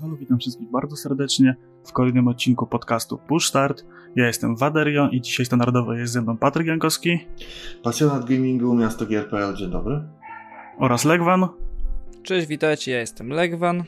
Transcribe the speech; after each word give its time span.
halo, 0.00 0.16
witam 0.16 0.38
wszystkich 0.38 0.70
bardzo 0.70 0.96
serdecznie 0.96 1.56
w 1.84 1.92
kolejnym 1.92 2.28
odcinku 2.28 2.66
podcastu 2.66 3.18
Push 3.18 3.46
Start. 3.46 3.84
Ja 4.16 4.26
jestem 4.26 4.56
Waderio 4.56 5.08
i 5.08 5.20
dzisiaj 5.20 5.46
standardowo 5.46 5.94
jest 5.94 6.12
ze 6.12 6.22
mną 6.22 6.36
Patryk 6.36 6.66
Jankowski. 6.66 7.26
Pasjonat 7.82 8.24
gamingu, 8.24 8.74
miasto 8.74 9.06
GRPL, 9.06 9.56
dzień 9.56 9.70
dobry. 9.70 10.02
Oraz 10.78 11.04
Legwan. 11.04 11.48
Cześć, 12.22 12.46
witajcie, 12.46 12.92
ja 12.92 13.00
jestem 13.00 13.28
Legwan. 13.28 13.84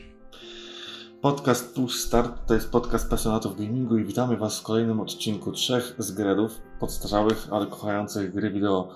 Podcast 1.21 1.75
Push 1.75 1.95
Start 1.95 2.47
to 2.47 2.53
jest 2.53 2.71
podcast 2.71 3.09
pasjonatów 3.09 3.57
gamingu 3.57 3.97
i 3.97 4.05
witamy 4.05 4.37
Was 4.37 4.59
w 4.59 4.63
kolejnym 4.63 4.99
odcinku 4.99 5.51
trzech 5.51 5.95
zgredów 5.97 6.51
podstarzałych, 6.79 7.47
ale 7.51 7.67
kochających 7.67 8.33
gry 8.33 8.51
wideo 8.51 8.89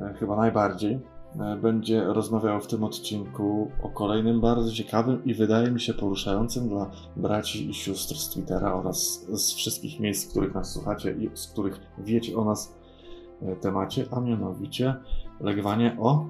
e, 0.00 0.14
chyba 0.14 0.36
najbardziej. 0.36 1.11
E, 1.40 1.56
będzie 1.56 2.04
rozmawiał 2.04 2.60
w 2.60 2.66
tym 2.66 2.84
odcinku 2.84 3.70
o 3.82 3.88
kolejnym 3.88 4.40
bardzo 4.40 4.72
ciekawym 4.72 5.24
i 5.24 5.34
wydaje 5.34 5.70
mi 5.70 5.80
się 5.80 5.94
poruszającym 5.94 6.68
dla 6.68 6.90
braci 7.16 7.70
i 7.70 7.74
sióstr 7.74 8.14
z 8.14 8.28
Twittera 8.28 8.74
oraz 8.74 9.26
z 9.28 9.54
wszystkich 9.54 10.00
miejsc, 10.00 10.26
w 10.26 10.30
których 10.30 10.54
nas 10.54 10.72
słuchacie 10.72 11.14
i 11.20 11.30
z 11.34 11.46
których 11.46 11.80
wiecie 11.98 12.36
o 12.36 12.44
nas 12.44 12.74
e, 13.42 13.56
temacie, 13.56 14.04
a 14.10 14.20
mianowicie 14.20 14.94
legwanie 15.40 15.96
o 16.00 16.26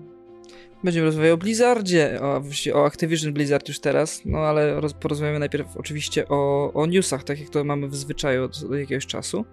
Będziemy 0.84 1.06
rozmawiać 1.06 1.32
o 1.32 1.36
Blizzardzie, 1.36 2.19
o, 2.22 2.42
o 2.74 2.86
Activision 2.86 3.32
Blizzard 3.32 3.69
już 3.69 3.80
teraz, 3.80 4.22
no 4.24 4.38
ale 4.38 4.80
roz, 4.80 4.92
porozmawiamy 4.92 5.38
najpierw 5.38 5.77
oczywiście 5.77 6.28
o, 6.28 6.72
o 6.72 6.86
newsach, 6.86 7.24
tak 7.24 7.41
jak 7.41 7.48
to 7.48 7.64
mamy 7.64 7.88
w 7.88 7.96
zwyczaju 7.96 8.44
od 8.44 8.70
jakiegoś 8.70 9.06
czasu. 9.06 9.44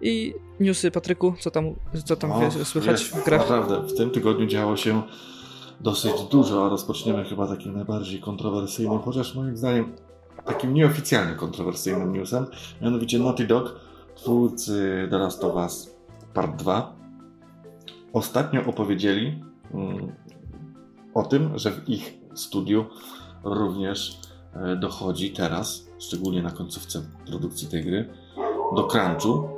I 0.00 0.34
newsy, 0.60 0.90
Patryku, 0.90 1.34
co 1.40 1.50
tam, 1.50 1.74
co 2.04 2.16
tam 2.16 2.32
o, 2.32 2.50
słychać 2.64 3.00
jest, 3.00 3.16
w 3.16 3.24
grach? 3.24 3.40
Naprawdę, 3.40 3.80
w 3.80 3.96
tym 3.96 4.10
tygodniu 4.10 4.46
działo 4.46 4.76
się 4.76 5.02
dosyć 5.80 6.12
dużo, 6.30 6.66
a 6.66 6.68
rozpoczniemy 6.68 7.24
chyba 7.24 7.46
takim 7.46 7.74
najbardziej 7.74 8.20
kontrowersyjnym, 8.20 8.98
chociaż 8.98 9.34
moim 9.34 9.56
zdaniem 9.56 9.92
takim 10.44 10.74
nieoficjalnie 10.74 11.34
kontrowersyjnym 11.34 12.12
newsem, 12.12 12.46
mianowicie 12.82 13.18
Naughty 13.18 13.46
Dog, 13.46 13.80
twórcy 14.14 15.08
The 15.10 15.18
Last 15.18 15.44
of 15.44 15.54
Us 15.54 15.96
Part 16.34 16.56
2, 16.56 16.96
ostatnio 18.12 18.64
opowiedzieli 18.64 19.42
mm, 19.74 20.12
o 21.14 21.22
tym, 21.22 21.58
że 21.58 21.70
w 21.70 21.88
ich 21.88 22.18
studiu 22.34 22.84
również 23.44 24.20
e, 24.54 24.76
dochodzi 24.76 25.30
teraz, 25.30 25.86
szczególnie 25.98 26.42
na 26.42 26.50
końcówce 26.50 27.02
produkcji 27.26 27.68
tej 27.68 27.84
gry, 27.84 28.08
do 28.76 28.86
crunchu. 28.86 29.48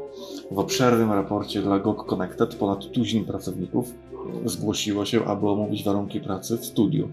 W 0.51 0.59
obszernym 0.59 1.13
raporcie 1.13 1.63
dla 1.63 1.79
GOG 1.79 2.07
Connected 2.07 2.55
ponad 2.55 2.93
tuzin 2.93 3.25
pracowników 3.25 3.95
zgłosiło 4.45 5.05
się, 5.05 5.25
aby 5.25 5.49
omówić 5.49 5.85
warunki 5.85 6.21
pracy 6.21 6.59
w 6.59 6.65
studiu. 6.65 7.09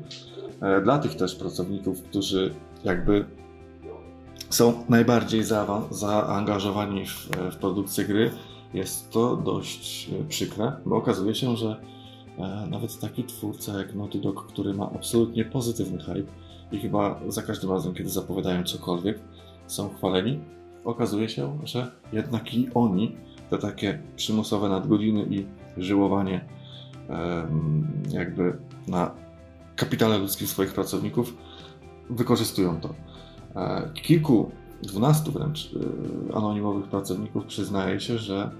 E, 0.61 0.81
dla 0.81 0.99
tych 0.99 1.15
też 1.15 1.35
pracowników, 1.35 2.01
którzy 2.01 2.53
jakby 2.83 3.25
są 4.49 4.73
najbardziej 4.89 5.43
za, 5.43 5.81
zaangażowani 5.91 7.05
w, 7.05 7.29
w 7.51 7.55
produkcję 7.55 8.05
gry, 8.05 8.31
jest 8.73 9.09
to 9.09 9.35
dość 9.35 10.09
e, 10.09 10.23
przykre, 10.23 10.71
bo 10.85 10.95
okazuje 10.95 11.35
się, 11.35 11.57
że 11.57 11.77
E, 12.39 12.67
nawet 12.69 12.99
taki 12.99 13.23
twórca 13.23 13.77
jak 13.77 13.95
Naughty 13.95 14.19
Dog, 14.19 14.47
który 14.47 14.73
ma 14.73 14.91
absolutnie 14.95 15.45
pozytywny 15.45 15.99
hype 16.03 16.31
i 16.71 16.79
chyba 16.79 17.19
za 17.27 17.41
każdym 17.41 17.71
razem, 17.71 17.93
kiedy 17.93 18.09
zapowiadają 18.09 18.63
cokolwiek, 18.63 19.19
są 19.67 19.89
chwaleni, 19.89 20.39
okazuje 20.85 21.29
się, 21.29 21.59
że 21.63 21.91
jednak 22.13 22.53
i 22.53 22.69
oni, 22.73 23.15
te 23.49 23.57
takie 23.57 23.99
przymusowe 24.15 24.69
nadgodziny 24.69 25.25
i 25.29 25.45
żyłowanie 25.77 26.45
jakby 28.09 28.57
na 28.87 29.11
kapitale 29.75 30.17
ludzkim 30.17 30.47
swoich 30.47 30.73
pracowników, 30.73 31.37
wykorzystują 32.09 32.79
to. 32.79 32.93
E, 33.55 33.89
kilku, 33.93 34.51
dwunastu 34.81 35.31
wręcz 35.31 35.71
e, 36.31 36.35
anonimowych 36.35 36.87
pracowników 36.87 37.45
przyznaje 37.45 37.99
się, 37.99 38.17
że 38.17 38.51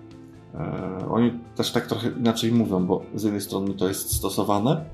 E, 0.54 1.10
oni 1.10 1.40
też 1.56 1.72
tak 1.72 1.88
trochę 1.88 2.10
inaczej 2.10 2.52
mówią, 2.52 2.86
bo 2.86 3.06
z 3.16 3.24
jednej 3.24 3.42
strony 3.42 3.74
to 3.74 3.88
jest 3.88 4.16
stosowane 4.16 4.86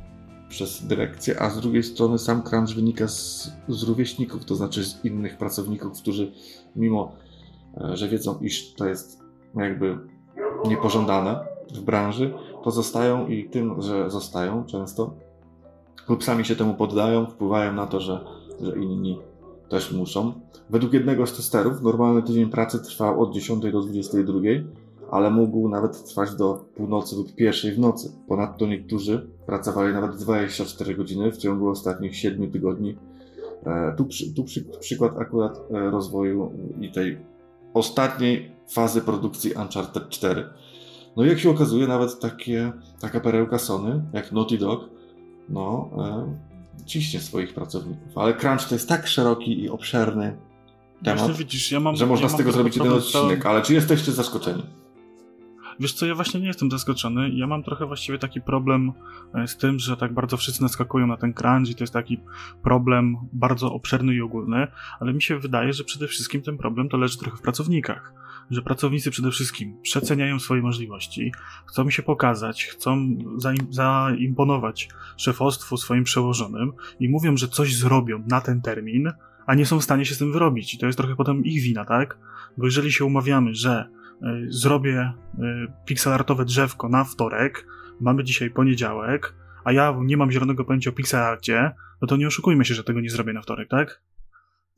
przez 0.49 0.87
dyrekcję, 0.87 1.41
a 1.41 1.49
z 1.49 1.59
drugiej 1.59 1.83
strony 1.83 2.19
sam 2.19 2.43
crunch 2.43 2.75
wynika 2.75 3.07
z, 3.07 3.51
z 3.67 3.83
rówieśników, 3.83 4.45
to 4.45 4.55
znaczy 4.55 4.85
z 4.85 5.05
innych 5.05 5.37
pracowników, 5.37 6.01
którzy 6.01 6.31
mimo, 6.75 7.11
że 7.93 8.07
wiedzą, 8.07 8.39
iż 8.41 8.73
to 8.73 8.87
jest 8.87 9.23
jakby 9.55 9.97
niepożądane 10.67 11.39
w 11.73 11.81
branży, 11.81 12.33
to 12.63 12.71
zostają 12.71 13.27
i 13.27 13.49
tym, 13.49 13.81
że 13.81 14.09
zostają 14.09 14.65
często 14.65 15.13
lub 16.09 16.23
sami 16.23 16.45
się 16.45 16.55
temu 16.55 16.73
poddają, 16.73 17.25
wpływają 17.25 17.73
na 17.73 17.87
to, 17.87 17.99
że, 17.99 18.25
że 18.61 18.79
inni 18.79 19.19
też 19.69 19.91
muszą. 19.91 20.33
Według 20.69 20.93
jednego 20.93 21.27
z 21.27 21.37
testerów 21.37 21.81
normalny 21.81 22.23
tydzień 22.23 22.49
pracy 22.49 22.79
trwał 22.79 23.21
od 23.21 23.33
10 23.33 23.71
do 23.71 23.81
22, 23.81 24.39
ale 25.11 25.29
mógł 25.29 25.69
nawet 25.69 26.03
trwać 26.05 26.35
do 26.35 26.65
północy 26.75 27.15
lub 27.15 27.35
pierwszej 27.35 27.71
w 27.71 27.79
nocy. 27.79 28.11
Ponadto 28.27 28.67
niektórzy 28.67 29.29
pracowali 29.45 29.93
nawet 29.93 30.15
24 30.15 30.95
godziny 30.95 31.31
w 31.31 31.37
ciągu 31.37 31.69
ostatnich 31.69 32.15
7 32.15 32.51
tygodni. 32.51 32.97
E, 33.65 33.93
tu, 33.97 34.07
tu 34.35 34.43
przy, 34.43 34.65
przykład 34.79 35.17
akurat 35.17 35.61
e, 35.71 35.89
rozwoju 35.89 36.51
i 36.81 36.91
tej 36.91 37.17
ostatniej 37.73 38.55
fazy 38.71 39.01
produkcji 39.01 39.53
Uncharted 39.53 40.09
4. 40.09 40.49
No 41.15 41.25
i 41.25 41.27
jak 41.27 41.39
się 41.39 41.49
okazuje, 41.49 41.87
nawet 41.87 42.19
takie, 42.19 42.71
taka 42.99 43.19
perełka 43.19 43.59
Sony, 43.59 44.03
jak 44.13 44.31
Naughty 44.31 44.57
Dog, 44.57 44.89
no, 45.49 45.89
e, 45.97 46.85
ciśnie 46.85 47.19
swoich 47.19 47.53
pracowników. 47.53 48.17
Ale 48.17 48.33
crunch 48.33 48.69
to 48.69 48.75
jest 48.75 48.89
tak 48.89 49.07
szeroki 49.07 49.61
i 49.63 49.69
obszerny 49.69 50.37
temat, 51.03 51.31
widzisz, 51.31 51.71
ja 51.71 51.79
mam, 51.79 51.95
że 51.95 52.05
można 52.05 52.27
ja 52.27 52.33
z 52.33 52.37
tego 52.37 52.51
zrobić 52.51 52.77
jeden 52.77 52.93
odcinek. 52.93 53.45
Ale 53.45 53.61
czy 53.61 53.73
jesteście 53.73 54.11
zaskoczeni? 54.11 54.63
Wiesz 55.79 55.93
co, 55.93 56.05
ja 56.05 56.15
właśnie 56.15 56.39
nie 56.39 56.47
jestem 56.47 56.71
zaskoczony. 56.71 57.29
Ja 57.29 57.47
mam 57.47 57.63
trochę 57.63 57.85
właściwie 57.85 58.17
taki 58.17 58.41
problem 58.41 58.91
e, 59.33 59.47
z 59.47 59.57
tym, 59.57 59.79
że 59.79 59.97
tak 59.97 60.13
bardzo 60.13 60.37
wszyscy 60.37 60.61
naskakują 60.61 61.07
na 61.07 61.17
ten 61.17 61.33
crunch 61.33 61.69
i 61.69 61.75
to 61.75 61.83
jest 61.83 61.93
taki 61.93 62.19
problem 62.63 63.17
bardzo 63.33 63.73
obszerny 63.73 64.13
i 64.13 64.21
ogólny, 64.21 64.67
ale 64.99 65.13
mi 65.13 65.21
się 65.21 65.39
wydaje, 65.39 65.73
że 65.73 65.83
przede 65.83 66.07
wszystkim 66.07 66.41
ten 66.41 66.57
problem 66.57 66.89
to 66.89 66.97
leży 66.97 67.17
trochę 67.17 67.37
w 67.37 67.41
pracownikach. 67.41 68.13
Że 68.51 68.61
pracownicy 68.61 69.11
przede 69.11 69.31
wszystkim 69.31 69.81
przeceniają 69.81 70.39
swoje 70.39 70.61
możliwości, 70.61 71.31
chcą 71.65 71.89
się 71.89 72.03
pokazać, 72.03 72.65
chcą 72.65 73.17
zaim 73.37 73.67
zaimponować 73.69 74.89
szefostwu 75.17 75.77
swoim 75.77 76.03
przełożonym 76.03 76.71
i 76.99 77.09
mówią, 77.09 77.37
że 77.37 77.47
coś 77.47 77.75
zrobią 77.75 78.23
na 78.27 78.41
ten 78.41 78.61
termin, 78.61 79.11
a 79.45 79.55
nie 79.55 79.65
są 79.65 79.79
w 79.79 79.83
stanie 79.83 80.05
się 80.05 80.15
z 80.15 80.17
tym 80.17 80.31
wyrobić. 80.31 80.73
I 80.73 80.77
to 80.77 80.85
jest 80.85 80.97
trochę 80.97 81.15
potem 81.15 81.45
ich 81.45 81.63
wina, 81.63 81.85
tak? 81.85 82.17
Bo 82.57 82.65
jeżeli 82.65 82.91
się 82.91 83.05
umawiamy, 83.05 83.55
że 83.55 83.89
zrobię 84.47 84.99
e, 84.99 85.13
pixelartowe 85.85 86.45
drzewko 86.45 86.89
na 86.89 87.03
wtorek, 87.03 87.67
mamy 87.99 88.23
dzisiaj 88.23 88.49
poniedziałek, 88.49 89.33
a 89.63 89.71
ja 89.71 89.95
nie 90.01 90.17
mam 90.17 90.31
zielonego 90.31 90.65
pojęcia 90.65 90.89
o 90.89 90.93
pixelarcie, 90.93 91.71
no 92.01 92.07
to 92.07 92.17
nie 92.17 92.27
oszukujmy 92.27 92.65
się, 92.65 92.73
że 92.73 92.83
tego 92.83 93.01
nie 93.01 93.09
zrobię 93.09 93.33
na 93.33 93.41
wtorek, 93.41 93.69
tak? 93.69 94.01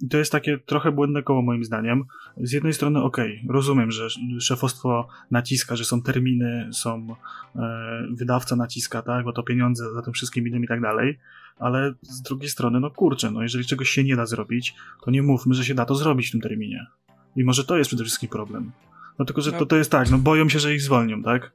I 0.01 0.07
to 0.07 0.17
jest 0.17 0.31
takie 0.31 0.57
trochę 0.57 0.91
błędne 0.91 1.23
koło 1.23 1.41
moim 1.41 1.63
zdaniem. 1.63 2.03
Z 2.37 2.51
jednej 2.51 2.73
strony 2.73 3.03
okej, 3.03 3.39
okay, 3.43 3.53
rozumiem, 3.53 3.91
że 3.91 4.07
szefostwo 4.39 5.07
naciska, 5.31 5.75
że 5.75 5.85
są 5.85 6.01
terminy, 6.01 6.69
są 6.71 7.15
e, 7.55 8.07
wydawca 8.11 8.55
naciska, 8.55 9.01
tak, 9.01 9.25
bo 9.25 9.33
to 9.33 9.43
pieniądze 9.43 9.93
za 9.93 10.01
tym 10.01 10.13
wszystkim 10.13 10.47
idą 10.47 10.57
i 10.57 10.67
tak 10.67 10.81
dalej, 10.81 11.19
ale 11.59 11.93
z 12.01 12.21
drugiej 12.21 12.49
strony, 12.49 12.79
no 12.79 12.91
kurczę, 12.91 13.31
no 13.31 13.41
jeżeli 13.41 13.65
czegoś 13.65 13.89
się 13.89 14.03
nie 14.03 14.15
da 14.15 14.25
zrobić, 14.25 14.75
to 15.03 15.11
nie 15.11 15.21
mówmy, 15.21 15.53
że 15.53 15.65
się 15.65 15.73
da 15.73 15.85
to 15.85 15.95
zrobić 15.95 16.27
w 16.27 16.31
tym 16.31 16.41
terminie. 16.41 16.87
I 17.35 17.43
może 17.43 17.63
to 17.63 17.77
jest 17.77 17.87
przede 17.87 18.03
wszystkim 18.03 18.29
problem. 18.29 18.71
No 19.19 19.25
tylko, 19.25 19.41
że 19.41 19.51
no. 19.51 19.59
to, 19.59 19.65
to 19.65 19.75
jest 19.75 19.91
tak, 19.91 20.09
no 20.09 20.17
boją 20.17 20.49
się, 20.49 20.59
że 20.59 20.73
ich 20.73 20.81
zwolnią, 20.81 21.23
tak? 21.23 21.51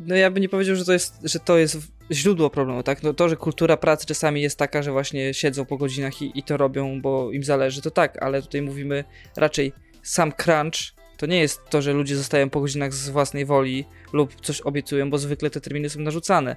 No 0.00 0.14
ja 0.14 0.30
bym 0.30 0.42
nie 0.42 0.48
powiedział, 0.48 0.76
że 0.76 0.84
to 0.84 0.92
jest, 0.92 1.18
że 1.24 1.38
to 1.38 1.58
jest 1.58 1.78
źródło 2.10 2.50
problemu, 2.50 2.82
tak? 2.82 3.02
No 3.02 3.14
to, 3.14 3.28
że 3.28 3.36
kultura 3.36 3.76
pracy 3.76 4.06
czasami 4.06 4.42
jest 4.42 4.58
taka, 4.58 4.82
że 4.82 4.92
właśnie 4.92 5.34
siedzą 5.34 5.64
po 5.64 5.76
godzinach 5.76 6.22
i, 6.22 6.38
i 6.38 6.42
to 6.42 6.56
robią, 6.56 7.00
bo 7.00 7.32
im 7.32 7.44
zależy, 7.44 7.82
to 7.82 7.90
tak, 7.90 8.22
ale 8.22 8.42
tutaj 8.42 8.62
mówimy 8.62 9.04
raczej 9.36 9.72
sam 10.02 10.32
crunch 10.32 10.96
to 11.16 11.26
nie 11.26 11.40
jest 11.40 11.70
to, 11.70 11.82
że 11.82 11.92
ludzie 11.92 12.16
zostają 12.16 12.50
po 12.50 12.60
godzinach 12.60 12.94
z 12.94 13.08
własnej 13.08 13.44
woli 13.44 13.84
lub 14.12 14.40
coś 14.40 14.60
obiecują, 14.60 15.10
bo 15.10 15.18
zwykle 15.18 15.50
te 15.50 15.60
terminy 15.60 15.90
są 15.90 16.00
narzucane 16.00 16.56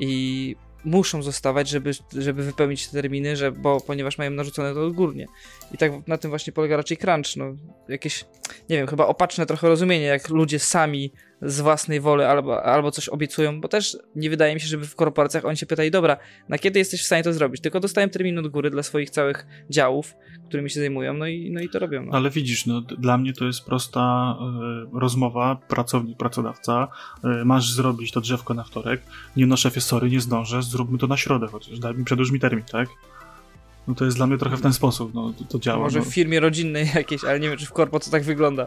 i 0.00 0.56
muszą 0.84 1.22
zostawać, 1.22 1.68
żeby, 1.68 1.90
żeby 2.12 2.42
wypełnić 2.42 2.88
te 2.88 2.92
terminy, 2.92 3.36
że, 3.36 3.52
bo, 3.52 3.80
ponieważ 3.80 4.18
mają 4.18 4.30
narzucone 4.30 4.74
to 4.74 4.86
odgórnie. 4.86 5.26
I 5.72 5.78
tak 5.78 5.92
na 6.06 6.18
tym 6.18 6.30
właśnie 6.30 6.52
polega 6.52 6.76
raczej 6.76 6.96
crunch. 6.96 7.36
No, 7.36 7.44
jakieś, 7.88 8.24
nie 8.70 8.76
wiem, 8.76 8.86
chyba 8.86 9.06
opaczne 9.06 9.46
trochę 9.46 9.68
rozumienie, 9.68 10.06
jak 10.06 10.28
ludzie 10.28 10.58
sami 10.58 11.12
z 11.42 11.60
własnej 11.60 12.00
woli 12.00 12.22
albo, 12.22 12.64
albo 12.64 12.90
coś 12.90 13.08
obiecują, 13.08 13.60
bo 13.60 13.68
też 13.68 13.96
nie 14.16 14.30
wydaje 14.30 14.54
mi 14.54 14.60
się, 14.60 14.66
żeby 14.66 14.86
w 14.86 14.94
korporacjach 14.94 15.44
oni 15.44 15.56
się 15.56 15.66
pytali, 15.66 15.90
dobra, 15.90 16.16
na 16.48 16.58
kiedy 16.58 16.78
jesteś 16.78 17.02
w 17.02 17.06
stanie 17.06 17.22
to 17.22 17.32
zrobić? 17.32 17.62
Tylko 17.62 17.80
dostają 17.80 18.08
termin 18.08 18.38
od 18.38 18.48
góry 18.48 18.70
dla 18.70 18.82
swoich 18.82 19.10
całych 19.10 19.46
działów, 19.70 20.14
którymi 20.48 20.70
się 20.70 20.80
zajmują, 20.80 21.14
no 21.14 21.26
i, 21.26 21.50
no 21.50 21.60
i 21.60 21.68
to 21.68 21.78
robią. 21.78 22.04
No. 22.04 22.12
Ale 22.12 22.30
widzisz, 22.30 22.66
no, 22.66 22.80
dla 22.80 23.18
mnie 23.18 23.32
to 23.32 23.44
jest 23.44 23.64
prosta 23.64 24.36
y, 24.94 24.98
rozmowa, 25.00 25.56
pracownik, 25.68 26.16
pracodawca, 26.16 26.88
y, 27.24 27.44
masz 27.44 27.72
zrobić 27.72 28.12
to 28.12 28.20
drzewko 28.20 28.54
na 28.54 28.64
wtorek, 28.64 29.02
nie 29.36 29.46
no 29.46 29.56
szefie, 29.56 29.80
sorry, 29.80 30.10
nie 30.10 30.20
zdążę, 30.20 30.62
zróbmy 30.62 30.98
to 30.98 31.06
na 31.06 31.16
środę 31.16 31.46
chociaż, 31.46 31.78
daj 31.78 31.94
mi, 31.94 32.04
przedłuż 32.04 32.30
mi 32.30 32.40
termin, 32.40 32.64
tak? 32.64 32.88
no 33.88 33.94
to 33.94 34.04
jest 34.04 34.16
dla 34.16 34.26
mnie 34.26 34.38
trochę 34.38 34.56
w 34.56 34.60
ten 34.60 34.72
sposób, 34.72 35.14
no 35.14 35.32
to, 35.38 35.44
to 35.44 35.58
działa. 35.58 35.84
Może 35.84 35.98
no. 35.98 36.04
w 36.04 36.08
firmie 36.08 36.40
rodzinnej 36.40 36.86
jakiejś, 36.94 37.24
ale 37.24 37.40
nie 37.40 37.48
wiem, 37.48 37.58
czy 37.58 37.66
w 37.66 37.72
korpo 37.72 38.00
to 38.00 38.10
tak 38.10 38.22
wygląda. 38.22 38.66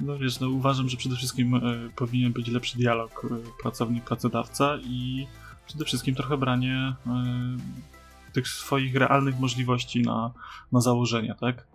No 0.00 0.18
wiesz, 0.18 0.40
no 0.40 0.48
uważam, 0.48 0.88
że 0.88 0.96
przede 0.96 1.16
wszystkim 1.16 1.54
e, 1.54 1.60
powinien 1.96 2.32
być 2.32 2.48
lepszy 2.48 2.78
dialog 2.78 3.24
e, 3.24 3.62
pracownik-pracodawca 3.62 4.78
i 4.84 5.26
przede 5.66 5.84
wszystkim 5.84 6.14
trochę 6.14 6.36
branie 6.36 6.94
e, 7.06 7.12
tych 8.32 8.48
swoich 8.48 8.94
realnych 8.94 9.40
możliwości 9.40 10.02
na, 10.02 10.30
na 10.72 10.80
założenia, 10.80 11.34
tak? 11.34 11.66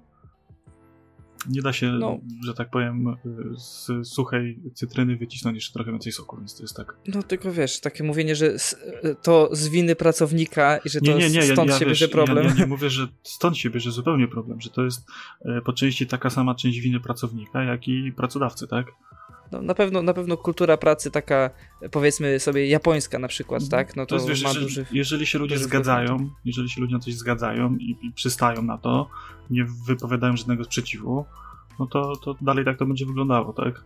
Nie 1.50 1.62
da 1.62 1.74
się, 1.74 1.92
No. 1.92 2.20
że 2.46 2.54
tak 2.54 2.70
powiem, 2.70 3.08
e, 3.08 3.16
z 3.58 3.88
suchej 4.08 4.60
cytryny 4.74 5.18
wycisnąć 5.18 5.56
jeszcze 5.56 5.74
trochę 5.74 5.92
więcej 5.92 6.12
soku, 6.12 6.38
więc 6.38 6.56
to 6.58 6.64
jest 6.64 6.76
tak. 6.76 6.96
No 7.08 7.24
tylko 7.24 7.52
wiesz, 7.52 7.80
takie 7.80 8.04
mówienie, 8.04 8.36
że 8.36 8.48
s- 8.54 8.76
to 9.22 9.50
z 9.52 9.68
winy 9.68 9.96
pracownika 9.96 10.78
i 10.78 10.90
że 10.90 11.00
to 11.00 11.06
Nie, 11.06 11.16
nie, 11.18 11.30
nie, 11.30 11.40
ja, 11.48 11.54
stąd 11.54 11.70
ja, 11.70 11.80
się 11.80 11.86
wiesz, 11.86 12.00
bierze 12.00 12.08
problem. 12.08 12.46
Ja, 12.46 12.50
ja 12.54 12.60
nie 12.60 12.66
mówię, 12.66 12.90
że 12.90 13.08
stąd 13.24 13.58
się 13.58 13.70
bierze 13.70 13.92
zupełnie 13.92 14.28
problem, 14.28 14.62
że 14.62 14.70
to 14.70 14.84
jest 14.84 15.08
e, 15.46 15.62
po 15.62 15.74
części 15.74 16.08
taka 16.08 16.30
sama 16.30 16.56
część 16.56 16.80
winy 16.80 17.00
pracownika, 17.00 17.64
jak 17.64 17.88
i 17.88 18.12
pracodawcy, 18.18 18.68
tak? 18.68 18.86
No, 19.52 19.62
na, 19.62 19.74
pewno, 19.74 20.02
na 20.02 20.14
pewno 20.14 20.38
kultura 20.38 20.78
pracy 20.78 21.12
taka, 21.12 21.50
powiedzmy 21.92 22.40
sobie, 22.40 22.68
japońska 22.68 23.20
na 23.20 23.28
przykład, 23.28 23.70
tak? 23.70 23.96
No 23.96 24.06
to, 24.06 24.16
jest, 24.16 24.28
wiesz, 24.28 24.44
ma 24.44 24.50
jeżeli, 24.50 24.66
duży... 24.66 24.86
jeżeli 24.92 25.26
się 25.26 25.40
ludzie 25.40 25.58
zgadzają, 25.58 26.30
jeżeli 26.46 26.70
się 26.70 26.82
ludzie 26.82 26.94
na 26.94 27.00
coś 27.00 27.14
zgadzają 27.14 27.76
i, 27.76 27.98
i 28.02 28.12
przystają 28.12 28.62
na 28.62 28.78
to, 28.78 29.10
nie 29.50 29.66
wypowiadają 29.88 30.38
żadnego 30.38 30.64
sprzeciwu, 30.64 31.26
no 31.80 31.88
to, 31.88 32.16
to 32.16 32.36
dalej 32.42 32.66
tak 32.66 32.78
to 32.78 32.86
będzie 32.86 33.06
wyglądało, 33.06 33.54
tak? 33.54 33.84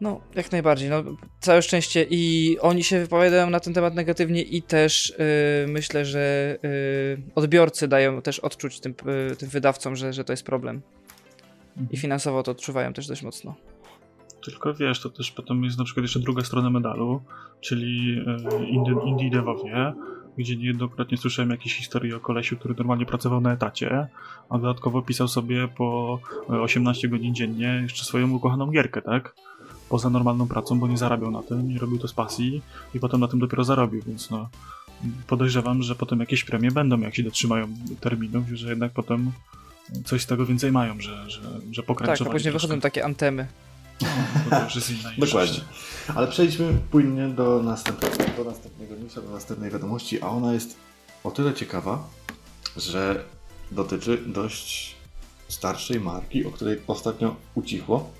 No, 0.00 0.20
jak 0.34 0.52
najbardziej. 0.52 0.90
No, 0.90 1.04
całe 1.40 1.62
szczęście 1.62 2.06
i 2.10 2.56
oni 2.60 2.84
się 2.84 3.00
wypowiadają 3.00 3.50
na 3.50 3.60
ten 3.60 3.74
temat 3.74 3.94
negatywnie 3.94 4.42
i 4.42 4.62
też 4.62 5.14
yy, 5.66 5.72
myślę, 5.72 6.04
że 6.04 6.56
yy, 6.62 7.22
odbiorcy 7.34 7.88
dają 7.88 8.22
też 8.22 8.38
odczuć 8.38 8.80
tym, 8.80 8.94
yy, 9.28 9.36
tym 9.36 9.48
wydawcom, 9.48 9.96
że, 9.96 10.12
że 10.12 10.24
to 10.24 10.32
jest 10.32 10.44
problem. 10.44 10.82
I 11.90 11.96
finansowo 11.96 12.42
to 12.42 12.50
odczuwają 12.50 12.92
też 12.92 13.06
dość 13.06 13.22
mocno. 13.22 13.54
Tylko 14.44 14.74
wiesz, 14.74 15.00
to 15.00 15.10
też 15.10 15.30
potem 15.30 15.64
jest 15.64 15.78
na 15.78 15.84
przykład 15.84 16.04
jeszcze 16.04 16.20
druga 16.20 16.44
strona 16.44 16.70
medalu, 16.70 17.22
czyli 17.60 18.22
e, 18.26 18.64
indie, 18.64 18.94
indie 19.06 19.30
devowie, 19.30 19.92
gdzie 20.38 20.56
niejednokrotnie 20.56 21.18
słyszałem 21.18 21.50
jakieś 21.50 21.74
historie 21.76 22.16
o 22.16 22.20
kolesiu, 22.20 22.56
który 22.56 22.74
normalnie 22.74 23.06
pracował 23.06 23.40
na 23.40 23.52
etacie, 23.52 24.08
a 24.48 24.58
dodatkowo 24.58 25.02
pisał 25.02 25.28
sobie 25.28 25.68
po 25.68 26.18
e, 26.50 26.60
18 26.60 27.08
godzin 27.08 27.34
dziennie 27.34 27.80
jeszcze 27.82 28.04
swoją 28.04 28.30
ukochaną 28.30 28.66
gierkę, 28.66 29.02
tak? 29.02 29.34
Poza 29.88 30.10
normalną 30.10 30.48
pracą, 30.48 30.80
bo 30.80 30.88
nie 30.88 30.96
zarabiał 30.96 31.30
na 31.30 31.42
tym, 31.42 31.68
nie 31.68 31.78
robił 31.78 31.98
to 31.98 32.08
z 32.08 32.12
pasji 32.12 32.62
i 32.94 33.00
potem 33.00 33.20
na 33.20 33.28
tym 33.28 33.40
dopiero 33.40 33.64
zarobił, 33.64 34.02
więc 34.06 34.30
no 34.30 34.48
podejrzewam, 35.26 35.82
że 35.82 35.94
potem 35.94 36.20
jakieś 36.20 36.44
premie 36.44 36.70
będą, 36.70 37.00
jak 37.00 37.14
się 37.14 37.22
dotrzymają 37.22 37.68
terminów, 38.00 38.48
że 38.48 38.68
jednak 38.68 38.92
potem 38.92 39.32
coś 40.04 40.22
z 40.22 40.26
tego 40.26 40.46
więcej 40.46 40.72
mają, 40.72 41.00
że, 41.00 41.30
że, 41.30 41.40
że 41.70 41.82
Tak, 41.82 42.20
a 42.20 42.24
później 42.24 42.52
wychodzą 42.52 42.80
takie 42.80 43.04
antemy. 43.04 43.46
No, 44.50 44.56
to 44.58 44.64
już 44.64 44.74
jest 44.74 44.90
inna 44.90 45.10
niż 45.10 45.18
Dokładnie. 45.18 45.60
Ale 46.14 46.28
przejdźmy 46.28 46.72
płynnie 46.90 47.28
do 47.28 47.62
następnego, 47.62 48.16
do 48.36 48.44
następnego 48.44 48.96
newsa, 48.96 49.20
do 49.20 49.30
następnej 49.30 49.70
wiadomości, 49.70 50.22
a 50.22 50.28
ona 50.28 50.52
jest 50.52 50.76
o 51.24 51.30
tyle 51.30 51.54
ciekawa, 51.54 52.08
że 52.76 53.24
dotyczy 53.70 54.18
dość 54.26 54.96
starszej 55.48 56.00
marki, 56.00 56.46
o 56.46 56.50
której 56.50 56.80
ostatnio 56.86 57.36
ucichło. 57.54 58.10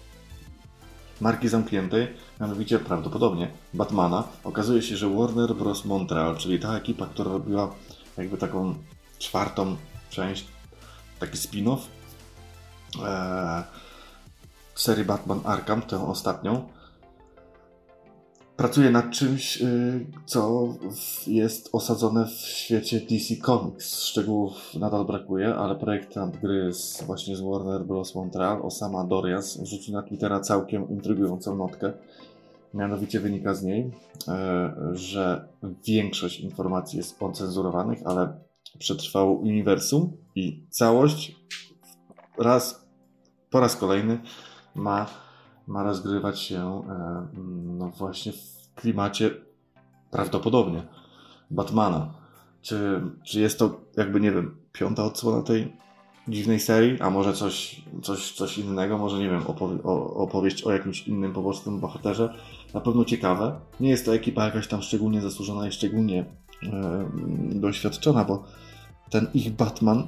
Marki 1.20 1.48
zamkniętej, 1.48 2.08
mianowicie 2.40 2.78
prawdopodobnie 2.78 3.50
Batmana. 3.74 4.24
Okazuje 4.44 4.82
się, 4.82 4.96
że 4.96 5.08
Warner 5.08 5.54
Bros. 5.54 5.84
Montreal, 5.84 6.36
czyli 6.36 6.60
ta 6.60 6.76
ekipa, 6.76 7.06
która 7.06 7.32
robiła 7.32 7.74
jakby 8.16 8.36
taką 8.36 8.74
czwartą 9.18 9.76
część, 10.10 10.46
taki 11.20 11.38
spin-off 11.38 11.78
e, 13.04 13.62
serii 14.74 15.04
Batman 15.04 15.40
Arkham, 15.44 15.82
tę 15.82 16.06
ostatnią, 16.06 16.68
pracuje 18.60 18.90
nad 18.90 19.10
czymś, 19.10 19.62
y, 19.62 20.06
co 20.26 20.68
jest 21.26 21.68
osadzone 21.72 22.26
w 22.26 22.30
świecie 22.30 23.00
DC 23.00 23.36
Comics. 23.36 24.02
Szczegółów 24.02 24.74
nadal 24.74 25.04
brakuje, 25.04 25.54
ale 25.54 25.76
projektant 25.76 26.36
gry 26.36 26.74
z, 26.74 27.02
właśnie 27.02 27.36
z 27.36 27.40
Warner 27.40 27.84
Bros. 27.84 28.14
Montreal, 28.14 28.62
Osama 28.62 29.04
Dorias, 29.04 29.62
wrzucił 29.62 29.94
na 29.94 30.02
Twittera 30.02 30.40
całkiem 30.40 30.88
intrygującą 30.88 31.56
notkę. 31.56 31.92
Mianowicie 32.74 33.20
wynika 33.20 33.54
z 33.54 33.62
niej, 33.62 33.90
e, 34.28 34.72
że 34.92 35.48
większość 35.86 36.40
informacji 36.40 36.96
jest 36.96 37.22
ocenzurowanych, 37.22 37.98
ale 38.04 38.32
przetrwało 38.78 39.32
uniwersum 39.32 40.16
i 40.34 40.66
całość 40.70 41.36
raz 42.38 42.86
po 43.50 43.60
raz 43.60 43.76
kolejny 43.76 44.20
ma, 44.74 45.06
ma 45.66 45.82
rozgrywać 45.82 46.40
się 46.40 46.82
e, 46.88 47.26
no 47.78 47.88
właśnie 47.88 48.32
w 48.32 48.74
klimacie 48.74 49.30
prawdopodobnie 50.10 50.82
Batmana. 51.50 52.14
Czy, 52.62 53.00
czy 53.24 53.40
jest 53.40 53.58
to 53.58 53.80
jakby, 53.96 54.20
nie 54.20 54.32
wiem, 54.32 54.56
piąta 54.72 55.04
odsłona 55.04 55.42
tej 55.42 55.76
dziwnej 56.28 56.60
serii, 56.60 57.00
a 57.00 57.10
może 57.10 57.32
coś, 57.32 57.82
coś, 58.02 58.32
coś 58.32 58.58
innego, 58.58 58.98
może 58.98 59.18
nie 59.18 59.30
wiem, 59.30 59.46
opowie, 59.46 59.82
o, 59.82 60.14
opowieść 60.14 60.62
o 60.62 60.72
jakimś 60.72 61.08
innym 61.08 61.32
pobocznym 61.32 61.80
bohaterze. 61.80 62.34
Na 62.74 62.80
pewno 62.80 63.04
ciekawe. 63.04 63.60
Nie 63.80 63.90
jest 63.90 64.06
to 64.06 64.14
ekipa 64.14 64.44
jakaś 64.44 64.68
tam 64.68 64.82
szczególnie 64.82 65.20
zasłużona 65.20 65.68
i 65.68 65.72
szczególnie 65.72 66.24
doświadczona, 67.54 68.24
bo 68.24 68.44
ten 69.10 69.26
ich 69.34 69.50
Batman 69.56 70.06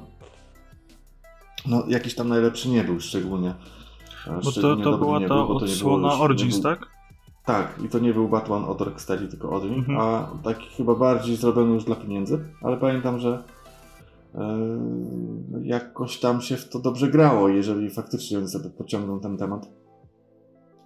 no 1.65 1.83
jakiś 1.87 2.15
tam 2.15 2.29
najlepszy 2.29 2.69
nie 2.69 2.83
był 2.83 2.99
szczególnie. 2.99 3.49
E, 4.27 4.33
Bo 4.35 4.41
to, 4.41 4.51
szczególnie 4.51 4.83
to 4.83 4.91
dobry 4.91 5.05
była 5.05 5.19
ta 5.19 5.27
był, 5.27 5.47
to 5.47 5.55
odsłona 5.55 6.07
nie 6.15 6.21
Origins, 6.21 6.53
był- 6.59 6.63
tak? 6.63 6.87
Tak, 7.45 7.79
i 7.85 7.89
to 7.89 7.99
nie 7.99 8.13
był 8.13 8.27
Batman 8.29 8.63
od 8.65 8.81
Rocksteady, 8.81 9.27
tylko 9.27 9.49
od 9.49 9.63
nich, 9.63 9.89
Mhm. 9.89 9.99
a 9.99 10.27
taki 10.43 10.69
chyba 10.69 10.95
bardziej 10.95 11.35
zrobiony 11.35 11.73
już 11.73 11.83
dla 11.83 11.95
pieniędzy, 11.95 12.45
ale 12.61 12.77
pamiętam, 12.77 13.19
że 13.19 13.43
e, 14.35 14.57
jakoś 15.63 16.19
tam 16.19 16.41
się 16.41 16.57
w 16.57 16.69
to 16.69 16.79
dobrze 16.79 17.07
grało, 17.07 17.49
jeżeli 17.49 17.89
faktycznie 17.89 18.37
oni 18.37 18.47
sobie 18.47 18.69
pociągną 18.69 19.19
ten 19.19 19.37
temat 19.37 19.67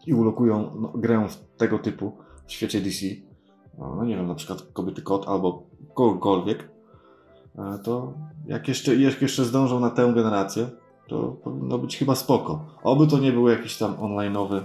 i 0.07 0.13
ulokują 0.13 0.71
no, 0.81 0.87
grę 0.95 1.27
w 1.29 1.57
tego 1.57 1.79
typu 1.79 2.17
w 2.47 2.51
świecie 2.51 2.81
DC, 2.81 3.05
no, 3.77 4.05
nie 4.05 4.15
wiem, 4.15 4.27
na 4.27 4.35
przykład 4.35 4.61
Kobiety 4.73 5.01
Kot 5.01 5.27
albo 5.27 5.63
kogokolwiek, 5.93 6.69
e, 7.57 7.79
to 7.83 8.13
jak 8.47 8.67
jeszcze, 8.67 8.95
jak 8.95 9.21
jeszcze 9.21 9.45
zdążą 9.45 9.79
na 9.79 9.89
tę 9.89 10.13
generację, 10.15 10.69
to 11.07 11.37
powinno 11.43 11.77
być 11.77 11.97
chyba 11.97 12.15
spoko. 12.15 12.65
Oby 12.83 13.07
to 13.07 13.19
nie 13.19 13.31
był 13.31 13.47
jakiś 13.47 13.77
tam 13.77 13.95
online'owy 13.95 14.61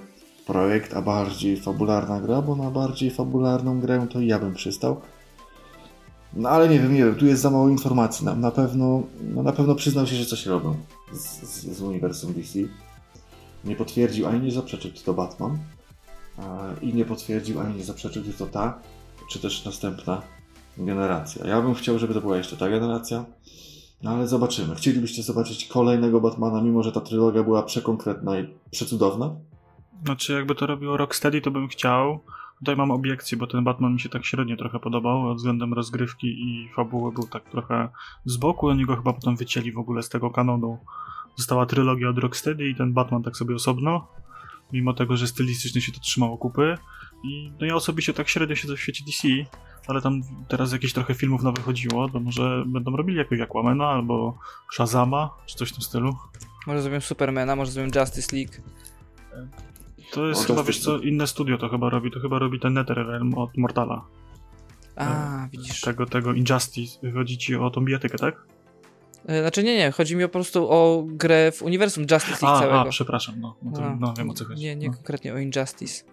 projekt, 0.46 0.94
a 0.94 1.02
bardziej 1.02 1.56
fabularna 1.56 2.20
gra, 2.20 2.42
bo 2.42 2.56
na 2.56 2.70
bardziej 2.70 3.10
fabularną 3.10 3.80
grę 3.80 4.06
to 4.12 4.20
ja 4.20 4.38
bym 4.38 4.54
przystał. 4.54 5.00
No 6.34 6.48
ale 6.48 6.68
nie 6.68 6.80
wiem, 6.80 6.94
nie 6.94 7.04
wiem, 7.04 7.14
tu 7.14 7.26
jest 7.26 7.42
za 7.42 7.50
mało 7.50 7.68
informacji. 7.68 8.26
Na, 8.26 8.34
na 8.34 8.50
pewno 8.50 9.02
no, 9.20 9.42
na 9.42 9.52
pewno 9.52 9.74
przyznał 9.74 10.06
się, 10.06 10.16
że 10.16 10.24
coś 10.26 10.46
robią 10.46 10.74
z, 11.12 11.42
z, 11.48 11.76
z 11.76 11.82
uniwersum 11.82 12.32
DC. 12.32 12.58
Nie 13.64 13.76
potwierdził 13.76 14.26
ani 14.26 14.40
nie 14.40 14.52
zaprzeczył, 14.52 14.90
czy 14.94 15.04
to 15.04 15.14
Batman. 15.14 15.58
e, 16.38 16.42
I 16.82 16.94
nie 16.94 17.04
potwierdził 17.04 17.60
ani 17.60 17.76
nie 17.76 17.84
zaprzeczył, 17.84 18.24
czy 18.24 18.32
to 18.32 18.46
ta, 18.46 18.78
czy 19.32 19.38
też 19.38 19.64
następna 19.64 20.22
generacja. 20.78 21.46
Ja 21.46 21.62
bym 21.62 21.74
chciał, 21.74 21.98
żeby 21.98 22.14
to 22.14 22.20
była 22.20 22.36
jeszcze 22.36 22.56
ta 22.56 22.68
generacja. 22.68 23.24
No 24.02 24.10
ale 24.10 24.28
zobaczymy. 24.28 24.74
Chcielibyście 24.74 25.22
zobaczyć 25.22 25.66
kolejnego 25.66 26.20
Batmana, 26.20 26.62
mimo 26.62 26.82
że 26.82 26.92
ta 26.92 27.00
trylogia 27.00 27.42
była 27.42 27.62
przekonkretna 27.62 28.38
i 28.38 28.48
przecudowna? 28.70 29.30
Znaczy, 30.04 30.32
jakby 30.32 30.54
to 30.54 30.66
robiło 30.66 30.96
Rocksteady, 30.96 31.40
to 31.40 31.50
bym 31.50 31.68
chciał. 31.68 32.20
Tutaj 32.58 32.76
mam 32.76 32.90
obiekcję, 32.90 33.38
bo 33.38 33.46
ten 33.46 33.64
Batman 33.64 33.92
mi 33.92 34.00
się 34.00 34.08
tak 34.08 34.24
średnio 34.24 34.56
trochę 34.56 34.78
podobał, 34.78 35.34
względem 35.34 35.74
rozgrywki 35.74 36.26
i 36.26 36.68
fabuły 36.76 37.12
był 37.12 37.26
tak 37.26 37.50
trochę 37.50 37.88
z 38.24 38.36
boku. 38.36 38.68
Oni 38.68 38.86
go 38.86 38.96
chyba 38.96 39.12
potem 39.12 39.36
wycięli 39.36 39.72
w 39.72 39.78
ogóle 39.78 40.02
z 40.02 40.08
tego 40.08 40.30
kanonu. 40.30 40.78
Została 41.36 41.66
trylogia 41.66 42.08
od 42.08 42.18
Rocksteady 42.18 42.68
i 42.68 42.74
ten 42.74 42.92
Batman 42.92 43.22
tak 43.22 43.36
sobie 43.36 43.54
osobno. 43.54 44.08
Mimo 44.72 44.92
tego, 44.92 45.16
że 45.16 45.26
stylistycznie 45.26 45.80
się 45.80 45.92
to 45.92 46.00
trzymało 46.00 46.38
kupy. 46.38 46.78
I 47.24 47.52
no 47.60 47.66
ja 47.66 47.74
osobiście 47.74 48.12
tak 48.14 48.28
średnio 48.28 48.56
siedzę 48.56 48.76
w 48.76 48.80
świecie 48.80 49.04
DC, 49.06 49.28
ale 49.86 50.02
tam 50.02 50.20
teraz 50.48 50.72
jakieś 50.72 50.92
trochę 50.92 51.14
filmów 51.14 51.42
nowych 51.42 51.64
chodziło, 51.64 52.08
to 52.08 52.20
może 52.20 52.64
będą 52.66 52.96
robili 52.96 53.18
jakiegoś 53.18 53.40
Aquamana 53.40 53.86
albo 53.88 54.38
Shazama, 54.72 55.30
czy 55.46 55.56
coś 55.56 55.68
w 55.68 55.72
tym 55.72 55.82
stylu. 55.82 56.16
Może 56.66 56.82
zrobią 56.82 57.00
Supermana, 57.00 57.56
może 57.56 57.70
zrobią 57.70 58.00
Justice 58.00 58.36
League. 58.36 58.52
To 60.12 60.26
jest 60.26 60.40
No, 60.40 60.46
chyba, 60.46 60.62
wiesz 60.62 60.78
co, 60.80 60.98
inne 60.98 61.26
studio 61.26 61.58
to 61.58 61.68
chyba 61.68 61.90
robi, 61.90 62.10
to 62.10 62.20
chyba 62.20 62.38
robi 62.38 62.60
ten 62.60 62.72
NetherRealm 62.72 63.34
od 63.34 63.56
Mortala. 63.56 64.04
A, 64.96 65.48
widzisz. 65.52 65.80
Tego, 65.80 66.06
tego 66.06 66.32
Injustice. 66.32 67.12
Chodzi 67.12 67.38
ci 67.38 67.56
o 67.56 67.70
tą 67.70 67.84
bijatykę, 67.84 68.18
tak? 68.18 68.46
E, 69.26 69.40
Znaczy 69.40 69.62
nie, 69.62 69.76
nie, 69.76 69.90
chodzi 69.90 70.16
mi 70.16 70.22
po 70.22 70.28
prostu 70.28 70.70
o 70.70 71.04
grę 71.06 71.52
w 71.52 71.62
uniwersum 71.62 72.04
Justice 72.10 72.46
League 72.46 72.56
A, 72.56 72.60
całego. 72.60 72.80
a, 72.80 72.84
przepraszam, 72.84 73.40
no, 73.40 73.56
no, 73.62 73.72
to, 73.72 73.96
no 74.00 74.14
wiem 74.18 74.30
o 74.30 74.34
co 74.34 74.44
chodzi. 74.44 74.62
Nie, 74.62 74.76
nie 74.76 74.88
No. 74.88 74.94
konkretnie 74.94 75.34
o 75.34 75.38
Injustice. 75.38 76.04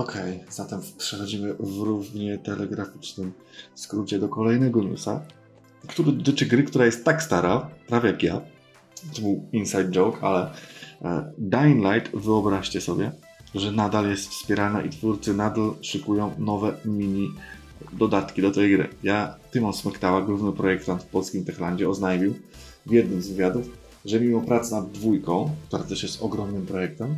Okej, 0.00 0.36
okay, 0.36 0.52
zatem 0.52 0.80
przechodzimy 0.98 1.54
w 1.54 1.78
równie 1.78 2.38
telegraficznym 2.38 3.32
skrócie 3.74 4.18
do 4.18 4.28
kolejnego 4.28 4.82
newsa, 4.82 5.20
który 5.88 6.12
dotyczy 6.12 6.46
gry, 6.46 6.62
która 6.62 6.86
jest 6.86 7.04
tak 7.04 7.22
stara, 7.22 7.70
prawie 7.86 8.10
jak 8.10 8.22
ja. 8.22 8.40
To 9.14 9.22
był 9.22 9.48
inside 9.52 9.90
joke, 9.90 10.20
ale 10.20 10.50
e, 11.02 11.32
Dying 11.38 11.84
Light, 11.84 12.16
wyobraźcie 12.16 12.80
sobie, 12.80 13.12
że 13.54 13.72
nadal 13.72 14.10
jest 14.10 14.28
wspierana 14.28 14.82
i 14.82 14.90
twórcy 14.90 15.34
nadal 15.34 15.74
szykują 15.80 16.34
nowe 16.38 16.76
mini 16.84 17.28
dodatki 17.92 18.42
do 18.42 18.50
tej 18.50 18.76
gry. 18.76 18.88
Ja, 19.02 19.36
Tymon 19.50 19.72
Smektała, 19.72 20.22
główny 20.22 20.52
projektant 20.52 21.02
w 21.02 21.06
polskim 21.06 21.44
Techlandzie, 21.44 21.88
oznajmił 21.88 22.34
w 22.86 22.92
jednym 22.92 23.22
z 23.22 23.28
wywiadów, 23.28 23.68
że 24.04 24.20
mimo 24.20 24.40
pracy 24.40 24.72
nad 24.72 24.90
dwójką, 24.92 25.50
która 25.68 25.82
też 25.82 26.02
jest 26.02 26.22
ogromnym 26.22 26.66
projektem, 26.66 27.16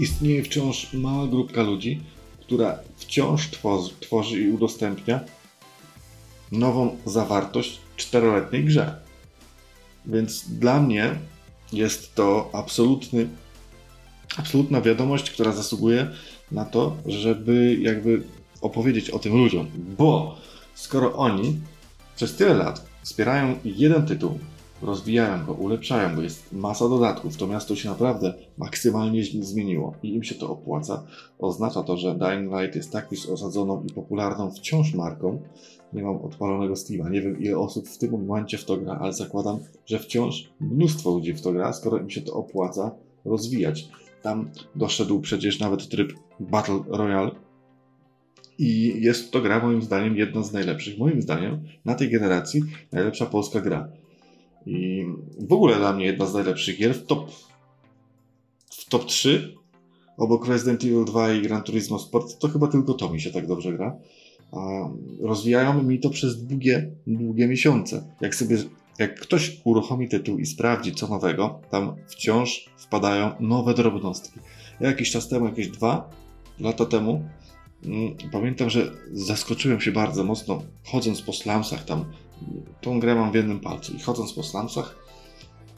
istnieje 0.00 0.42
wciąż 0.42 0.92
mała 0.92 1.26
grupka 1.26 1.62
ludzi, 1.62 2.00
która 2.40 2.78
wciąż 2.96 3.50
tworzy, 3.50 3.90
tworzy 4.00 4.40
i 4.40 4.50
udostępnia 4.50 5.20
nową 6.52 6.96
zawartość 7.04 7.78
czteroletniej 7.96 8.64
grze. 8.64 9.00
Więc 10.06 10.48
dla 10.48 10.80
mnie 10.80 11.14
jest 11.72 12.14
to 12.14 12.50
absolutny, 12.52 13.28
absolutna 14.36 14.80
wiadomość, 14.80 15.30
która 15.30 15.52
zasługuje 15.52 16.10
na 16.52 16.64
to, 16.64 16.96
żeby 17.06 17.76
jakby 17.80 18.22
opowiedzieć 18.60 19.10
o 19.10 19.18
tym 19.18 19.36
ludziom. 19.36 19.70
Bo 19.98 20.38
skoro 20.74 21.14
oni 21.14 21.60
przez 22.16 22.36
tyle 22.36 22.54
lat 22.54 22.86
wspierają 23.02 23.58
jeden 23.64 24.06
tytuł, 24.06 24.38
rozwijają 24.82 25.46
go, 25.46 25.52
ulepszają 25.52 26.16
go, 26.16 26.22
jest 26.22 26.52
masa 26.52 26.88
dodatków, 26.88 27.36
to 27.36 27.46
miasto 27.46 27.76
się 27.76 27.88
naprawdę 27.88 28.34
maksymalnie 28.58 29.24
zmieniło 29.24 29.94
i 30.02 30.14
im 30.14 30.22
się 30.22 30.34
to 30.34 30.50
opłaca. 30.50 31.02
Oznacza 31.38 31.82
to, 31.82 31.96
że 31.96 32.14
Dying 32.14 32.52
Light 32.52 32.76
jest 32.76 32.92
tak 32.92 33.10
już 33.10 33.26
osadzoną 33.26 33.84
i 33.90 33.92
popularną 33.92 34.50
wciąż 34.50 34.94
marką. 34.94 35.42
Nie 35.92 36.02
mam 36.02 36.16
odpalonego 36.16 36.76
Steama, 36.76 37.08
nie 37.08 37.20
wiem 37.20 37.40
ile 37.40 37.58
osób 37.58 37.88
w 37.88 37.98
tym 37.98 38.10
momencie 38.10 38.58
w 38.58 38.64
to 38.64 38.76
gra, 38.76 38.98
ale 39.00 39.12
zakładam, 39.12 39.58
że 39.86 39.98
wciąż 39.98 40.50
mnóstwo 40.60 41.10
ludzi 41.10 41.34
w 41.34 41.42
to 41.42 41.52
gra, 41.52 41.72
skoro 41.72 41.98
im 41.98 42.10
się 42.10 42.20
to 42.20 42.32
opłaca 42.32 42.90
rozwijać. 43.24 43.88
Tam 44.22 44.50
doszedł 44.74 45.20
przecież 45.20 45.60
nawet 45.60 45.88
tryb 45.88 46.12
Battle 46.40 46.80
Royale, 46.88 47.30
i 48.60 49.02
jest 49.02 49.30
to 49.30 49.40
gra 49.40 49.60
moim 49.60 49.82
zdaniem 49.82 50.16
jedna 50.16 50.42
z 50.42 50.52
najlepszych. 50.52 50.98
Moim 50.98 51.22
zdaniem 51.22 51.60
na 51.84 51.94
tej 51.94 52.10
generacji 52.10 52.62
najlepsza 52.92 53.26
polska 53.26 53.60
gra. 53.60 53.88
I 54.66 55.06
w 55.38 55.52
ogóle 55.52 55.76
dla 55.76 55.92
mnie 55.92 56.06
jedna 56.06 56.26
z 56.26 56.34
najlepszych 56.34 56.78
gier 56.78 56.94
w 56.94 57.06
top, 57.06 57.30
w 58.70 58.88
top 58.88 59.04
3 59.04 59.60
obok 60.20 60.48
Resident 60.48 60.84
Evil 60.84 61.04
2 61.04 61.32
i 61.32 61.42
Gran 61.42 61.62
Turismo 61.62 61.98
Sport, 61.98 62.38
to 62.38 62.48
chyba 62.48 62.66
tylko 62.66 62.94
to 62.94 63.12
mi 63.12 63.20
się 63.20 63.30
tak 63.30 63.46
dobrze 63.46 63.72
gra. 63.72 63.96
A 64.52 64.58
rozwijają 65.20 65.82
mi 65.82 66.00
to 66.00 66.10
przez 66.10 66.44
długie, 66.44 66.90
długie 67.06 67.48
miesiące. 67.48 68.14
Jak 68.20 68.34
sobie, 68.34 68.56
jak 68.98 69.20
ktoś 69.20 69.60
uruchomi 69.64 70.08
tytuł 70.08 70.38
i 70.38 70.46
sprawdzi 70.46 70.94
co 70.94 71.08
nowego, 71.08 71.60
tam 71.70 71.96
wciąż 72.08 72.70
wpadają 72.76 73.30
nowe 73.40 73.74
drobnostki. 73.74 74.40
Ja 74.80 74.88
jakiś 74.88 75.10
czas 75.10 75.28
temu, 75.28 75.46
jakieś 75.46 75.68
dwa 75.68 76.10
lata 76.60 76.86
temu, 76.86 77.24
mm, 77.84 78.14
pamiętam, 78.32 78.70
że 78.70 78.92
zaskoczyłem 79.12 79.80
się 79.80 79.92
bardzo 79.92 80.24
mocno 80.24 80.62
chodząc 80.84 81.22
po 81.22 81.32
slumsach 81.32 81.84
tam 81.84 82.04
tą 82.80 83.00
grę 83.00 83.14
mam 83.14 83.32
w 83.32 83.34
jednym 83.34 83.60
palcu. 83.60 83.96
I 83.96 83.98
chodząc 83.98 84.32
po 84.32 84.42
slumsach, 84.42 84.96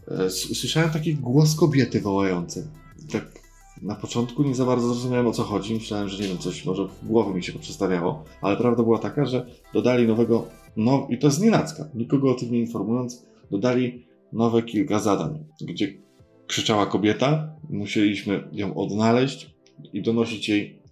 e, 0.08 0.30
słyszałem 0.30 0.90
taki 0.90 1.14
głos 1.14 1.54
kobiety 1.54 2.00
wołający. 2.00 2.68
Tak 3.12 3.42
na 3.82 3.94
początku 3.94 4.42
nie 4.42 4.54
za 4.54 4.64
bardzo 4.64 4.86
zrozumiałem 4.94 5.26
o 5.26 5.32
co 5.32 5.42
chodzi. 5.42 5.74
Myślałem, 5.74 6.08
że 6.08 6.22
nie 6.22 6.28
wiem, 6.28 6.38
coś 6.38 6.64
może 6.64 6.88
w 6.88 7.06
głowie 7.06 7.34
mi 7.34 7.44
się 7.44 7.52
poprzestawiało, 7.52 8.24
ale 8.42 8.56
prawda 8.56 8.82
była 8.82 8.98
taka, 8.98 9.26
że 9.26 9.46
dodali 9.74 10.06
nowego, 10.06 10.46
no 10.76 11.06
i 11.10 11.18
to 11.18 11.26
jest 11.26 11.40
nienacka, 11.40 11.88
nikogo 11.94 12.30
o 12.30 12.34
tym 12.34 12.52
nie 12.52 12.58
informując, 12.58 13.26
dodali 13.50 14.06
nowe 14.32 14.62
kilka 14.62 14.98
zadań, 14.98 15.44
gdzie 15.60 15.94
krzyczała 16.46 16.86
kobieta, 16.86 17.56
musieliśmy 17.70 18.48
ją 18.52 18.74
odnaleźć 18.74 19.54
i 19.92 20.02
donosić 20.02 20.48
jej 20.48 20.82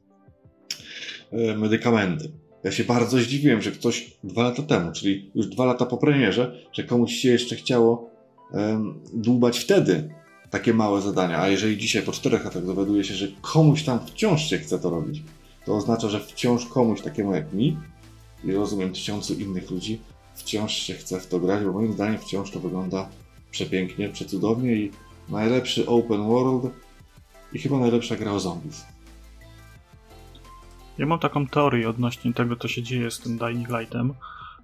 e, 1.30 1.56
medykamenty. 1.56 2.32
Ja 2.64 2.72
się 2.72 2.84
bardzo 2.84 3.18
zdziwiłem, 3.18 3.62
że 3.62 3.72
ktoś 3.72 4.16
dwa 4.24 4.42
lata 4.42 4.62
temu, 4.62 4.92
czyli 4.92 5.30
już 5.34 5.46
dwa 5.46 5.64
lata 5.64 5.86
po 5.86 5.96
premierze, 5.96 6.56
że 6.72 6.84
komuś 6.84 7.12
się 7.12 7.28
jeszcze 7.28 7.56
chciało 7.56 8.10
um, 8.52 9.00
dłubać 9.12 9.58
wtedy 9.58 10.14
takie 10.50 10.74
małe 10.74 11.02
zadania. 11.02 11.40
A 11.40 11.48
jeżeli 11.48 11.78
dzisiaj 11.78 12.02
po 12.02 12.12
czterech 12.12 12.44
latach 12.44 12.66
dowiaduje 12.66 13.04
się, 13.04 13.14
że 13.14 13.28
komuś 13.40 13.82
tam 13.82 14.06
wciąż 14.06 14.50
się 14.50 14.58
chce 14.58 14.78
to 14.78 14.90
robić, 14.90 15.22
to 15.66 15.76
oznacza, 15.76 16.08
że 16.08 16.20
wciąż 16.20 16.66
komuś 16.66 17.00
takiemu 17.02 17.34
jak 17.34 17.52
mi 17.52 17.76
i 18.44 18.52
rozumiem 18.52 18.92
tysiącu 18.92 19.34
innych 19.34 19.70
ludzi, 19.70 20.00
wciąż 20.34 20.72
się 20.72 20.94
chce 20.94 21.20
w 21.20 21.26
to 21.26 21.40
grać, 21.40 21.64
bo 21.64 21.72
moim 21.72 21.92
zdaniem 21.92 22.18
wciąż 22.18 22.50
to 22.50 22.60
wygląda 22.60 23.08
przepięknie, 23.50 24.08
przecudownie 24.08 24.74
i 24.76 24.90
najlepszy 25.28 25.86
open 25.86 26.28
world 26.28 26.72
i 27.52 27.58
chyba 27.58 27.78
najlepsza 27.78 28.16
gra 28.16 28.32
o 28.32 28.40
zombies. 28.40 28.84
Ja 31.00 31.06
mam 31.06 31.18
taką 31.18 31.46
teorię 31.46 31.88
odnośnie 31.88 32.32
tego, 32.34 32.56
co 32.56 32.68
się 32.68 32.82
dzieje 32.82 33.10
z 33.10 33.20
tym 33.20 33.38
Dying 33.38 33.68
Lightem. 33.68 34.14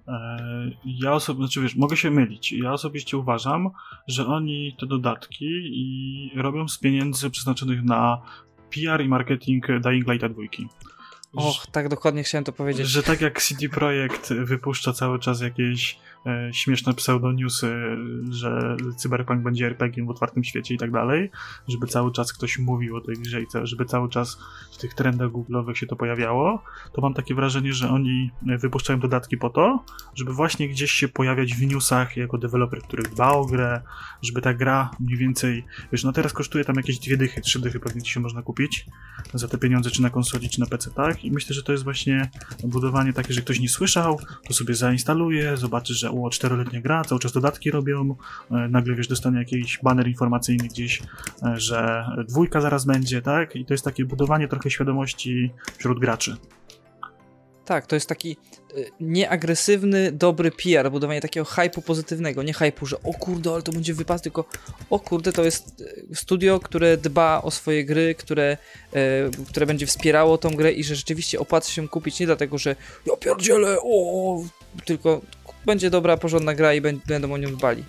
E, 0.07 0.37
ja 0.85 1.13
osobiście, 1.13 1.43
znaczy 1.43 1.61
wiesz, 1.61 1.75
mogę 1.75 1.97
się 1.97 2.11
mylić. 2.11 2.51
Ja 2.51 2.73
osobiście 2.73 3.17
uważam, 3.17 3.69
że 4.07 4.25
oni 4.27 4.75
te 4.79 4.85
dodatki 4.85 5.45
i 5.61 6.31
robią 6.35 6.67
z 6.67 6.79
pieniędzy 6.79 7.29
przeznaczonych 7.29 7.83
na 7.83 8.21
PR 8.73 9.01
i 9.01 9.07
marketing 9.07 9.65
Dying 9.81 10.07
Lighta 10.07 10.29
dwójki. 10.29 10.67
Och, 11.33 11.67
tak 11.71 11.89
dokładnie 11.89 12.23
chciałem 12.23 12.45
to 12.45 12.51
powiedzieć. 12.51 12.87
Że 12.87 13.03
tak 13.03 13.21
jak 13.21 13.41
CD 13.41 13.69
Projekt 13.69 14.33
wypuszcza 14.33 14.93
cały 14.93 15.19
czas 15.19 15.41
jakieś 15.41 15.99
śmieszne 16.51 16.93
pseudoniusy, 16.93 17.75
że 18.29 18.77
Cyberpunk 18.97 19.43
będzie 19.43 19.65
RPG 19.65 20.05
w 20.05 20.09
otwartym 20.09 20.43
świecie 20.43 20.73
i 20.75 20.77
tak 20.77 20.91
dalej, 20.91 21.31
żeby 21.67 21.87
cały 21.87 22.11
czas 22.11 22.33
ktoś 22.33 22.59
mówił 22.59 22.95
o 22.95 23.01
tej 23.01 23.15
grze 23.15 23.41
i 23.41 23.45
żeby 23.63 23.85
cały 23.85 24.09
czas 24.09 24.37
w 24.71 24.77
tych 24.77 24.93
trendach 24.93 25.31
google'owych 25.31 25.73
się 25.73 25.87
to 25.87 25.95
pojawiało, 25.95 26.63
to 26.93 27.01
mam 27.01 27.13
takie 27.13 27.35
wrażenie, 27.35 27.73
że 27.73 27.89
oni 27.89 28.31
wypuszczają 28.59 28.99
dodatki 28.99 29.37
po 29.37 29.49
to, 29.49 29.83
żeby 30.15 30.33
właśnie 30.33 30.69
gdzieś 30.69 30.91
się 30.91 31.07
pojawiać 31.07 31.53
w 31.53 31.61
newsach 31.61 32.17
jako 32.17 32.37
deweloper, 32.37 32.81
który 32.81 33.03
dba 33.03 33.31
o 33.31 33.45
grę, 33.45 33.81
żeby 34.21 34.41
ta 34.41 34.53
gra 34.53 34.91
mniej 34.99 35.17
więcej, 35.17 35.65
wiesz, 35.91 36.03
no 36.03 36.11
teraz 36.11 36.33
kosztuje 36.33 36.65
tam 36.65 36.75
jakieś 36.75 36.99
dwie 36.99 37.17
dychy, 37.17 37.41
trzy 37.41 37.59
dychy 37.61 37.79
pewnie 37.79 38.05
się 38.05 38.19
można 38.19 38.41
kupić 38.41 38.85
za 39.33 39.47
te 39.47 39.57
pieniądze, 39.57 39.91
czy 39.91 40.01
na 40.01 40.09
konsoli, 40.09 40.49
czy 40.49 40.59
na 40.59 40.65
PC, 40.65 40.91
tak? 40.91 41.25
I 41.25 41.31
myślę, 41.31 41.55
że 41.55 41.63
to 41.63 41.71
jest 41.71 41.83
właśnie 41.83 42.29
budowanie 42.63 43.13
takie, 43.13 43.33
że 43.33 43.41
ktoś 43.41 43.59
nie 43.59 43.69
słyszał, 43.69 44.19
to 44.47 44.53
sobie 44.53 44.75
zainstaluje, 44.75 45.57
zobaczy, 45.57 45.93
że 45.93 46.06
o, 46.11 46.29
czteroletnia 46.29 46.81
gra, 46.81 47.03
cały 47.03 47.19
czas 47.19 47.31
dodatki 47.31 47.71
robią, 47.71 48.15
e, 48.51 48.55
nagle 48.67 48.95
wiesz, 48.95 49.07
dostanie 49.07 49.39
jakiś 49.39 49.79
banner 49.83 50.07
informacyjny 50.07 50.67
gdzieś, 50.67 51.01
e, 51.43 51.59
że 51.59 52.05
dwójka 52.27 52.61
zaraz 52.61 52.85
będzie, 52.85 53.21
tak? 53.21 53.55
I 53.55 53.65
to 53.65 53.73
jest 53.73 53.85
takie 53.85 54.05
budowanie 54.05 54.47
trochę 54.47 54.69
świadomości 54.69 55.51
wśród 55.77 55.99
graczy. 55.99 56.37
Tak, 57.67 57.87
to 57.87 57.95
jest 57.95 58.09
taki 58.09 58.37
y, 58.77 58.91
nieagresywny, 58.99 60.11
dobry 60.11 60.51
PR, 60.51 60.91
budowanie 60.91 61.21
takiego 61.21 61.45
hypu 61.45 61.81
pozytywnego, 61.81 62.43
nie 62.43 62.53
hypu, 62.53 62.85
że 62.85 63.03
o 63.03 63.13
kurde, 63.13 63.51
ale 63.51 63.61
to 63.61 63.71
będzie 63.71 63.93
wypas, 63.93 64.21
tylko 64.21 64.45
o 64.89 64.99
kurde, 64.99 65.33
to 65.33 65.43
jest 65.43 65.83
studio, 66.13 66.59
które 66.59 66.97
dba 66.97 67.41
o 67.41 67.51
swoje 67.51 67.85
gry, 67.85 68.15
które, 68.15 68.57
y, 68.95 69.45
które 69.47 69.65
będzie 69.65 69.85
wspierało 69.85 70.37
tą 70.37 70.49
grę 70.49 70.71
i 70.71 70.83
że 70.83 70.95
rzeczywiście 70.95 71.39
opłaca 71.39 71.71
się 71.71 71.87
kupić 71.87 72.19
nie 72.19 72.25
dlatego, 72.25 72.57
że 72.57 72.75
ja 73.05 73.17
pierdzielę, 73.17 73.77
o, 73.83 74.43
tylko 74.85 75.21
będzie 75.67 75.89
dobra, 75.89 76.17
porządna 76.17 76.55
gra 76.55 76.73
i 76.73 76.81
będą 76.81 77.33
o 77.33 77.37
nią 77.37 77.55
dbali. 77.55 77.83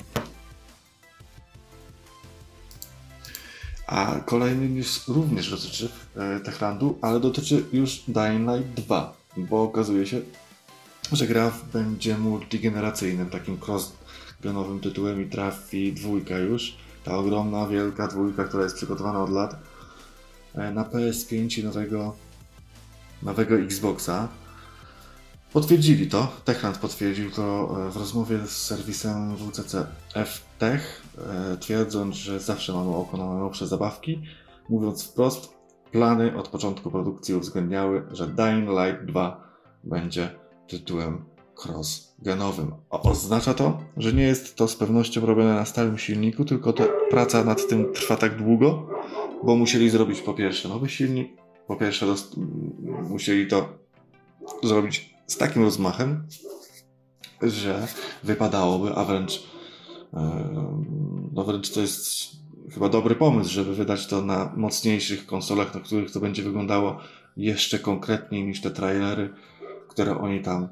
A 3.87 4.21
kolejny 4.27 4.69
news 4.69 5.09
również 5.09 5.51
dotyczy 5.51 5.89
e, 6.17 6.41
Techlandu, 6.41 6.99
ale 7.03 7.21
dotyczy 7.21 7.65
już 7.73 8.03
Dying 8.09 8.49
Light 8.51 8.87
2 8.87 9.19
bo 9.37 9.63
okazuje 9.63 10.07
się, 10.07 10.21
że 11.13 11.27
gra 11.27 11.53
będzie 11.73 12.19
multigeneracyjnym, 12.19 13.31
takim 13.31 13.57
cross-genowym 13.57 14.81
tytułem 14.81 15.23
i 15.23 15.27
trafi 15.27 15.93
dwójka 15.93 16.39
już. 16.39 16.77
Ta 17.05 17.17
ogromna, 17.17 17.67
wielka 17.67 18.09
dwójka, 18.09 18.45
która 18.45 18.63
jest 18.63 18.77
przygotowana 18.77 19.23
od 19.23 19.31
lat 19.31 19.57
e, 20.55 20.71
na 20.73 20.85
PS5 20.85 21.61
i 21.61 21.65
nowego, 21.65 22.17
nowego 23.23 23.55
Xboxa. 23.57 24.29
Potwierdzili 25.53 26.07
to, 26.07 26.29
Techland 26.45 26.79
potwierdził 26.79 27.31
to 27.31 27.77
e, 27.87 27.91
w 27.91 27.97
rozmowie 27.97 28.39
z 28.47 28.51
serwisem 28.51 29.37
WCC 29.37 29.87
F-Tech, 30.15 31.03
e, 31.19 31.57
twierdząc, 31.57 32.15
że 32.15 32.41
zawsze 32.41 32.73
mamy 32.73 32.97
oko 32.97 33.17
na 33.17 33.27
najnowsze 33.27 33.67
zabawki. 33.67 34.23
Mówiąc 34.69 35.05
wprost, 35.05 35.59
Plany 35.93 36.37
od 36.37 36.49
początku 36.49 36.91
produkcji 36.91 37.35
uwzględniały, 37.35 38.03
że 38.11 38.27
Dying 38.27 38.69
Light 38.69 39.05
2 39.05 39.49
będzie 39.85 40.31
tytułem 40.67 41.25
cross-genowym. 41.65 42.73
Oznacza 42.91 43.55
to, 43.55 43.79
że 43.97 44.13
nie 44.13 44.23
jest 44.23 44.57
to 44.57 44.69
z 44.69 44.77
pewnością 44.77 45.27
robione 45.27 45.55
na 45.55 45.65
stałym 45.65 45.99
silniku, 45.99 46.45
tylko 46.45 46.73
to 46.73 46.85
praca 47.11 47.45
nad 47.45 47.69
tym 47.69 47.93
trwa 47.93 48.17
tak 48.17 48.37
długo, 48.37 48.89
bo 49.45 49.57
musieli 49.57 49.91
zrobić 49.91 50.21
po 50.21 50.35
pierwsze 50.35 50.69
nowy 50.69 50.89
silnik, 50.89 51.29
po 51.67 51.77
pierwsze 51.77 52.07
musieli 53.09 53.47
to 53.47 53.69
zrobić 54.63 55.18
z 55.29 55.37
takim 55.37 55.63
rozmachem, 55.63 56.27
że 57.43 57.87
wypadałoby, 58.23 58.95
a 58.95 59.05
wręcz 59.05 59.43
e, 60.15 60.49
no 61.33 61.45
wręcz 61.45 61.71
to 61.71 61.81
jest 61.81 62.31
chyba 62.75 62.89
dobry 62.89 63.15
pomysł, 63.15 63.51
żeby 63.51 63.75
wydać 63.75 64.07
to 64.07 64.23
na 64.23 64.53
mocniejszych 64.57 65.27
konsolach, 65.27 65.75
na 65.75 65.81
których 65.81 66.11
to 66.11 66.21
będzie 66.21 66.43
wyglądało 66.43 66.99
jeszcze 67.37 67.79
konkretniej 67.79 68.47
niż 68.47 68.61
te 68.61 68.71
trailery, 68.71 69.31
które 69.89 70.19
oni 70.19 70.43
tam 70.43 70.69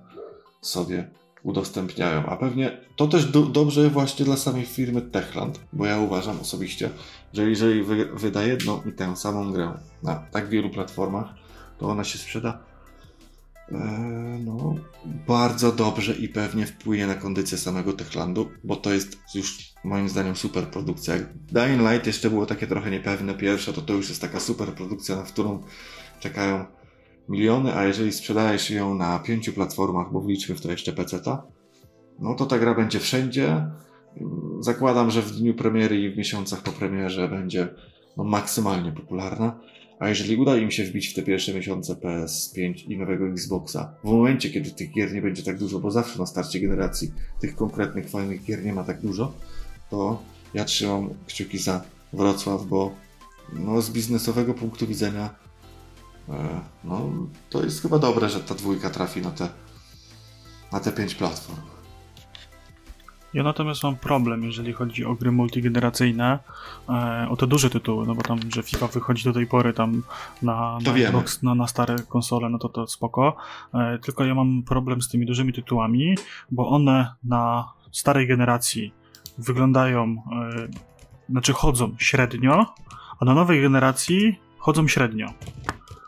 sobie 0.60 1.10
udostępniają. 1.42 2.26
A 2.26 2.36
pewnie 2.36 2.80
to 2.96 3.06
też 3.06 3.26
do, 3.26 3.42
dobrze 3.42 3.90
właśnie 3.90 4.24
dla 4.24 4.36
samej 4.36 4.64
firmy 4.64 5.02
Techland, 5.02 5.60
bo 5.72 5.86
ja 5.86 5.98
uważam 5.98 6.40
osobiście, 6.40 6.90
że 7.32 7.50
jeżeli 7.50 7.82
wy, 7.82 8.04
wyda 8.14 8.42
jedną 8.42 8.82
i 8.82 8.92
tę 8.92 9.16
samą 9.16 9.52
grę 9.52 9.72
na 10.02 10.14
tak 10.14 10.48
wielu 10.48 10.70
platformach, 10.70 11.26
to 11.78 11.88
ona 11.88 12.04
się 12.04 12.18
sprzeda 12.18 12.65
no, 14.44 14.74
bardzo 15.26 15.72
dobrze 15.72 16.14
i 16.14 16.28
pewnie 16.28 16.66
wpłynie 16.66 17.06
na 17.06 17.14
kondycję 17.14 17.58
samego 17.58 17.92
Techlandu, 17.92 18.50
bo 18.64 18.76
to 18.76 18.92
jest 18.92 19.18
już 19.34 19.58
moim 19.84 20.08
zdaniem 20.08 20.36
super 20.36 20.64
produkcja. 20.64 21.14
Dying 21.52 21.80
Light 21.80 22.06
jeszcze 22.06 22.30
było 22.30 22.46
takie 22.46 22.66
trochę 22.66 22.90
niepewne 22.90 23.34
pierwsze, 23.34 23.72
to 23.72 23.82
to 23.82 23.92
już 23.92 24.08
jest 24.08 24.20
taka 24.20 24.40
super 24.40 24.68
produkcja, 24.68 25.16
na 25.16 25.22
którą 25.22 25.62
czekają 26.20 26.64
miliony, 27.28 27.74
a 27.74 27.84
jeżeli 27.84 28.12
sprzedajesz 28.12 28.70
ją 28.70 28.94
na 28.94 29.18
pięciu 29.18 29.52
platformach, 29.52 30.12
bo 30.12 30.20
wliczmy 30.20 30.54
w 30.54 30.60
to 30.60 30.70
jeszcze 30.70 30.92
PC-ta, 30.92 31.46
no 32.18 32.34
to 32.34 32.46
ta 32.46 32.58
gra 32.58 32.74
będzie 32.74 33.00
wszędzie. 33.00 33.66
Zakładam, 34.60 35.10
że 35.10 35.22
w 35.22 35.30
dniu 35.30 35.54
premiery 35.54 36.00
i 36.00 36.10
w 36.10 36.16
miesiącach 36.16 36.62
po 36.62 36.72
premierze 36.72 37.28
będzie 37.28 37.68
no, 38.16 38.24
maksymalnie 38.24 38.92
popularna. 38.92 39.60
A 39.98 40.08
jeżeli 40.08 40.36
uda 40.36 40.56
im 40.56 40.70
się 40.70 40.84
wbić 40.84 41.08
w 41.08 41.14
te 41.14 41.22
pierwsze 41.22 41.54
miesiące 41.54 41.94
PS5 41.94 42.90
i 42.90 42.98
nowego 42.98 43.28
Xboxa, 43.28 43.94
w 44.04 44.08
momencie, 44.08 44.50
kiedy 44.50 44.70
tych 44.70 44.92
gier 44.92 45.12
nie 45.12 45.22
będzie 45.22 45.42
tak 45.42 45.58
dużo, 45.58 45.78
bo 45.78 45.90
zawsze 45.90 46.18
na 46.18 46.26
starcie 46.26 46.60
generacji 46.60 47.12
tych 47.40 47.56
konkretnych, 47.56 48.10
fajnych 48.10 48.44
gier 48.44 48.64
nie 48.64 48.72
ma 48.72 48.84
tak 48.84 49.00
dużo, 49.00 49.32
to 49.90 50.22
ja 50.54 50.64
trzymam 50.64 51.14
kciuki 51.26 51.58
za 51.58 51.84
Wrocław, 52.12 52.66
bo 52.66 52.94
no, 53.52 53.82
z 53.82 53.90
biznesowego 53.90 54.54
punktu 54.54 54.86
widzenia 54.86 55.34
e, 56.28 56.60
no, 56.84 57.12
to 57.50 57.64
jest 57.64 57.82
chyba 57.82 57.98
dobre, 57.98 58.28
że 58.28 58.40
ta 58.40 58.54
dwójka 58.54 58.90
trafi 58.90 59.22
na 59.22 59.30
te, 59.30 59.48
na 60.72 60.80
te 60.80 60.92
pięć 60.92 61.14
platform. 61.14 61.75
Ja 63.36 63.42
natomiast 63.42 63.82
mam 63.82 63.96
problem, 63.96 64.44
jeżeli 64.44 64.72
chodzi 64.72 65.04
o 65.04 65.14
gry 65.14 65.32
multigeneracyjne, 65.32 66.38
e, 66.88 67.26
o 67.30 67.36
te 67.36 67.46
duże 67.46 67.70
tytuły, 67.70 68.06
no 68.06 68.14
bo 68.14 68.22
tam, 68.22 68.38
że 68.54 68.62
FIFA 68.62 68.86
wychodzi 68.86 69.24
do 69.24 69.32
tej 69.32 69.46
pory 69.46 69.72
tam 69.72 70.02
na, 70.42 70.78
na. 70.84 70.92
Xbox, 70.92 71.42
na, 71.42 71.54
na 71.54 71.66
stare 71.66 71.96
konsole, 72.08 72.50
no 72.50 72.58
to 72.58 72.68
to 72.68 72.86
spoko. 72.86 73.36
E, 73.74 73.98
tylko 73.98 74.24
ja 74.24 74.34
mam 74.34 74.62
problem 74.62 75.02
z 75.02 75.08
tymi 75.08 75.26
dużymi 75.26 75.52
tytułami, 75.52 76.14
bo 76.50 76.68
one 76.68 77.14
na 77.24 77.72
starej 77.92 78.26
generacji 78.26 78.94
wyglądają, 79.38 80.02
e, 80.04 80.68
znaczy 81.28 81.52
chodzą 81.52 81.94
średnio, 81.98 82.74
a 83.20 83.24
na 83.24 83.34
nowej 83.34 83.62
generacji 83.62 84.40
chodzą 84.58 84.88
średnio. 84.88 85.26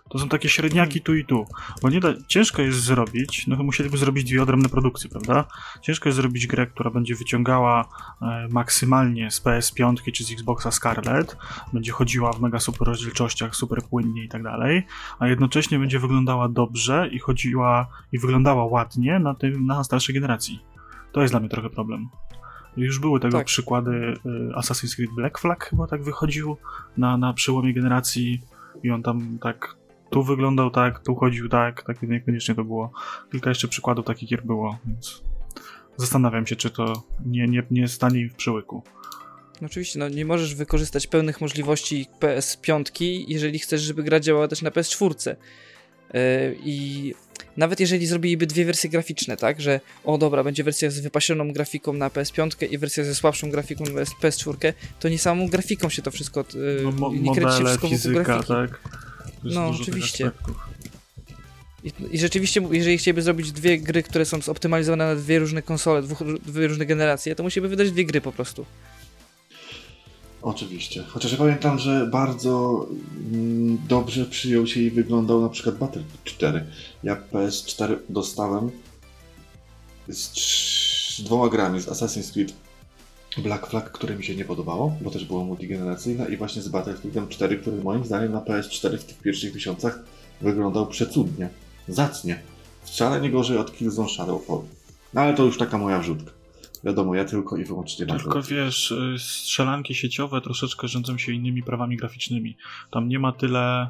To 0.08 0.18
są 0.18 0.28
takie 0.28 0.48
średniaki 0.48 1.00
tu 1.00 1.14
i 1.14 1.24
tu. 1.24 1.46
Bo 1.82 1.90
nie 1.90 2.00
da, 2.00 2.08
ciężko 2.28 2.62
jest 2.62 2.78
zrobić, 2.78 3.46
no 3.46 3.56
to 3.56 3.62
musieliby 3.62 3.96
zrobić 3.98 4.24
dwie 4.24 4.42
odrębne 4.42 4.68
produkcje, 4.68 5.10
prawda? 5.10 5.44
Ciężko 5.82 6.08
jest 6.08 6.16
zrobić 6.16 6.46
grę, 6.46 6.66
która 6.66 6.90
będzie 6.90 7.14
wyciągała 7.14 7.88
e, 8.22 8.48
maksymalnie 8.50 9.30
z 9.30 9.42
PS5 9.42 10.12
czy 10.12 10.24
z 10.24 10.32
Xboxa 10.32 10.70
Scarlet, 10.70 11.36
będzie 11.72 11.92
chodziła 11.92 12.32
w 12.32 12.40
mega 12.40 12.60
super 12.60 12.88
rozdzielczościach, 12.88 13.56
super 13.56 13.82
płynnie 13.82 14.24
i 14.24 14.28
tak 14.28 14.42
dalej, 14.42 14.86
a 15.18 15.26
jednocześnie 15.28 15.78
będzie 15.78 15.98
wyglądała 15.98 16.48
dobrze 16.48 17.08
i 17.12 17.18
chodziła 17.18 17.88
i 18.12 18.18
wyglądała 18.18 18.64
ładnie 18.64 19.18
na, 19.18 19.34
tym, 19.34 19.66
na 19.66 19.84
starszej 19.84 20.14
generacji. 20.14 20.62
To 21.12 21.20
jest 21.20 21.32
dla 21.32 21.40
mnie 21.40 21.48
trochę 21.48 21.70
problem. 21.70 22.08
Już 22.76 22.98
były 22.98 23.20
tego 23.20 23.38
Tak. 23.38 23.46
przykłady 23.46 23.90
y, 23.90 24.52
Assassin's 24.56 24.96
Creed 24.96 25.10
Black 25.10 25.38
Flag 25.38 25.64
chyba 25.64 25.86
tak 25.86 26.02
wychodził 26.02 26.56
na, 26.96 27.16
na 27.16 27.32
przełomie 27.32 27.74
generacji 27.74 28.42
i 28.82 28.90
on 28.90 29.02
tam 29.02 29.38
tak 29.38 29.76
tu 30.10 30.22
wyglądał 30.22 30.70
tak, 30.70 31.00
tu 31.04 31.14
chodził 31.14 31.48
tak, 31.48 31.82
tak 31.82 32.02
niekoniecznie 32.02 32.54
to 32.54 32.64
było. 32.64 32.92
Kilka 33.32 33.50
jeszcze 33.50 33.68
przykładów 33.68 34.06
takich 34.06 34.28
gier 34.28 34.44
było, 34.44 34.78
więc 34.86 35.22
zastanawiam 35.96 36.46
się, 36.46 36.56
czy 36.56 36.70
to 36.70 37.02
nie, 37.26 37.46
nie, 37.48 37.62
nie 37.70 37.88
stanie 37.88 38.20
im 38.20 38.30
w 38.30 38.34
przełyku. 38.34 38.82
No 39.60 39.66
oczywiście, 39.66 39.98
no 39.98 40.08
nie 40.08 40.24
możesz 40.24 40.54
wykorzystać 40.54 41.06
pełnych 41.06 41.40
możliwości 41.40 42.06
PS5, 42.20 43.24
jeżeli 43.28 43.58
chcesz, 43.58 43.80
żeby 43.80 44.02
gra 44.02 44.20
działała 44.20 44.48
też 44.48 44.62
na 44.62 44.70
PS4. 44.70 45.28
Yy, 46.14 46.20
I 46.64 47.14
nawet 47.56 47.80
jeżeli 47.80 48.06
zrobiliby 48.06 48.46
dwie 48.46 48.64
wersje 48.64 48.90
graficzne, 48.90 49.36
tak, 49.36 49.60
że 49.60 49.80
o 50.04 50.18
dobra, 50.18 50.44
będzie 50.44 50.64
wersja 50.64 50.90
z 50.90 51.00
wypasioną 51.00 51.52
grafiką 51.52 51.92
na 51.92 52.08
PS5 52.08 52.72
i 52.72 52.78
wersja 52.78 53.04
ze 53.04 53.14
słabszą 53.14 53.50
grafiką 53.50 53.84
na 53.84 53.90
PS4, 53.90 54.72
to 55.00 55.08
nie 55.08 55.18
samą 55.18 55.48
grafiką 55.48 55.88
się 55.88 56.02
to 56.02 56.10
wszystko, 56.10 56.44
yy, 56.54 56.80
No, 56.84 56.92
mo- 56.92 57.12
nie 57.12 57.34
kręci 57.34 57.58
się 57.58 57.64
wszystko 57.64 57.86
wokół 57.86 57.88
fizyka, 57.90 58.22
grafiki. 58.24 58.48
tak? 58.48 58.80
No, 59.44 59.68
oczywiście. 59.68 60.30
I, 61.84 61.92
I 62.10 62.18
rzeczywiście, 62.18 62.62
jeżeli 62.70 62.98
chcieliby 62.98 63.22
zrobić 63.22 63.52
dwie 63.52 63.78
gry, 63.78 64.02
które 64.02 64.24
są 64.24 64.40
zoptymalizowane 64.40 65.06
na 65.06 65.20
dwie 65.20 65.38
różne 65.38 65.62
konsole, 65.62 66.02
dwóch, 66.02 66.18
dwie 66.46 66.66
różne 66.66 66.86
generacje, 66.86 67.34
to 67.34 67.42
musieliby 67.42 67.68
wydać 67.68 67.90
dwie 67.90 68.04
gry 68.04 68.20
po 68.20 68.32
prostu. 68.32 68.66
Oczywiście. 70.42 71.04
Chociaż 71.08 71.32
ja 71.32 71.38
pamiętam, 71.38 71.78
że 71.78 72.06
bardzo 72.06 72.86
mm, 73.32 73.78
dobrze 73.88 74.24
przyjął 74.24 74.66
się 74.66 74.80
i 74.80 74.90
wyglądał 74.90 75.40
na 75.40 75.48
przykład 75.48 75.78
Battlefield 75.78 76.24
4. 76.24 76.64
Ja 77.02 77.16
PS4 77.32 77.96
dostałem 78.08 78.70
z 80.08 80.30
trz- 80.32 81.22
dwoma 81.22 81.48
grami, 81.48 81.80
z 81.80 81.86
Assassin's 81.86 82.32
Creed 82.32 82.52
Black 83.38 83.66
Flag, 83.66 83.92
które 83.92 84.16
mi 84.16 84.24
się 84.24 84.36
nie 84.36 84.44
podobało, 84.44 84.96
bo 85.00 85.10
też 85.10 85.24
było 85.24 85.44
multigeneracyjne 85.44 86.28
i 86.28 86.36
właśnie 86.36 86.62
z 86.62 86.68
Battlefieldem 86.68 87.28
4, 87.28 87.56
który 87.56 87.82
moim 87.82 88.04
zdaniem 88.04 88.32
na 88.32 88.40
PS4 88.40 88.98
w 88.98 89.04
tych 89.04 89.18
pierwszych 89.18 89.54
miesiącach 89.54 90.00
wyglądał 90.40 90.86
przecudnie, 90.86 91.48
zacnie. 91.88 92.42
Wcale 92.82 93.20
nie 93.20 93.30
gorzej 93.30 93.58
od 93.58 93.76
Killzone 93.76 94.08
Shadowfall. 94.08 94.60
No 95.14 95.20
ale 95.20 95.34
to 95.34 95.44
już 95.44 95.58
taka 95.58 95.78
moja 95.78 95.98
wrzutka. 95.98 96.30
Wiadomo, 96.84 97.14
ja 97.14 97.24
tylko 97.24 97.56
i 97.56 97.64
wyłącznie 97.64 98.06
na 98.06 98.18
Tylko 98.18 98.42
wiesz, 98.42 98.90
y, 98.90 99.16
strzelanki 99.18 99.94
sieciowe 99.94 100.40
troszeczkę 100.40 100.88
rządzą 100.88 101.18
się 101.18 101.32
innymi 101.32 101.62
prawami 101.62 101.96
graficznymi. 101.96 102.56
Tam 102.90 103.08
nie 103.08 103.18
ma 103.18 103.32
tyle 103.32 103.88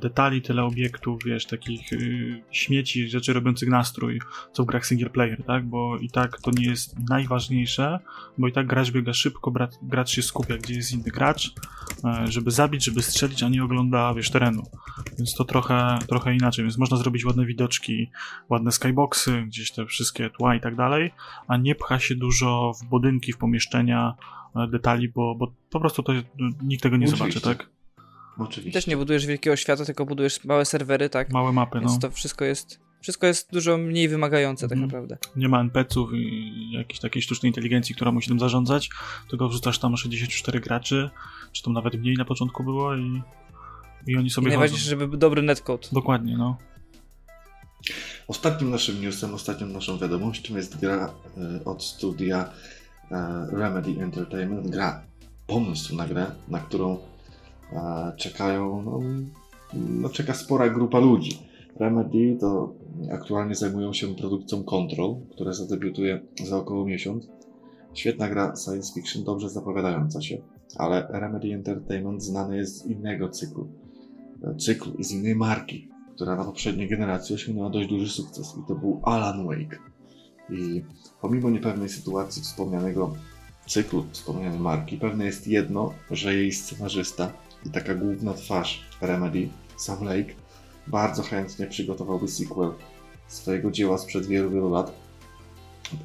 detali, 0.00 0.42
tyle 0.42 0.64
obiektów, 0.64 1.24
wiesz, 1.24 1.46
takich 1.46 1.92
y, 1.92 2.42
śmieci, 2.50 3.08
rzeczy 3.08 3.32
robiących 3.32 3.68
nastrój, 3.68 4.20
co 4.52 4.62
w 4.62 4.66
grach 4.66 4.86
single 4.86 5.10
player, 5.10 5.44
tak? 5.44 5.66
Bo 5.66 5.98
i 5.98 6.10
tak 6.10 6.40
to 6.40 6.50
nie 6.50 6.66
jest 6.66 6.98
najważniejsze, 7.08 7.98
bo 8.38 8.48
i 8.48 8.52
tak 8.52 8.66
gracz 8.66 8.90
biega 8.90 9.12
szybko, 9.12 9.50
brat, 9.50 9.78
gracz 9.82 10.10
się 10.10 10.22
skupia, 10.22 10.56
gdzie 10.56 10.74
jest 10.74 10.92
inny 10.92 11.10
gracz, 11.10 11.52
e, 12.04 12.26
żeby 12.28 12.50
zabić, 12.50 12.84
żeby 12.84 13.02
strzelić, 13.02 13.42
a 13.42 13.48
nie 13.48 13.64
ogląda, 13.64 14.14
wiesz, 14.14 14.30
terenu. 14.30 14.62
Więc 15.18 15.34
to 15.34 15.44
trochę, 15.44 15.98
trochę 16.08 16.34
inaczej, 16.34 16.64
więc 16.64 16.78
można 16.78 16.96
zrobić 16.96 17.24
ładne 17.24 17.46
widoczki, 17.46 18.10
ładne 18.48 18.72
skyboxy, 18.72 19.42
gdzieś 19.42 19.72
te 19.72 19.86
wszystkie 19.86 20.30
tła 20.30 20.54
i 20.54 20.60
tak 20.60 20.76
dalej, 20.76 21.10
a 21.48 21.56
nie 21.56 21.74
pcha 21.74 21.98
się 21.98 22.14
dużo 22.14 22.72
w 22.82 22.88
budynki, 22.88 23.32
w 23.32 23.38
pomieszczenia, 23.38 24.14
e, 24.56 24.66
detali, 24.66 25.08
bo, 25.08 25.34
bo 25.34 25.52
po 25.70 25.80
prostu 25.80 26.02
to 26.02 26.12
nikt 26.62 26.82
tego 26.82 26.96
nie 26.96 27.06
Oczywiście. 27.06 27.40
zobaczy, 27.40 27.58
tak? 27.58 27.79
I 28.40 28.48
Oczywiście. 28.48 28.72
też 28.78 28.86
nie 28.86 28.96
budujesz 28.96 29.26
wielkiego 29.26 29.56
świata, 29.56 29.84
tylko 29.84 30.06
budujesz 30.06 30.44
małe 30.44 30.64
serwery, 30.64 31.08
tak? 31.08 31.32
Małe 31.32 31.52
mapy, 31.52 31.80
no. 31.80 31.88
Więc 31.88 31.98
to 32.02 32.10
wszystko 32.10 32.44
jest, 32.44 32.80
wszystko 33.00 33.26
jest 33.26 33.52
dużo 33.52 33.78
mniej 33.78 34.08
wymagające 34.08 34.68
tak 34.68 34.78
Mhm. 34.78 34.88
naprawdę. 34.88 35.18
Nie 35.36 35.48
ma 35.48 35.60
NPC-ów 35.60 36.10
i 36.14 36.70
jakiejś 36.72 37.00
takiej 37.00 37.22
sztucznej 37.22 37.50
inteligencji, 37.50 37.94
która 37.94 38.12
musi 38.12 38.28
tym 38.28 38.38
zarządzać, 38.40 38.90
tylko 39.30 39.48
wrzucasz 39.48 39.78
tam 39.78 39.96
64 39.96 40.60
graczy, 40.60 41.10
czy 41.52 41.62
tam 41.62 41.72
nawet 41.72 41.94
mniej 41.94 42.14
na 42.16 42.24
początku 42.24 42.64
było 42.64 42.96
i, 42.96 43.22
i 44.06 44.16
oni 44.16 44.26
I 44.26 44.30
sobie 44.30 44.46
chodzą. 44.46 44.58
najważniejsze, 44.58 44.90
żeby 44.90 45.08
był 45.08 45.18
dobry 45.18 45.42
netcode. 45.42 45.88
Dokładnie, 45.92 46.36
no. 46.38 46.56
Ostatnim 48.28 48.70
naszym 48.70 49.00
newsem, 49.00 49.34
ostatnią 49.34 49.66
naszą 49.66 49.98
wiadomością 49.98 50.56
jest 50.56 50.80
gra 50.80 51.14
e, 51.60 51.64
od 51.64 51.84
studia 51.84 52.50
e, 53.10 53.46
Remedy 53.52 53.90
Entertainment. 54.02 54.70
Gra, 54.70 55.02
pomysł 55.46 55.96
na 55.96 56.06
grę, 56.06 56.30
na 56.48 56.58
którą 56.58 56.98
czekają, 58.16 58.82
no, 58.82 59.00
no, 59.74 60.08
czeka 60.08 60.34
spora 60.34 60.68
grupa 60.68 60.98
ludzi. 60.98 61.38
Remedy 61.76 62.36
to 62.40 62.74
aktualnie 63.12 63.54
zajmują 63.54 63.92
się 63.92 64.14
produkcją 64.14 64.64
Control, 64.64 65.16
która 65.30 65.52
zadebiutuje 65.52 66.20
za 66.44 66.56
około 66.56 66.84
miesiąc. 66.84 67.28
Świetna 67.94 68.28
gra 68.28 68.56
science 68.56 68.94
fiction, 68.94 69.24
dobrze 69.24 69.48
zapowiadająca 69.48 70.22
się, 70.22 70.38
ale 70.76 71.06
Remedy 71.10 71.54
Entertainment 71.54 72.22
znany 72.22 72.56
jest 72.56 72.78
z 72.78 72.86
innego 72.86 73.28
cyklu. 73.28 73.68
Cyklu 74.58 74.94
i 74.94 75.04
z 75.04 75.12
innej 75.12 75.34
marki, 75.34 75.88
która 76.14 76.36
na 76.36 76.44
poprzedniej 76.44 76.88
generacji 76.88 77.34
osiągnęła 77.34 77.70
dość 77.70 77.88
duży 77.88 78.08
sukces 78.08 78.54
i 78.64 78.68
to 78.68 78.74
był 78.74 79.00
Alan 79.04 79.46
Wake. 79.46 79.78
I 80.50 80.82
pomimo 81.20 81.50
niepewnej 81.50 81.88
sytuacji 81.88 82.42
wspomnianego 82.42 83.14
cyklu, 83.66 84.04
wspomnianej 84.12 84.60
marki, 84.60 84.96
pewne 84.96 85.24
jest 85.24 85.46
jedno, 85.46 85.92
że 86.10 86.34
jej 86.34 86.52
scenarzysta 86.52 87.32
i 87.66 87.70
taka 87.70 87.94
główna 87.94 88.34
twarz 88.34 88.84
Remedy, 89.00 89.48
Sam 89.76 90.04
Lake, 90.04 90.34
bardzo 90.86 91.22
chętnie 91.22 91.66
przygotowałby 91.66 92.28
sequel 92.28 92.72
swojego 93.28 93.70
dzieła 93.70 93.98
sprzed 93.98 94.26
wielu, 94.26 94.50
wielu 94.50 94.70
lat, 94.70 94.92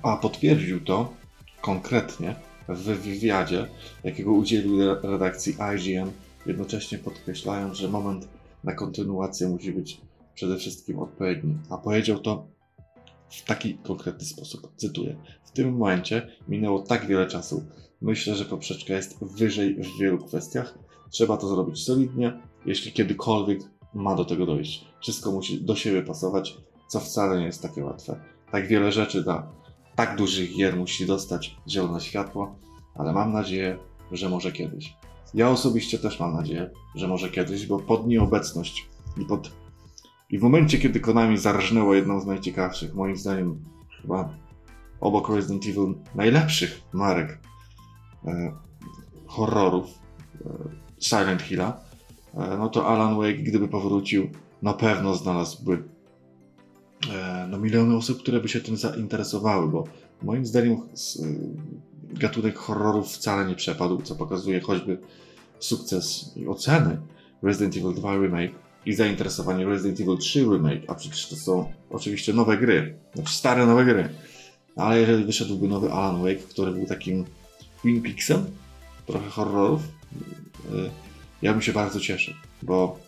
a 0.04 0.18
potwierdził 0.18 0.80
to 0.80 1.14
konkretnie 1.62 2.36
w 2.70 2.84
wywiadzie, 2.84 3.68
jakiego 4.04 4.32
udzielił 4.32 4.96
redakcji 5.04 5.56
IGN, 5.76 6.12
jednocześnie 6.46 6.98
podkreślając, 6.98 7.78
że 7.78 7.88
moment 7.88 8.28
na 8.64 8.74
kontynuację 8.74 9.48
musi 9.48 9.72
być 9.72 10.02
przede 10.36 10.58
wszystkim 10.58 11.00
odpowiedni. 11.00 11.58
A 11.70 11.78
powiedział 11.78 12.20
to 12.20 12.48
w 13.30 13.44
taki 13.44 13.78
konkretny 13.78 14.26
sposób. 14.26 14.72
Cytuję. 14.78 15.16
W 15.46 15.52
tym 15.52 15.78
momencie 15.78 16.28
minęło 16.48 16.80
tak 16.80 17.08
wiele 17.08 17.28
czasu. 17.28 17.66
Myślę, 18.02 18.36
że 18.36 18.46
poprzeczka 18.46 18.94
jest 18.94 19.24
wyżej 19.24 19.76
w 19.76 20.00
wielu 20.00 20.26
kwestiach. 20.26 20.78
Trzeba 21.10 21.38
to 21.38 21.48
zrobić 21.48 21.84
solidnie, 21.84 22.42
jeśli 22.66 22.92
kiedykolwiek 22.92 23.60
ma 23.94 24.16
do 24.16 24.26
tego 24.26 24.46
dojść. 24.46 24.86
Wszystko 25.02 25.32
musi 25.32 25.62
do 25.62 25.76
siebie 25.76 26.02
pasować, 26.02 26.58
co 26.88 27.00
wcale 27.00 27.40
nie 27.40 27.46
jest 27.46 27.62
takie 27.62 27.84
łatwe. 27.84 28.20
Tak 28.52 28.68
wiele 28.68 28.92
rzeczy 28.92 29.24
dla 29.24 29.48
tak 29.96 30.18
dużych 30.18 30.56
gier 30.58 30.78
musi 30.78 31.06
dostać 31.06 31.58
zielone 31.68 32.02
światło, 32.02 32.56
ale 32.96 33.14
mam 33.14 33.34
nadzieję, 33.34 33.78
że 34.12 34.30
może 34.30 34.52
kiedyś. 34.52 34.94
Ja 35.34 35.50
osobiście 35.50 36.00
też 36.00 36.20
mam 36.20 36.34
nadzieję, 36.34 36.70
że 36.96 37.08
może 37.08 37.30
kiedyś, 37.30 37.68
bo 37.68 37.80
pod 37.80 38.08
nieobecność 38.08 38.90
i 39.18 39.26
pod 39.26 39.52
i 40.30 40.40
w 40.40 40.42
momencie, 40.42 40.78
kiedy 40.78 41.00
Konami 41.00 41.38
zarżnęło 41.38 41.96
jedną 41.96 42.20
z 42.20 42.26
najciekawszych, 42.26 42.96
moim 42.96 43.16
zdaniem 43.16 43.66
chyba 44.02 44.30
obok 45.00 45.30
Resident 45.30 45.66
Evil 45.66 45.96
najlepszych 46.16 46.82
marek 46.94 47.40
e, 48.26 48.52
horrorów 49.28 49.86
e, 50.46 50.50
Silent 51.06 51.42
Hilla, 51.42 51.82
e, 52.34 52.58
no 52.58 52.70
to 52.70 52.88
Alan 52.88 53.18
Wake, 53.18 53.44
gdyby 53.44 53.68
powrócił, 53.68 54.30
na 54.62 54.74
pewno 54.74 55.16
znalazłby 55.16 55.84
e, 57.14 57.48
no, 57.50 57.58
miliony 57.58 57.96
osób, 57.96 58.20
które 58.20 58.40
by 58.40 58.48
się 58.50 58.62
tym 58.62 58.78
zainteresowały, 58.78 59.68
bo 59.68 59.84
moim 60.22 60.46
zdaniem 60.46 60.74
e, 60.74 60.80
gatunek 62.20 62.58
horrorów 62.58 63.08
wcale 63.14 63.46
nie 63.46 63.56
przepadł, 63.56 64.02
co 64.02 64.16
pokazuje 64.16 64.60
choćby 64.60 64.98
sukces 65.60 66.32
i 66.36 66.48
oceny 66.48 66.98
Resident 67.44 67.78
Evil 67.78 67.94
2 67.94 68.18
Remake 68.18 68.54
i 68.86 68.94
zainteresowanie 68.94 69.66
Resident 69.66 70.00
Evil 70.00 70.18
3 70.18 70.40
Remake, 70.40 70.82
a 70.88 70.96
przecież 70.96 71.30
to 71.30 71.36
są 71.36 71.72
oczywiście 71.90 72.34
nowe 72.34 72.58
gry, 72.58 72.98
znaczy 73.16 73.34
stare 73.34 73.66
nowe 73.66 73.86
gry. 73.86 74.10
Ale 74.76 75.00
jeżeli 75.00 75.26
wyszedłby 75.26 75.68
nowy 75.68 75.92
Alan 75.92 76.22
Wake, 76.22 76.36
który 76.50 76.72
był 76.72 76.86
takim 76.86 77.26
Twin 77.82 78.02
Peaksem, 78.02 78.46
trochę 79.06 79.30
horrorów, 79.30 79.82
ja 81.42 81.54
bym 81.54 81.62
się 81.62 81.74
bardzo 81.74 82.00
cieszył, 82.00 82.34
bo 82.64 83.00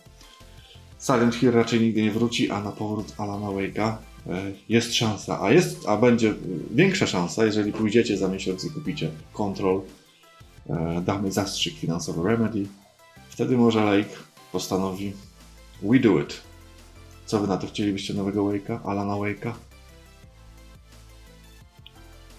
Silent 1.00 1.34
Hill 1.34 1.50
raczej 1.50 1.80
nigdy 1.80 2.02
nie 2.02 2.10
wróci, 2.10 2.50
a 2.50 2.62
na 2.62 2.72
powrót 2.72 3.14
Alana 3.18 3.46
Wake'a 3.46 3.92
y, 4.26 4.54
jest 4.68 4.94
szansa, 4.94 5.42
a 5.42 5.50
jest, 5.52 5.88
a 5.88 5.96
będzie 5.96 6.34
większa 6.70 7.06
szansa, 7.06 7.44
jeżeli 7.44 7.72
pójdziecie 7.72 8.16
za 8.16 8.28
miesiąc 8.28 8.64
i 8.64 8.70
kupicie 8.70 9.10
Control, 9.32 9.80
y, 9.80 10.72
damy 11.02 11.32
zastrzyk 11.32 11.74
finansowy 11.74 12.28
Remedy, 12.28 12.66
wtedy 13.28 13.56
może 13.56 13.84
Lake 13.84 14.16
postanowi 14.52 15.12
We 15.82 15.98
do 15.98 16.20
it. 16.20 16.40
Co 17.26 17.40
wy 17.40 17.46
na 17.46 17.56
to 17.56 17.66
chcielibyście 17.66 18.14
nowego 18.14 18.44
Wake'a? 18.44 18.78
Alana 18.84 19.12
Wake'a? 19.12 19.52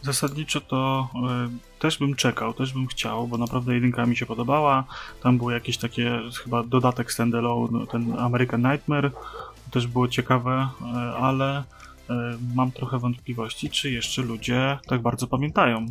Zasadniczo 0.01 0.61
to 0.61 1.09
y, 1.15 1.79
też 1.79 1.97
bym 1.97 2.15
czekał, 2.15 2.53
też 2.53 2.73
bym 2.73 2.87
chciał, 2.87 3.27
bo 3.27 3.37
naprawdę 3.37 3.73
jedynka 3.73 4.05
mi 4.05 4.17
się 4.17 4.25
podobała. 4.25 4.83
Tam 5.23 5.37
było 5.37 5.51
jakieś 5.51 5.77
takie, 5.77 6.21
chyba 6.43 6.63
dodatek 6.63 7.11
standalone, 7.11 7.87
ten 7.87 8.19
American 8.19 8.61
Nightmare, 8.61 9.11
też 9.71 9.87
było 9.87 10.07
ciekawe, 10.07 10.69
y, 10.81 10.85
ale 11.15 11.59
y, 11.59 12.13
mam 12.55 12.71
trochę 12.71 12.99
wątpliwości, 12.99 13.69
czy 13.69 13.91
jeszcze 13.91 14.21
ludzie 14.21 14.79
tak 14.87 15.01
bardzo 15.01 15.27
pamiętają 15.27 15.85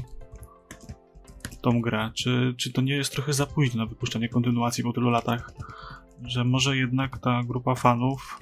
tą 1.60 1.80
grę. 1.80 2.10
Czy, 2.14 2.54
czy 2.56 2.72
to 2.72 2.80
nie 2.80 2.96
jest 2.96 3.12
trochę 3.12 3.32
za 3.32 3.46
późno 3.46 3.82
na 3.82 3.88
wypuszczenie 3.88 4.28
kontynuacji 4.28 4.84
po 4.84 4.92
tylu 4.92 5.10
latach? 5.10 5.52
że 6.22 6.44
może 6.44 6.76
jednak 6.76 7.18
ta 7.18 7.42
grupa 7.42 7.74
fanów, 7.74 8.38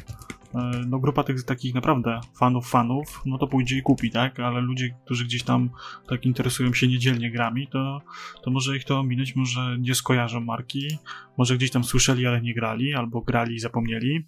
no 0.87 0.99
grupa 0.99 1.23
tych 1.23 1.45
takich 1.45 1.75
naprawdę 1.75 2.21
fanów 2.39 2.69
fanów, 2.69 3.23
no 3.27 3.39
to 3.39 3.47
pójdzie 3.47 3.79
i 3.79 3.83
kupi, 3.83 4.11
tak? 4.11 4.41
Ale 4.41 4.61
ludzie, 4.61 4.97
którzy 5.05 5.25
gdzieś 5.25 5.43
tam 5.43 5.71
tak 6.09 6.27
interesują 6.27 6.75
się 6.75 6.89
niedzielnie 6.89 7.31
grami, 7.31 7.69
to, 7.69 8.03
to 8.43 8.51
może 8.51 8.77
ich 8.77 8.85
to 8.85 9.01
ominąć, 9.01 9.37
może 9.37 9.77
nie 9.81 9.95
skojarzą 9.95 10.41
marki, 10.41 10.99
może 11.39 11.57
gdzieś 11.57 11.71
tam 11.71 11.85
słyszeli, 11.85 12.27
ale 12.27 12.41
nie 12.41 12.55
grali, 12.55 12.95
albo 12.95 13.21
grali 13.21 13.55
i 13.55 13.61
zapomnieli. 13.61 14.27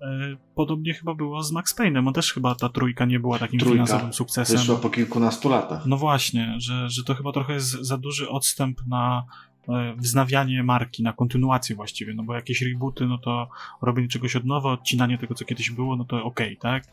E, 0.00 0.36
podobnie 0.54 0.94
chyba 0.94 1.14
było 1.14 1.42
z 1.42 1.52
Max 1.52 1.78
Payne'em. 1.78 2.08
On 2.08 2.14
też 2.14 2.32
chyba 2.32 2.54
ta 2.54 2.68
trójka 2.68 3.04
nie 3.04 3.20
była 3.20 3.38
takim 3.38 3.60
Trójka 3.60 3.74
finansowym 3.74 4.12
sukcesem. 4.12 4.58
Wyszła 4.58 4.76
po 4.76 4.90
kilkunastu 4.90 5.48
latach. 5.48 5.86
No 5.86 5.96
właśnie, 5.96 6.54
że, 6.58 6.90
że 6.90 7.04
to 7.04 7.14
chyba 7.14 7.32
trochę 7.32 7.52
jest 7.52 7.70
za 7.70 7.98
duży 7.98 8.28
odstęp 8.28 8.80
na 8.86 9.24
E, 9.24 9.49
wznawianie 9.96 10.62
marki, 10.62 11.02
na 11.02 11.12
kontynuację 11.12 11.76
właściwie, 11.76 12.14
no 12.14 12.22
bo 12.22 12.34
jakieś 12.34 12.62
rebooty, 12.62 13.06
no 13.06 13.18
to 13.18 13.48
robienie 13.82 14.08
czegoś 14.08 14.36
od 14.36 14.44
nowa, 14.44 14.72
odcinanie 14.72 15.18
tego, 15.18 15.34
co 15.34 15.44
kiedyś 15.44 15.70
było, 15.70 15.96
no 15.96 16.04
to 16.04 16.24
okej, 16.24 16.58
okay, 16.58 16.72
tak? 16.72 16.84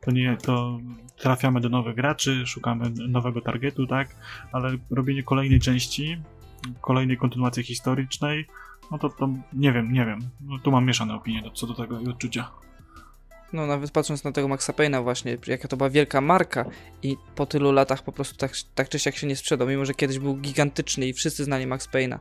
To 0.00 0.10
nie, 0.10 0.36
to 0.36 0.78
trafiamy 1.16 1.60
do 1.60 1.68
nowych 1.68 1.96
graczy, 1.96 2.46
szukamy 2.46 2.90
nowego 3.08 3.40
targetu, 3.40 3.86
tak? 3.86 4.16
Ale 4.52 4.76
robienie 4.90 5.22
kolejnej 5.22 5.60
części, 5.60 6.16
kolejnej 6.80 7.16
kontynuacji 7.16 7.62
historycznej, 7.62 8.46
no 8.90 8.98
to, 8.98 9.08
to 9.08 9.28
nie 9.52 9.72
wiem, 9.72 9.92
nie 9.92 10.06
wiem. 10.06 10.18
No, 10.40 10.58
tu 10.58 10.70
mam 10.70 10.86
mieszane 10.86 11.14
opinie 11.14 11.42
co 11.54 11.66
do 11.66 11.74
tego 11.74 12.00
i 12.00 12.08
odczucia. 12.08 12.50
No 13.54 13.66
nawet 13.66 13.90
patrząc 13.90 14.24
na 14.24 14.32
tego 14.32 14.48
Maxa 14.48 14.72
Payne'a 14.72 15.02
właśnie, 15.02 15.38
jaka 15.46 15.68
to 15.68 15.76
była 15.76 15.90
wielka 15.90 16.20
marka 16.20 16.64
i 17.02 17.16
po 17.34 17.46
tylu 17.46 17.72
latach 17.72 18.02
po 18.02 18.12
prostu 18.12 18.36
tak, 18.36 18.52
tak 18.74 18.88
czy 18.88 18.98
siak 18.98 19.16
się 19.16 19.26
nie 19.26 19.36
sprzedał, 19.36 19.68
mimo 19.68 19.84
że 19.84 19.94
kiedyś 19.94 20.18
był 20.18 20.36
gigantyczny 20.36 21.08
i 21.08 21.12
wszyscy 21.12 21.44
znali 21.44 21.66
Max 21.66 21.88
Payne'a, 21.88 22.18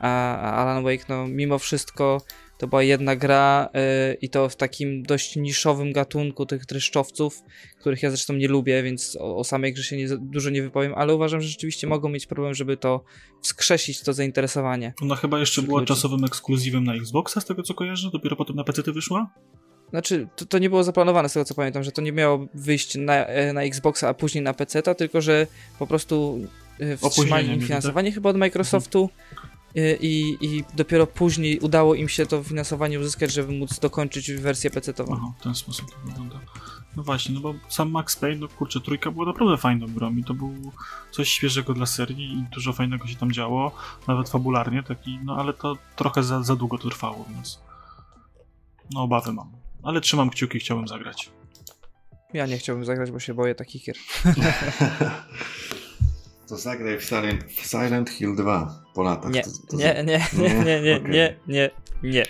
a, 0.00 0.36
a 0.36 0.52
Alan 0.52 0.84
Wake 0.84 1.04
no 1.08 1.26
mimo 1.26 1.58
wszystko 1.58 2.20
to 2.58 2.66
była 2.66 2.82
jedna 2.82 3.16
gra 3.16 3.68
yy, 3.74 4.14
i 4.14 4.28
to 4.28 4.48
w 4.48 4.56
takim 4.56 5.02
dość 5.02 5.36
niszowym 5.36 5.92
gatunku 5.92 6.46
tych 6.46 6.66
dreszczowców, 6.66 7.42
których 7.80 8.02
ja 8.02 8.10
zresztą 8.10 8.34
nie 8.34 8.48
lubię, 8.48 8.82
więc 8.82 9.16
o, 9.20 9.36
o 9.36 9.44
samej 9.44 9.72
grze 9.72 9.82
się 9.82 9.96
nie, 9.96 10.08
dużo 10.08 10.50
nie 10.50 10.62
wypowiem, 10.62 10.94
ale 10.96 11.14
uważam, 11.14 11.40
że 11.40 11.48
rzeczywiście 11.48 11.86
mogą 11.86 12.08
mieć 12.08 12.26
problem, 12.26 12.54
żeby 12.54 12.76
to 12.76 13.04
wskrzesić, 13.42 14.02
to 14.02 14.12
zainteresowanie. 14.12 14.94
Ona 15.02 15.16
chyba 15.16 15.38
jeszcze 15.38 15.62
była 15.62 15.80
ludzi. 15.80 15.88
czasowym 15.88 16.24
ekskluzywem 16.24 16.84
na 16.84 16.94
Xboxa, 16.94 17.40
z 17.40 17.44
tego 17.44 17.62
co 17.62 17.74
kojarzę, 17.74 18.10
dopiero 18.12 18.36
potem 18.36 18.56
na 18.56 18.64
PC 18.64 18.92
wyszła? 18.92 19.30
Znaczy, 19.90 20.28
to, 20.36 20.46
to, 20.46 20.58
nie 20.58 20.70
było 20.70 20.84
zaplanowane 20.84 21.28
z 21.28 21.32
tego 21.32 21.44
co 21.44 21.54
pamiętam, 21.54 21.84
że 21.84 21.92
to 21.92 22.02
nie 22.02 22.12
miało 22.12 22.46
wyjść 22.54 22.94
na, 22.94 23.14
e, 23.14 23.52
na 23.52 23.62
Xboxa, 23.62 24.08
a 24.08 24.14
później 24.14 24.44
na 24.44 24.54
PC, 24.54 24.82
tylko 24.82 25.20
że 25.20 25.46
po 25.78 25.86
prostu 25.86 26.40
e, 26.80 26.96
wstrzymali 26.96 27.48
im 27.48 27.60
finansowanie 27.60 28.08
tak? 28.08 28.14
chyba 28.14 28.30
od 28.30 28.36
Microsoftu 28.36 29.10
mhm. 29.76 29.98
i, 30.00 30.38
i 30.40 30.64
dopiero 30.74 31.06
później 31.06 31.58
udało 31.58 31.94
im 31.94 32.08
się 32.08 32.26
to 32.26 32.42
finansowanie 32.42 33.00
uzyskać, 33.00 33.32
żeby 33.32 33.52
móc 33.52 33.78
dokończyć 33.78 34.32
wersję 34.32 34.70
PC-tową. 34.70 35.12
Aha, 35.16 35.32
w 35.40 35.42
ten 35.42 35.54
sposób 35.54 35.90
to 35.90 35.96
wygląda. 36.06 36.40
No 36.96 37.02
właśnie, 37.02 37.34
no 37.34 37.40
bo 37.40 37.54
sam 37.68 37.90
Max 37.90 38.16
Payne, 38.16 38.40
no 38.40 38.48
kurczę, 38.48 38.80
trójka 38.80 39.10
była 39.10 39.26
naprawdę 39.26 39.56
fajną 39.56 39.86
grą 39.86 40.16
i 40.16 40.24
to 40.24 40.34
był 40.34 40.54
coś 41.10 41.28
świeżego 41.28 41.74
dla 41.74 41.86
serii 41.86 42.32
i 42.32 42.44
dużo 42.54 42.72
fajnego 42.72 43.06
się 43.06 43.16
tam 43.16 43.32
działo, 43.32 43.72
nawet 44.08 44.28
fabularnie 44.28 44.82
taki, 44.82 45.18
no 45.24 45.36
ale 45.36 45.52
to 45.52 45.76
trochę 45.96 46.22
za, 46.22 46.42
za 46.42 46.56
długo 46.56 46.78
to 46.78 46.88
trwało, 46.88 47.26
więc 47.34 47.60
no 48.90 49.02
obawy 49.02 49.32
mam 49.32 49.59
ale 49.82 50.00
trzymam 50.00 50.30
kciuki, 50.30 50.58
chciałbym 50.58 50.88
zagrać. 50.88 51.30
Ja 52.32 52.46
nie 52.46 52.58
chciałbym 52.58 52.84
zagrać, 52.84 53.10
bo 53.10 53.20
się 53.20 53.34
boję 53.34 53.54
takich 53.54 53.84
gier. 53.84 53.96
to 56.48 56.56
zagraj 56.56 56.98
w 56.98 57.04
Silent, 57.04 57.44
w 57.44 57.66
Silent 57.66 58.10
Hill 58.10 58.36
2 58.36 58.84
po 58.94 59.02
latach. 59.02 59.32
Nie, 59.32 59.42
to, 59.42 59.50
to 59.70 59.76
nie, 59.76 59.94
nie, 60.04 60.26
nie, 60.32 60.64
nie, 60.64 60.80
nie, 60.82 60.96
okay. 60.96 61.10
nie, 61.10 61.36
nie, 61.46 61.70
nie. 62.02 62.24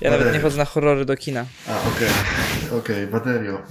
Ja 0.00 0.10
nawet 0.10 0.34
nie 0.34 0.40
chodzę 0.40 0.58
na 0.58 0.64
horrory 0.64 1.04
do 1.04 1.16
kina. 1.16 1.46
A, 1.68 1.78
okej, 1.78 1.90
okay. 1.90 2.78
okej, 2.78 3.04
okay. 3.04 3.06
Baterio. 3.06 3.62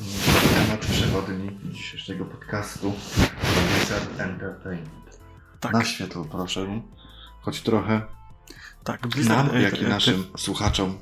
Temat 0.56 0.86
przewodni 0.86 1.60
dzisiejszego 1.72 2.26
podcastu 2.26 2.94
Blizzard 3.78 4.20
Entertainment. 4.20 5.20
Tak. 5.60 5.74
Na 5.74 5.86
światło 5.86 6.26
proszę, 6.26 6.82
choć 7.42 7.62
trochę 7.62 8.02
tak, 8.84 9.08
Blizzard, 9.08 9.54
nam, 9.54 9.62
jak 9.62 9.82
i 9.82 9.84
naszym 9.84 10.26
słuchaczom 10.38 10.98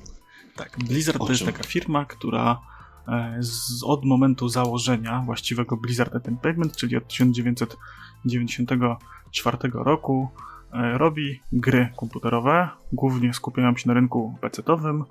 tak, 0.55 0.77
Blizzard 0.77 1.17
to 1.17 1.29
jest 1.29 1.45
taka 1.45 1.63
firma, 1.63 2.05
która 2.05 2.59
e, 3.07 3.37
z, 3.39 3.83
od 3.83 4.05
momentu 4.05 4.49
założenia 4.49 5.23
właściwego 5.25 5.77
Blizzard 5.77 6.15
Entertainment, 6.15 6.75
czyli 6.75 6.97
od 6.97 7.07
1994 7.07 9.57
roku, 9.73 10.29
e, 10.73 10.97
robi 10.97 11.41
gry 11.51 11.89
komputerowe, 11.97 12.69
głównie 12.93 13.33
skupiają 13.33 13.75
się 13.75 13.87
na 13.87 13.93
rynku 13.93 14.37
PC-owym 14.41 15.03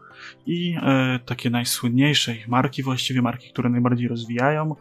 i 0.47 0.77
e, 0.83 1.21
takie 1.27 1.51
najsłynniejsze 1.51 2.37
ich 2.37 2.49
marki, 2.49 2.83
właściwie 2.83 3.23
marki, 3.23 3.51
które 3.51 3.71
najbardziej 3.71 4.09
rozwijają, 4.09 4.77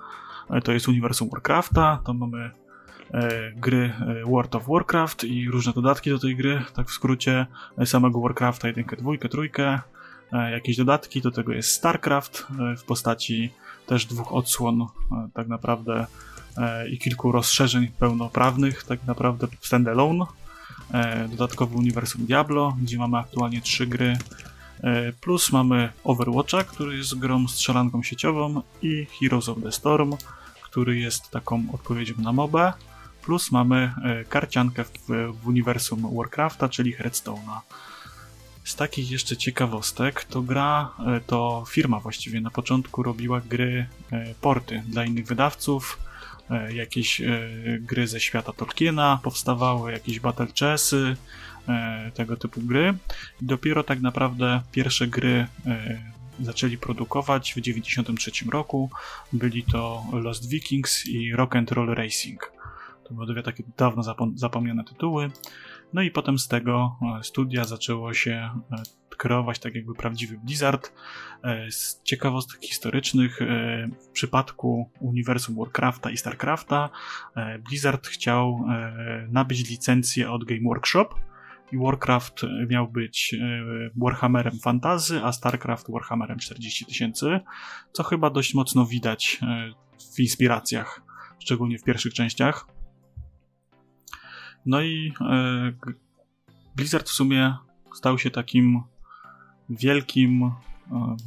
to 0.63 0.71
jest 0.71 0.87
uniwersum 0.87 1.29
Warcrafta, 1.29 2.01
to 2.05 2.13
mamy 2.13 2.51
gry 3.55 3.93
World 4.25 4.55
of 4.55 4.67
Warcraft 4.67 5.23
i 5.23 5.49
różne 5.49 5.73
dodatki 5.73 6.09
do 6.09 6.19
tej 6.19 6.35
gry, 6.35 6.61
tak 6.73 6.87
w 6.87 6.91
skrócie, 6.91 7.45
samego 7.85 8.21
Warcrafta, 8.21 8.67
jedynkę, 8.67 8.95
dwójkę, 8.95 9.29
trójkę, 9.29 9.79
jakieś 10.51 10.77
dodatki. 10.77 11.21
Do 11.21 11.31
tego 11.31 11.53
jest 11.53 11.69
StarCraft 11.69 12.47
w 12.77 12.83
postaci 12.83 13.53
też 13.85 14.05
dwóch 14.05 14.33
odsłon, 14.33 14.87
tak 15.33 15.47
naprawdę, 15.47 16.05
i 16.91 16.99
kilku 16.99 17.31
rozszerzeń 17.31 17.87
pełnoprawnych, 17.87 18.83
tak 18.83 19.05
naprawdę 19.05 19.47
standalone. 19.61 20.25
Dodatkowy 21.29 21.75
uniwersum 21.75 22.25
Diablo, 22.25 22.77
gdzie 22.81 22.97
mamy 22.97 23.17
aktualnie 23.17 23.61
trzy 23.61 23.87
gry 23.87 24.17
E, 24.83 25.13
plus 25.13 25.51
mamy 25.51 25.89
Overwatcha, 26.03 26.63
który 26.63 26.97
jest 26.97 27.19
grą 27.19 27.47
strzelanką 27.47 28.03
sieciową 28.03 28.61
i 28.81 29.07
Heroes 29.19 29.49
of 29.49 29.57
the 29.63 29.71
Storm, 29.71 30.15
który 30.63 30.99
jest 30.99 31.29
taką 31.31 31.63
odpowiedzią 31.73 32.13
na 32.17 32.33
MOBA. 32.33 32.73
Plus 33.21 33.51
mamy 33.51 33.93
e, 34.03 34.23
karciankę 34.23 34.83
w, 34.83 34.91
w 35.41 35.47
uniwersum 35.47 36.15
Warcrafta, 36.17 36.69
czyli 36.69 36.95
Hearthstone'a. 36.95 37.59
Z 38.63 38.75
takich 38.75 39.11
jeszcze 39.11 39.37
ciekawostek, 39.37 40.23
to 40.23 40.41
gra, 40.41 40.91
e, 41.07 41.21
to 41.27 41.63
firma 41.69 41.99
właściwie 41.99 42.41
na 42.41 42.49
początku 42.49 43.03
robiła 43.03 43.41
gry, 43.41 43.87
porty 44.41 44.83
dla 44.87 45.05
innych 45.05 45.25
wydawców, 45.25 45.99
jakieś 46.69 47.21
gry 47.79 48.07
ze 48.07 48.19
świata 48.19 48.53
Tolkiena 48.53 49.19
powstawały, 49.23 49.91
jakieś 49.91 50.19
battle 50.19 50.47
chessy, 50.59 51.15
E, 51.69 52.11
tego 52.13 52.37
typu 52.37 52.61
gry. 52.61 52.93
Dopiero 53.41 53.83
tak 53.83 54.01
naprawdę 54.01 54.61
pierwsze 54.71 55.07
gry 55.07 55.47
e, 55.65 56.01
zaczęli 56.39 56.77
produkować 56.77 57.51
w 57.51 57.55
1993 57.55 58.51
roku. 58.51 58.89
Byli 59.33 59.63
to 59.63 60.03
Lost 60.11 60.49
Vikings 60.49 61.05
i 61.05 61.31
Rock 61.31 61.55
and 61.55 61.71
Roll 61.71 61.95
Racing. 61.95 62.51
To 63.03 63.13
były 63.13 63.27
dwie 63.27 63.43
takie 63.43 63.63
dawno 63.77 64.03
zapomniane 64.35 64.83
tytuły. 64.83 65.31
No 65.93 66.01
i 66.01 66.11
potem 66.11 66.39
z 66.39 66.47
tego 66.47 66.99
e, 67.19 67.23
studia 67.23 67.65
zaczęło 67.65 68.13
się 68.13 68.49
kreować 69.17 69.59
tak 69.59 69.75
jakby 69.75 69.95
prawdziwy 69.95 70.39
Blizzard. 70.43 70.93
Z 71.69 72.03
ciekawostek 72.03 72.61
historycznych, 72.61 73.39
w 74.01 74.11
przypadku 74.13 74.89
uniwersum 74.99 75.55
Warcrafta 75.55 76.09
i 76.09 76.17
Starcrafta, 76.17 76.89
Blizzard 77.59 78.07
chciał 78.07 78.65
nabyć 79.29 79.69
licencję 79.69 80.31
od 80.31 80.43
Game 80.43 80.61
Workshop, 80.65 81.15
i 81.73 81.77
Warcraft 81.77 82.41
miał 82.69 82.87
być 82.87 83.33
e, 83.33 83.39
Warhammerem 83.95 84.59
Fantazy, 84.59 85.21
a 85.23 85.31
Starcraft 85.31 85.91
Warhammerem 85.91 86.39
40 86.39 86.85
tysięcy, 86.85 87.39
co 87.91 88.03
chyba 88.03 88.29
dość 88.29 88.53
mocno 88.53 88.85
widać 88.85 89.39
e, 89.41 89.71
w 90.15 90.19
inspiracjach, 90.19 91.01
szczególnie 91.39 91.77
w 91.77 91.83
pierwszych 91.83 92.13
częściach. 92.13 92.67
No 94.65 94.81
i 94.81 95.13
e, 95.21 95.73
Blizzard 96.75 97.09
w 97.09 97.13
sumie 97.13 97.55
stał 97.93 98.19
się 98.19 98.31
takim 98.31 98.83
wielkim 99.69 100.51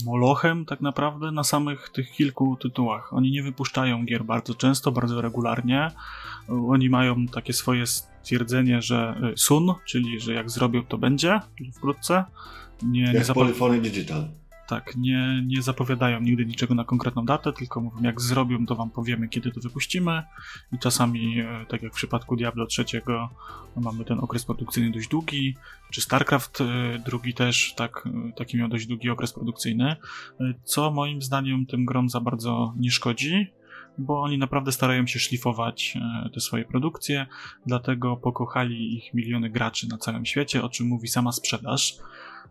molochem 0.05 0.65
tak 0.65 0.81
naprawdę 0.81 1.33
na 1.33 1.45
samych 1.45 1.89
tych 1.89 2.13
kilku 2.13 2.57
tytułach. 2.57 3.13
Oni 3.13 3.31
nie 3.31 3.43
wypuszczają 3.43 4.05
gier 4.05 4.25
bardzo 4.25 4.55
często, 4.55 4.93
bardzo 4.93 5.21
regularnie. 5.21 5.91
Oni 6.49 6.91
mają 6.91 7.27
takie 7.27 7.53
swoje 7.53 7.87
stwierdzenie, 7.87 8.83
że 8.83 9.21
y, 9.33 9.37
sun, 9.37 9.75
czyli 9.85 10.21
że 10.21 10.35
jak 10.35 10.51
zrobią, 10.51 10.83
to 10.85 10.99
będzie 10.99 11.41
wkrótce. 11.75 12.25
Nie, 12.83 13.03
jak 13.03 13.29
nie 13.29 13.35
Polyphony 13.35 13.81
Digital. 13.81 14.29
Tak, 14.69 14.97
nie, 14.97 15.43
nie 15.47 15.63
zapowiadają 15.63 16.21
nigdy 16.21 16.47
niczego 16.47 16.75
na 16.75 16.85
konkretną 16.85 17.25
datę, 17.25 17.53
tylko 17.53 17.81
mówią, 17.81 18.03
jak 18.03 18.21
zrobią, 18.21 18.67
to 18.67 18.75
wam 18.75 18.91
powiemy, 18.91 19.29
kiedy 19.29 19.51
to 19.51 19.61
wypuścimy. 19.61 20.23
I 20.73 20.79
czasami, 20.79 21.41
y, 21.41 21.67
tak 21.69 21.83
jak 21.83 21.93
w 21.93 21.97
przypadku 21.97 22.37
Diablo 22.37 22.67
III, 22.79 23.03
no 23.77 23.83
mamy 23.83 24.05
ten 24.05 24.19
okres 24.19 24.45
produkcyjny 24.45 24.91
dość 24.91 25.09
długi, 25.09 25.57
czy 25.91 26.01
StarCraft 26.01 26.61
y, 26.61 26.65
drugi 27.07 27.35
też 27.35 27.75
tak, 27.77 28.09
taki 28.37 28.57
miał 28.57 28.69
dość 28.69 28.87
długi 28.87 29.11
okres 29.11 29.33
produkcyjny, 29.33 29.97
co 30.65 30.91
moim 30.91 31.23
zdaniem 31.23 31.67
tym 31.67 31.85
grom 31.85 32.09
za 32.09 32.21
bardzo 32.21 32.75
nie 32.77 32.91
szkodzi 32.91 33.53
bo 33.99 34.23
oni 34.23 34.39
naprawdę 34.39 34.73
starają 34.73 35.07
się 35.07 35.19
szlifować 35.19 35.97
e, 36.27 36.31
te 36.31 36.41
swoje 36.41 36.65
produkcje, 36.65 37.27
dlatego 37.67 38.17
pokochali 38.17 38.95
ich 38.97 39.15
miliony 39.15 39.51
graczy 39.51 39.89
na 39.89 39.99
całym 39.99 40.27
świecie, 40.27 40.63
o 40.63 40.69
czym 40.69 40.87
mówi 40.87 41.09
sama 41.09 41.33
sprzedaż. 41.33 41.97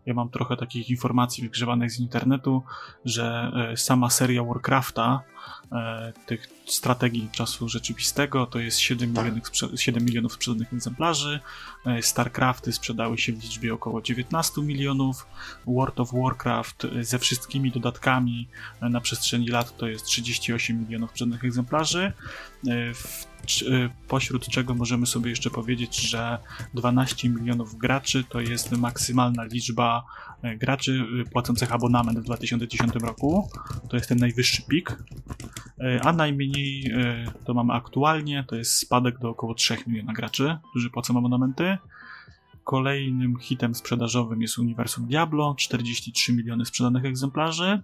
Ja 0.06 0.14
mam 0.14 0.30
trochę 0.30 0.56
takich 0.56 0.90
informacji 0.90 1.42
wygrzewanych 1.42 1.90
z 1.90 2.00
internetu, 2.00 2.62
że 3.04 3.52
e, 3.72 3.76
sama 3.76 4.10
seria 4.10 4.44
Warcrafta, 4.44 5.22
tych 6.26 6.48
strategii 6.66 7.28
czasu 7.32 7.68
rzeczywistego, 7.68 8.46
to 8.46 8.58
jest 8.58 8.78
7 8.78 9.14
tak. 9.14 9.24
milionów, 9.24 9.50
7 9.76 10.04
milionów 10.04 10.32
sprzedanych 10.32 10.72
egzemplarzy. 10.72 11.40
E, 11.86 12.02
StarCrafty 12.02 12.72
sprzedały 12.72 13.18
się 13.18 13.32
w 13.32 13.42
liczbie 13.42 13.74
około 13.74 14.02
19 14.02 14.62
milionów. 14.62 15.26
World 15.66 16.00
of 16.00 16.12
Warcraft 16.12 16.86
ze 17.00 17.18
wszystkimi 17.18 17.70
dodatkami 17.70 18.48
na 18.80 19.00
przestrzeni 19.00 19.48
lat 19.48 19.76
to 19.76 19.88
jest 19.88 20.04
38 20.04 20.80
milionów 20.80 21.10
sprzedanych 21.10 21.44
egzemplarzy. 21.44 22.12
W 22.94 23.26
pośród 24.08 24.48
czego 24.48 24.74
możemy 24.74 25.06
sobie 25.06 25.30
jeszcze 25.30 25.50
powiedzieć, 25.50 26.00
że 26.00 26.38
12 26.74 27.28
milionów 27.28 27.78
graczy 27.78 28.24
to 28.28 28.40
jest 28.40 28.72
maksymalna 28.72 29.44
liczba 29.44 30.04
graczy 30.56 31.06
y, 31.20 31.30
płacących 31.30 31.72
abonament 31.72 32.18
w 32.18 32.22
2010 32.22 32.92
roku. 32.94 33.48
To 33.88 33.96
jest 33.96 34.08
ten 34.08 34.18
najwyższy 34.18 34.62
pik. 34.62 34.98
A 36.02 36.12
najmniej 36.12 36.92
to 37.44 37.54
mamy 37.54 37.72
aktualnie, 37.72 38.44
to 38.48 38.56
jest 38.56 38.72
spadek 38.72 39.18
do 39.18 39.30
około 39.30 39.54
3 39.54 39.76
miliona 39.86 40.12
graczy, 40.12 40.56
którzy 40.70 40.90
płacą 40.90 41.18
abonamenty. 41.18 41.78
Kolejnym 42.64 43.38
hitem 43.38 43.74
sprzedażowym 43.74 44.42
jest 44.42 44.58
Uniwersum 44.58 45.06
Diablo, 45.06 45.54
43 45.58 46.32
miliony 46.32 46.66
sprzedanych 46.66 47.04
egzemplarzy. 47.04 47.80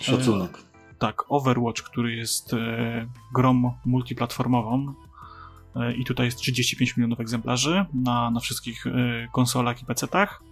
Szacunek 0.00 0.64
tak, 0.98 1.24
Overwatch, 1.28 1.82
który 1.82 2.14
jest 2.14 2.54
e, 2.54 3.06
grą 3.34 3.74
multiplatformową 3.84 4.94
e, 5.76 5.94
i 5.94 6.04
tutaj 6.04 6.26
jest 6.26 6.38
35 6.38 6.96
milionów 6.96 7.20
egzemplarzy 7.20 7.84
na, 7.94 8.30
na 8.30 8.40
wszystkich 8.40 8.86
e, 8.86 8.90
konsolach 9.32 9.82
i 9.82 9.86
PC-tach. 9.86 10.42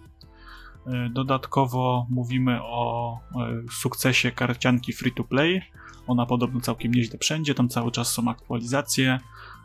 E, 0.87 1.09
dodatkowo 1.09 2.07
mówimy 2.09 2.59
o 2.63 3.17
e, 3.35 3.71
sukcesie 3.71 4.31
karcianki 4.31 4.93
free 4.93 5.11
to 5.11 5.23
play. 5.23 5.61
Ona 6.07 6.25
podobno 6.25 6.61
całkiem 6.61 6.93
nieźle 6.93 7.19
wszędzie, 7.19 7.55
tam 7.55 7.69
cały 7.69 7.91
czas 7.91 8.11
są 8.11 8.29
aktualizacje. 8.29 9.19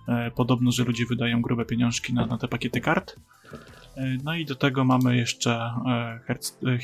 E, 0.09 0.31
podobno, 0.31 0.71
że 0.71 0.85
ludzie 0.85 1.07
wydają 1.07 1.43
grube 1.43 1.65
pieniążki 1.65 2.15
na, 2.15 2.27
na 2.27 2.39
te 2.39 2.49
pakiety 2.49 2.81
kart. 2.81 3.17
No 4.25 4.35
i 4.35 4.45
do 4.45 4.55
tego 4.55 4.85
mamy 4.85 5.17
jeszcze 5.17 5.71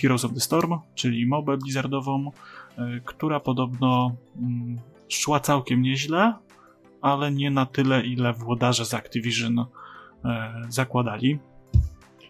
Heroes 0.03 0.25
of 0.25 0.35
the 0.35 0.41
Storm, 0.41 0.79
czyli 0.95 1.27
mobę 1.27 1.57
blizzardową, 1.57 2.31
która 3.05 3.41
podobno 3.41 4.17
mm, 4.37 4.79
szła 5.09 5.41
całkiem 5.41 5.83
nieźle, 5.83 6.35
ale 7.01 7.33
nie 7.33 7.51
na 7.51 7.67
tyle, 7.67 8.07
ile 8.07 8.33
włodarze 8.33 8.85
z 8.85 8.95
Activision 8.95 9.67
zakładali. 10.69 11.39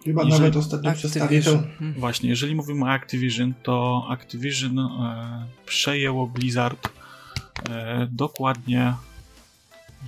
Chyba 0.04 0.22
jeżeli, 0.22 0.40
nawet 0.40 0.56
ostatnio 0.56 0.92
przestali 0.92 1.42
to... 1.42 1.50
Hmm. 1.78 1.94
Właśnie, 1.98 2.28
jeżeli 2.28 2.54
mówimy 2.54 2.84
o 2.84 2.88
Activision, 2.88 3.54
to 3.62 4.06
Activision 4.10 4.78
e, 4.78 5.46
przejęło 5.66 6.26
Blizzard 6.26 6.88
e, 7.68 8.08
dokładnie, 8.10 8.94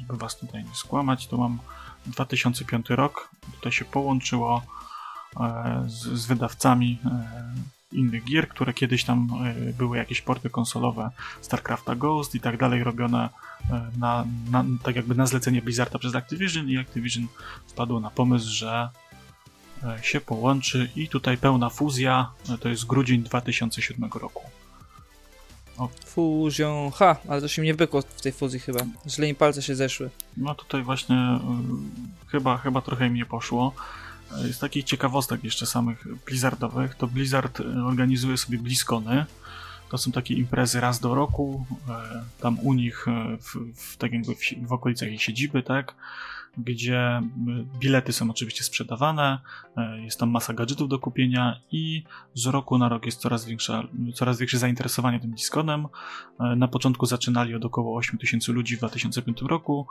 żeby 0.01 0.17
was 0.17 0.37
tutaj 0.37 0.65
nie 0.65 0.75
skłamać, 0.75 1.27
to 1.27 1.37
mam 1.37 1.59
2005 2.07 2.91
rok, 2.91 3.31
tutaj 3.55 3.73
się 3.73 3.85
połączyło 3.85 4.63
e, 5.41 5.85
z, 5.87 5.93
z, 5.93 6.27
wydawcami 6.27 6.99
e, 7.05 7.77
innych 7.93 8.25
gier, 8.25 8.49
które 8.49 8.73
kiedyś 8.73 9.05
tam 9.05 9.29
e, 9.69 9.73
były 9.73 9.97
jakieś 9.97 10.21
porty 10.21 10.51
konsolowe 10.51 11.11
StarCrafta 11.41 11.95
Ghost 11.95 12.35
i 12.35 12.41
tak 12.41 12.57
dalej 12.57 12.85
robione 12.85 13.29
e, 13.71 13.91
na, 13.99 14.25
na, 14.51 14.65
tak 14.83 14.97
jakby 14.97 15.15
na 15.15 15.27
zlecenie 15.27 15.63
Blizzarda 15.63 15.99
przez 15.99 16.15
Activision 16.15 16.69
i 16.69 16.79
Activision 16.79 17.27
wpadło 17.67 18.01
na 18.01 18.11
pomysł, 18.11 18.51
że 18.51 18.89
się 20.03 20.21
połączy 20.21 20.89
i 20.97 21.09
tutaj 21.09 21.39
pełna 21.39 21.71
fuzja, 21.71 22.31
to 22.61 22.69
jest 22.69 22.87
grudzień 22.87 23.23
2007 23.23 24.11
roku. 24.15 24.43
O. 25.79 25.89
Fuzią, 26.07 26.91
ha, 26.95 27.17
ale 27.29 27.41
to 27.41 27.49
się 27.49 27.63
nie 27.63 27.75
wykło 27.75 28.03
w 28.03 28.23
tej 28.23 28.33
fuzji 28.33 28.61
chyba, 28.61 28.81
źle 29.09 29.29
im 29.29 29.37
palce 29.37 29.63
się 29.63 29.77
zeszły. 29.77 30.11
No 30.37 30.55
tutaj 30.55 30.83
właśnie 30.83 31.17
y, 32.27 32.29
chyba, 32.31 32.59
chyba 32.59 32.81
trochę 32.81 33.07
im 33.07 33.15
nie 33.15 33.27
poszło. 33.27 33.75
Z 34.31 34.59
takich 34.59 34.85
ciekawostek 34.85 35.45
jeszcze 35.45 35.67
samych 35.67 36.25
Blizzardowych, 36.27 36.95
to 36.95 37.07
Blizzard 37.07 37.61
e, 37.61 37.85
organizuje 37.85 38.37
sobie 38.37 38.59
BlizzCony. 38.59 39.27
To 39.89 39.99
są 39.99 40.13
takie 40.13 40.35
imprezy 40.35 40.81
raz 40.81 41.01
do 41.01 41.15
roku, 41.15 41.67
e, 41.89 42.25
tam 42.41 42.61
u 42.61 42.73
nich 42.73 43.09
e, 43.09 43.37
w, 43.41 43.57
w, 43.77 43.97
tak 43.97 44.13
jakby 44.13 44.35
w, 44.35 44.69
w 44.69 44.73
okolicach 44.73 45.13
ich 45.13 45.23
siedziby, 45.23 45.63
tak, 45.63 45.95
gdzie 46.59 47.21
bilety 47.81 48.13
są 48.13 48.31
oczywiście 48.31 48.65
sprzedawane, 48.65 49.39
jest 49.97 50.21
tam 50.21 50.31
masa 50.31 50.55
gadżetów 50.55 50.89
do 50.89 50.99
kupienia 50.99 51.61
i 51.73 52.05
z 52.35 52.47
roku 52.47 52.79
na 52.79 52.89
rok 52.89 53.07
jest 53.07 53.21
coraz, 53.21 53.47
coraz 54.15 54.39
większe 54.39 54.59
zainteresowanie 54.59 55.21
tym 55.21 55.31
Disconem. 55.31 55.87
Na 56.57 56.69
początku 56.69 57.07
zaczynali 57.07 57.55
od 57.55 57.65
około 57.65 57.97
8 57.97 58.19
tysięcy 58.19 58.53
ludzi 58.53 58.77
w 58.77 58.79
2005 58.79 59.43
roku. 59.43 59.87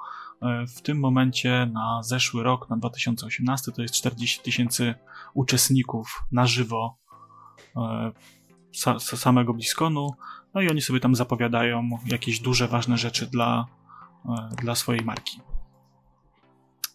W 0.76 0.82
tym 0.82 1.00
momencie 1.00 1.70
na 1.74 2.04
zeszły 2.04 2.44
rok, 2.44 2.70
na 2.70 2.78
2018, 2.78 3.72
to 3.72 3.82
jest 3.82 3.94
40 3.94 4.40
tysięcy 4.40 4.96
uczestników 5.34 6.24
na 6.32 6.48
żywo 6.48 6.98
sa, 8.76 9.00
samego 9.00 9.54
BlizzConu, 9.54 10.16
no 10.54 10.62
i 10.62 10.70
oni 10.70 10.82
sobie 10.82 11.00
tam 11.00 11.16
zapowiadają 11.16 11.90
jakieś 12.06 12.40
duże, 12.40 12.68
ważne 12.68 12.98
rzeczy 12.98 13.28
dla, 13.28 13.66
e, 14.26 14.50
dla 14.62 14.76
swojej 14.76 15.06
marki. 15.06 15.40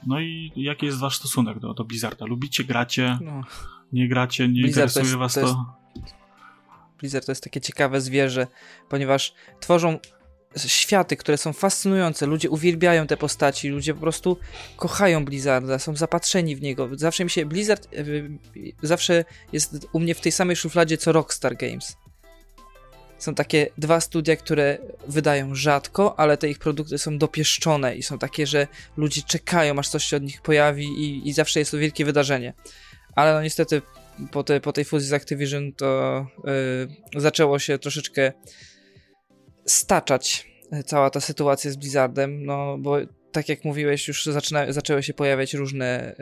No 0.06 0.20
i 0.20 0.52
jaki 0.56 0.86
jest 0.86 0.98
wasz 0.98 1.16
stosunek 1.16 1.58
do, 1.58 1.74
do 1.74 1.84
Blizzarda? 1.84 2.26
Lubicie, 2.26 2.64
gracie, 2.64 3.18
no. 3.20 3.42
nie 3.92 4.08
gracie, 4.08 4.48
nie 4.48 4.62
Blizzard 4.62 4.96
interesuje 4.96 5.04
jest, 5.04 5.16
was 5.16 5.34
to? 5.34 5.40
Jest, 5.40 6.14
Blizzard 6.98 7.26
to 7.26 7.32
jest 7.32 7.44
takie 7.44 7.60
ciekawe 7.60 8.00
zwierzę, 8.00 8.46
ponieważ 8.88 9.34
tworzą 9.60 9.98
światy, 10.56 11.16
które 11.16 11.36
są 11.36 11.52
fascynujące. 11.52 12.26
Ludzie 12.26 12.50
uwielbiają 12.50 13.06
te 13.06 13.16
postaci, 13.16 13.68
ludzie 13.68 13.94
po 13.94 14.00
prostu 14.00 14.36
kochają 14.76 15.24
Blizzarda, 15.24 15.78
są 15.78 15.96
zapatrzeni 15.96 16.56
w 16.56 16.62
niego. 16.62 16.88
Zawsze 16.96 17.24
mi 17.24 17.30
się 17.30 17.46
Blizzard 17.46 17.88
e, 17.94 18.02
zawsze 18.82 19.24
jest 19.52 19.88
u 19.92 20.00
mnie 20.00 20.14
w 20.14 20.20
tej 20.20 20.32
samej 20.32 20.56
szufladzie 20.56 20.96
co 20.96 21.12
Rockstar 21.12 21.56
Games. 21.56 21.96
Są 23.20 23.34
takie 23.34 23.66
dwa 23.78 24.00
studia, 24.00 24.36
które 24.36 24.78
wydają 25.08 25.54
rzadko, 25.54 26.18
ale 26.18 26.36
te 26.36 26.48
ich 26.48 26.58
produkty 26.58 26.98
są 26.98 27.18
dopieszczone 27.18 27.96
i 27.96 28.02
są 28.02 28.18
takie, 28.18 28.46
że 28.46 28.66
ludzie 28.96 29.22
czekają, 29.22 29.78
aż 29.78 29.88
coś 29.88 30.04
się 30.04 30.16
od 30.16 30.22
nich 30.22 30.42
pojawi 30.42 30.86
i, 30.86 31.28
i 31.28 31.32
zawsze 31.32 31.58
jest 31.58 31.70
to 31.70 31.78
wielkie 31.78 32.04
wydarzenie. 32.04 32.54
Ale 33.16 33.34
no 33.34 33.42
niestety 33.42 33.82
po, 34.30 34.44
te, 34.44 34.60
po 34.60 34.72
tej 34.72 34.84
fuzji 34.84 35.08
z 35.08 35.12
Activision 35.12 35.72
to 35.72 36.26
yy, 37.14 37.20
zaczęło 37.20 37.58
się 37.58 37.78
troszeczkę 37.78 38.32
staczać 39.66 40.46
e, 40.72 40.82
cała 40.82 41.10
ta 41.10 41.20
sytuacja 41.20 41.70
z 41.70 41.76
Blizzardem, 41.76 42.46
no 42.46 42.78
bo 42.78 42.96
tak 43.32 43.48
jak 43.48 43.64
mówiłeś, 43.64 44.08
już 44.08 44.24
zaczyna, 44.24 44.72
zaczęły 44.72 45.02
się 45.02 45.14
pojawiać 45.14 45.54
różne 45.54 46.14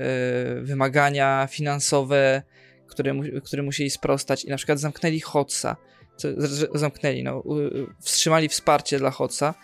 y, 0.58 0.62
wymagania 0.62 1.48
finansowe, 1.50 2.42
które, 2.88 3.14
które 3.44 3.62
musieli 3.62 3.90
sprostać 3.90 4.44
i 4.44 4.48
na 4.48 4.56
przykład 4.56 4.80
zamknęli 4.80 5.20
Hotsa, 5.20 5.76
zamknęli, 6.74 7.22
no, 7.22 7.44
wstrzymali 8.00 8.48
wsparcie 8.48 8.98
dla 8.98 9.10
Hotsa, 9.10 9.54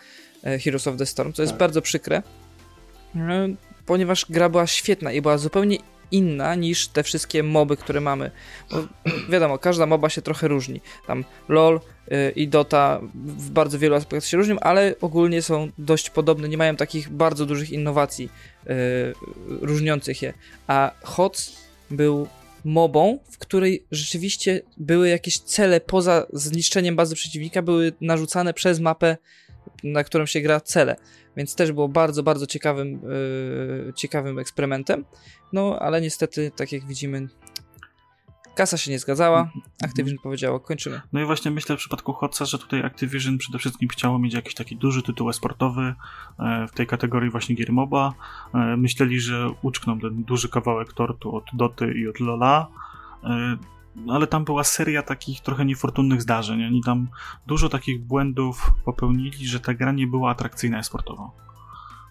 y, 0.47 0.59
Heroes 0.59 0.87
of 0.87 0.97
the 0.97 1.05
Storm, 1.05 1.33
co 1.33 1.41
jest 1.41 1.53
tak. 1.53 1.59
bardzo 1.59 1.81
przykre, 1.81 2.21
ponieważ 3.85 4.25
gra 4.29 4.49
była 4.49 4.67
świetna 4.67 5.11
i 5.11 5.21
była 5.21 5.37
zupełnie 5.37 5.77
inna 6.11 6.55
niż 6.55 6.87
te 6.87 7.03
wszystkie 7.03 7.43
moby, 7.43 7.77
które 7.77 8.01
mamy. 8.01 8.31
Bo 8.71 8.87
wiadomo, 9.33 9.57
każda 9.57 9.85
moba 9.85 10.09
się 10.09 10.21
trochę 10.21 10.47
różni. 10.47 10.81
Tam 11.07 11.23
LOL 11.49 11.79
y, 12.11 12.31
i 12.35 12.47
Dota 12.47 12.99
w 13.15 13.49
bardzo 13.49 13.79
wielu 13.79 13.95
aspektach 13.95 14.29
się 14.29 14.37
różnią, 14.37 14.59
ale 14.59 14.95
ogólnie 15.01 15.41
są 15.41 15.69
dość 15.77 16.09
podobne, 16.09 16.49
nie 16.49 16.57
mają 16.57 16.75
takich 16.75 17.09
bardzo 17.09 17.45
dużych 17.45 17.71
innowacji 17.71 18.29
y, 18.67 18.69
różniących 19.61 20.21
je. 20.21 20.33
A 20.67 20.91
HOTS 21.03 21.55
był 21.91 22.27
mobą, 22.65 23.19
w 23.31 23.37
której 23.37 23.85
rzeczywiście 23.91 24.61
były 24.77 25.09
jakieś 25.09 25.39
cele 25.39 25.81
poza 25.81 26.27
zniszczeniem 26.33 26.95
bazy 26.95 27.15
przeciwnika, 27.15 27.61
były 27.61 27.93
narzucane 28.01 28.53
przez 28.53 28.79
mapę, 28.79 29.17
na 29.83 30.03
którą 30.03 30.25
się 30.25 30.41
gra 30.41 30.61
cele 30.61 30.95
więc 31.37 31.55
też 31.55 31.71
było 31.71 31.87
bardzo, 31.87 32.23
bardzo 32.23 32.47
ciekawym, 32.47 33.01
yy, 33.85 33.93
ciekawym 33.93 34.39
eksperymentem. 34.39 35.05
No, 35.53 35.79
ale 35.79 36.01
niestety, 36.01 36.51
tak 36.55 36.71
jak 36.71 36.85
widzimy, 36.85 37.27
kasa 38.55 38.77
się 38.77 38.91
nie 38.91 38.99
zgadzała, 38.99 39.39
mhm. 39.41 39.61
Activision 39.83 40.17
powiedziało, 40.23 40.59
kończymy. 40.59 41.01
No 41.13 41.21
i 41.21 41.25
właśnie 41.25 41.51
myślę 41.51 41.75
w 41.75 41.79
przypadku 41.79 42.13
Hotsa, 42.13 42.45
że 42.45 42.59
tutaj 42.59 42.83
Activision 42.83 43.37
przede 43.37 43.57
wszystkim 43.57 43.89
chciało 43.89 44.19
mieć 44.19 44.33
jakiś 44.33 44.53
taki 44.53 44.75
duży 44.75 45.01
tytuł 45.01 45.33
sportowy 45.33 45.95
e, 46.39 46.67
w 46.67 46.71
tej 46.71 46.87
kategorii 46.87 47.31
właśnie 47.31 47.55
gier 47.55 47.71
MOBA. 47.71 48.13
E, 48.53 48.77
myśleli, 48.77 49.19
że 49.19 49.49
uczkną 49.61 49.99
ten 49.99 50.23
duży 50.23 50.49
kawałek 50.49 50.93
tortu 50.93 51.35
od 51.35 51.43
Doty 51.53 51.93
i 51.93 52.07
od 52.07 52.19
Lola 52.19 52.67
e, 53.23 53.57
ale 54.09 54.27
tam 54.27 54.45
była 54.45 54.63
seria 54.63 55.03
takich 55.03 55.41
trochę 55.41 55.65
niefortunnych 55.65 56.21
zdarzeń. 56.21 56.65
Oni 56.65 56.83
tam 56.83 57.07
dużo 57.47 57.69
takich 57.69 58.03
błędów 58.03 58.71
popełnili, 58.85 59.47
że 59.47 59.59
ta 59.59 59.73
gra 59.73 59.91
nie 59.91 60.07
była 60.07 60.31
atrakcyjna 60.31 60.83
sportowo. 60.83 61.31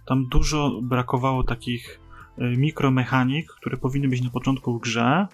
Tam 0.06 0.26
dużo 0.28 0.80
brakowało 0.82 1.44
takich 1.44 2.00
mikromechanik, 2.38 3.52
które 3.52 3.76
powinny 3.76 4.08
być 4.08 4.22
na 4.22 4.30
początku 4.30 4.78
w 4.78 4.82
grze, 4.82 5.26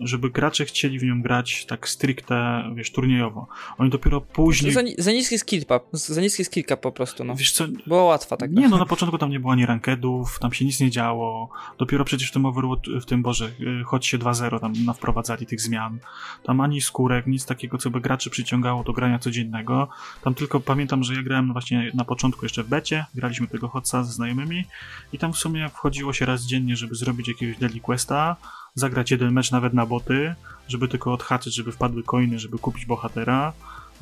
żeby 0.00 0.30
gracze 0.30 0.64
chcieli 0.64 0.98
w 0.98 1.02
nią 1.02 1.22
grać 1.22 1.66
tak 1.66 1.88
stricte, 1.88 2.64
wiesz, 2.74 2.92
turniejowo. 2.92 3.46
Oni 3.78 3.90
dopiero 3.90 4.20
później... 4.20 4.72
Za, 4.72 4.80
za 4.98 5.12
niski 5.12 5.38
skill 5.38 5.64
cap, 5.64 5.84
za 5.92 6.20
niski 6.20 6.44
skill 6.44 6.64
cap 6.64 6.80
po 6.80 6.92
prostu, 6.92 7.24
no. 7.24 7.34
Wiesz 7.34 7.52
co... 7.52 7.64
Było 7.86 8.04
łatwa 8.04 8.36
tak. 8.36 8.52
Nie, 8.52 8.68
no 8.68 8.78
na 8.78 8.86
początku 8.86 9.18
tam 9.18 9.30
nie 9.30 9.40
było 9.40 9.52
ani 9.52 9.66
rankedów, 9.66 10.38
tam 10.38 10.52
się 10.52 10.64
nic 10.64 10.80
nie 10.80 10.90
działo. 10.90 11.50
Dopiero 11.78 12.04
przecież 12.04 12.30
w 12.30 12.32
tym 12.32 12.46
Overwatch, 12.46 12.88
w 13.02 13.04
tym, 13.04 13.22
Boże, 13.22 13.50
y, 13.80 13.84
choć 13.84 14.06
się 14.06 14.18
2.0 14.18 14.60
tam 14.60 14.72
na 14.84 14.92
wprowadzali 14.92 15.46
tych 15.46 15.60
zmian. 15.60 15.98
Tam 16.42 16.60
ani 16.60 16.80
skórek, 16.80 17.26
nic 17.26 17.46
takiego, 17.46 17.78
co 17.78 17.90
by 17.90 18.00
graczy 18.00 18.30
przyciągało 18.30 18.84
do 18.84 18.92
grania 18.92 19.18
codziennego. 19.18 19.88
Tam 20.22 20.34
tylko 20.34 20.60
pamiętam, 20.60 21.04
że 21.04 21.14
ja 21.14 21.22
grałem 21.22 21.52
właśnie 21.52 21.90
na 21.94 22.04
początku 22.04 22.44
jeszcze 22.44 22.62
w 22.62 22.68
becie, 22.68 23.04
graliśmy 23.14 23.46
tego 23.46 23.68
Hotsa 23.68 24.04
ze 24.04 24.12
znajomymi 24.12 24.64
i 25.12 25.18
tam 25.18 25.32
w 25.32 25.36
sumie 25.36 25.68
wchodziło 25.68 26.12
się 26.12 26.26
raz 26.26 26.42
dziennie, 26.42 26.76
żeby 26.76 26.94
zrobić 26.94 27.28
jakiegoś 27.28 27.58
daily 27.58 27.80
questa, 27.80 28.36
zagrać 28.80 29.10
jeden 29.10 29.32
mecz 29.32 29.50
nawet 29.50 29.74
na 29.74 29.86
boty, 29.86 30.34
żeby 30.68 30.88
tylko 30.88 31.12
odhaczyć, 31.12 31.54
żeby 31.54 31.72
wpadły 31.72 32.02
coiny, 32.02 32.38
żeby 32.38 32.58
kupić 32.58 32.86
bohatera. 32.86 33.52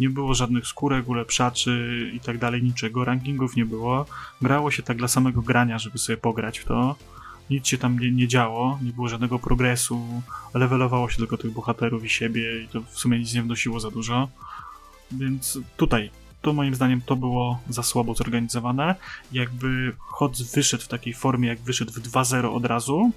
Nie 0.00 0.10
było 0.10 0.34
żadnych 0.34 0.66
skórek, 0.66 1.08
ulepszaczy 1.08 2.10
i 2.14 2.20
tak 2.20 2.38
dalej, 2.38 2.62
niczego. 2.62 3.04
Rankingów 3.04 3.56
nie 3.56 3.66
było. 3.66 4.06
Grało 4.42 4.70
się 4.70 4.82
tak 4.82 4.96
dla 4.96 5.08
samego 5.08 5.42
grania, 5.42 5.78
żeby 5.78 5.98
sobie 5.98 6.16
pograć 6.16 6.58
w 6.58 6.64
to. 6.64 6.96
Nic 7.50 7.66
się 7.66 7.78
tam 7.78 7.98
nie, 7.98 8.10
nie 8.10 8.28
działo, 8.28 8.78
nie 8.82 8.92
było 8.92 9.08
żadnego 9.08 9.38
progresu. 9.38 10.22
Levelowało 10.54 11.10
się 11.10 11.16
tylko 11.16 11.36
tych 11.36 11.52
bohaterów 11.52 12.04
i 12.04 12.08
siebie 12.08 12.62
i 12.62 12.68
to 12.68 12.80
w 12.80 12.98
sumie 12.98 13.18
nic 13.18 13.34
nie 13.34 13.42
wnosiło 13.42 13.80
za 13.80 13.90
dużo. 13.90 14.28
Więc 15.12 15.58
tutaj 15.76 16.10
to 16.42 16.52
moim 16.52 16.74
zdaniem 16.74 17.00
to 17.00 17.16
było 17.16 17.60
za 17.68 17.82
słabo 17.82 18.14
zorganizowane. 18.14 18.94
Jakby 19.32 19.92
HOTS 19.98 20.54
wyszedł 20.54 20.84
w 20.84 20.88
takiej 20.88 21.14
formie, 21.14 21.48
jak 21.48 21.60
wyszedł 21.60 21.92
w 21.92 21.98
2.0 21.98 22.54
od 22.54 22.64
razu, 22.64 23.10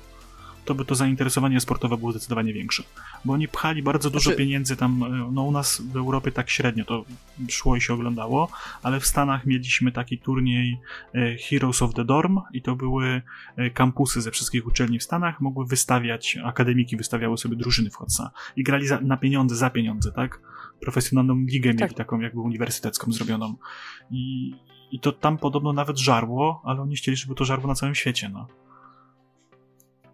to 0.65 0.75
by 0.75 0.85
to 0.85 0.95
zainteresowanie 0.95 1.59
sportowe 1.59 1.97
było 1.97 2.11
zdecydowanie 2.11 2.53
większe. 2.53 2.83
Bo 3.25 3.33
oni 3.33 3.47
pchali 3.47 3.83
bardzo 3.83 4.09
dużo 4.09 4.23
znaczy... 4.23 4.37
pieniędzy 4.37 4.75
tam, 4.75 5.03
e, 5.03 5.29
no 5.31 5.43
u 5.43 5.51
nas 5.51 5.81
w 5.81 5.97
Europie 5.97 6.31
tak 6.31 6.49
średnio 6.49 6.85
to 6.85 7.05
szło 7.49 7.75
i 7.75 7.81
się 7.81 7.93
oglądało, 7.93 8.49
ale 8.83 8.99
w 8.99 9.05
Stanach 9.05 9.45
mieliśmy 9.45 9.91
taki 9.91 10.17
turniej 10.17 10.79
e, 11.13 11.37
Heroes 11.37 11.81
of 11.81 11.93
the 11.93 12.05
Dorm 12.05 12.39
i 12.53 12.61
to 12.61 12.75
były 12.75 13.21
e, 13.55 13.69
kampusy 13.69 14.21
ze 14.21 14.31
wszystkich 14.31 14.67
uczelni 14.67 14.99
w 14.99 15.03
Stanach, 15.03 15.41
mogły 15.41 15.65
wystawiać, 15.65 16.37
akademiki 16.43 16.97
wystawiały 16.97 17.37
sobie 17.37 17.55
drużyny 17.55 17.89
w 17.89 17.95
Hotsa 17.95 18.31
i 18.55 18.63
grali 18.63 18.87
za, 18.87 19.01
na 19.01 19.17
pieniądze, 19.17 19.55
za 19.55 19.69
pieniądze, 19.69 20.11
tak? 20.11 20.39
Profesjonalną 20.81 21.35
ligę 21.35 21.73
tak. 21.73 21.81
mieli 21.81 21.95
taką 21.95 22.19
jakby 22.19 22.39
uniwersytecką 22.39 23.11
zrobioną. 23.11 23.55
I, 24.11 24.51
I 24.91 24.99
to 24.99 25.11
tam 25.11 25.37
podobno 25.37 25.73
nawet 25.73 25.97
żarło, 25.97 26.61
ale 26.65 26.81
oni 26.81 26.95
chcieli, 26.95 27.17
żeby 27.17 27.35
to 27.35 27.45
żarło 27.45 27.67
na 27.67 27.75
całym 27.75 27.95
świecie, 27.95 28.29
no. 28.29 28.47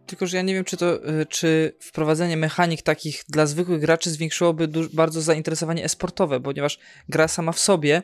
Tylko, 0.08 0.28
że 0.28 0.38
ja 0.38 0.44
nie 0.44 0.54
wiem, 0.54 0.64
czy 0.64 0.78
to, 0.78 1.10
y, 1.10 1.26
czy 1.26 1.74
wprowadzenie 1.80 2.38
mechanik 2.38 2.82
takich 2.82 3.24
dla 3.30 3.46
zwykłych 3.46 3.82
graczy 3.82 4.12
zwiększyłoby 4.12 4.68
bardzo 4.94 5.22
zainteresowanie 5.22 5.84
esportowe, 5.84 6.40
ponieważ 6.40 6.80
gra 7.10 7.28
sama 7.28 7.52
w 7.52 7.60
sobie, 7.60 8.04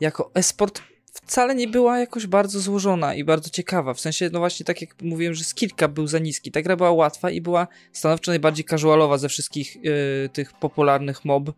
jako 0.00 0.30
esport, 0.34 0.82
wcale 1.12 1.54
nie 1.54 1.68
była 1.68 1.98
jakoś 1.98 2.26
bardzo 2.26 2.60
złożona 2.60 3.14
i 3.14 3.24
bardzo 3.24 3.50
ciekawa. 3.50 3.94
W 3.94 4.00
sensie, 4.00 4.30
no 4.32 4.38
właśnie, 4.38 4.66
tak 4.66 4.80
jak 4.80 5.02
mówiłem, 5.02 5.34
że 5.34 5.44
skillka 5.44 5.88
był 5.88 6.06
za 6.06 6.18
niski. 6.18 6.52
Ta 6.52 6.62
gra 6.62 6.76
była 6.76 6.92
łatwa 6.92 7.30
i 7.30 7.40
była 7.40 7.66
stanowczo 7.92 8.30
najbardziej 8.30 8.64
casualowa 8.64 9.18
ze 9.18 9.28
wszystkich 9.28 9.76
yy, 9.76 10.28
tych 10.32 10.52
popularnych 10.52 11.24
mob 11.24 11.52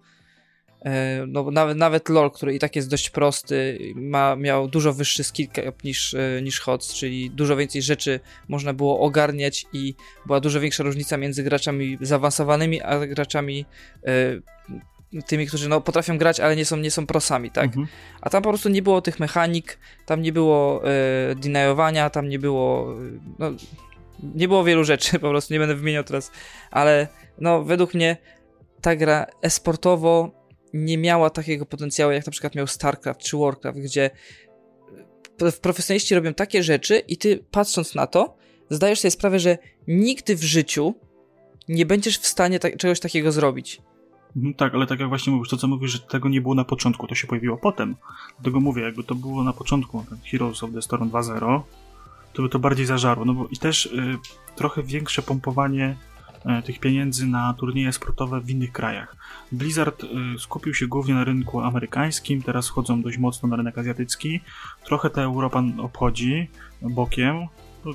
no, 1.27 1.51
nawet, 1.51 1.77
nawet 1.77 2.09
LoL, 2.09 2.31
który 2.31 2.55
i 2.55 2.59
tak 2.59 2.77
jest 2.77 2.91
dość 2.91 3.11
prosty, 3.11 3.79
ma, 3.95 4.37
miał 4.37 4.69
dużo 4.69 4.93
wyższy 4.93 5.25
skill 5.25 5.49
cap 5.49 5.85
niż, 5.85 6.15
e, 6.15 6.43
niż 6.43 6.61
HOTS, 6.61 6.95
czyli 6.95 7.31
dużo 7.31 7.57
więcej 7.57 7.83
rzeczy 7.83 8.21
można 8.49 8.73
było 8.73 9.01
ogarniać 9.01 9.67
i 9.73 9.95
była 10.27 10.41
dużo 10.41 10.61
większa 10.61 10.83
różnica 10.83 11.17
między 11.17 11.43
graczami 11.43 11.99
zaawansowanymi, 12.01 12.83
a 12.83 13.07
graczami 13.07 13.67
e, 14.07 15.23
tymi, 15.27 15.47
którzy 15.47 15.69
no, 15.69 15.81
potrafią 15.81 16.19
grać, 16.19 16.41
ale 16.41 16.57
nie 16.57 16.65
są, 16.65 16.77
nie 16.77 16.91
są 16.91 17.07
prosami, 17.07 17.51
tak? 17.51 17.65
Mhm. 17.65 17.87
A 18.21 18.31
tam 18.31 18.43
po 18.43 18.49
prostu 18.49 18.69
nie 18.69 18.83
było 18.83 19.03
tych 19.03 19.21
mechanik, 19.21 19.79
tam 20.07 20.23
nie 20.23 20.33
było 20.33 20.83
e, 20.85 21.35
denyowania, 21.35 22.11
tam 22.11 22.29
nie 22.29 22.39
było 22.39 22.95
no, 23.39 23.51
nie 24.35 24.49
było 24.49 24.65
wielu 24.65 24.85
rzeczy, 24.85 25.19
po 25.21 25.29
prostu 25.29 25.55
nie 25.55 25.61
będę 25.61 25.75
wymieniał 25.75 26.05
teraz, 26.05 26.31
ale 26.71 27.09
no 27.39 27.65
według 27.65 27.95
mnie 27.95 28.17
ta 28.81 28.97
gra 28.97 29.27
esportowo 29.43 30.44
nie 30.75 30.99
miała 30.99 31.31
takiego 31.31 31.67
potencjału, 31.67 32.13
jak 32.13 32.27
na 32.27 32.33
przykład 32.33 32.55
miał 32.55 32.67
StarCraft 32.67 33.21
czy 33.21 33.37
Warcraft, 33.37 33.79
gdzie 33.79 34.11
profesjonaliści 35.63 36.15
robią 36.15 36.35
takie 36.35 36.63
rzeczy 36.63 36.99
i 36.99 37.17
ty 37.17 37.45
patrząc 37.51 37.95
na 37.95 38.07
to, 38.07 38.37
zdajesz 38.71 39.01
sobie 39.01 39.11
sprawę, 39.11 39.39
że 39.39 39.59
nigdy 39.89 40.37
w 40.37 40.43
życiu 40.43 40.95
nie 41.69 41.87
będziesz 41.87 42.19
w 42.19 42.27
stanie 42.27 42.59
ta 42.59 42.77
czegoś 42.77 43.01
takiego 43.01 43.33
zrobić. 43.33 43.83
Mhm, 44.37 44.55
tak, 44.55 44.75
ale 44.75 44.87
tak 44.87 45.01
jak 45.01 45.09
właśnie 45.09 45.33
mówisz, 45.33 45.49
to 45.49 45.57
co 45.57 45.69
mówisz, 45.69 45.91
że 45.91 45.99
tego 45.99 46.29
nie 46.29 46.41
było 46.41 46.55
na 46.55 46.65
początku, 46.65 47.07
to 47.07 47.15
się 47.15 47.27
pojawiło 47.27 47.57
potem. 47.57 47.97
Dlatego 48.37 48.61
mówię, 48.61 48.83
jakby 48.83 49.05
to 49.05 49.15
było 49.15 49.45
na 49.45 49.53
początku, 49.53 50.05
ten 50.09 50.19
Heroes 50.31 50.63
of 50.63 50.71
the 50.75 50.83
Storm 50.83 51.11
2.0, 51.11 51.61
to 52.33 52.43
by 52.43 52.49
to 52.49 52.59
bardziej 52.59 52.87
zażarło. 52.87 53.25
No 53.25 53.35
bo 53.35 53.49
i 53.51 53.57
też 53.57 53.87
y, 53.87 54.19
trochę 54.57 54.83
większe 54.83 55.23
pompowanie 55.23 55.97
tych 56.65 56.81
pieniędzy 56.81 57.27
na 57.27 57.55
turnieje 57.55 57.93
sportowe 57.93 58.41
w 58.41 58.51
innych 58.51 58.73
krajach. 58.73 59.17
Blizzard 59.53 60.03
skupił 60.39 60.75
się 60.75 60.87
głównie 60.87 61.15
na 61.15 61.25
rynku 61.25 61.61
amerykańskim, 61.61 62.43
teraz 62.43 62.69
wchodzą 62.69 63.03
dość 63.03 63.19
mocno 63.19 63.49
na 63.49 63.57
rynek 63.57 63.79
azjatycki. 63.79 64.41
Trochę 64.85 65.11
ta 65.11 65.23
Europa 65.23 65.63
obchodzi 65.79 66.51
bokiem, 66.83 67.47
no, 67.85 67.93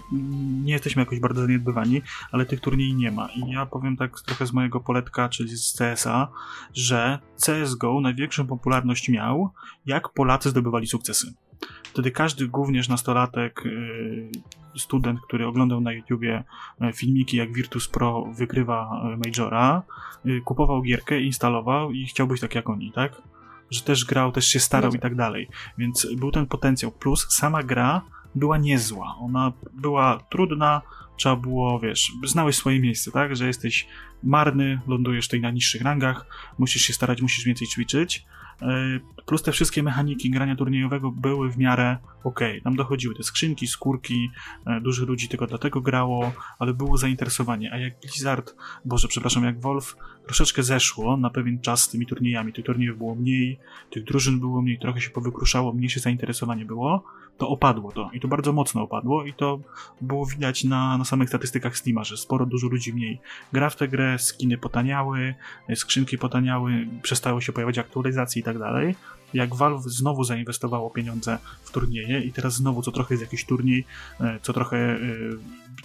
nie 0.63 0.73
jesteśmy 0.73 1.01
jakoś 1.01 1.19
bardzo 1.19 1.41
zaniedbywani, 1.41 2.01
ale 2.31 2.45
tych 2.45 2.61
turniej 2.61 2.93
nie 2.93 3.11
ma. 3.11 3.27
I 3.27 3.51
ja 3.51 3.65
powiem 3.65 3.97
tak 3.97 4.21
trochę 4.21 4.45
z 4.45 4.53
mojego 4.53 4.79
poletka, 4.79 5.29
czyli 5.29 5.57
z 5.57 5.77
CSA, 5.77 6.27
że 6.73 7.19
CSGO 7.35 8.01
największą 8.01 8.47
popularność 8.47 9.09
miał, 9.09 9.49
jak 9.85 10.09
Polacy 10.09 10.49
zdobywali 10.49 10.87
sukcesy. 10.87 11.33
Wtedy 11.93 12.11
każdy, 12.11 12.47
głównie 12.47 12.81
nastolatek, 12.89 13.65
y, 13.65 14.29
student, 14.77 15.19
który 15.21 15.47
oglądał 15.47 15.81
na 15.81 15.93
YouTubie 15.93 16.43
y, 16.81 16.93
filmiki, 16.93 17.37
jak 17.37 17.53
Virtus 17.53 17.87
Pro 17.87 18.25
wygrywa 18.37 19.01
y, 19.13 19.17
Majora, 19.17 19.83
kupował 20.45 20.81
gierkę, 20.81 21.21
instalował 21.21 21.91
i 21.91 22.05
chciał 22.05 22.27
być 22.27 22.41
tak 22.41 22.55
jak 22.55 22.69
oni, 22.69 22.91
tak? 22.91 23.21
Że 23.71 23.81
też 23.81 24.05
grał, 24.05 24.31
też 24.31 24.45
się 24.45 24.59
starał 24.59 24.91
no 24.91 24.97
i 24.97 24.99
tak 24.99 25.15
dalej. 25.15 25.47
Więc 25.77 26.07
był 26.15 26.31
ten 26.31 26.45
potencjał. 26.45 26.91
Plus 26.91 27.27
sama 27.29 27.63
gra 27.63 28.01
była 28.35 28.57
niezła. 28.57 29.15
Ona 29.19 29.53
była 29.73 30.19
trudna, 30.29 30.81
trzeba 31.17 31.35
było, 31.35 31.79
wiesz, 31.79 32.11
znałeś 32.25 32.55
swoje 32.55 32.79
miejsce, 32.79 33.11
tak? 33.11 33.35
Że 33.35 33.47
jesteś 33.47 33.87
marny, 34.23 34.79
lądujesz 34.87 35.27
tutaj 35.27 35.41
na 35.41 35.51
niższych 35.51 35.81
rangach, 35.81 36.25
musisz 36.57 36.81
się 36.81 36.93
starać, 36.93 37.21
musisz 37.21 37.45
więcej 37.45 37.67
ćwiczyć. 37.67 38.25
E, 38.61 38.99
plus 39.25 39.43
te 39.43 39.51
wszystkie 39.51 39.83
mechaniki 39.83 40.29
grania 40.29 40.55
turniejowego 40.55 41.11
były 41.11 41.51
w 41.51 41.57
miarę 41.57 41.97
ok. 42.23 42.39
Tam 42.63 42.75
dochodziły 42.75 43.15
te 43.15 43.23
skrzynki, 43.23 43.67
skórki, 43.67 44.29
e, 44.65 44.81
dużo 44.81 45.05
ludzi 45.05 45.27
tylko 45.27 45.47
dlatego 45.47 45.81
grało, 45.81 46.31
ale 46.59 46.73
było 46.73 46.97
zainteresowanie. 46.97 47.73
A 47.73 47.77
jak 47.77 47.99
Blizzard, 47.99 48.55
boże, 48.85 49.07
przepraszam, 49.07 49.43
jak 49.43 49.61
Wolf 49.61 49.95
troszeczkę 50.25 50.63
zeszło 50.63 51.17
na 51.17 51.29
pewien 51.29 51.61
czas 51.61 51.81
z 51.81 51.89
tymi 51.89 52.05
turniejami, 52.05 52.53
tych 52.53 52.65
turniejów 52.65 52.97
było 52.97 53.15
mniej, 53.15 53.59
tych 53.89 54.03
drużyn 54.03 54.39
było 54.39 54.61
mniej, 54.61 54.79
trochę 54.79 55.01
się 55.01 55.09
powykruszało, 55.09 55.73
mniejsze 55.73 55.99
zainteresowanie 55.99 56.65
było, 56.65 57.03
to 57.37 57.49
opadło 57.49 57.91
to. 57.91 58.09
I 58.13 58.19
to 58.19 58.27
bardzo 58.27 58.53
mocno 58.53 58.81
opadło 58.81 59.25
i 59.25 59.33
to 59.33 59.59
było 60.01 60.25
widać 60.25 60.63
na, 60.63 60.97
na 60.97 61.05
samych 61.05 61.29
statystykach 61.29 61.77
Steama, 61.77 62.03
że 62.03 62.17
sporo, 62.17 62.45
dużo 62.45 62.67
ludzi 62.67 62.93
mniej 62.93 63.19
gra 63.53 63.69
w 63.69 63.75
tę 63.75 63.87
grę, 63.87 64.08
skiny 64.17 64.57
potaniały, 64.57 65.35
skrzynki 65.75 66.17
potaniały, 66.17 66.87
przestały 67.01 67.41
się 67.41 67.53
pojawiać 67.53 67.77
aktualizacje 67.77 68.39
i 68.39 68.43
tak 68.43 68.59
dalej. 68.59 68.95
Jak 69.33 69.55
Valve 69.55 69.83
znowu 69.83 70.23
zainwestowało 70.23 70.89
pieniądze 70.89 71.37
w 71.63 71.71
turnieje 71.71 72.21
i 72.21 72.33
teraz 72.33 72.53
znowu 72.53 72.81
co 72.81 72.91
trochę 72.91 73.13
jest 73.13 73.23
jakiś 73.23 73.45
turniej, 73.45 73.85
e, 74.21 74.39
co 74.41 74.53
trochę 74.53 74.77
e, 74.77 74.99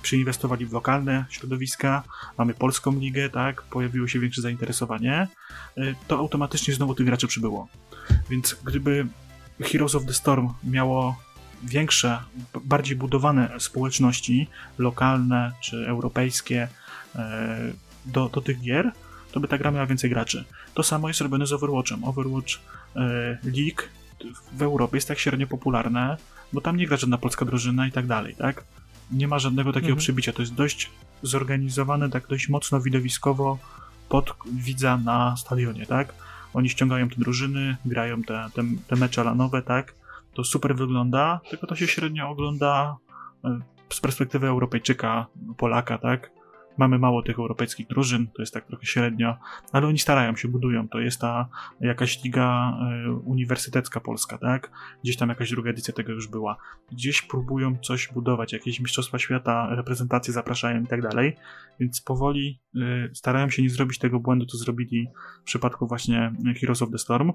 przyinwestowali 0.02 0.66
w 0.66 0.72
lokalne 0.72 1.24
środowiska, 1.30 2.02
mamy 2.38 2.54
polską 2.54 2.98
ligę, 2.98 3.30
tak, 3.30 3.62
pojawiło 3.62 4.08
się 4.08 4.20
większe 4.20 4.42
zainteresowanie, 4.42 5.28
e, 5.76 5.94
to 6.08 6.18
automatycznie 6.18 6.74
znowu 6.74 6.94
tych 6.94 7.06
graczy 7.06 7.26
przybyło. 7.26 7.68
Więc 8.30 8.56
gdyby 8.64 9.06
Heroes 9.60 9.94
of 9.94 10.06
the 10.06 10.12
Storm 10.12 10.52
miało 10.64 11.16
większe, 11.62 12.18
bardziej 12.64 12.96
budowane 12.96 13.50
społeczności 13.58 14.48
lokalne 14.78 15.52
czy 15.60 15.86
europejskie 15.88 16.68
do, 18.04 18.28
do 18.28 18.40
tych 18.40 18.60
gier, 18.60 18.92
to 19.32 19.40
by 19.40 19.48
ta 19.48 19.58
gra 19.58 19.70
miała 19.70 19.86
więcej 19.86 20.10
graczy. 20.10 20.44
To 20.74 20.82
samo 20.82 21.08
jest 21.08 21.20
robione 21.20 21.46
z 21.46 21.52
Overwatchem. 21.52 22.04
Overwatch 22.04 22.54
e, 22.96 23.00
League 23.44 23.82
w 24.52 24.62
Europie 24.62 24.96
jest 24.96 25.08
tak 25.08 25.18
średnio 25.18 25.46
popularne, 25.46 26.16
bo 26.52 26.60
tam 26.60 26.76
nie 26.76 26.86
gra 26.86 26.96
żadna 26.96 27.18
polska 27.18 27.44
drużyna 27.44 27.86
i 27.86 27.92
tak 27.92 28.06
dalej, 28.06 28.34
tak? 28.38 28.64
Nie 29.10 29.28
ma 29.28 29.38
żadnego 29.38 29.72
takiego 29.72 29.92
mhm. 29.92 30.00
przybicia. 30.00 30.32
To 30.32 30.42
jest 30.42 30.54
dość 30.54 30.90
zorganizowane, 31.22 32.10
tak 32.10 32.26
dość 32.26 32.48
mocno 32.48 32.80
widowiskowo 32.80 33.58
pod 34.08 34.34
widza 34.52 34.96
na 34.96 35.36
stadionie, 35.36 35.86
tak? 35.86 36.14
Oni 36.54 36.68
ściągają 36.68 37.08
te 37.08 37.16
drużyny, 37.16 37.76
grają 37.84 38.22
te, 38.22 38.48
te, 38.54 38.62
te 38.88 38.96
mecze 38.96 39.24
lanowe, 39.24 39.62
tak? 39.62 39.94
to 40.34 40.44
super 40.44 40.76
wygląda, 40.76 41.40
tylko 41.50 41.66
to 41.66 41.76
się 41.76 41.86
średnio 41.86 42.28
ogląda 42.28 42.96
e, 43.44 43.60
z 43.90 44.00
perspektywy 44.00 44.46
Europejczyka, 44.46 45.26
Polaka, 45.56 45.98
tak? 45.98 46.30
Mamy 46.78 46.98
mało 46.98 47.22
tych 47.22 47.38
europejskich 47.38 47.86
drużyn, 47.86 48.26
to 48.26 48.42
jest 48.42 48.54
tak 48.54 48.66
trochę 48.66 48.86
średnio, 48.86 49.36
ale 49.72 49.86
oni 49.86 49.98
starają 49.98 50.36
się, 50.36 50.48
budują. 50.48 50.88
To 50.88 51.00
jest 51.00 51.20
ta 51.20 51.48
jakaś 51.80 52.24
liga 52.24 52.78
y, 53.06 53.12
uniwersytecka 53.12 54.00
polska, 54.00 54.38
tak? 54.38 54.70
Gdzieś 55.02 55.16
tam 55.16 55.28
jakaś 55.28 55.50
druga 55.50 55.70
edycja 55.70 55.94
tego 55.94 56.12
już 56.12 56.28
była. 56.28 56.56
Gdzieś 56.92 57.22
próbują 57.22 57.78
coś 57.78 58.12
budować, 58.12 58.52
jakieś 58.52 58.80
mistrzostwa 58.80 59.18
świata, 59.18 59.68
reprezentacje 59.70 60.32
zapraszają 60.32 60.82
i 60.82 60.86
tak 60.86 61.02
dalej, 61.02 61.36
więc 61.80 62.00
powoli 62.00 62.60
y, 62.76 63.10
starają 63.14 63.50
się 63.50 63.62
nie 63.62 63.70
zrobić 63.70 63.98
tego 63.98 64.20
błędu, 64.20 64.46
co 64.46 64.58
zrobili 64.58 65.08
w 65.42 65.44
przypadku 65.44 65.86
właśnie 65.86 66.32
Heroes 66.60 66.82
of 66.82 66.90
the 66.90 66.98
Storm, 66.98 67.32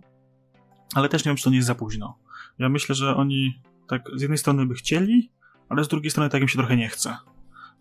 ale 0.95 1.09
też 1.09 1.25
nie 1.25 1.29
wiem, 1.29 1.37
czy 1.37 1.43
to 1.43 1.49
nie 1.49 1.55
jest 1.55 1.67
za 1.67 1.75
późno. 1.75 2.17
Ja 2.59 2.69
myślę, 2.69 2.95
że 2.95 3.15
oni 3.15 3.61
tak 3.87 4.01
z 4.15 4.21
jednej 4.21 4.37
strony 4.37 4.65
by 4.65 4.73
chcieli, 4.73 5.31
ale 5.69 5.83
z 5.83 5.87
drugiej 5.87 6.11
strony 6.11 6.29
tak 6.29 6.41
im 6.41 6.47
się 6.47 6.57
trochę 6.57 6.77
nie 6.77 6.89
chce. 6.89 7.17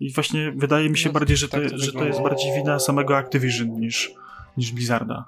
I 0.01 0.13
właśnie 0.13 0.53
wydaje 0.53 0.91
mi 0.91 0.99
się 0.99 1.09
no, 1.09 1.13
bardziej, 1.13 1.37
że, 1.37 1.49
tak 1.49 1.71
to, 1.71 1.79
że 1.79 1.93
to 1.93 2.05
jest 2.05 2.23
bardziej 2.23 2.55
wina 2.55 2.79
samego 2.79 3.17
Activision 3.17 3.81
niż, 3.81 4.11
niż 4.57 4.73
Blizzarda. 4.73 5.25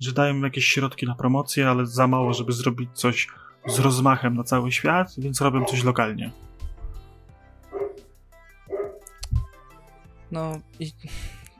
Że 0.00 0.12
dają 0.12 0.40
jakieś 0.40 0.64
środki 0.64 1.06
na 1.06 1.14
promocję, 1.14 1.68
ale 1.68 1.86
za 1.86 2.06
mało, 2.06 2.34
żeby 2.34 2.52
zrobić 2.52 2.90
coś 2.92 3.28
z 3.66 3.78
rozmachem 3.78 4.36
na 4.36 4.44
cały 4.44 4.72
świat, 4.72 5.14
więc 5.18 5.40
robią 5.40 5.64
coś 5.64 5.84
lokalnie. 5.84 6.30
No 10.30 10.60
i 10.80 10.92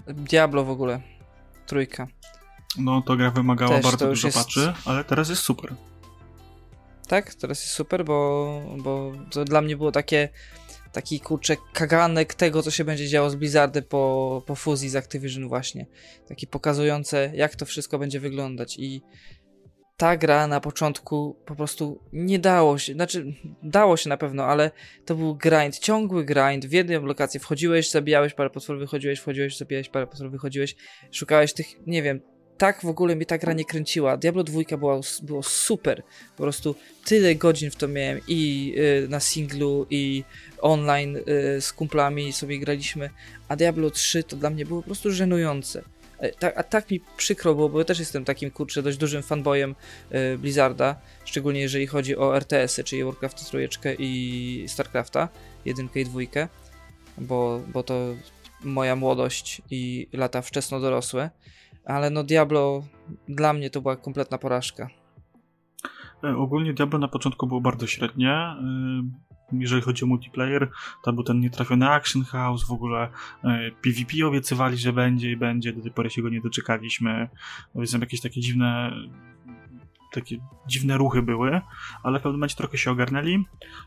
Diablo 0.07 0.65
w 0.65 0.71
ogóle. 0.71 1.01
Trójka. 1.67 2.07
No 2.79 3.03
to 3.03 3.17
gra 3.17 3.31
wymagała 3.31 3.71
Też 3.71 3.85
bardzo 3.85 4.07
dużo 4.07 4.29
jest... 4.29 4.39
patchy, 4.39 4.73
ale 4.85 5.05
teraz 5.05 5.29
jest 5.29 5.43
super 5.43 5.75
tak? 7.13 7.35
Teraz 7.35 7.61
jest 7.61 7.73
super, 7.73 8.05
bo, 8.05 8.63
bo 8.79 9.13
to 9.31 9.45
dla 9.45 9.61
mnie 9.61 9.77
było 9.77 9.93
takie 9.93 10.29
taki 10.93 11.21
kurczę 11.21 11.57
kaganek 11.73 12.35
tego, 12.35 12.63
co 12.63 12.71
się 12.71 12.85
będzie 12.85 13.09
działo 13.09 13.31
z 13.31 13.35
Blizzardem 13.35 13.85
po, 13.85 14.43
po 14.47 14.55
fuzji 14.55 14.89
z 14.89 14.97
Activision 14.97 15.49
właśnie. 15.49 15.87
Taki 16.29 16.47
pokazujące, 16.47 17.31
jak 17.35 17.57
to 17.57 17.67
wszystko 17.67 17.99
będzie 17.99 18.21
wyglądać 18.21 18.79
i 18.79 19.03
ta 19.97 20.17
gra 20.17 20.47
na 20.47 20.61
początku 20.61 21.37
po 21.47 21.57
prostu 21.57 22.01
nie 22.13 22.39
dało 22.39 22.79
się, 22.79 22.93
znaczy 22.93 23.35
dało 23.63 23.97
się 23.97 24.09
na 24.09 24.17
pewno, 24.17 24.45
ale 24.45 24.71
to 25.05 25.15
był 25.15 25.37
grind, 25.37 25.79
ciągły 25.79 26.25
grind, 26.25 26.67
w 26.67 26.73
jedną 26.73 27.07
lokację 27.07 27.41
wchodziłeś, 27.41 27.91
zabijałeś 27.91 28.35
parę 28.35 28.51
potworów, 28.51 28.81
wychodziłeś, 28.81 29.21
wchodziłeś, 29.21 29.57
zabijałeś 29.57 29.89
parę 29.89 30.07
potworów, 30.07 30.33
wychodziłeś, 30.33 30.77
szukałeś 31.13 31.53
tych, 31.53 31.67
nie 31.87 32.03
wiem, 32.03 32.21
tak 32.63 32.81
w 32.81 32.87
ogóle 32.87 33.17
mnie 33.17 33.27
ta 33.27 33.39
gra 33.39 33.53
nie 33.53 33.65
kręciła. 33.65 34.17
Diablo 34.17 34.45
2 34.45 34.77
była, 34.79 35.01
było 35.23 35.43
super. 35.43 36.03
Po 36.37 36.43
prostu 36.43 36.75
tyle 37.05 37.35
godzin 37.35 37.71
w 37.71 37.77
to 37.77 37.89
miałem 37.89 38.21
i 38.29 38.75
y, 39.05 39.09
na 39.09 39.21
singlu, 39.21 39.87
i 39.91 40.25
online 40.61 41.17
y, 41.17 41.61
z 41.61 41.73
kumplami 41.73 42.33
sobie 42.33 42.59
graliśmy. 42.59 43.11
A 43.49 43.57
Diablo 43.57 43.91
3 43.91 44.25
to 44.25 44.37
dla 44.37 44.51
mnie 44.51 44.67
było 44.67 44.83
po 44.83 44.87
prostu 44.87 45.13
żenujące. 45.13 45.83
Tak, 46.39 46.59
a 46.59 46.63
tak 46.63 46.91
mi 46.91 47.01
przykro 47.17 47.55
było, 47.55 47.69
bo 47.69 47.79
ja 47.79 47.85
też 47.85 47.99
jestem 47.99 48.25
takim 48.25 48.51
kurczę 48.51 48.83
dość 48.83 48.99
dużym 48.99 49.23
fanboyem 49.23 49.75
y, 50.35 50.39
Blizzarda, 50.39 51.01
szczególnie 51.25 51.61
jeżeli 51.61 51.87
chodzi 51.87 52.17
o 52.17 52.37
RTS-y, 52.37 52.85
czyli 52.85 53.05
Warcraft 53.05 53.45
3 53.45 53.69
i 53.99 54.65
StarCrafta, 54.69 55.29
1 55.65 55.89
i 55.95 56.05
2, 56.05 56.21
bo, 57.19 57.61
bo 57.73 57.83
to 57.83 58.15
moja 58.61 58.97
młodość 58.97 59.63
i 59.71 60.09
lata 60.13 60.43
wczesno 60.43 60.81
dorosłe 60.81 61.31
ale 61.85 62.11
no 62.11 62.25
Diablo 62.25 62.83
dla 63.29 63.53
mnie 63.53 63.71
to 63.71 63.81
była 63.81 63.97
kompletna 63.97 64.39
porażka. 64.39 64.89
E, 66.25 66.37
ogólnie 66.37 66.75
Diablo 66.75 66.99
na 66.99 67.09
początku 67.09 67.47
było 67.47 67.61
bardzo 67.61 67.87
średnie. 67.87 68.31
E, 68.31 68.57
jeżeli 69.53 69.83
chodzi 69.83 70.05
o 70.05 70.09
multiplayer, 70.09 70.71
to 71.05 71.13
był 71.13 71.25
ten 71.25 71.41
nietrafiony 71.41 71.89
Action 71.89 72.25
House, 72.25 72.67
w 72.69 72.73
ogóle 72.73 73.09
PvP 73.83 74.17
e, 74.23 74.27
obiecywali, 74.27 74.77
że 74.77 74.93
będzie 74.93 75.31
i 75.31 75.37
będzie, 75.37 75.73
do 75.73 75.83
tej 75.83 75.91
pory 75.91 76.11
się 76.11 76.23
go 76.23 76.29
nie 76.29 76.41
doczekaliśmy. 76.41 77.29
Więc 77.75 77.93
jakieś 77.93 78.21
takie 78.21 78.41
dziwne 78.41 78.93
takie 80.13 80.39
dziwne 80.67 80.97
ruchy 80.97 81.23
były, 81.23 81.61
ale 82.03 82.19
w 82.19 82.23
pewnym 82.23 82.39
momencie 82.39 82.57
trochę 82.57 82.79
się 82.79 82.91
ogarnęli 82.91 83.45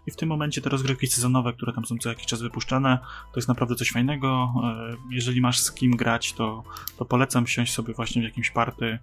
i 0.07 0.11
w 0.11 0.15
tym 0.15 0.29
momencie 0.29 0.61
te 0.61 0.69
rozgrywki 0.69 1.07
sezonowe, 1.07 1.53
które 1.53 1.73
tam 1.73 1.85
są 1.85 1.97
co 1.97 2.09
jakiś 2.09 2.25
czas 2.25 2.41
wypuszczane, 2.41 2.99
to 3.33 3.39
jest 3.39 3.47
naprawdę 3.47 3.75
coś 3.75 3.91
fajnego. 3.91 4.53
E, 4.63 4.95
jeżeli 5.11 5.41
masz 5.41 5.59
z 5.59 5.71
kim 5.71 5.91
grać, 5.91 6.33
to, 6.33 6.63
to 6.97 7.05
polecam 7.05 7.47
siąść 7.47 7.73
sobie 7.73 7.93
właśnie 7.93 8.21
w 8.21 8.25
jakimś 8.25 8.51
party 8.51 8.99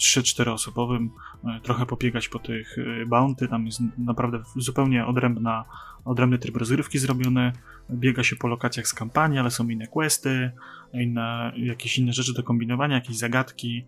3-4 0.00 0.48
e, 0.48 0.52
osobowym, 0.52 1.10
e, 1.44 1.60
trochę 1.60 1.86
pobiegać 1.86 2.28
po 2.28 2.38
tych 2.38 2.76
bounty, 3.06 3.48
tam 3.48 3.66
jest 3.66 3.80
naprawdę 3.98 4.42
zupełnie 4.56 5.06
odrębna, 5.06 5.64
odrębny 6.04 6.38
tryb 6.38 6.56
rozgrywki 6.56 6.98
zrobiony, 6.98 7.52
biega 7.90 8.22
się 8.22 8.36
po 8.36 8.48
lokacjach 8.48 8.86
z 8.88 8.94
kampanii, 8.94 9.38
ale 9.38 9.50
są 9.50 9.68
inne 9.68 9.86
questy, 9.86 10.50
inne, 10.92 11.52
jakieś 11.56 11.98
inne 11.98 12.12
rzeczy 12.12 12.34
do 12.34 12.42
kombinowania, 12.42 12.94
jakieś 12.94 13.16
zagadki, 13.16 13.86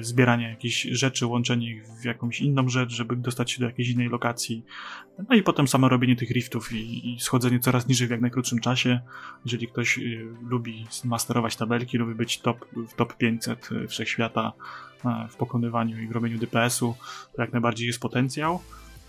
zbieranie 0.00 0.48
jakichś 0.48 0.82
rzeczy, 0.82 1.26
łączenie 1.26 1.70
ich 1.70 1.86
w 1.86 2.04
jakąś 2.04 2.40
inną 2.40 2.68
rzecz, 2.68 2.92
żeby 2.92 3.16
dostać 3.16 3.50
się 3.50 3.60
do 3.60 3.66
jakiejś 3.66 3.88
innej 3.88 4.08
lokacji. 4.08 4.64
No 5.28 5.36
i 5.36 5.42
potem 5.42 5.68
samo 5.68 5.88
robienie 5.88 6.16
tych 6.16 6.30
riftów 6.30 6.72
i, 6.72 7.14
i 7.14 7.20
schodzenie 7.20 7.60
coraz 7.60 7.88
niżej 7.88 8.08
w 8.08 8.10
jak 8.10 8.20
najkrótszym 8.20 8.60
czasie. 8.60 9.00
Jeżeli 9.44 9.68
ktoś 9.68 9.98
y, 9.98 10.26
lubi 10.42 10.86
masterować 11.04 11.56
tabelki, 11.56 11.98
lubi 11.98 12.14
być 12.14 12.40
top, 12.40 12.66
w 12.88 12.94
top 12.94 13.16
500 13.16 13.68
wszechświata 13.88 14.52
e, 15.04 15.28
w 15.30 15.36
pokonywaniu 15.36 16.00
i 16.00 16.08
w 16.08 16.12
robieniu 16.12 16.38
DPS-u, 16.38 16.94
to 17.36 17.42
jak 17.42 17.52
najbardziej 17.52 17.86
jest 17.86 18.00
potencjał. 18.00 18.60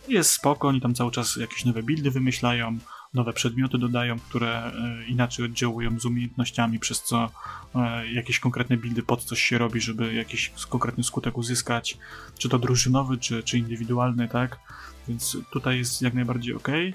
Jest 0.08 0.30
spoko, 0.30 0.68
oni 0.68 0.82
tam 0.82 0.94
cały 0.94 1.12
czas 1.12 1.36
jakieś 1.36 1.66
nowe 1.66 1.84
buildy 1.84 2.12
wymyślają, 2.12 2.78
nowe 3.16 3.34
przedmioty 3.34 3.78
dodają, 3.78 4.20
które 4.20 4.64
e, 4.64 5.06
inaczej 5.08 5.46
oddziałują 5.46 6.00
z 6.00 6.06
umiejętnościami, 6.06 6.80
przez 6.80 7.04
co 7.04 7.30
e, 7.76 8.12
jakieś 8.12 8.40
konkretne 8.40 8.78
buildy 8.78 9.04
pod 9.04 9.24
coś 9.24 9.42
się 9.42 9.58
robi, 9.58 9.82
żeby 9.82 10.14
jakiś 10.14 10.52
konkretny 10.70 11.04
skutek 11.04 11.38
uzyskać, 11.38 11.98
czy 12.38 12.50
to 12.50 12.60
drużynowy, 12.60 13.18
czy, 13.18 13.44
czy 13.44 13.58
indywidualny, 13.58 14.28
tak? 14.28 14.60
Więc 15.08 15.38
tutaj 15.52 15.78
jest 15.78 16.02
jak 16.02 16.14
najbardziej 16.14 16.56
ok, 16.56 16.70
e, 16.70 16.94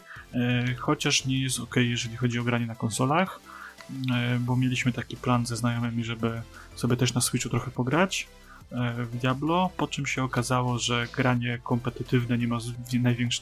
chociaż 0.74 1.24
nie 1.24 1.42
jest 1.42 1.60
ok, 1.60 1.76
jeżeli 1.76 2.16
chodzi 2.16 2.38
o 2.38 2.44
granie 2.44 2.66
na 2.66 2.74
konsolach, 2.74 3.40
bo 4.40 4.56
mieliśmy 4.56 4.92
taki 4.92 5.16
plan 5.16 5.46
ze 5.46 5.56
znajomymi, 5.56 6.04
żeby 6.04 6.42
sobie 6.74 6.96
też 6.96 7.14
na 7.14 7.20
Switchu 7.20 7.48
trochę 7.48 7.70
pograć 7.70 8.28
w 8.72 9.16
Diablo, 9.16 9.70
po 9.76 9.88
czym 9.88 10.06
się 10.06 10.24
okazało, 10.24 10.78
że 10.78 11.06
granie 11.16 11.58
kompetytywne 11.62 12.38
nie 12.38 12.48
ma 12.48 12.58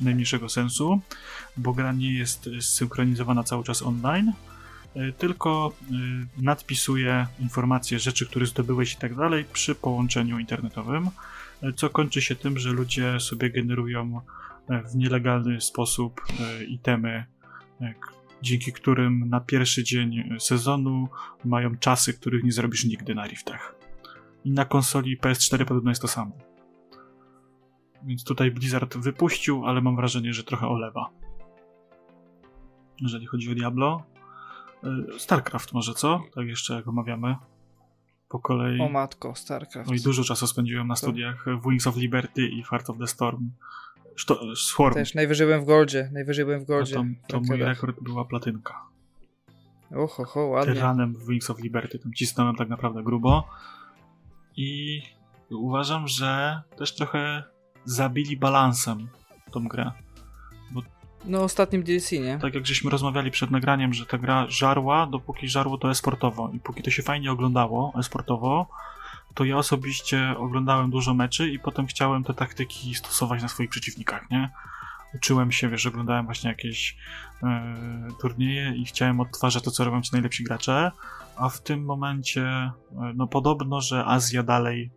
najmniejszego 0.00 0.48
sensu, 0.48 1.00
bo 1.56 1.72
gra 1.72 1.92
nie 1.92 2.12
jest 2.12 2.50
synchronizowana 2.60 3.44
cały 3.44 3.64
czas 3.64 3.82
online, 3.82 4.32
e, 4.94 5.12
tylko 5.12 5.72
e, 5.82 5.94
nadpisuje 6.42 7.26
informacje, 7.40 7.98
rzeczy, 7.98 8.26
które 8.26 8.46
zdobyłeś 8.46 8.92
i 8.92 8.96
tak 8.96 9.14
dalej 9.14 9.44
przy 9.52 9.74
połączeniu 9.74 10.38
internetowym, 10.38 11.10
e, 11.62 11.72
co 11.72 11.90
kończy 11.90 12.22
się 12.22 12.36
tym, 12.36 12.58
że 12.58 12.70
ludzie 12.70 13.20
sobie 13.20 13.50
generują 13.50 14.20
w 14.90 14.96
nielegalny 14.96 15.60
sposób 15.60 16.20
itemy, 16.68 17.24
dzięki 18.42 18.72
którym 18.72 19.28
na 19.28 19.40
pierwszy 19.40 19.84
dzień 19.84 20.24
sezonu 20.38 21.08
mają 21.44 21.76
czasy, 21.76 22.14
których 22.14 22.44
nie 22.44 22.52
zrobisz 22.52 22.84
nigdy 22.84 23.14
na 23.14 23.26
riftach. 23.26 23.77
I 24.49 24.53
na 24.53 24.64
konsoli 24.64 25.18
PS4 25.18 25.64
podobno 25.64 25.90
jest 25.90 26.03
to 26.03 26.09
samo. 26.09 26.32
Więc 28.03 28.24
tutaj 28.24 28.51
Blizzard 28.51 28.96
wypuścił, 28.96 29.66
ale 29.66 29.80
mam 29.80 29.96
wrażenie, 29.96 30.32
że 30.32 30.44
trochę 30.44 30.66
olewa. 30.68 31.11
Jeżeli 33.01 33.26
chodzi 33.26 33.53
o 33.53 33.55
Diablo. 33.55 34.03
Y, 35.16 35.18
StarCraft 35.18 35.72
może 35.72 35.94
co? 35.94 36.22
Tak 36.34 36.46
jeszcze 36.46 36.74
jak 36.74 36.88
omawiamy. 36.88 37.36
Po 38.28 38.38
kolei. 38.38 38.80
O 38.80 38.88
matko, 38.88 39.34
StarCraft. 39.34 39.90
No 39.90 39.96
i 39.96 40.01
dużo 40.01 40.24
czasu 40.24 40.46
spędziłem 40.46 40.86
na 40.86 40.96
studiach 40.96 41.44
w 41.62 41.68
Wings 41.68 41.86
of 41.86 41.96
Liberty 41.96 42.49
i 42.49 42.62
Heart 42.62 42.90
of 42.90 42.99
the 42.99 43.07
Storm. 43.07 43.51
Szto, 44.14 44.57
Swarm. 44.57 44.94
Też 44.94 45.14
najwyżej 45.14 45.46
byłem 45.46 45.62
w 45.62 45.66
Goldzie. 45.66 46.11
Najwyżej 46.12 46.44
byłem 46.44 46.61
w 46.61 46.66
Goldzie. 46.66 46.96
No 46.96 47.05
to, 47.28 47.40
to 47.40 47.40
mój 47.40 47.59
rekord 47.59 48.01
była 48.03 48.24
platynka. 48.24 48.82
Oho, 49.96 50.24
ho, 50.24 50.46
ładnie. 50.46 50.74
Tyranem 50.74 51.14
w 51.14 51.26
Wings 51.26 51.51
of 51.51 51.59
Liberty. 51.59 51.99
Tam 51.99 52.12
cisnąłem 52.12 52.57
tak 52.57 52.68
naprawdę 52.68 53.03
grubo. 53.03 53.49
I 54.61 55.02
uważam, 55.50 56.09
że 56.09 56.62
też 56.76 56.94
trochę 56.94 57.42
zabili 57.84 58.36
balansem 58.36 59.09
tą 59.50 59.68
grę. 59.68 59.92
Bo 60.70 60.82
no, 61.24 61.42
ostatnim 61.42 61.82
DLC, 61.82 62.12
nie? 62.12 62.38
Tak 62.42 62.54
jak 62.54 62.66
żeśmy 62.66 62.90
rozmawiali 62.90 63.30
przed 63.30 63.50
nagraniem, 63.50 63.94
że 63.94 64.06
ta 64.06 64.18
gra 64.18 64.46
żarła, 64.48 65.06
dopóki 65.06 65.48
żarło 65.48 65.78
to 65.78 65.90
esportowo. 65.90 66.50
I 66.54 66.61
póki 66.61 66.82
to 66.82 66.90
się 66.90 67.02
fajnie 67.02 67.32
oglądało 67.32 67.92
esportowo, 67.98 68.68
to 69.34 69.44
ja 69.44 69.56
osobiście 69.56 70.34
oglądałem 70.38 70.90
dużo 70.90 71.14
meczy 71.14 71.48
i 71.48 71.59
potem 71.59 71.86
chciałem 71.86 72.24
te 72.24 72.34
taktyki 72.34 72.94
stosować 72.94 73.42
na 73.42 73.48
swoich 73.48 73.70
przeciwnikach, 73.70 74.30
nie? 74.30 74.50
Uczyłem 75.14 75.52
się, 75.52 75.68
wiesz, 75.68 75.86
oglądałem 75.86 76.24
właśnie 76.24 76.50
jakieś 76.50 76.96
turnieje 78.20 78.76
i 78.76 78.84
chciałem 78.84 79.20
odtwarzać 79.20 79.62
to, 79.62 79.70
co 79.70 79.84
robią 79.84 80.03
ci 80.03 80.11
najlepsi 80.12 80.45
gracze, 80.45 80.91
a 81.39 81.49
w 81.49 81.61
tym 81.61 81.84
momencie, 81.84 82.43
e, 82.43 82.72
no 83.14 83.26
podobno, 83.26 83.80
że 83.80 84.05
Azja 84.05 84.43
dalej 84.43 84.91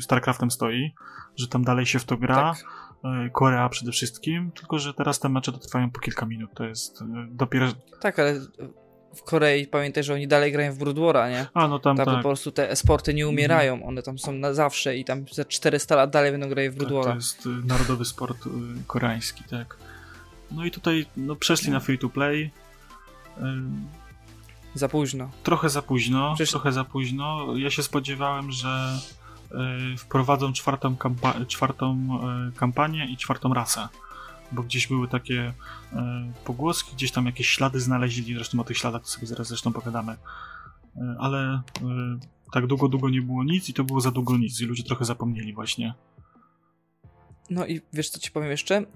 StarCraftem 0.00 0.50
stoi, 0.50 0.94
że 1.36 1.48
tam 1.48 1.64
dalej 1.64 1.86
się 1.86 1.98
w 1.98 2.04
to 2.04 2.16
gra. 2.16 2.36
Tak. 2.36 2.64
E, 3.04 3.30
Korea 3.30 3.68
przede 3.68 3.92
wszystkim, 3.92 4.52
tylko 4.52 4.78
że 4.78 4.94
teraz 4.94 5.20
te 5.20 5.28
mecze 5.28 5.52
trwają 5.52 5.90
po 5.90 6.00
kilka 6.00 6.26
minut. 6.26 6.50
To 6.54 6.64
jest 6.64 7.02
e, 7.02 7.04
dopiero. 7.30 7.66
Tak, 8.00 8.18
ale 8.18 8.40
w 9.14 9.22
Korei 9.22 9.66
pamiętaj, 9.66 10.04
że 10.04 10.14
oni 10.14 10.28
dalej 10.28 10.52
grają 10.52 10.72
w 10.72 10.78
Brood 10.78 10.96
War'a, 10.96 11.30
nie? 11.30 11.46
A, 11.54 11.68
no 11.68 11.78
tam, 11.78 11.96
tam 11.96 12.06
tak. 12.06 12.16
po 12.16 12.22
prostu 12.22 12.52
te 12.52 12.70
esporty 12.70 13.14
nie 13.14 13.28
umierają, 13.28 13.72
mhm. 13.72 13.88
one 13.88 14.02
tam 14.02 14.18
są 14.18 14.32
na 14.32 14.54
zawsze 14.54 14.96
i 14.96 15.04
tam 15.04 15.24
za 15.32 15.44
400 15.44 15.96
lat 15.96 16.10
dalej 16.10 16.32
będą 16.32 16.48
grać 16.48 16.68
w 16.68 16.74
Brood 16.74 17.04
tak, 17.04 17.12
To 17.12 17.14
jest 17.14 17.48
narodowy 17.64 18.04
sport 18.04 18.38
koreański, 18.86 19.44
tak. 19.50 19.76
No 20.54 20.64
i 20.64 20.70
tutaj 20.70 21.06
no, 21.16 21.36
przeszli 21.36 21.70
na 21.70 21.80
free 21.80 21.98
to 21.98 22.08
play. 22.08 22.50
Za 24.74 24.88
późno. 24.88 25.30
Trochę 25.42 25.68
za 25.68 25.82
późno, 25.82 26.34
Przecież... 26.34 26.50
trochę 26.50 26.72
za 26.72 26.84
późno. 26.84 27.56
Ja 27.56 27.70
się 27.70 27.82
spodziewałem, 27.82 28.52
że 28.52 28.98
y, 29.94 29.96
wprowadzą 29.96 30.52
czwartą, 30.52 30.96
kampa 30.96 31.34
czwartą 31.44 32.08
y, 32.48 32.52
kampanię 32.52 33.06
i 33.10 33.16
czwartą 33.16 33.54
rasę. 33.54 33.88
Bo 34.52 34.62
gdzieś 34.62 34.86
były 34.86 35.08
takie 35.08 35.52
y, 35.92 35.96
pogłoski, 36.44 36.94
gdzieś 36.94 37.12
tam 37.12 37.26
jakieś 37.26 37.48
ślady 37.48 37.80
znaleźli, 37.80 38.34
zresztą 38.34 38.60
o 38.60 38.64
tych 38.64 38.78
śladach 38.78 39.02
to 39.02 39.08
sobie 39.08 39.26
zaraz 39.26 39.48
zresztą 39.48 39.72
pogadamy. 39.72 40.16
ale 41.18 41.62
tak 42.52 42.66
długo, 42.66 42.88
długo 42.88 43.10
nie 43.10 43.22
było 43.22 43.44
nic 43.44 43.68
i 43.68 43.74
to 43.74 43.84
było 43.84 44.00
za 44.00 44.10
długo 44.10 44.36
nic 44.36 44.60
i 44.60 44.64
ludzie 44.64 44.82
trochę 44.82 45.04
zapomnieli 45.04 45.54
właśnie. 45.54 45.94
No 47.50 47.66
i 47.66 47.80
wiesz 47.92 48.10
co 48.10 48.18
ci 48.18 48.30
powiem 48.30 48.50
jeszcze? 48.50 48.86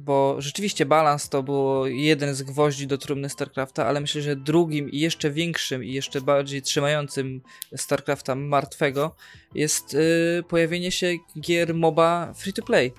Bo 0.00 0.36
rzeczywiście 0.38 0.86
balans 0.86 1.28
to 1.28 1.42
było 1.42 1.86
jeden 1.86 2.34
z 2.34 2.42
gwoździ 2.42 2.86
do 2.86 2.98
trumny 2.98 3.28
StarCrafta, 3.28 3.86
ale 3.86 4.00
myślę, 4.00 4.22
że 4.22 4.36
drugim 4.36 4.90
i 4.90 5.00
jeszcze 5.00 5.30
większym 5.30 5.84
i 5.84 5.92
jeszcze 5.92 6.20
bardziej 6.20 6.62
trzymającym 6.62 7.40
StarCrafta 7.76 8.34
martwego 8.34 9.14
jest 9.54 9.94
yy, 9.94 10.42
pojawienie 10.48 10.92
się 10.92 11.14
gier 11.40 11.74
MOBA 11.74 12.32
free 12.34 12.52
to 12.52 12.62
play. 12.62 12.92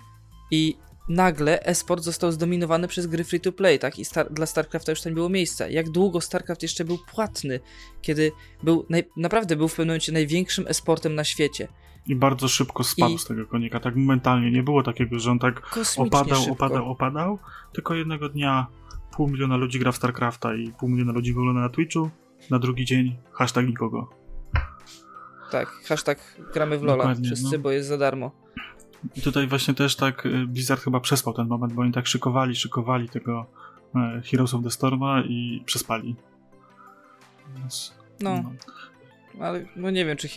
I 0.51 0.75
nagle 1.09 1.63
esport 1.63 2.03
został 2.03 2.31
zdominowany 2.31 2.87
przez 2.87 3.07
gry 3.07 3.23
free 3.23 3.39
to 3.39 3.51
play, 3.51 3.79
tak? 3.79 3.99
I 3.99 4.05
star 4.05 4.33
dla 4.33 4.45
StarCrafta 4.45 4.91
już 4.91 5.01
tam 5.01 5.13
było 5.13 5.29
miejsca. 5.29 5.67
Jak 5.67 5.89
długo 5.89 6.21
StarCraft 6.21 6.63
jeszcze 6.63 6.85
był 6.85 6.97
płatny, 6.97 7.59
kiedy 8.01 8.31
był 8.63 8.85
naprawdę 9.17 9.55
był 9.55 9.67
w 9.67 9.71
pewnym 9.71 9.87
momencie 9.87 10.11
największym 10.11 10.67
esportem 10.67 11.15
na 11.15 11.23
świecie. 11.23 11.67
I 12.07 12.15
bardzo 12.15 12.47
szybko 12.47 12.83
spadł 12.83 13.13
I... 13.13 13.17
z 13.17 13.25
tego 13.25 13.45
konika, 13.45 13.79
tak 13.79 13.95
momentalnie. 13.95 14.51
Nie 14.51 14.63
było 14.63 14.83
takiego, 14.83 15.19
że 15.19 15.31
on 15.31 15.39
tak 15.39 15.77
opadał, 15.97 16.39
szybko. 16.39 16.53
opadał, 16.53 16.91
opadał, 16.91 17.39
tylko 17.73 17.95
jednego 17.95 18.29
dnia 18.29 18.67
pół 19.11 19.27
miliona 19.27 19.55
ludzi 19.55 19.79
gra 19.79 19.91
w 19.91 19.95
StarCrafta 19.95 20.55
i 20.55 20.71
pół 20.71 20.89
miliona 20.89 21.11
ludzi 21.11 21.33
wygląda 21.33 21.61
na 21.61 21.69
Twitchu, 21.69 22.09
na 22.49 22.59
drugi 22.59 22.85
dzień 22.85 23.17
hashtag 23.31 23.67
nikogo. 23.67 24.09
Tak, 25.51 25.69
hashtag 25.69 26.19
gramy 26.53 26.77
w 26.77 26.83
Lola 26.83 26.97
Dokładnie, 26.97 27.25
wszyscy, 27.25 27.57
no. 27.57 27.63
bo 27.63 27.71
jest 27.71 27.89
za 27.89 27.97
darmo. 27.97 28.31
I 29.15 29.21
tutaj 29.21 29.47
właśnie 29.47 29.73
też 29.73 29.95
tak 29.95 30.25
y, 30.25 30.47
Blizzard 30.47 30.81
chyba 30.81 30.99
przespał 30.99 31.33
ten 31.33 31.47
moment, 31.47 31.73
bo 31.73 31.81
oni 31.81 31.91
tak 31.91 32.07
szykowali, 32.07 32.55
szykowali 32.55 33.09
tego 33.09 33.45
e, 33.95 34.21
Heroes 34.25 34.53
of 34.53 34.63
the 34.63 34.71
Storma 34.71 35.21
i 35.21 35.63
przespali. 35.65 36.15
Więc, 37.57 37.93
no. 38.19 38.43
no. 38.43 38.51
Ale 39.45 39.65
no 39.75 39.91
nie 39.91 40.05
wiem, 40.05 40.17
czy 40.17 40.27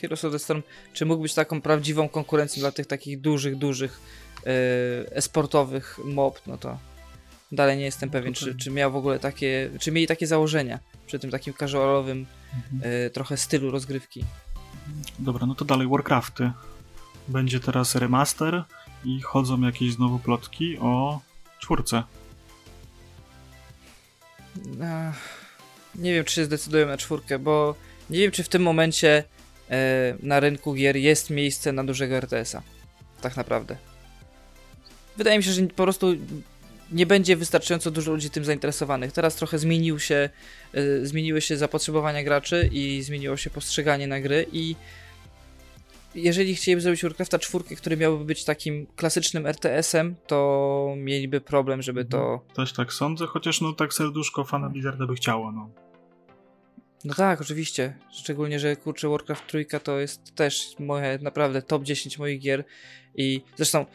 Heroes 0.00 0.24
of 0.24 0.32
the 0.32 0.38
Storm, 0.38 0.62
czy 0.92 1.06
mógł 1.06 1.22
być 1.22 1.34
taką 1.34 1.60
prawdziwą 1.60 2.08
konkurencją 2.08 2.60
dla 2.60 2.72
tych 2.72 2.86
takich 2.86 3.20
dużych, 3.20 3.56
dużych 3.56 4.00
yy, 4.46 4.52
esportowych 5.10 5.98
mob, 6.04 6.40
no 6.46 6.58
to 6.58 6.78
dalej 7.52 7.78
nie 7.78 7.84
jestem 7.84 8.10
pewien, 8.10 8.34
czy, 8.34 8.54
czy 8.54 8.70
miał 8.70 8.92
w 8.92 8.96
ogóle 8.96 9.18
takie, 9.18 9.70
czy 9.80 9.92
mieli 9.92 10.06
takie 10.06 10.26
założenia 10.26 10.78
przy 11.06 11.18
tym 11.18 11.30
takim 11.30 11.54
casualowym 11.54 12.26
mhm. 12.54 12.92
yy, 12.92 13.10
trochę 13.10 13.36
stylu 13.36 13.70
rozgrywki. 13.70 14.24
Dobra, 15.18 15.46
no 15.46 15.54
to 15.54 15.64
dalej 15.64 15.88
Warcrafty. 15.88 16.50
Będzie 17.28 17.60
teraz 17.60 17.94
remaster 17.94 18.64
i 19.04 19.20
chodzą 19.20 19.60
jakieś 19.60 19.92
znowu 19.92 20.18
plotki 20.18 20.78
o 20.78 21.20
czwórce. 21.58 22.02
nie 25.94 26.14
wiem, 26.14 26.24
czy 26.24 26.34
się 26.34 26.44
zdecydują 26.44 26.86
na 26.86 26.96
czwórkę, 26.96 27.38
bo 27.38 27.74
nie 28.10 28.18
wiem, 28.18 28.30
czy 28.30 28.44
w 28.44 28.48
tym 28.48 28.62
momencie 28.62 29.24
E, 29.28 29.37
na 30.22 30.40
rynku 30.40 30.74
gier 30.74 30.96
jest 30.96 31.30
miejsce 31.30 31.72
na 31.72 31.84
dużego 31.84 32.14
RTS-a. 32.14 32.62
Tak 33.20 33.36
naprawdę. 33.36 33.76
Wydaje 35.16 35.38
mi 35.38 35.44
się, 35.44 35.50
że 35.50 35.62
po 35.62 35.82
prostu 35.82 36.14
nie 36.92 37.06
będzie 37.06 37.36
wystarczająco 37.36 37.90
dużo 37.90 38.12
ludzi 38.12 38.30
tym 38.30 38.44
zainteresowanych. 38.44 39.12
Teraz 39.12 39.34
trochę 39.34 39.58
zmienił 39.58 39.98
się, 39.98 40.30
y, 40.74 41.06
zmieniły 41.06 41.40
się 41.40 41.56
zapotrzebowania 41.56 42.22
graczy 42.24 42.68
i 42.72 43.02
zmieniło 43.02 43.36
się 43.36 43.50
postrzeganie 43.50 44.06
na 44.06 44.20
gry 44.20 44.46
i 44.52 44.76
jeżeli 46.14 46.54
chcieliby 46.54 46.80
zrobić 46.80 47.02
Warcrafta 47.02 47.38
4, 47.38 47.76
który 47.76 47.96
miałby 47.96 48.24
być 48.24 48.44
takim 48.44 48.86
klasycznym 48.96 49.46
RTS-em, 49.46 50.14
to 50.26 50.94
mieliby 50.96 51.40
problem, 51.40 51.82
żeby 51.82 52.04
to... 52.04 52.40
Też 52.54 52.72
tak 52.72 52.92
sądzę, 52.92 53.26
chociaż 53.26 53.60
no 53.60 53.72
tak 53.72 53.94
serduszko 53.94 54.44
fana 54.44 54.68
Blizzarda 54.68 55.06
by 55.06 55.14
chciało, 55.14 55.52
no. 55.52 55.70
No 57.04 57.14
tak, 57.14 57.40
oczywiście. 57.40 57.96
Szczególnie, 58.12 58.60
że 58.60 58.76
kurczę 58.76 59.08
Warcraft 59.08 59.46
trójka 59.46 59.80
to 59.80 59.98
jest 59.98 60.34
też 60.34 60.74
moje 60.78 61.18
naprawdę 61.22 61.62
top 61.62 61.82
10 61.82 62.18
moich 62.18 62.40
gier 62.40 62.64
i 63.14 63.42
zresztą 63.56 63.86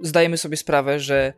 zdajemy 0.00 0.38
sobie 0.38 0.56
sprawę, 0.56 1.00
że 1.00 1.32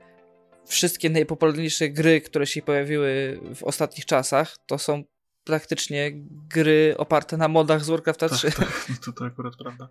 wszystkie 0.67 1.11
najpopularniejsze 1.11 1.89
gry, 1.89 2.21
które 2.21 2.47
się 2.47 2.63
pojawiły 2.63 3.41
w 3.55 3.65
ostatnich 3.65 4.07
czasach, 4.07 4.57
to 4.67 4.79
są 4.79 5.05
praktycznie 5.51 6.11
gry 6.49 6.95
oparte 6.99 7.37
na 7.37 7.49
modach 7.49 7.85
z 7.85 7.91
Warcrafta 7.91 8.29
3. 8.29 8.53
Tak, 8.53 8.59
tak, 8.59 8.99
to, 9.05 9.13
to 9.13 9.25
akurat 9.25 9.57
prawda. 9.57 9.89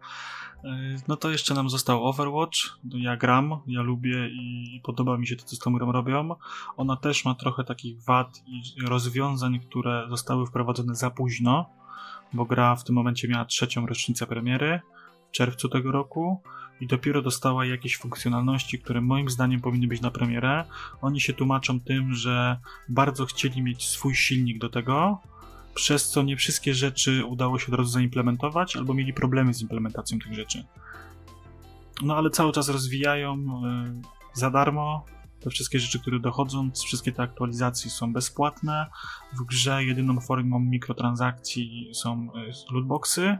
E, 0.63 0.95
no 1.07 1.17
to 1.17 1.31
jeszcze 1.31 1.53
nam 1.53 1.69
został 1.69 2.05
Overwatch. 2.05 2.57
Ja 2.93 3.17
gram, 3.17 3.59
ja 3.67 3.81
lubię 3.81 4.27
i 4.27 4.81
podoba 4.83 5.17
mi 5.17 5.27
się 5.27 5.35
to, 5.35 5.45
co 5.45 5.55
z 5.55 5.59
tą 5.59 5.73
grą 5.73 5.91
robią. 5.91 6.35
Ona 6.77 6.95
też 6.95 7.25
ma 7.25 7.35
trochę 7.35 7.63
takich 7.63 8.03
wad 8.03 8.41
i 8.47 8.61
rozwiązań, 8.87 9.59
które 9.59 10.07
zostały 10.09 10.45
wprowadzone 10.45 10.95
za 10.95 11.09
późno, 11.09 11.69
bo 12.33 12.45
gra 12.45 12.75
w 12.75 12.83
tym 12.83 12.95
momencie 12.95 13.27
miała 13.27 13.45
trzecią 13.45 13.85
rocznicę 13.85 14.27
premiery 14.27 14.81
w 15.29 15.31
czerwcu 15.31 15.69
tego 15.69 15.91
roku 15.91 16.41
i 16.81 16.87
dopiero 16.87 17.21
dostała 17.21 17.65
jakieś 17.65 17.97
funkcjonalności, 17.97 18.79
które 18.79 19.01
moim 19.01 19.29
zdaniem 19.29 19.61
powinny 19.61 19.87
być 19.87 20.01
na 20.01 20.11
premierę. 20.11 20.65
Oni 21.01 21.21
się 21.21 21.33
tłumaczą 21.33 21.79
tym, 21.79 22.13
że 22.13 22.57
bardzo 22.89 23.25
chcieli 23.25 23.61
mieć 23.61 23.87
swój 23.87 24.15
silnik 24.15 24.59
do 24.59 24.69
tego, 24.69 25.21
przez 25.73 26.09
co 26.09 26.23
nie 26.23 26.37
wszystkie 26.37 26.73
rzeczy 26.73 27.25
udało 27.25 27.59
się 27.59 27.67
od 27.67 27.73
razu 27.73 27.89
zaimplementować, 27.89 28.75
albo 28.75 28.93
mieli 28.93 29.13
problemy 29.13 29.53
z 29.53 29.61
implementacją 29.61 30.19
tych 30.19 30.33
rzeczy. 30.33 30.63
No 32.01 32.15
ale 32.15 32.29
cały 32.29 32.51
czas 32.51 32.69
rozwijają 32.69 33.37
yy, 33.37 34.01
za 34.33 34.51
darmo. 34.51 35.05
Te 35.39 35.49
wszystkie 35.49 35.79
rzeczy, 35.79 35.99
które 35.99 36.19
dochodzą, 36.19 36.71
wszystkie 36.71 37.11
te 37.11 37.23
aktualizacje 37.23 37.91
są 37.91 38.13
bezpłatne. 38.13 38.85
W 39.33 39.43
grze 39.43 39.83
jedyną 39.83 40.19
formą 40.19 40.59
mikrotransakcji 40.59 41.89
są 41.93 42.29
yy, 42.35 42.51
lootboxy, 42.71 43.37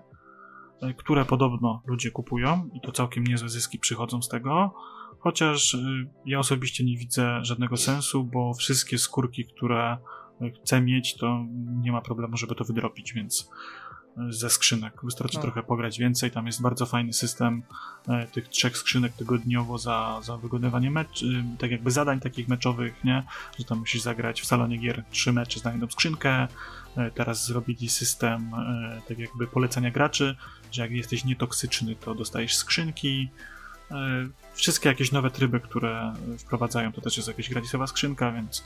yy, 0.81 0.93
które 0.93 1.25
podobno 1.25 1.81
ludzie 1.85 2.11
kupują 2.11 2.69
i 2.73 2.81
to 2.81 2.91
całkiem 2.91 3.23
niezłe 3.23 3.49
zyski 3.49 3.79
przychodzą 3.79 4.21
z 4.21 4.29
tego. 4.29 4.73
Chociaż 5.19 5.77
ja 6.25 6.39
osobiście 6.39 6.85
nie 6.85 6.97
widzę 6.97 7.45
żadnego 7.45 7.77
sensu, 7.77 8.23
bo 8.23 8.53
wszystkie 8.53 8.97
skórki, 8.97 9.45
które 9.45 9.97
chce 10.63 10.81
mieć, 10.81 11.17
to 11.17 11.45
nie 11.81 11.91
ma 11.91 12.01
problemu, 12.01 12.37
żeby 12.37 12.55
to 12.55 12.63
wydropić, 12.63 13.13
więc 13.13 13.49
e, 14.17 14.33
ze 14.33 14.49
skrzynek. 14.49 14.93
Wystarczy 15.03 15.37
no. 15.37 15.41
trochę 15.41 15.63
pograć 15.63 15.99
więcej. 15.99 16.31
Tam 16.31 16.45
jest 16.45 16.61
bardzo 16.61 16.85
fajny 16.85 17.13
system 17.13 17.63
e, 18.07 18.27
tych 18.27 18.47
trzech 18.47 18.77
skrzynek 18.77 19.13
tygodniowo 19.13 19.77
za, 19.77 20.19
za 20.23 20.37
wykonywanie 20.37 20.91
mecz, 20.91 21.23
e, 21.23 21.57
tak 21.57 21.71
jakby 21.71 21.91
zadań 21.91 22.19
takich 22.19 22.47
meczowych, 22.47 23.03
nie? 23.03 23.23
Że 23.59 23.65
tam 23.65 23.79
musisz 23.79 24.01
zagrać 24.01 24.41
w 24.41 24.45
salonie 24.45 24.77
gier 24.77 25.03
trzy 25.11 25.33
mecze, 25.33 25.59
znajdą 25.59 25.87
skrzynkę. 25.89 26.47
Teraz 27.15 27.45
zrobili 27.45 27.89
system 27.89 28.51
tak 29.07 29.19
jakby 29.19 29.47
polecenia 29.47 29.91
graczy, 29.91 30.35
że 30.71 30.81
jak 30.81 30.91
jesteś 30.91 31.25
nietoksyczny, 31.25 31.95
to 31.95 32.15
dostajesz 32.15 32.55
skrzynki. 32.55 33.29
Wszystkie 34.53 34.89
jakieś 34.89 35.11
nowe 35.11 35.31
tryby, 35.31 35.59
które 35.59 36.13
wprowadzają, 36.37 36.91
to 36.91 37.01
też 37.01 37.17
jest 37.17 37.27
jakaś 37.27 37.49
gratisowa 37.49 37.87
skrzynka, 37.87 38.31
więc 38.31 38.63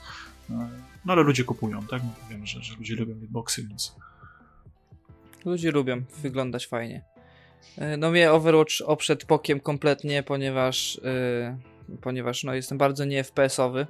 no 1.04 1.12
ale 1.12 1.22
ludzie 1.22 1.44
kupują, 1.44 1.86
tak? 1.86 2.02
No, 2.02 2.10
wiem, 2.30 2.46
że, 2.46 2.62
że 2.62 2.74
ludzie 2.76 2.94
lubią 2.94 3.20
hitboxy, 3.20 3.66
więc... 3.66 3.96
Ludzie 5.44 5.70
lubią 5.70 6.02
wyglądać 6.22 6.66
fajnie. 6.66 7.04
E, 7.78 7.96
no 7.96 8.10
mnie 8.10 8.32
Overwatch 8.32 8.80
oprzedł 8.86 9.26
pokiem 9.26 9.60
kompletnie, 9.60 10.22
ponieważ 10.22 11.00
yy, 11.88 11.98
ponieważ 12.00 12.44
no, 12.44 12.54
jestem 12.54 12.78
bardzo 12.78 13.04
nie 13.04 13.24
FPS-owy 13.24 13.86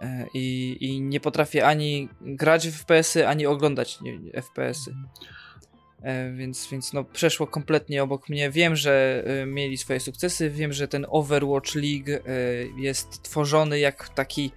yy, 0.00 0.06
i, 0.34 1.00
nie 1.00 1.20
potrafię 1.20 1.66
ani 1.66 2.08
grać 2.20 2.68
w 2.68 2.72
FPS-y, 2.72 3.28
ani 3.28 3.46
oglądać 3.46 3.98
FPS-y. 4.34 4.94
Więc, 6.34 6.68
więc 6.72 6.92
no, 6.92 7.04
przeszło 7.04 7.46
kompletnie 7.46 8.02
obok 8.02 8.28
mnie. 8.28 8.50
Wiem, 8.50 8.76
że 8.76 9.24
mieli 9.46 9.78
swoje 9.78 10.00
sukcesy, 10.00 10.50
wiem, 10.50 10.72
że 10.72 10.88
ten 10.88 11.06
Overwatch 11.08 11.74
League 11.74 12.10
jest 12.76 13.22
tworzony 13.22 13.78
jak 13.78 14.08
taki 14.08 14.52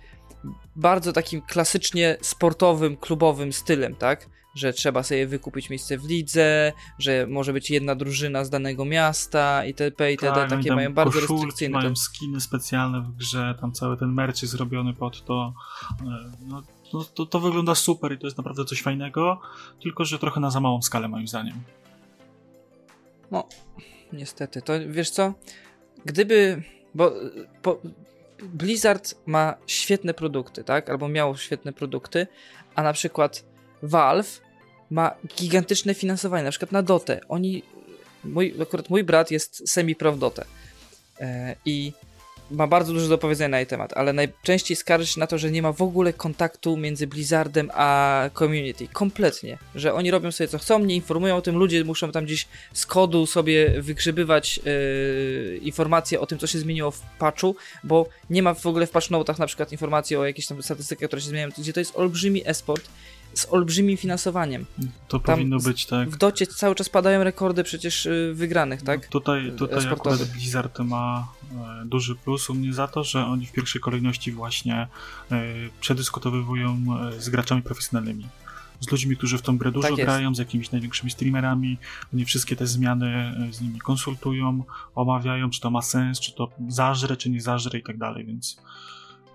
bardzo 0.76 1.14
takim 1.14 1.42
klasycznie 1.42 2.18
sportowym, 2.22 2.98
klubowym 2.98 3.54
stylem, 3.54 3.96
tak? 3.96 4.30
Że 4.56 4.74
trzeba 4.74 5.04
sobie 5.04 5.28
wykupić 5.28 5.70
miejsce 5.70 5.98
w 5.98 6.06
lidze, 6.06 6.74
że 7.00 7.28
może 7.30 7.54
być 7.54 7.70
jedna 7.70 7.96
drużyna 7.96 8.44
z 8.44 8.50
danego 8.50 8.86
miasta 8.86 9.66
itp. 9.66 10.12
itd. 10.12 10.34
Tak, 10.34 10.50
takie 10.50 10.76
mają 10.76 10.94
bardzo 10.94 11.20
restrykcyjne. 11.20 11.78
Mają 11.78 11.96
skiny 11.96 12.42
specjalne 12.42 13.02
w 13.02 13.16
grze, 13.16 13.56
tam 13.62 13.72
cały 13.72 13.98
ten 13.98 14.10
merch 14.10 14.42
jest 14.42 14.54
zrobiony 14.54 14.94
pod 14.94 15.26
to. 15.26 15.54
E, 16.02 16.06
no, 16.48 16.64
no, 16.94 17.04
to, 17.04 17.26
to 17.26 17.40
wygląda 17.40 17.76
super 17.76 18.14
i 18.14 18.18
to 18.18 18.28
jest 18.28 18.38
naprawdę 18.38 18.66
coś 18.66 18.82
fajnego, 18.82 19.42
tylko 19.82 20.06
że 20.06 20.20
trochę 20.20 20.40
na 20.40 20.52
za 20.52 20.60
małą 20.60 20.82
skalę 20.82 21.08
moim 21.08 21.28
zdaniem. 21.28 21.56
No, 23.32 23.48
niestety. 24.14 24.62
To 24.62 24.74
wiesz 24.88 25.10
co? 25.10 25.34
Gdyby. 26.06 26.64
Bo 26.96 27.12
po, 27.62 27.82
Blizzard 28.44 29.16
ma 29.26 29.56
świetne 29.68 30.14
produkty, 30.14 30.64
tak? 30.64 30.90
Albo 30.90 31.08
miało 31.08 31.38
świetne 31.38 31.74
produkty, 31.74 32.28
a 32.76 32.84
na 32.84 32.94
przykład 32.94 33.44
Valve 33.84 34.42
ma 34.90 35.16
gigantyczne 35.38 35.94
finansowanie, 35.94 36.44
na 36.44 36.50
przykład 36.50 36.72
na 36.72 36.84
Dotę. 36.84 37.20
Oni, 37.30 37.64
mój, 38.24 38.56
akurat 38.62 38.90
mój 38.90 39.04
brat 39.04 39.32
jest 39.32 39.70
semi-pro. 39.70 40.18
E, 41.20 41.56
I 41.66 41.94
ma 42.52 42.68
bardzo 42.68 42.94
dużo 42.94 43.08
do 43.08 43.18
powiedzenia 43.18 43.50
na 43.50 43.58
jej 43.58 43.68
temat, 43.68 43.94
ale 43.94 44.14
najczęściej 44.14 44.78
skarży 44.78 45.08
się 45.08 45.20
na 45.20 45.28
to, 45.28 45.38
że 45.38 45.52
nie 45.52 45.62
ma 45.62 45.72
w 45.72 45.82
ogóle 45.82 46.14
kontaktu 46.14 46.78
między 46.78 47.08
Blizzardem 47.08 47.72
a 47.74 48.30
community. 48.34 48.88
Kompletnie. 48.88 49.58
Że 49.76 49.94
oni 49.94 50.12
robią 50.12 50.32
sobie 50.32 50.48
co 50.48 50.58
chcą, 50.58 50.80
nie 50.80 50.96
informują 50.96 51.36
o 51.36 51.42
tym, 51.42 51.58
ludzie 51.58 51.84
muszą 51.84 52.12
tam 52.12 52.26
gdzieś 52.26 52.48
z 52.74 52.86
kodu 52.86 53.26
sobie 53.26 53.82
wygrzebywać 53.82 54.58
yy, 54.58 55.58
informacje 55.58 56.20
o 56.20 56.26
tym, 56.26 56.38
co 56.38 56.48
się 56.48 56.60
zmieniło 56.60 56.92
w 56.92 57.02
patchu, 57.20 57.56
bo 57.84 58.10
nie 58.30 58.44
ma 58.44 58.54
w 58.54 58.66
ogóle 58.66 58.88
w 58.88 58.92
patch 58.92 59.10
notach 59.10 59.40
na 59.40 59.48
przykład 59.48 59.72
informacji 59.72 60.16
o 60.16 60.26
jakichś 60.26 60.48
tam 60.48 60.64
statystykach, 60.64 61.10
które 61.10 61.22
się 61.22 61.30
zmieniają, 61.30 61.50
gdzie 61.58 61.74
to 61.74 61.80
jest 61.80 61.96
olbrzymi 61.96 62.48
esport 62.48 62.90
z 63.34 63.46
olbrzymim 63.50 63.98
finansowaniem. 63.98 64.66
To 65.08 65.20
Tam 65.20 65.36
powinno 65.36 65.60
być 65.60 65.86
tak. 65.86 66.10
W 66.10 66.18
docie 66.18 66.48
cały 66.48 66.76
czas 66.76 66.90
padają 66.90 67.24
rekordy 67.24 67.64
przecież 67.64 68.06
y, 68.06 68.32
wygranych, 68.34 68.82
tak? 68.82 69.02
No 69.02 69.10
tutaj 69.10 69.52
tutaj 69.58 69.88
akurat 69.88 70.24
Blizzard 70.24 70.80
ma 70.80 71.28
duży 71.86 72.16
plus 72.16 72.50
u 72.50 72.54
mnie 72.54 72.74
za 72.74 72.88
to, 72.88 73.04
że 73.04 73.26
oni 73.26 73.46
w 73.46 73.52
pierwszej 73.52 73.82
kolejności 73.82 74.32
właśnie 74.32 74.88
e, 75.32 75.44
przedyskutowywują 75.82 76.78
e, 77.16 77.22
z 77.22 77.30
graczami 77.30 77.62
profesjonalnymi. 77.62 78.28
Z 78.80 78.92
ludźmi, 78.92 79.18
którzy 79.18 79.38
w 79.38 79.42
tą 79.42 79.58
grę 79.58 79.72
dużo 79.72 79.88
tak 79.88 79.98
grają, 79.98 80.36
z 80.36 80.38
jakimiś 80.38 80.72
największymi 80.72 81.12
streamerami. 81.12 81.78
Oni 82.14 82.26
wszystkie 82.26 82.56
te 82.56 82.68
zmiany 82.68 83.36
z 83.52 83.62
nimi 83.62 83.80
konsultują, 83.80 84.64
omawiają, 84.96 85.50
czy 85.50 85.62
to 85.62 85.70
ma 85.70 85.82
sens, 85.82 86.20
czy 86.20 86.36
to 86.36 86.50
zażre, 86.68 87.18
czy 87.18 87.30
nie 87.30 87.42
zażre 87.42 87.80
i 87.80 87.84
tak 87.84 87.98
dalej, 87.98 88.26
więc, 88.26 88.62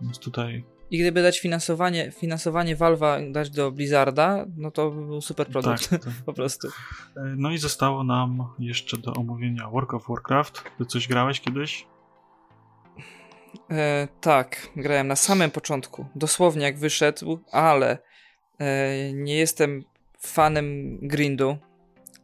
więc 0.03 0.19
tutaj 0.19 0.65
i 0.91 0.99
gdyby 0.99 1.23
dać 1.23 1.41
finansowanie, 1.41 2.11
finansowanie 2.11 2.77
Valve'a 2.77 3.33
dać 3.33 3.51
do 3.51 3.73
Blizzarda, 3.73 4.47
no 4.57 4.71
to 4.71 4.91
by 4.91 5.07
był 5.07 5.21
super 5.21 5.47
produkt. 5.47 5.91
Tak, 5.91 6.05
tak. 6.05 6.13
po 6.27 6.33
prostu. 6.33 6.69
E, 6.69 6.73
no 7.37 7.51
i 7.51 7.59
zostało 7.59 8.05
nam 8.05 8.45
jeszcze 8.59 8.99
do 8.99 9.13
omówienia 9.13 9.69
World 9.69 9.95
of 9.95 10.09
Warcraft. 10.09 10.65
Ty 10.79 10.87
coś 10.87 11.09
grałeś 11.09 11.41
kiedyś? 11.41 11.87
E, 13.71 14.09
tak, 14.21 14.69
grałem 14.77 15.09
na 15.09 15.17
samym 15.17 15.51
początku. 15.51 16.07
Dosłownie 16.15 16.63
jak 16.63 16.79
wyszedł, 16.79 17.41
ale 17.53 17.99
e, 18.59 19.13
nie 19.13 19.37
jestem 19.37 19.85
fanem 20.21 20.99
grindu, 21.03 21.59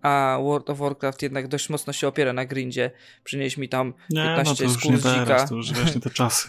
a 0.02 0.38
World 0.42 0.70
of 0.70 0.78
Warcraft 0.78 1.22
jednak 1.22 1.48
dość 1.48 1.70
mocno 1.70 1.92
się 1.92 2.08
opiera 2.08 2.32
na 2.32 2.44
grindzie. 2.44 2.90
Przynieś 3.24 3.56
mi 3.56 3.68
tam 3.68 3.92
15 3.92 4.64
nie, 4.64 4.74
no 4.96 5.24
teraz, 5.24 5.48
to 5.48 5.54
już 5.54 5.72
właśnie 5.72 6.00
te 6.00 6.10
czasy. 6.10 6.48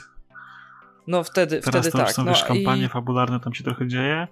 No 1.07 1.23
wtedy, 1.23 1.61
Teraz 1.61 1.69
wtedy 1.69 1.91
to 1.91 1.97
tak. 1.97 2.07
Już 2.07 2.15
są 2.15 2.23
no, 2.23 2.31
wiesz, 2.31 2.43
kampanie 2.43 2.85
i... 2.85 2.89
fabularne, 2.89 3.39
tam 3.39 3.53
się 3.53 3.63
trochę 3.63 3.87
dzieje. 3.87 4.27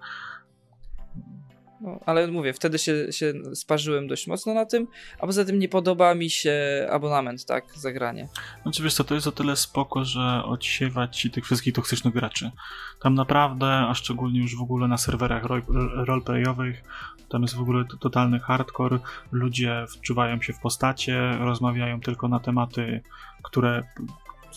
No, 1.82 2.00
ale 2.06 2.28
mówię, 2.28 2.54
wtedy 2.54 2.80
się, 2.80 3.12
się 3.12 3.34
sparzyłem 3.54 4.08
dość 4.08 4.28
mocno 4.28 4.54
na 4.54 4.66
tym, 4.66 4.88
a 5.20 5.26
poza 5.26 5.46
tym 5.46 5.60
nie 5.60 5.70
podoba 5.70 6.16
mi 6.16 6.30
się 6.30 6.54
abonament, 6.92 7.46
tak, 7.46 7.66
zagranie. 7.76 8.28
Znaczy 8.64 8.84
wiesz 8.84 8.94
co, 8.94 9.04
to 9.04 9.16
jest 9.16 9.28
o 9.28 9.32
tyle 9.32 9.56
spoko, 9.56 10.06
że 10.06 10.42
odsiewać 10.46 11.18
ci 11.18 11.32
tych 11.32 11.46
wszystkich 11.46 11.74
toksycznych 11.74 12.14
graczy. 12.14 12.52
Tam 13.02 13.16
naprawdę, 13.16 13.68
a 13.68 13.94
szczególnie 13.94 14.40
już 14.40 14.58
w 14.58 14.62
ogóle 14.62 14.88
na 14.88 14.98
serwerach 14.98 15.44
roleplayowych, 16.08 16.84
tam 17.30 17.42
jest 17.42 17.56
w 17.56 17.62
ogóle 17.62 17.84
totalny 18.00 18.40
hardcore, 18.40 19.00
ludzie 19.32 19.86
wczuwają 19.90 20.42
się 20.42 20.54
w 20.54 20.60
postacie, 20.60 21.38
rozmawiają 21.40 22.02
tylko 22.02 22.28
na 22.28 22.40
tematy, 22.40 23.02
które 23.44 23.84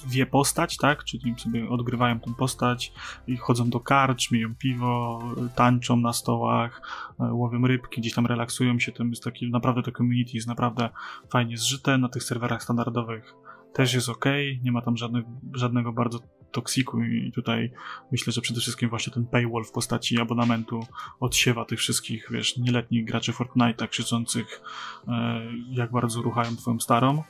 wie 0.07 0.27
postać, 0.27 0.77
tak? 0.77 1.05
Czyli 1.05 1.35
sobie 1.39 1.69
odgrywają 1.69 2.21
tą 2.21 2.35
postać 2.35 2.93
i 3.27 3.37
chodzą 3.37 3.71
do 3.71 3.81
karcz, 3.81 4.31
miją 4.31 4.55
piwo, 4.55 5.23
tańczą 5.55 5.97
na 5.97 6.13
stołach, 6.13 6.83
e, 7.21 7.33
łowią 7.33 7.67
rybki, 7.67 8.01
gdzieś 8.01 8.15
tam 8.15 8.27
relaksują 8.27 8.79
się. 8.79 8.93
Tam 8.93 9.11
jest 9.11 9.25
taki, 9.25 9.51
naprawdę 9.51 9.83
to 9.83 9.93
community 9.93 10.31
jest 10.35 10.47
naprawdę 10.47 10.89
fajnie 11.33 11.57
zżyte. 11.57 11.99
Na 11.99 12.09
tych 12.09 12.23
serwerach 12.23 12.63
standardowych 12.63 13.35
też 13.73 13.95
jest 13.95 14.09
ok, 14.09 14.25
nie 14.63 14.73
ma 14.73 14.83
tam 14.83 14.97
żadnych, 14.97 15.25
żadnego 15.55 15.93
bardzo 15.93 16.19
toksiku 16.53 17.03
i 17.03 17.33
tutaj 17.33 17.73
myślę, 18.13 18.33
że 18.33 18.41
przede 18.41 18.61
wszystkim 18.61 18.91
właśnie 18.91 19.13
ten 19.13 19.27
paywall 19.27 19.65
w 19.65 19.73
postaci 19.73 20.21
abonamentu 20.21 20.81
odsiewa 21.21 21.65
tych 21.65 21.79
wszystkich, 21.79 22.29
wiesz, 22.31 22.57
nieletnich 22.57 23.05
graczy 23.05 23.33
Fortnite'a 23.33 23.89
krzyczących 23.89 24.63
e, 25.09 25.41
jak 25.71 25.91
bardzo 25.91 26.23
ruchają 26.23 26.57
twoją 26.57 26.81
starą. 26.81 27.23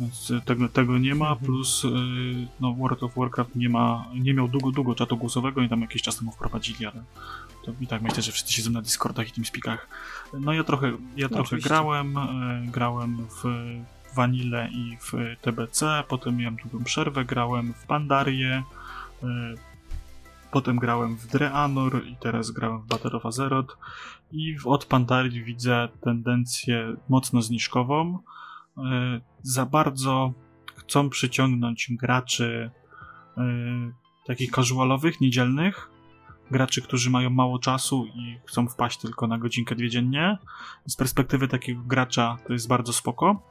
Więc 0.00 0.32
tego, 0.44 0.68
tego 0.68 0.98
nie 0.98 1.14
ma, 1.14 1.28
Mhm. 1.30 1.46
plus 1.46 1.84
y, 1.84 1.88
no, 2.60 2.72
World 2.74 3.02
of 3.02 3.14
Warcraft 3.16 3.56
nie 3.56 3.68
ma, 3.68 4.04
nie 4.14 4.34
miał 4.34 4.48
długo, 4.48 4.70
długo 4.70 4.94
czatu 4.94 5.16
głosowego 5.16 5.62
i 5.62 5.68
tam 5.68 5.80
jakiś 5.80 6.02
czas 6.02 6.16
temu 6.16 6.32
wprowadzili, 6.32 6.86
ale 6.86 7.02
to 7.64 7.72
i 7.80 7.86
tak 7.86 8.02
myślę, 8.02 8.22
że 8.22 8.32
wszyscy 8.32 8.52
siedzą 8.52 8.70
na 8.70 8.82
Discordach 8.82 9.28
i 9.28 9.32
TeamSpeakach. 9.32 9.88
No 10.40 10.52
ja 10.52 10.64
trochę, 10.64 10.92
ja 11.16 11.28
trochę 11.28 11.42
oczywiście. 11.42 11.68
grałem, 11.68 12.16
y, 12.16 12.66
grałem 12.66 13.16
w 13.42 13.44
Vanille 14.14 14.68
i 14.72 14.96
w 15.00 15.12
TBC, 15.42 16.04
potem 16.08 16.36
miałem 16.36 16.56
długą 16.56 16.84
przerwę, 16.84 17.24
grałem 17.24 17.74
w 17.74 17.86
Pandarię, 17.86 18.62
potem 20.50 20.76
grałem 20.76 21.16
w 21.16 21.26
Dreanor 21.26 22.06
i 22.06 22.16
teraz 22.16 22.50
grałem 22.50 22.80
w 22.80 22.86
Battle 22.86 23.12
of 23.12 23.26
Azeroth 23.26 23.76
i 24.32 24.56
od 24.64 24.84
Pandarii 24.84 25.42
widzę 25.44 25.88
tendencję 26.00 26.96
mocno 27.08 27.42
zniżkową. 27.42 28.18
Y, 29.16 29.20
Za 29.42 29.66
bardzo 29.66 30.32
chcą 30.76 31.10
przyciągnąć 31.10 31.88
graczy 31.90 32.70
y, 33.38 33.40
takich 34.26 34.50
casualowych, 34.50 35.20
niedzielnych, 35.20 35.90
graczy, 36.50 36.82
którzy 36.82 37.10
mają 37.10 37.30
mało 37.30 37.58
czasu 37.58 38.06
i 38.06 38.38
chcą 38.46 38.68
wpaść 38.68 38.98
tylko 38.98 39.26
na 39.26 39.38
godzinkę, 39.38 39.74
dwie 39.74 39.90
dziennie. 39.90 40.38
Z 40.86 40.96
perspektywy 40.96 41.48
takiego 41.48 41.82
gracza 41.82 42.38
to 42.46 42.52
jest 42.52 42.68
bardzo 42.68 42.92
spoko, 42.92 43.42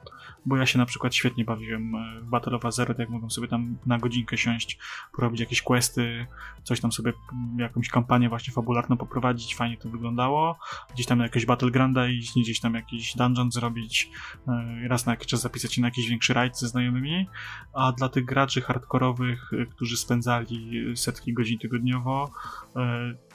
bo 0.46 0.56
ja 0.56 0.66
się 0.66 0.78
na 0.78 0.86
przykład 0.86 1.14
świetnie 1.14 1.44
bawiłem 1.44 1.94
e, 1.94 2.20
w 2.20 2.26
Battle 2.26 2.56
of 2.56 2.64
Azeroth, 2.64 2.98
jak 3.00 3.08
mogłem 3.08 3.30
sobie 3.30 3.48
tam 3.48 3.76
na 3.86 3.98
godzinkę 3.98 4.38
siąść, 4.38 4.78
porobić 5.12 5.40
jakieś 5.40 5.62
questy, 5.62 6.26
coś 6.62 6.80
tam 6.80 6.92
sobie, 6.92 7.12
m, 7.32 7.58
jakąś 7.58 7.88
kampanię 7.88 8.28
właśnie 8.28 8.54
fabularną 8.54 8.96
poprowadzić, 8.96 9.54
fajnie 9.54 9.76
to 9.76 9.88
wyglądało. 9.88 10.58
Gdzieś 10.94 11.06
tam 11.06 11.20
jakieś 11.20 11.46
Battlegrounda 11.46 12.08
iść, 12.08 12.32
gdzieś 12.42 12.60
tam 12.60 12.74
jakiś 12.74 13.16
dungeon 13.16 13.52
zrobić, 13.52 14.10
e, 14.48 14.88
raz 14.88 15.06
na 15.06 15.12
jakiś 15.12 15.26
czas 15.26 15.40
zapisać 15.40 15.74
się 15.74 15.80
na 15.80 15.86
jakiś 15.86 16.08
większy 16.08 16.34
rajd 16.34 16.58
ze 16.58 16.68
znajomymi, 16.68 17.26
a 17.72 17.92
dla 17.92 18.08
tych 18.08 18.24
graczy 18.24 18.60
hardkorowych, 18.60 19.52
e, 19.52 19.66
którzy 19.66 19.96
spędzali 19.96 20.84
setki 20.96 21.32
godzin 21.32 21.58
tygodniowo, 21.58 22.30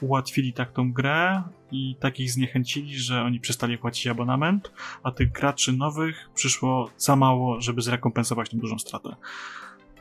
ułatwili 0.00 0.52
tak 0.52 0.72
tą 0.72 0.92
grę 0.92 1.42
i 1.70 1.96
takich 2.00 2.30
zniechęcili, 2.30 2.98
że 2.98 3.22
oni 3.22 3.40
przestali 3.40 3.78
płacić 3.78 4.06
abonament, 4.06 4.72
a 5.02 5.10
tych 5.10 5.32
graczy 5.32 5.72
nowych 5.72 6.28
przyszło 6.34 6.90
za 6.96 7.16
mało, 7.16 7.60
żeby 7.60 7.82
zrekompensować 7.82 8.50
tą 8.50 8.58
dużą 8.58 8.78
stratę. 8.78 9.16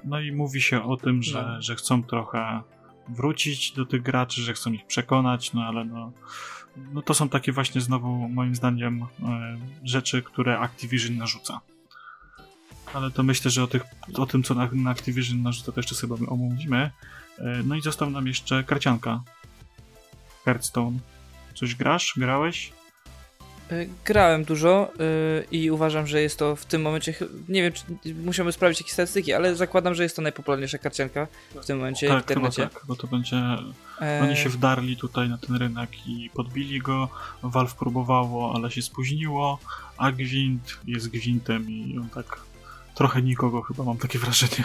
No 0.03 0.19
i 0.19 0.31
mówi 0.31 0.61
się 0.61 0.83
o 0.83 0.97
tym, 0.97 1.23
że, 1.23 1.41
No. 1.41 1.61
że 1.61 1.75
chcą 1.75 2.03
trochę 2.03 2.61
wrócić 3.09 3.71
do 3.71 3.85
tych 3.85 4.01
graczy, 4.01 4.41
że 4.41 4.53
chcą 4.53 4.71
ich 4.73 4.85
przekonać, 4.85 5.53
no 5.53 5.63
ale 5.63 5.85
no, 5.85 6.11
no 6.93 7.01
to 7.01 7.13
są 7.13 7.29
takie 7.29 7.51
właśnie 7.51 7.81
znowu 7.81 8.29
moim 8.29 8.55
zdaniem 8.55 9.03
e, 9.03 9.57
rzeczy, 9.83 10.21
które 10.21 10.59
Activision 10.59 11.17
narzuca. 11.17 11.61
Ale 12.93 13.11
to 13.11 13.23
myślę, 13.23 13.51
że 13.51 13.63
o, 13.63 13.67
tych, 13.67 13.83
o 14.13 14.25
tym, 14.25 14.43
co 14.43 14.53
na, 14.53 14.69
na 14.73 14.89
Activision 14.91 15.41
narzuca, 15.41 15.71
to 15.71 15.79
jeszcze 15.79 15.95
sobie 15.95 16.15
omówimy. 16.27 16.91
E, 17.39 17.43
No 17.65 17.75
i 17.75 17.81
został 17.81 18.09
nam 18.09 18.27
jeszcze 18.27 18.63
karcianka. 18.63 19.21
Hearthstone. 20.45 20.97
Coś 21.55 21.75
grasz? 21.75 22.13
Grałeś? 22.17 22.71
Y, 23.71 23.89
Grałem 24.05 24.43
dużo 24.43 24.91
y, 24.99 25.45
i 25.51 25.71
uważam, 25.71 26.07
że 26.07 26.21
jest 26.21 26.39
to 26.39 26.55
w 26.55 26.65
tym 26.65 26.81
momencie, 26.81 27.13
nie 27.49 27.61
wiem, 27.61 27.73
czy 27.73 27.83
musiałbym 28.13 28.53
sprawdzić 28.53 28.81
jakieś 28.81 28.93
statystyki, 28.93 29.33
ale 29.33 29.55
zakładam, 29.55 29.95
że 29.95 30.03
jest 30.03 30.15
to 30.15 30.21
najpopularniejsza 30.21 30.77
karcianka 30.77 31.27
w 31.61 31.65
tym 31.65 31.77
momencie 31.77 32.07
w 32.07 32.09
tak, 32.09 32.27
chyba 32.27 32.39
internecie. 32.47 32.73
tak, 32.73 32.83
bo 32.87 32.95
to 32.95 33.07
będzie... 33.07 33.37
E, 34.01 34.21
Oni 34.23 34.37
się 34.37 34.49
wdarli 34.49 34.97
tutaj 34.97 35.29
na 35.29 35.37
ten 35.37 35.55
rynek 35.55 36.07
i 36.07 36.29
podbili 36.33 36.79
go. 36.79 37.09
Valve 37.43 37.75
próbowało, 37.75 38.53
ale 38.55 38.71
się 38.71 38.81
spóźniło, 38.81 39.59
a 39.97 40.11
Gwint 40.11 40.79
jest 40.87 41.09
Gwintem 41.09 41.69
i 41.71 41.97
on 42.01 42.09
tak 42.09 42.39
trochę 42.95 43.21
nikogo 43.21 43.61
chyba, 43.61 43.83
mam 43.83 43.97
takie 43.97 44.19
wrażenie. 44.19 44.63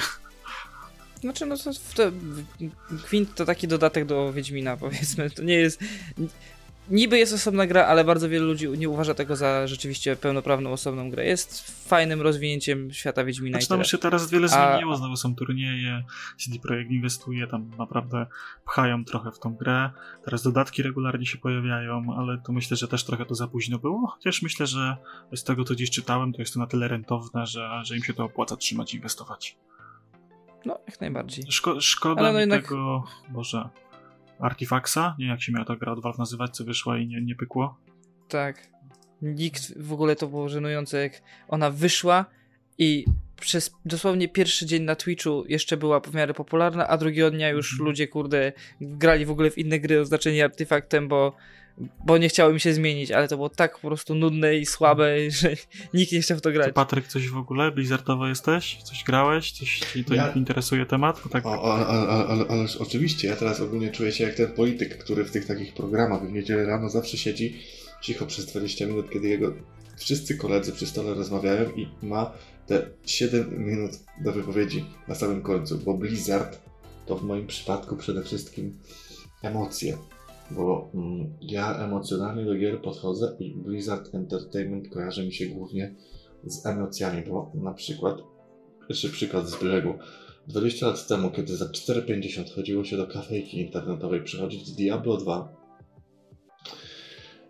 Znaczy, 1.20 1.46
no 1.46 1.56
to, 1.56 1.70
to 1.94 2.12
Gwint 3.08 3.34
to 3.34 3.44
taki 3.44 3.68
dodatek 3.68 4.04
do 4.04 4.32
Wiedźmina, 4.32 4.76
powiedzmy. 4.86 5.30
To 5.30 5.42
nie 5.42 5.54
jest. 5.54 5.80
Niby 6.90 7.18
jest 7.18 7.32
osobna 7.32 7.66
gra, 7.66 7.86
ale 7.86 8.04
bardzo 8.04 8.28
wielu 8.28 8.46
ludzi 8.46 8.68
nie 8.68 8.88
uważa 8.88 9.14
tego 9.14 9.36
za 9.36 9.66
rzeczywiście 9.66 10.16
pełnoprawną 10.16 10.72
osobną 10.72 11.10
grę. 11.10 11.24
Jest 11.24 11.86
fajnym 11.88 12.20
rozwinięciem 12.20 12.92
świata 12.92 13.24
Wiedźmina 13.24 13.58
Znaczy 13.58 13.68
tam 13.68 13.84
się 13.84 13.98
teraz 13.98 14.30
wiele 14.30 14.48
A- 14.50 14.70
zmieniło, 14.72 14.96
znowu 14.96 15.16
są 15.16 15.34
turnieje, 15.34 16.04
CD 16.38 16.58
Projekt 16.58 16.90
inwestuje, 16.90 17.46
tam 17.46 17.70
naprawdę 17.78 18.26
pchają 18.64 19.04
trochę 19.04 19.32
w 19.32 19.38
tą 19.38 19.54
grę. 19.54 19.90
Teraz 20.24 20.42
dodatki 20.42 20.82
regularnie 20.82 21.26
się 21.26 21.38
pojawiają, 21.38 22.14
ale 22.18 22.38
to 22.46 22.52
myślę, 22.52 22.76
że 22.76 22.88
też 22.88 23.04
trochę 23.04 23.26
to 23.26 23.34
za 23.34 23.46
późno 23.46 23.78
było, 23.78 24.06
chociaż 24.06 24.42
myślę, 24.42 24.66
że 24.66 24.96
z 25.34 25.44
tego 25.44 25.64
co 25.64 25.74
gdzieś 25.74 25.90
czytałem, 25.90 26.32
to 26.32 26.42
jest 26.42 26.54
to 26.54 26.60
na 26.60 26.66
tyle 26.66 26.88
rentowne, 26.88 27.46
że, 27.46 27.70
że 27.84 27.96
im 27.96 28.02
się 28.02 28.14
to 28.14 28.24
opłaca 28.24 28.56
trzymać 28.56 28.94
i 28.94 28.96
inwestować. 28.96 29.56
No, 30.64 30.78
jak 30.86 31.00
najbardziej. 31.00 31.44
Szko- 31.44 31.80
szkoda 31.80 32.20
Ale 32.20 32.32
no 32.32 32.38
jednak- 32.40 32.62
tego, 32.62 33.04
Boże, 33.28 33.68
Artifacta? 34.40 35.16
Nie, 35.18 35.26
jak 35.26 35.42
się 35.42 35.52
miała 35.52 35.64
ta 35.64 35.76
gra 35.76 35.92
od 35.92 36.02
Valve 36.02 36.18
nazywać, 36.18 36.56
co 36.56 36.64
wyszła 36.64 36.98
i 36.98 37.06
nie, 37.06 37.20
nie 37.22 37.34
pykło? 37.34 37.78
Tak. 38.28 38.68
Nikt 39.22 39.78
w 39.82 39.92
ogóle 39.92 40.16
to 40.16 40.26
było 40.26 40.48
żenujące, 40.48 41.02
jak 41.02 41.12
ona 41.48 41.70
wyszła 41.70 42.24
i 42.78 43.04
przez 43.40 43.74
dosłownie 43.84 44.28
pierwszy 44.28 44.66
dzień 44.66 44.82
na 44.82 44.96
Twitchu 44.96 45.44
jeszcze 45.48 45.76
była 45.76 46.00
w 46.00 46.14
miarę 46.14 46.34
popularna, 46.34 46.88
a 46.88 46.96
drugiego 46.96 47.30
dnia 47.30 47.48
już 47.48 47.72
Mhm. 47.72 47.86
ludzie, 47.88 48.08
kurde, 48.08 48.52
grali 48.80 49.26
w 49.26 49.30
ogóle 49.30 49.50
w 49.50 49.58
inne 49.58 49.80
gry 49.80 50.00
oznaczeni 50.00 50.42
artefaktem, 50.42 51.08
bo, 51.08 51.36
bo 52.06 52.18
nie 52.18 52.28
chciało 52.28 52.50
im 52.50 52.58
się 52.58 52.74
zmienić, 52.74 53.10
ale 53.10 53.28
to 53.28 53.36
było 53.36 53.48
tak 53.48 53.78
po 53.78 53.88
prostu 53.88 54.14
nudne 54.14 54.56
i 54.56 54.66
słabe, 54.66 55.16
że 55.30 55.54
nikt 55.94 56.12
nie 56.12 56.20
chciał 56.20 56.38
w 56.38 56.40
to 56.40 56.48
Ty, 56.48 56.54
grać. 56.54 56.74
Patryk, 56.74 57.06
coś 57.06 57.28
w 57.28 57.36
ogóle? 57.36 57.72
Blizzardowo 57.72 58.28
jesteś? 58.28 58.82
Coś 58.82 59.04
grałeś? 59.04 59.52
Coś 59.52 59.78
ci 59.78 60.04
to 60.04 60.14
Ja- 60.14 60.32
interesuje 60.32 60.86
temat? 60.86 61.20
Bo 61.24 61.30
tak... 61.30 61.46
O, 61.46 61.62
o, 61.62 61.74
ale, 62.28 62.44
ależ 62.48 62.76
oczywiście, 62.76 63.28
ja 63.28 63.36
teraz 63.36 63.60
ogólnie 63.60 63.90
czuję 63.90 64.12
się 64.12 64.24
jak 64.24 64.34
ten 64.34 64.52
polityk, 64.52 64.98
który 64.98 65.24
w 65.24 65.30
tych 65.30 65.46
takich 65.46 65.74
programach 65.74 66.28
w 66.28 66.32
niedzielę 66.32 66.66
rano 66.66 66.90
zawsze 66.90 67.16
siedzi 67.16 67.60
cicho 68.02 68.26
przez 68.26 68.46
20 68.46 68.86
minut, 68.86 69.10
kiedy 69.10 69.28
jego 69.28 69.54
wszyscy 69.96 70.36
koledzy 70.36 70.72
przy 70.72 70.86
stole 70.86 71.14
rozmawiają 71.14 71.70
i 71.70 71.88
ma 72.02 72.32
te 72.66 72.86
7 73.06 73.64
minut 73.66 73.90
do 74.24 74.32
wypowiedzi 74.32 74.84
na 75.08 75.14
samym 75.14 75.42
końcu, 75.42 75.78
bo 75.78 75.94
Blizzard 75.94 76.58
to 77.06 77.16
w 77.16 77.22
moim 77.22 77.46
przypadku 77.46 77.96
przede 77.96 78.22
wszystkim 78.22 78.78
emocje, 79.42 79.98
bo 80.50 80.90
mm, 80.94 81.36
ja 81.40 81.78
emocjonalnie 81.78 82.44
do 82.44 82.54
gier 82.54 82.82
podchodzę 82.82 83.36
i 83.38 83.54
Blizzard 83.54 84.14
Entertainment 84.14 84.88
kojarzy 84.88 85.26
mi 85.26 85.32
się 85.32 85.46
głównie 85.46 85.94
z 86.44 86.66
emocjami, 86.66 87.22
bo 87.28 87.52
na 87.54 87.74
przykład, 87.74 88.18
jeszcze 88.88 89.08
przykład 89.08 89.48
z 89.48 89.56
brzegu, 89.62 89.94
20 90.48 90.86
lat 90.86 91.06
temu, 91.06 91.30
kiedy 91.30 91.56
za 91.56 91.64
4,50 91.64 92.54
chodziło 92.54 92.84
się 92.84 92.96
do 92.96 93.06
kafejki 93.06 93.60
internetowej 93.60 94.22
przychodzić 94.22 94.72
Diablo 94.72 95.16
2 95.16 95.56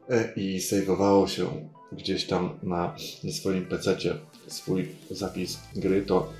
e, 0.08 0.32
i 0.36 0.60
sejwowało 0.60 1.26
się 1.26 1.70
gdzieś 1.92 2.26
tam 2.26 2.58
na 2.62 2.96
swoim 3.30 3.66
pececie 3.66 4.14
swój 4.46 4.88
zapis 5.10 5.58
gry, 5.76 6.02
to 6.02 6.32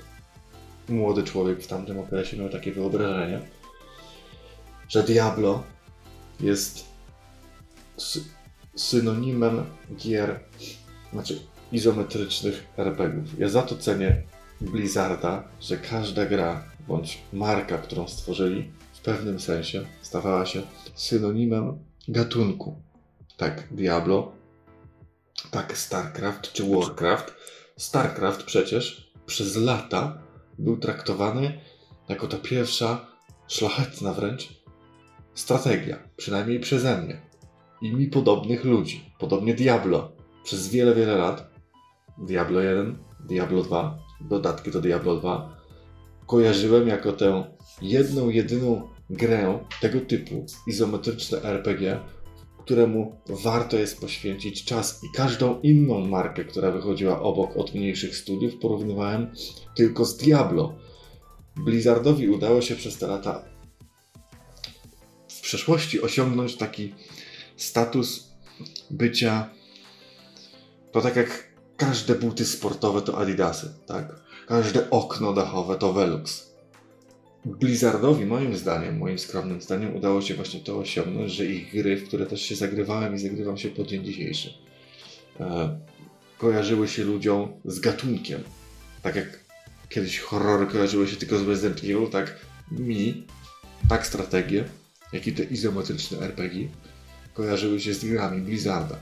młody 0.89 1.23
człowiek 1.23 1.63
w 1.63 1.67
tamtym 1.67 1.99
okresie 1.99 2.37
miał 2.37 2.49
takie 2.49 2.71
wyobrażenie, 2.71 3.39
że 4.89 5.03
Diablo 5.03 5.63
jest 6.41 6.85
sy- 7.97 8.23
synonimem 8.75 9.65
gier, 9.95 10.39
znaczy 11.13 11.39
izometrycznych 11.71 12.67
RPGów. 12.77 13.39
Ja 13.39 13.49
za 13.49 13.61
to 13.61 13.77
cenię 13.77 14.23
Blizzarda, 14.61 15.43
że 15.61 15.77
każda 15.77 16.25
gra 16.25 16.63
bądź 16.87 17.21
marka, 17.33 17.77
którą 17.77 18.07
stworzyli, 18.07 18.71
w 18.93 18.99
pewnym 18.99 19.39
sensie 19.39 19.85
stawała 20.01 20.45
się 20.45 20.61
synonimem 20.95 21.79
gatunku. 22.07 22.81
Tak 23.37 23.67
Diablo, 23.71 24.31
tak 25.51 25.77
StarCraft 25.77 26.53
czy 26.53 26.63
Warcraft. 26.69 27.33
StarCraft 27.77 28.43
przecież 28.43 29.11
przez 29.25 29.55
lata 29.55 30.21
był 30.59 30.77
traktowany 30.77 31.59
jako 32.09 32.27
ta 32.27 32.37
pierwsza, 32.37 33.07
szlachetna 33.47 34.13
wręcz 34.13 34.60
strategia, 35.33 35.97
przynajmniej 36.17 36.59
przeze 36.59 37.01
mnie 37.01 37.21
i 37.81 37.93
mi 37.93 38.07
podobnych 38.07 38.65
ludzi. 38.65 39.13
Podobnie 39.19 39.53
Diablo. 39.53 40.11
Przez 40.43 40.69
wiele, 40.69 40.95
wiele 40.95 41.15
lat 41.15 41.51
Diablo 42.17 42.61
1, 42.61 42.97
Diablo 43.27 43.63
2, 43.63 43.99
dodatki 44.21 44.71
do 44.71 44.81
Diablo 44.81 45.15
2 45.15 45.61
kojarzyłem 46.31 46.87
jako 46.87 47.13
tę 47.13 47.43
jedną, 47.81 48.29
jedyną 48.29 48.89
grę 49.09 49.59
tego 49.81 50.01
typu, 50.01 50.45
izometryczne 50.67 51.41
RPG, 51.43 51.99
któremu 52.59 53.15
warto 53.43 53.77
jest 53.77 54.01
poświęcić 54.01 54.65
czas 54.65 55.03
i 55.03 55.07
każdą 55.15 55.59
inną 55.59 56.07
markę, 56.07 56.45
która 56.45 56.71
wychodziła 56.71 57.21
obok 57.21 57.57
od 57.57 57.75
mniejszych 57.75 58.15
studiów, 58.15 58.53
porównywałem 58.61 59.31
tylko 59.75 60.05
z 60.05 60.17
Diablo. 60.17 60.75
Blizzardowi 61.55 62.29
udało 62.29 62.61
się 62.61 62.75
przez 62.75 62.97
te 62.97 63.07
lata 63.07 63.50
przeszłości 65.51 66.01
osiągnąć 66.01 66.55
taki 66.55 66.93
status 67.57 68.27
bycia 68.89 69.49
to 70.91 71.01
tak 71.01 71.15
jak 71.15 71.47
każde 71.77 72.15
buty 72.15 72.45
sportowe 72.45 73.01
to 73.01 73.17
Adidasy, 73.17 73.73
tak? 73.87 74.15
Każde 74.47 74.89
okno 74.89 75.33
dachowe 75.33 75.75
to 75.75 75.93
Velux. 75.93 76.51
Blizzardowi, 77.45 78.25
moim 78.25 78.55
zdaniem, 78.57 78.97
moim 78.97 79.19
skromnym 79.19 79.61
zdaniem, 79.61 79.95
udało 79.95 80.21
się 80.21 80.33
właśnie 80.33 80.59
to 80.59 80.77
osiągnąć, 80.77 81.31
że 81.31 81.45
ich 81.45 81.71
gry, 81.71 81.97
w 81.97 82.07
które 82.07 82.25
też 82.25 82.41
się 82.41 82.55
zagrywałem 82.55 83.15
i 83.15 83.19
zagrywam 83.19 83.57
się 83.57 83.69
po 83.69 83.83
dzień 83.83 84.05
dzisiejszy, 84.05 84.53
e, 85.39 85.79
kojarzyły 86.37 86.87
się 86.87 87.03
ludziom 87.03 87.51
z 87.65 87.79
gatunkiem. 87.79 88.43
Tak 89.01 89.15
jak 89.15 89.39
kiedyś 89.89 90.19
horrory 90.19 90.67
kojarzyły 90.67 91.07
się 91.07 91.15
tylko 91.15 91.37
z 91.37 91.47
Resident 91.47 91.79
Evil, 91.79 92.07
tak 92.11 92.45
mi, 92.71 93.23
tak 93.89 94.07
strategie, 94.07 94.65
jak 95.13 95.27
i 95.27 95.33
te 95.33 95.43
izometryczne 95.43 96.19
RPG 96.19 96.67
kojarzyły 97.33 97.79
się 97.79 97.93
z 97.93 98.05
grami 98.05 98.41
Blizzarda. 98.41 98.99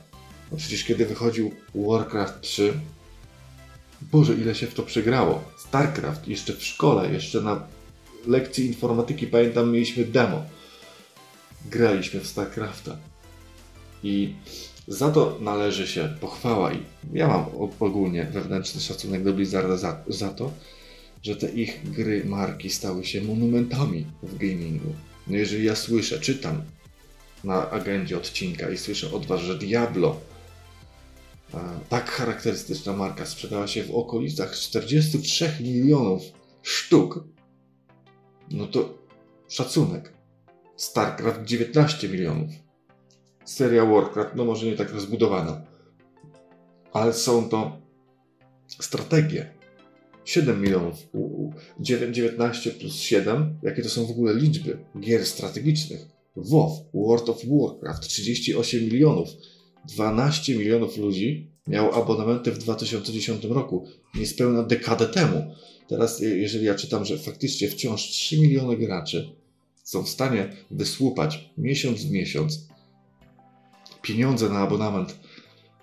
No 0.51 0.57
przecież 0.57 0.83
kiedy 0.83 1.05
wychodził 1.05 1.51
Warcraft 1.75 2.41
3, 2.41 2.73
Boże, 4.01 4.33
ile 4.33 4.55
się 4.55 4.67
w 4.67 4.73
to 4.73 4.83
przegrało. 4.83 5.43
StarCraft, 5.57 6.27
jeszcze 6.27 6.53
w 6.53 6.63
szkole, 6.63 7.13
jeszcze 7.13 7.41
na 7.41 7.67
lekcji 8.27 8.65
informatyki, 8.65 9.27
pamiętam, 9.27 9.71
mieliśmy 9.71 10.05
demo. 10.05 10.45
Graliśmy 11.65 12.19
w 12.19 12.27
StarCrafta. 12.27 12.97
I 14.03 14.33
za 14.87 15.11
to 15.11 15.37
należy 15.41 15.87
się 15.87 16.15
pochwała 16.21 16.73
i 16.73 16.83
ja 17.13 17.27
mam 17.27 17.45
ogólnie 17.79 18.25
wewnętrzny 18.25 18.81
szacunek 18.81 19.23
do 19.23 19.33
Blizzarda 19.33 19.77
za, 19.77 20.03
za 20.07 20.29
to, 20.29 20.51
że 21.23 21.35
te 21.35 21.49
ich 21.49 21.91
gry, 21.91 22.25
marki 22.25 22.69
stały 22.69 23.05
się 23.05 23.21
monumentami 23.21 24.05
w 24.23 24.37
gamingu. 24.37 24.93
No 25.29 25.37
jeżeli 25.37 25.65
ja 25.65 25.75
słyszę, 25.75 26.19
czytam 26.19 26.63
na 27.43 27.69
agendzie 27.69 28.17
odcinka 28.17 28.69
i 28.69 28.77
słyszę 28.77 29.11
od 29.11 29.25
Was, 29.25 29.41
że 29.41 29.57
Diablo, 29.57 30.19
tak 31.89 32.09
charakterystyczna 32.09 32.93
marka, 32.93 33.25
sprzedała 33.25 33.67
się 33.67 33.83
w 33.83 33.95
okolicach 33.95 34.55
43 34.55 35.51
milionów 35.59 36.21
sztuk, 36.61 37.23
no 38.51 38.67
to 38.67 38.97
szacunek. 39.47 40.13
StarCraft 40.75 41.43
19 41.43 42.09
milionów. 42.09 42.49
Seria 43.45 43.85
Warcraft, 43.85 44.35
no 44.35 44.45
może 44.45 44.65
nie 44.65 44.75
tak 44.75 44.91
rozbudowana, 44.91 45.61
ale 46.93 47.13
są 47.13 47.49
to 47.49 47.81
strategie. 48.67 49.58
7 50.29 50.61
milionów, 50.61 51.07
19 51.79 52.71
plus 52.71 52.95
7, 52.95 53.59
jakie 53.63 53.83
to 53.83 53.89
są 53.89 54.05
w 54.05 54.11
ogóle 54.11 54.33
liczby 54.33 54.77
gier 54.99 55.25
strategicznych. 55.25 56.07
WoW, 56.35 56.85
World 56.93 57.29
of 57.29 57.41
Warcraft, 57.45 58.07
38 58.07 58.83
milionów. 58.83 59.29
12 59.87 60.55
milionów 60.55 60.97
ludzi 60.97 61.51
miało 61.67 61.93
abonamenty 61.93 62.51
w 62.51 62.57
2010 62.57 63.43
roku, 63.45 63.87
niespełna 64.15 64.63
dekadę 64.63 65.07
temu. 65.07 65.55
Teraz, 65.87 66.21
jeżeli 66.21 66.65
ja 66.65 66.75
czytam, 66.75 67.05
że 67.05 67.17
faktycznie 67.17 67.69
wciąż 67.69 68.01
3 68.01 68.39
miliony 68.39 68.77
graczy 68.77 69.29
są 69.83 70.03
w 70.03 70.09
stanie 70.09 70.49
wysłupać 70.71 71.49
miesiąc 71.57 72.03
w 72.03 72.11
miesiąc 72.11 72.67
pieniądze 74.01 74.49
na 74.49 74.59
abonament, 74.59 75.19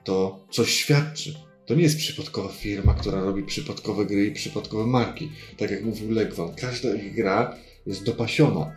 to 0.04 0.46
coś 0.50 0.70
świadczy. 0.70 1.45
To 1.66 1.74
nie 1.74 1.82
jest 1.82 1.98
przypadkowa 1.98 2.48
firma, 2.48 2.94
która 2.94 3.20
robi 3.20 3.42
przypadkowe 3.42 4.06
gry 4.06 4.26
i 4.26 4.32
przypadkowe 4.32 4.86
marki. 4.86 5.32
Tak 5.56 5.70
jak 5.70 5.84
mówił 5.84 6.10
Legwan, 6.10 6.54
każda 6.54 6.94
ich 6.94 7.14
gra 7.14 7.56
jest 7.86 8.04
dopasiona. 8.04 8.72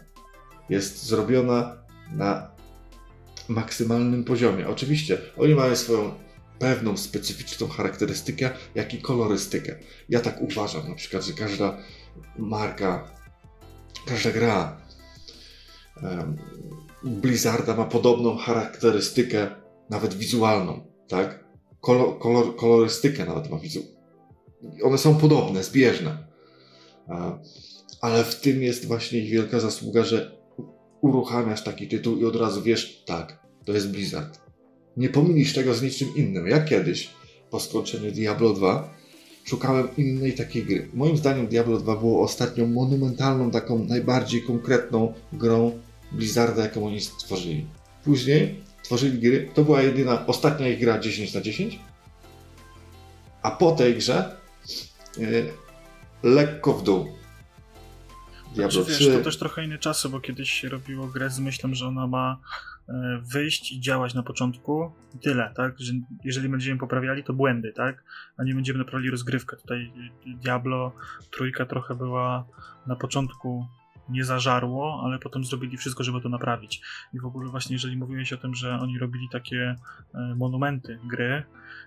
Jest 0.69 1.03
zrobiona 1.03 1.77
na 2.11 2.51
maksymalnym 3.47 4.23
poziomie. 4.23 4.67
Oczywiście 4.67 5.17
oni 5.37 5.55
mają 5.55 5.75
swoją 5.75 6.11
pewną 6.59 6.97
specyficzną 6.97 7.67
charakterystykę, 7.67 8.49
jak 8.75 8.93
i 8.93 9.01
kolorystykę. 9.01 9.75
Ja 10.09 10.19
tak 10.19 10.41
uważam 10.41 10.89
na 10.89 10.95
przykład, 10.95 11.25
że 11.25 11.33
każda 11.33 11.77
marka, 12.37 13.11
każda 14.05 14.31
gra 14.31 14.81
um, 16.03 16.37
Blizzarda 17.03 17.75
ma 17.75 17.85
podobną 17.85 18.37
charakterystykę, 18.37 19.47
nawet 19.89 20.13
wizualną, 20.13 20.85
tak? 21.07 21.48
Kolor, 21.82 22.19
kolor, 22.19 22.55
kolorystykę 22.55 23.25
nawet 23.25 23.49
ma 23.49 23.57
wizu. 23.57 23.84
One 24.84 24.97
są 24.97 25.15
podobne, 25.15 25.63
zbieżne. 25.63 26.27
Ale 28.01 28.23
w 28.23 28.41
tym 28.41 28.61
jest 28.61 28.86
właśnie 28.86 29.19
ich 29.19 29.32
wielka 29.32 29.59
zasługa, 29.59 30.03
że 30.03 30.39
uruchamiasz 31.01 31.63
taki 31.63 31.88
tytuł 31.88 32.17
i 32.17 32.25
od 32.25 32.36
razu 32.36 32.61
wiesz, 32.61 33.03
tak, 33.05 33.39
to 33.65 33.73
jest 33.73 33.91
Blizzard. 33.91 34.39
Nie 34.97 35.09
pomylisz 35.09 35.53
tego 35.53 35.73
z 35.73 35.82
niczym 35.82 36.07
innym. 36.15 36.47
Ja 36.47 36.61
kiedyś, 36.61 37.09
po 37.49 37.59
skończeniu 37.59 38.11
Diablo 38.11 38.53
2, 38.53 38.93
szukałem 39.43 39.88
innej 39.97 40.34
takiej 40.34 40.63
gry. 40.63 40.89
Moim 40.93 41.17
zdaniem 41.17 41.47
Diablo 41.47 41.77
2 41.77 41.95
było 41.95 42.21
ostatnią 42.21 42.67
monumentalną, 42.67 43.51
taką 43.51 43.84
najbardziej 43.84 44.41
konkretną 44.41 45.13
grą 45.34 45.80
Blizzarda, 46.11 46.63
jaką 46.63 46.88
oni 46.88 47.01
stworzyli. 47.01 47.65
Później 48.03 48.63
tworzyli 48.89 49.19
gry, 49.19 49.49
to 49.53 49.63
była 49.63 49.81
jedyna, 49.81 50.25
ostatnia 50.25 50.67
ich 50.67 50.79
gra 50.79 50.99
10 50.99 51.33
na 51.33 51.41
10, 51.41 51.79
a 53.41 53.51
po 53.51 53.71
tej 53.71 53.95
grze 53.95 54.37
yy, 55.17 55.53
lekko 56.23 56.73
w 56.73 56.83
dół. 56.83 57.07
Diablo 58.55 58.83
znaczy, 58.83 58.95
3. 58.95 59.05
Wiesz, 59.05 59.17
to 59.17 59.23
też 59.23 59.37
trochę 59.37 59.65
inne 59.65 59.77
czasy, 59.77 60.09
bo 60.09 60.19
kiedyś 60.19 60.51
się 60.51 60.69
robiło 60.69 61.07
grę 61.07 61.29
z 61.29 61.39
myślą, 61.39 61.73
że 61.73 61.87
ona 61.87 62.07
ma 62.07 62.37
e, 62.89 63.21
wyjść 63.33 63.71
i 63.71 63.79
działać 63.79 64.13
na 64.13 64.23
początku 64.23 64.91
i 65.15 65.19
tyle, 65.19 65.53
tak? 65.55 65.79
Że 65.79 65.93
jeżeli 66.23 66.49
będziemy 66.49 66.79
poprawiali, 66.79 67.23
to 67.23 67.33
błędy, 67.33 67.73
tak? 67.73 68.03
A 68.37 68.43
nie 68.43 68.55
będziemy 68.55 68.79
naprawiali 68.79 69.11
rozgrywkę. 69.11 69.57
Tutaj 69.57 69.91
Diablo 70.25 70.91
trójka 71.31 71.65
trochę 71.65 71.95
była 71.95 72.45
na 72.87 72.95
początku 72.95 73.65
nie 74.10 74.24
zażarło, 74.24 75.01
ale 75.05 75.20
potem 75.20 75.43
zrobili 75.43 75.78
wszystko, 75.78 76.03
żeby 76.03 76.22
to 76.22 76.30
naprawić. 76.30 76.82
I 77.14 77.20
w 77.20 77.26
ogóle 77.26 77.49
właśnie 77.49 77.74
jeżeli 77.74 77.97
mówiłeś 77.97 78.34
o 78.34 78.38
tym, 78.38 78.55
że 78.55 78.80
oni 78.80 78.99
robili 78.99 79.30
takie 79.32 79.76
e, 80.14 80.36
monumenty 80.36 80.99
gry, 81.03 81.43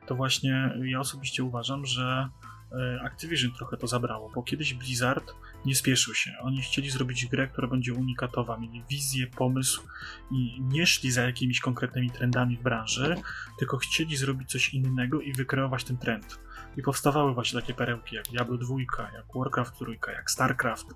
to 0.06 0.14
właśnie 0.14 0.74
ja 0.84 1.00
osobiście 1.00 1.44
uważam, 1.44 1.86
że 1.86 2.28
e, 2.72 3.00
Activision 3.02 3.52
trochę 3.52 3.76
to 3.76 3.86
zabrało, 3.86 4.30
bo 4.34 4.42
kiedyś 4.42 4.74
Blizzard 4.74 5.34
nie 5.64 5.74
spieszył 5.74 6.14
się. 6.14 6.30
Oni 6.40 6.62
chcieli 6.62 6.90
zrobić 6.90 7.26
grę, 7.26 7.48
która 7.48 7.68
będzie 7.68 7.94
unikatowa, 7.94 8.58
mieli 8.58 8.84
wizję, 8.90 9.26
pomysł 9.26 9.82
i 10.30 10.62
nie 10.62 10.86
szli 10.86 11.10
za 11.10 11.22
jakimiś 11.22 11.60
konkretnymi 11.60 12.10
trendami 12.10 12.56
w 12.56 12.62
branży, 12.62 13.16
tylko 13.58 13.76
chcieli 13.76 14.16
zrobić 14.16 14.50
coś 14.50 14.74
innego 14.74 15.20
i 15.20 15.32
wykreować 15.32 15.84
ten 15.84 15.96
trend. 15.96 16.38
I 16.76 16.82
powstawały 16.82 17.34
właśnie 17.34 17.60
takie 17.60 17.74
perełki 17.74 18.16
jak 18.16 18.24
Diablo 18.28 18.56
2, 18.56 18.74
jak 19.14 19.24
Warcraft 19.34 19.74
3, 19.74 19.84
jak 20.12 20.30
StarCraft, 20.30 20.86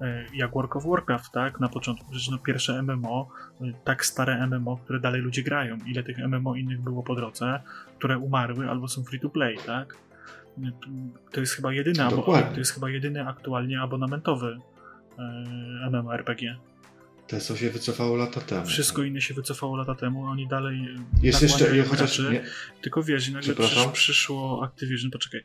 e, 0.00 0.24
jak 0.34 0.50
World 0.52 0.76
of 0.76 0.86
Warcraft, 0.86 1.32
tak? 1.32 1.60
Na 1.60 1.68
początku 1.68 2.10
przecież 2.10 2.28
no 2.28 2.38
pierwsze 2.38 2.82
MMO, 2.82 3.28
e, 3.60 3.64
tak 3.84 4.06
stare 4.06 4.46
MMO, 4.46 4.76
które 4.76 5.00
dalej 5.00 5.20
ludzie 5.20 5.42
grają. 5.42 5.78
Ile 5.86 6.02
tych 6.02 6.18
MMO 6.18 6.54
innych 6.54 6.80
było 6.80 7.02
po 7.02 7.14
drodze, 7.14 7.62
które 7.98 8.18
umarły 8.18 8.70
albo 8.70 8.88
są 8.88 9.04
free 9.04 9.20
to 9.20 9.28
play, 9.30 9.58
tak? 9.66 9.96
To 11.32 11.40
jest 11.40 11.54
chyba 11.54 11.72
jedyny, 11.72 11.98
abo- 11.98 12.22
to 12.52 12.58
jest 12.58 12.74
chyba 12.74 12.90
jedyny 12.90 13.28
aktualnie 13.28 13.80
abonamentowy 13.80 14.58
e, 15.18 15.90
MMORPG. 15.90 16.40
To 17.28 17.56
się 17.56 17.70
wycofało 17.70 18.16
lata 18.16 18.40
temu. 18.40 18.66
Wszystko 18.66 19.02
inne 19.02 19.20
się 19.20 19.34
wycofało 19.34 19.76
lata 19.76 19.94
temu, 19.94 20.24
oni 20.24 20.48
dalej. 20.48 20.96
Jest 21.22 21.42
jeszcze, 21.42 21.84
chociaż. 21.84 22.18
Nie. 22.18 22.44
Tylko 22.82 23.02
wiesz, 23.02 23.28
i 23.28 23.32
nagle 23.32 23.54
przysz, 23.54 23.86
przyszło 23.92 24.64
Activision, 24.64 25.10
poczekaj. 25.10 25.40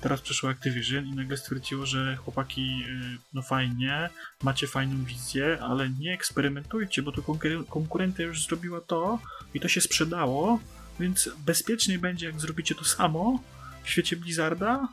Teraz 0.00 0.20
przyszło 0.20 0.50
Activision 0.50 1.06
i 1.06 1.14
nagle 1.14 1.36
stwierdziło, 1.36 1.86
że 1.86 2.16
chłopaki, 2.16 2.84
y, 2.88 3.18
no 3.34 3.42
fajnie, 3.42 4.10
macie 4.42 4.66
fajną 4.66 5.04
wizję, 5.04 5.58
ale 5.60 5.90
nie 5.90 6.14
eksperymentujcie, 6.14 7.02
bo 7.02 7.12
to 7.12 7.22
konkurencja 7.68 8.24
już 8.24 8.46
zrobiła 8.46 8.80
to 8.80 9.18
i 9.54 9.60
to 9.60 9.68
się 9.68 9.80
sprzedało, 9.80 10.60
więc 11.00 11.30
bezpieczniej 11.46 11.98
będzie, 11.98 12.26
jak 12.26 12.40
zrobicie 12.40 12.74
to 12.74 12.84
samo 12.84 13.42
w 13.82 13.90
świecie 13.90 14.16
Blizzarda, 14.16 14.88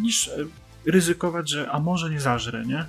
niż 0.00 0.28
y, 0.28 0.46
ryzykować, 0.86 1.50
że 1.50 1.70
a 1.70 1.80
może 1.80 2.10
nie 2.10 2.20
zażre, 2.20 2.66
nie? 2.66 2.84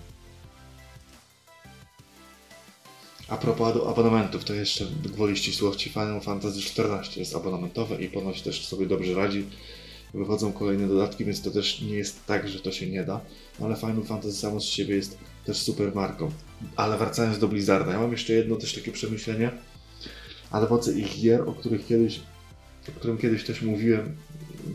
A 3.29 3.37
propos 3.37 3.73
abonamentów, 3.87 4.43
to 4.43 4.53
jeszcze 4.53 4.85
gwoli 5.03 5.37
ścisłości 5.37 5.89
Final 5.89 6.21
Fantasy 6.21 6.59
XIV 6.59 7.17
jest 7.17 7.35
abonamentowe 7.35 8.01
i 8.01 8.09
ponoć 8.09 8.41
też 8.41 8.67
sobie 8.67 8.85
dobrze 8.85 9.13
radzi. 9.13 9.45
Wychodzą 10.13 10.53
kolejne 10.53 10.87
dodatki, 10.87 11.25
więc 11.25 11.41
to 11.41 11.51
też 11.51 11.81
nie 11.81 11.93
jest 11.93 12.25
tak, 12.25 12.49
że 12.49 12.59
to 12.59 12.71
się 12.71 12.87
nie 12.87 13.03
da. 13.03 13.21
Ale 13.61 13.75
Final 13.75 14.03
Fantasy 14.03 14.33
samo 14.33 14.59
z 14.59 14.63
siebie 14.63 14.95
jest 14.95 15.17
też 15.45 15.57
super 15.57 15.95
marką. 15.95 16.31
Ale 16.75 16.97
wracając 16.97 17.39
do 17.39 17.47
Blizzarda, 17.47 17.91
ja 17.91 17.99
mam 17.99 18.11
jeszcze 18.11 18.33
jedno 18.33 18.55
też 18.55 18.73
takie 18.73 18.91
przemyślenie. 18.91 19.51
A 20.51 20.67
mocy 20.69 20.99
ich 20.99 21.21
gier, 21.21 21.49
o 21.49 21.53
których 21.53 21.87
kiedyś, 21.87 22.19
o 22.89 22.91
którym 22.99 23.17
kiedyś 23.17 23.43
też 23.43 23.61
mówiłem, 23.61 24.17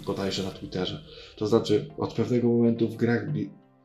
bodajże 0.07 0.43
na 0.43 0.51
Twitterze. 0.51 1.05
To 1.37 1.47
znaczy, 1.47 1.91
od 1.99 2.15
pewnego 2.15 2.49
momentu 2.49 2.89
w 2.89 2.97
grach 2.97 3.23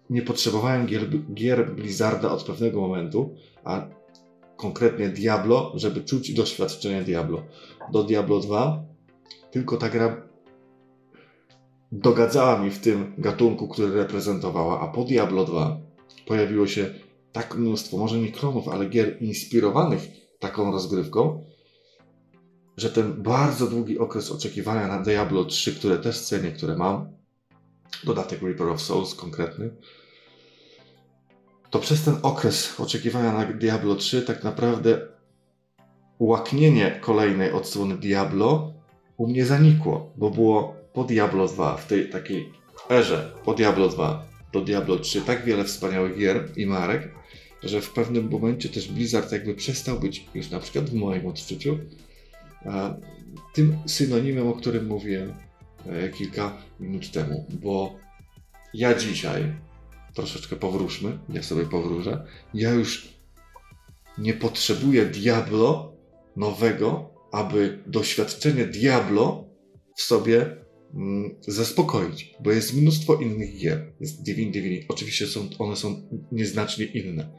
nie 0.09 0.21
potrzebowałem 0.21 0.85
gier, 0.85 1.09
gier 1.33 1.75
Blizzarda 1.75 2.31
od 2.31 2.43
pewnego 2.43 2.81
momentu, 2.81 3.35
a 3.63 3.98
konkretnie 4.59 5.09
Diablo, 5.09 5.71
żeby 5.75 6.01
czuć 6.01 6.33
doświadczenie 6.33 7.03
Diablo. 7.03 7.43
Do 7.91 8.03
Diablo 8.03 8.39
2 8.39 8.83
tylko 9.51 9.77
ta 9.77 9.89
gra 9.89 10.21
dogadzała 11.91 12.59
mi 12.63 12.71
w 12.71 12.79
tym 12.79 13.13
gatunku, 13.17 13.67
który 13.67 13.91
reprezentowała, 13.91 14.79
a 14.79 14.87
po 14.87 15.03
Diablo 15.03 15.45
2 15.45 15.77
pojawiło 16.25 16.67
się 16.67 16.93
tak 17.31 17.55
mnóstwo, 17.55 17.97
może 17.97 18.17
nie 18.17 18.31
klonów, 18.31 18.67
ale 18.67 18.89
gier 18.89 19.21
inspirowanych 19.21 20.01
taką 20.39 20.71
rozgrywką, 20.71 21.43
że 22.77 22.89
ten 22.89 23.23
bardzo 23.23 23.67
długi 23.67 23.99
okres 23.99 24.31
oczekiwania 24.31 24.87
na 24.87 25.01
Diablo 25.01 25.45
3, 25.45 25.75
które 25.75 25.97
też 25.97 26.21
cenię, 26.21 26.51
które 26.51 26.75
mam, 26.75 27.11
dodatek 28.03 28.41
Reaper 28.41 28.67
of 28.67 28.81
Souls 28.81 29.15
konkretny, 29.15 29.69
to 31.69 31.79
przez 31.79 32.03
ten 32.03 32.15
okres 32.21 32.79
oczekiwania 32.79 33.33
na 33.33 33.45
Diablo 33.45 33.95
3 33.95 34.21
tak 34.21 34.43
naprawdę 34.43 35.01
łaknienie 36.19 36.99
kolejnej 37.01 37.51
odsłony 37.51 37.97
Diablo 37.97 38.73
u 39.17 39.27
mnie 39.27 39.45
zanikło, 39.45 40.13
bo 40.15 40.29
było 40.29 40.75
po 40.93 41.03
Diablo 41.03 41.47
2, 41.47 41.77
w 41.77 41.87
tej 41.87 42.09
takiej 42.09 42.53
erze 42.89 43.31
po 43.45 43.53
Diablo 43.53 43.89
2 43.89 44.25
do 44.53 44.61
Diablo 44.61 44.99
3 44.99 45.21
tak 45.21 45.45
wiele 45.45 45.63
wspaniałych 45.63 46.17
gier 46.17 46.49
i 46.55 46.65
marek, 46.65 47.15
że 47.63 47.81
w 47.81 47.93
pewnym 47.93 48.29
momencie 48.29 48.69
też 48.69 48.87
Blizzard 48.87 49.31
jakby 49.31 49.55
przestał 49.55 49.99
być 49.99 50.25
już 50.33 50.49
na 50.49 50.59
przykład 50.59 50.89
w 50.89 50.93
moim 50.93 51.27
odczuciu 51.27 51.77
tym 53.53 53.77
synonimem, 53.85 54.47
o 54.47 54.53
którym 54.53 54.87
mówiłem 54.87 55.33
e, 55.85 56.09
kilka 56.09 56.57
minut 56.79 57.11
temu, 57.11 57.45
bo 57.49 57.95
ja 58.73 58.93
dzisiaj, 58.93 59.53
troszeczkę 60.19 60.55
powróżmy, 60.55 61.19
ja 61.29 61.43
sobie 61.43 61.65
powróżę, 61.65 62.25
ja 62.53 62.71
już 62.71 63.19
nie 64.17 64.33
potrzebuję 64.33 65.05
Diablo 65.05 65.93
nowego, 66.35 67.13
aby 67.31 67.83
doświadczenie 67.87 68.65
Diablo 68.65 69.49
w 69.95 70.01
sobie 70.01 70.55
mm, 70.93 71.35
zaspokoić, 71.41 72.35
bo 72.39 72.51
jest 72.51 72.73
mnóstwo 72.73 73.15
innych 73.15 73.57
gier. 73.57 73.93
Jest 73.99 74.23
Divine 74.23 74.51
Divinity, 74.51 74.85
oczywiście 74.89 75.27
są, 75.27 75.49
one 75.59 75.75
są 75.75 76.01
nieznacznie 76.31 76.85
inne, 76.85 77.29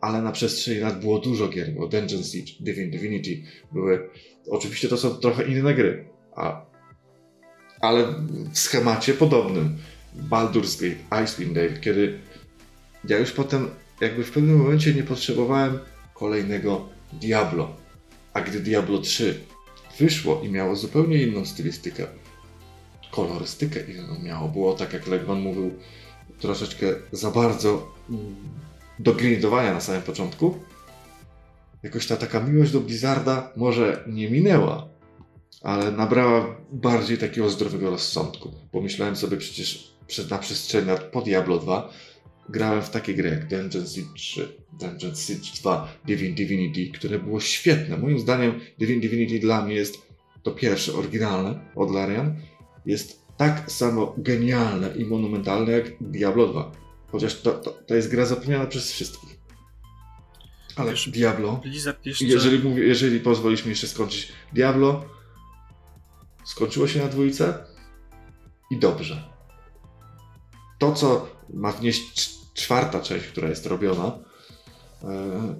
ale 0.00 0.22
na 0.22 0.32
przestrzeni 0.32 0.80
lat 0.80 1.00
było 1.00 1.18
dużo 1.18 1.48
gier, 1.48 1.72
było 1.72 1.88
Dungeon 1.88 2.24
Siege, 2.24 2.52
Divine 2.60 2.90
Divinity, 2.90 3.42
były, 3.72 4.10
oczywiście 4.50 4.88
to 4.88 4.96
są 4.96 5.10
trochę 5.10 5.48
inne 5.48 5.74
gry, 5.74 6.08
a, 6.36 6.66
ale 7.80 8.14
w 8.52 8.58
schemacie 8.58 9.14
podobnym. 9.14 9.78
Baldur's 10.18 10.80
Gate, 10.80 11.24
Icewind 11.24 11.54
Dale, 11.54 11.80
kiedy 11.80 12.18
ja 13.08 13.18
już 13.18 13.32
potem 13.32 13.70
jakby 14.00 14.24
w 14.24 14.30
pewnym 14.30 14.56
momencie 14.56 14.94
nie 14.94 15.02
potrzebowałem 15.02 15.78
kolejnego 16.14 16.88
Diablo. 17.12 17.76
A 18.32 18.40
gdy 18.40 18.60
Diablo 18.60 18.98
3 18.98 19.40
wyszło 19.98 20.42
i 20.42 20.48
miało 20.48 20.76
zupełnie 20.76 21.22
inną 21.22 21.44
stylistykę, 21.44 22.06
kolorystykę 23.10 23.80
inną 23.80 24.18
miało, 24.18 24.48
było 24.48 24.74
tak 24.74 24.92
jak 24.92 25.06
Legman 25.06 25.40
mówił, 25.40 25.74
troszeczkę 26.38 26.86
za 27.12 27.30
bardzo 27.30 27.94
do 28.98 29.14
grindowania 29.14 29.74
na 29.74 29.80
samym 29.80 30.02
początku, 30.02 30.58
jakoś 31.82 32.06
ta 32.06 32.16
taka 32.16 32.40
miłość 32.40 32.72
do 32.72 32.80
Blizzarda 32.80 33.52
może 33.56 34.04
nie 34.06 34.30
minęła, 34.30 34.88
ale 35.62 35.92
nabrała 35.92 36.56
bardziej 36.72 37.18
takiego 37.18 37.50
zdrowego 37.50 37.90
rozsądku. 37.90 38.52
Pomyślałem 38.72 39.16
sobie 39.16 39.36
przecież 39.36 39.97
na 40.30 40.38
przestrzeni 40.38 40.86
lat 40.86 41.02
po 41.02 41.22
Diablo 41.22 41.58
2 41.58 41.92
grałem 42.48 42.82
w 42.82 42.90
takie 42.90 43.14
gry 43.14 43.30
jak 43.30 43.48
Dungeon 43.48 43.86
Siege 43.86 44.08
3, 44.14 44.48
Dungeon 44.72 45.16
Siege 45.16 45.60
2, 45.60 45.88
Divine 46.04 46.34
Divinity, 46.34 46.98
które 46.98 47.18
było 47.18 47.40
świetne. 47.40 47.96
Moim 47.96 48.18
zdaniem 48.18 48.60
Divine 48.78 49.00
Divinity 49.00 49.38
dla 49.38 49.64
mnie 49.64 49.74
jest 49.74 50.08
to 50.42 50.50
pierwsze, 50.50 50.92
oryginalne 50.94 51.60
od 51.74 51.90
Larian. 51.90 52.36
Jest 52.86 53.22
tak 53.36 53.70
samo 53.70 54.14
genialne 54.18 54.96
i 54.96 55.04
monumentalne 55.04 55.72
jak 55.72 55.84
Diablo 56.00 56.46
2. 56.46 56.72
Chociaż 57.12 57.40
to, 57.40 57.52
to, 57.52 57.70
to 57.70 57.94
jest 57.94 58.10
gra 58.10 58.26
zapomniana 58.26 58.66
przez 58.66 58.92
wszystkich. 58.92 59.38
Ale 60.76 60.90
Wiesz, 60.90 61.08
Diablo. 61.08 61.60
Jeszcze... 62.04 62.24
Jeżeli, 62.24 62.68
mówię, 62.68 62.84
jeżeli 62.84 63.20
pozwolisz 63.20 63.64
mi 63.64 63.70
jeszcze 63.70 63.86
skończyć. 63.86 64.32
Diablo 64.52 65.04
skończyło 66.44 66.88
się 66.88 66.98
na 66.98 67.08
dwójce 67.08 67.64
i 68.70 68.78
dobrze. 68.78 69.37
To, 70.78 70.92
co 70.92 71.28
ma 71.50 71.72
wnieść 71.72 72.38
czwarta 72.54 73.00
część, 73.00 73.26
która 73.26 73.48
jest 73.48 73.66
robiona, 73.66 74.18
e, 75.04 75.54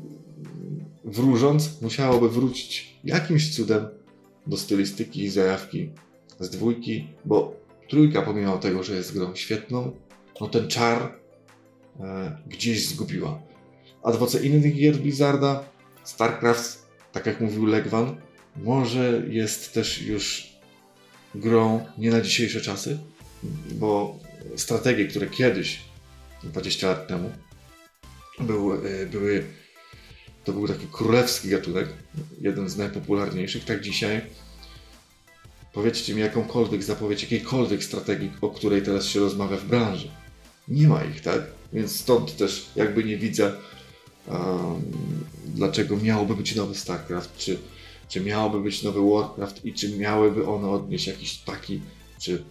wróżąc, 1.05 1.83
musiałoby 1.83 2.29
wrócić 2.29 2.99
jakimś 3.05 3.57
cudem 3.57 3.89
do 4.47 4.57
stylistyki 4.57 5.23
i 5.23 5.31
zajawki 5.31 5.91
z 6.41 6.51
dwójki, 6.51 7.09
bo 7.25 7.57
trójka, 7.89 8.23
pomimo 8.23 8.59
tego, 8.59 8.83
że 8.83 8.95
jest 8.95 9.15
grą 9.15 9.35
świetną, 9.35 9.93
no 10.41 10.49
ten 10.49 10.69
czar 10.69 11.19
e, 12.01 12.39
gdzieś 12.47 12.89
zgubiła. 12.89 13.43
A 14.03 14.13
dwoce 14.13 14.47
innych 14.47 14.75
gier 14.75 14.97
Blizzarda, 14.97 15.65
StarCraft, 16.05 16.89
tak 17.13 17.27
jak 17.27 17.41
mówił 17.41 17.67
Legwan, 17.67 18.17
może 18.57 19.23
jest 19.29 19.75
też 19.75 20.03
już 20.03 20.53
grą 21.35 21.87
nie 21.99 22.11
na 22.11 22.21
dzisiejsze 22.21 22.61
czasy, 22.61 22.99
bo 23.73 24.19
strategie, 24.57 25.07
które 25.07 25.27
kiedyś, 25.27 25.81
20 26.45 26.89
lat 26.89 27.09
temu, 27.09 27.33
były, 28.41 29.07
były 29.11 29.45
to 30.45 30.53
był 30.53 30.69
taki 30.69 30.87
królewski 30.93 31.49
gatunek, 31.49 31.89
jeden 32.41 32.69
z 32.69 32.77
najpopularniejszych, 32.77 33.65
tak 33.65 33.81
dzisiaj 33.81 34.21
powiedzcie 35.73 36.15
mi 36.15 36.21
jakąkolwiek 36.21 36.83
zapowiedź 36.83 37.23
jakiejkolwiek 37.23 37.85
strategii, 37.85 38.33
o 38.41 38.51
której 38.51 38.83
teraz 38.83 39.07
się 39.07 39.21
rozmawia 39.21 39.57
w 39.57 39.65
branży. 39.65 40.11
Nie 40.69 40.89
ma 40.89 41.05
ich, 41.05 41.21
tak? 41.21 41.41
Więc 41.73 42.01
stąd 42.01 42.37
też 42.37 42.71
jakby 42.77 43.05
nie 43.05 43.17
widzę 43.17 43.53
um, 44.27 44.83
dlaczego 45.47 45.97
miałoby 45.97 46.37
być 46.37 46.55
nowy 46.55 46.75
StarCraft, 46.75 47.37
czy, 47.37 47.59
czy 48.09 48.21
miałoby 48.21 48.61
być 48.61 48.83
nowy 48.83 49.01
Warcraft 49.11 49.65
i 49.65 49.73
czy 49.75 49.97
miałyby 49.97 50.47
one 50.47 50.69
odnieść 50.69 51.07
jakiś 51.07 51.39
taki 51.39 51.81
czy, 52.21 52.45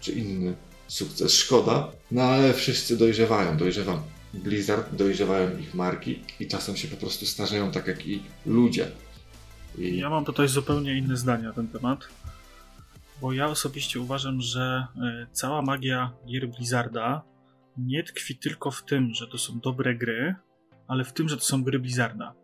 czy 0.00 0.12
inny 0.12 0.54
sukces. 0.90 1.32
Szkoda, 1.32 1.88
no 2.10 2.22
ale 2.22 2.54
wszyscy 2.54 2.96
dojrzewają, 2.96 3.56
dojrzewam 3.56 4.02
Blizzard, 4.34 4.94
dojrzewają 4.94 5.58
ich 5.58 5.74
marki 5.74 6.22
i 6.40 6.48
czasem 6.48 6.76
się 6.76 6.88
po 6.88 6.96
prostu 6.96 7.26
starzeją 7.26 7.70
tak 7.70 7.86
jak 7.86 8.06
i 8.06 8.22
ludzie. 8.46 8.90
I... 9.78 9.98
Ja 9.98 10.10
mam 10.10 10.24
tutaj 10.24 10.48
zupełnie 10.48 10.98
inne 10.98 11.16
zdanie 11.16 11.44
na 11.44 11.52
ten 11.52 11.68
temat, 11.68 12.08
bo 13.20 13.32
ja 13.32 13.46
osobiście 13.46 14.00
uważam, 14.00 14.40
że 14.40 14.86
e, 14.96 15.26
cała 15.32 15.62
magia 15.62 16.12
gier 16.26 16.48
Blizzarda 16.48 17.22
nie 17.78 18.02
tkwi 18.02 18.36
tylko 18.36 18.70
w 18.70 18.84
tym, 18.84 19.14
że 19.14 19.26
to 19.26 19.38
są 19.38 19.60
dobre 19.60 19.94
gry, 19.94 20.34
ale 20.88 21.04
w 21.04 21.12
tym, 21.12 21.28
że 21.28 21.36
to 21.36 21.42
są 21.42 21.62
gry 21.64 21.78
Blizzarda. 21.78 22.34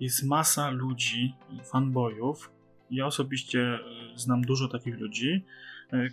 Jest 0.00 0.22
masa 0.22 0.70
ludzi, 0.70 1.34
fanboyów, 1.64 2.50
ja 2.90 3.06
osobiście 3.06 3.60
e, 3.60 3.78
znam 4.16 4.42
dużo 4.42 4.68
takich 4.68 4.98
ludzi, 4.98 5.44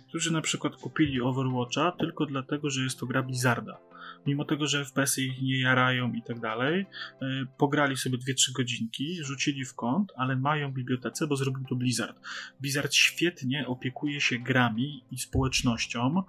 którzy 0.08 0.32
na 0.32 0.40
przykład 0.40 0.76
kupili 0.76 1.20
Overwatcha 1.20 1.92
tylko 1.92 2.26
dlatego, 2.26 2.70
że 2.70 2.82
jest 2.82 2.98
to 2.98 3.06
gra 3.06 3.22
Blizzarda. 3.22 3.78
Mimo 4.26 4.44
tego, 4.44 4.66
że 4.66 4.84
FPS-y 4.84 5.22
ich 5.22 5.42
nie 5.42 5.60
jarają 5.60 6.12
i 6.12 6.22
tak 6.22 6.40
dalej, 6.40 6.80
e, 6.80 7.26
pograli 7.58 7.96
sobie 7.96 8.18
2-3 8.18 8.52
godzinki, 8.56 9.24
rzucili 9.24 9.64
w 9.64 9.74
kąt, 9.74 10.12
ale 10.16 10.36
mają 10.36 10.72
bibliotece, 10.72 11.26
bo 11.26 11.36
zrobił 11.36 11.64
to 11.68 11.74
Blizzard. 11.74 12.20
Blizzard 12.60 12.94
świetnie 12.94 13.66
opiekuje 13.66 14.20
się 14.20 14.38
grami 14.38 15.04
i 15.10 15.18
społecznością 15.18 16.22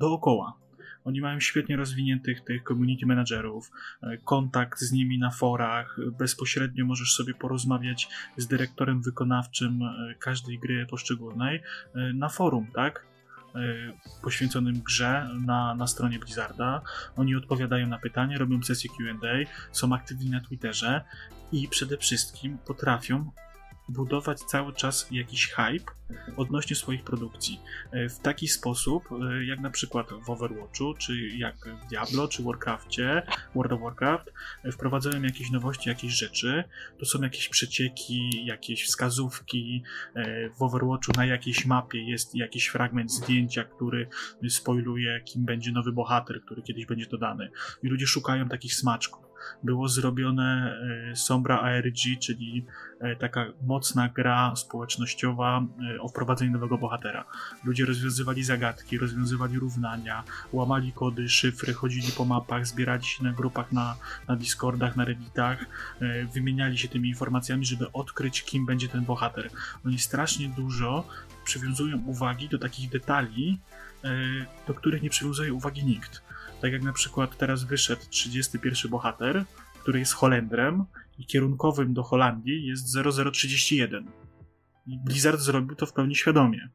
dookoła. 0.00 0.63
Oni 1.04 1.20
mają 1.20 1.40
świetnie 1.40 1.76
rozwiniętych 1.76 2.44
tych 2.44 2.62
community 2.62 3.06
managerów, 3.06 3.70
e, 4.02 4.16
kontakt 4.16 4.80
z 4.80 4.92
nimi 4.92 5.18
na 5.18 5.30
forach, 5.30 5.96
bezpośrednio 6.18 6.86
możesz 6.86 7.12
sobie 7.12 7.34
porozmawiać 7.34 8.08
z 8.36 8.46
dyrektorem 8.46 9.02
wykonawczym 9.02 9.82
e, 9.82 10.14
każdej 10.14 10.58
gry 10.58 10.86
poszczególnej 10.86 11.62
e, 11.94 12.12
na 12.12 12.28
forum, 12.28 12.66
tak? 12.74 13.14
poświęconym 14.22 14.80
grze 14.80 15.30
na, 15.46 15.74
na 15.74 15.86
stronie 15.86 16.18
Blizzarda. 16.18 16.80
Oni 17.16 17.36
odpowiadają 17.36 17.86
na 17.86 17.98
pytania, 17.98 18.38
robią 18.38 18.62
sesje 18.62 18.90
QA, 18.90 19.50
są 19.72 19.94
aktywni 19.94 20.30
na 20.30 20.40
Twitterze 20.40 21.04
i 21.52 21.68
przede 21.68 21.96
wszystkim 21.96 22.58
potrafią 22.58 23.30
budować 23.88 24.40
cały 24.40 24.72
czas 24.72 25.08
jakiś 25.10 25.48
hype 25.48 25.92
odnośnie 26.36 26.76
swoich 26.76 27.04
produkcji. 27.04 27.60
E, 27.92 28.08
w 28.08 28.18
taki 28.18 28.48
sposób, 28.48 29.04
e, 29.12 29.44
jak 29.44 29.60
na 29.60 29.70
przykład 29.70 30.10
w 30.26 30.30
Overwatchu, 30.30 30.94
czy 30.94 31.28
jak 31.28 31.56
w 31.56 31.88
Diablo, 31.88 32.28
czy 32.28 32.42
Warcraftie, 32.42 33.22
World 33.54 33.72
of 33.72 33.80
Warcraft, 33.80 34.32
e, 34.64 34.72
wprowadzają 34.72 35.22
jakieś 35.22 35.50
nowości, 35.50 35.88
jakieś 35.88 36.12
rzeczy. 36.12 36.64
To 36.98 37.06
są 37.06 37.22
jakieś 37.22 37.48
przecieki, 37.48 38.46
jakieś 38.46 38.84
wskazówki. 38.84 39.82
W 40.58 40.62
Overwatchu 40.62 41.12
na 41.16 41.26
jakiejś 41.26 41.66
mapie 41.66 42.10
jest 42.10 42.34
jakiś 42.34 42.66
fragment 42.66 43.12
zdjęcia, 43.12 43.64
który 43.64 44.08
spoiluje, 44.48 45.20
kim 45.20 45.44
będzie 45.44 45.72
nowy 45.72 45.92
bohater, 45.92 46.42
który 46.44 46.62
kiedyś 46.62 46.86
będzie 46.86 47.06
dodany. 47.06 47.50
I 47.82 47.88
ludzie 47.88 48.06
szukają 48.06 48.48
takich 48.48 48.74
smaczków 48.74 49.24
było 49.62 49.88
zrobione 49.88 50.76
e, 51.12 51.16
Sombra 51.16 51.60
ARG, 51.60 51.98
czyli 52.20 52.66
e, 53.00 53.16
taka 53.16 53.46
mocna 53.62 54.08
gra 54.08 54.56
społecznościowa 54.56 55.66
e, 55.96 56.00
o 56.00 56.08
wprowadzeniu 56.08 56.52
nowego 56.52 56.78
bohatera. 56.78 57.24
Ludzie 57.64 57.84
rozwiązywali 57.84 58.44
zagadki, 58.44 58.98
rozwiązywali 58.98 59.58
równania, 59.58 60.24
łamali 60.52 60.92
kody, 60.92 61.28
szyfry, 61.28 61.72
chodzili 61.72 62.08
po 62.16 62.24
mapach, 62.24 62.66
zbierali 62.66 63.04
się 63.04 63.24
na 63.24 63.32
grupach, 63.32 63.72
na, 63.72 63.96
na 64.28 64.36
Discordach, 64.36 64.96
na 64.96 65.04
Redditach, 65.04 65.64
wymieniali 66.34 66.78
się 66.78 66.88
tymi 66.88 67.08
informacjami, 67.08 67.66
żeby 67.66 67.92
odkryć, 67.92 68.42
kim 68.42 68.66
będzie 68.66 68.88
ten 68.88 69.04
bohater. 69.04 69.50
Oni 69.86 69.98
strasznie 69.98 70.48
dużo 70.48 71.08
przywiązują 71.44 72.02
uwagi 72.06 72.48
do 72.48 72.58
takich 72.58 72.90
detali, 72.90 73.58
do 74.66 74.74
których 74.74 75.02
nie 75.02 75.10
przywiązuje 75.10 75.52
uwagi 75.52 75.84
nikt. 75.84 76.23
Tak 76.64 76.72
jak 76.72 76.82
na 76.82 76.92
przykład 76.92 77.36
teraz 77.36 77.64
wyszedł 77.64 78.02
31 78.10 78.90
bohater, 78.90 79.44
który 79.82 79.98
jest 79.98 80.12
Holendrem 80.12 80.84
i 81.18 81.26
kierunkowym 81.26 81.94
do 81.94 82.02
Holandii 82.02 82.66
jest 82.66 82.96
0031. 83.32 84.06
I 84.86 84.98
Blizzard 84.98 85.40
zrobił 85.40 85.76
to 85.76 85.86
w 85.86 85.92
pełni 85.92 86.14
świadomie. 86.16 86.68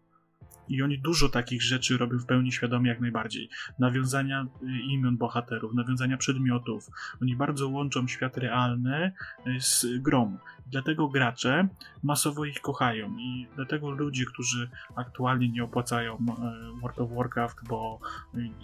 I 0.70 0.84
oni 0.84 0.99
dużo 0.99 1.30
takich 1.30 1.63
rzeczy 1.63 1.97
robią 1.97 2.17
w 2.20 2.26
pełni 2.26 2.51
świadomie 2.51 2.89
jak 2.89 2.99
najbardziej. 3.01 3.49
Nawiązania 3.80 4.47
y, 4.63 4.65
imion 4.80 5.17
bohaterów, 5.17 5.74
nawiązania 5.74 6.17
przedmiotów. 6.17 6.88
Oni 7.22 7.36
bardzo 7.36 7.70
łączą 7.70 8.07
świat 8.07 8.38
realny 8.38 9.11
y, 9.47 9.61
z 9.61 9.86
grą. 9.99 10.38
Dlatego 10.67 11.07
gracze 11.07 11.67
masowo 12.03 12.45
ich 12.45 12.61
kochają 12.61 13.17
i 13.17 13.47
dlatego 13.55 13.91
ludzie, 13.91 14.26
którzy 14.26 14.70
aktualnie 14.95 15.49
nie 15.49 15.63
opłacają 15.63 16.15
y, 16.15 16.82
World 16.82 16.99
of 16.99 17.09
Warcraft, 17.11 17.57
bo 17.70 17.99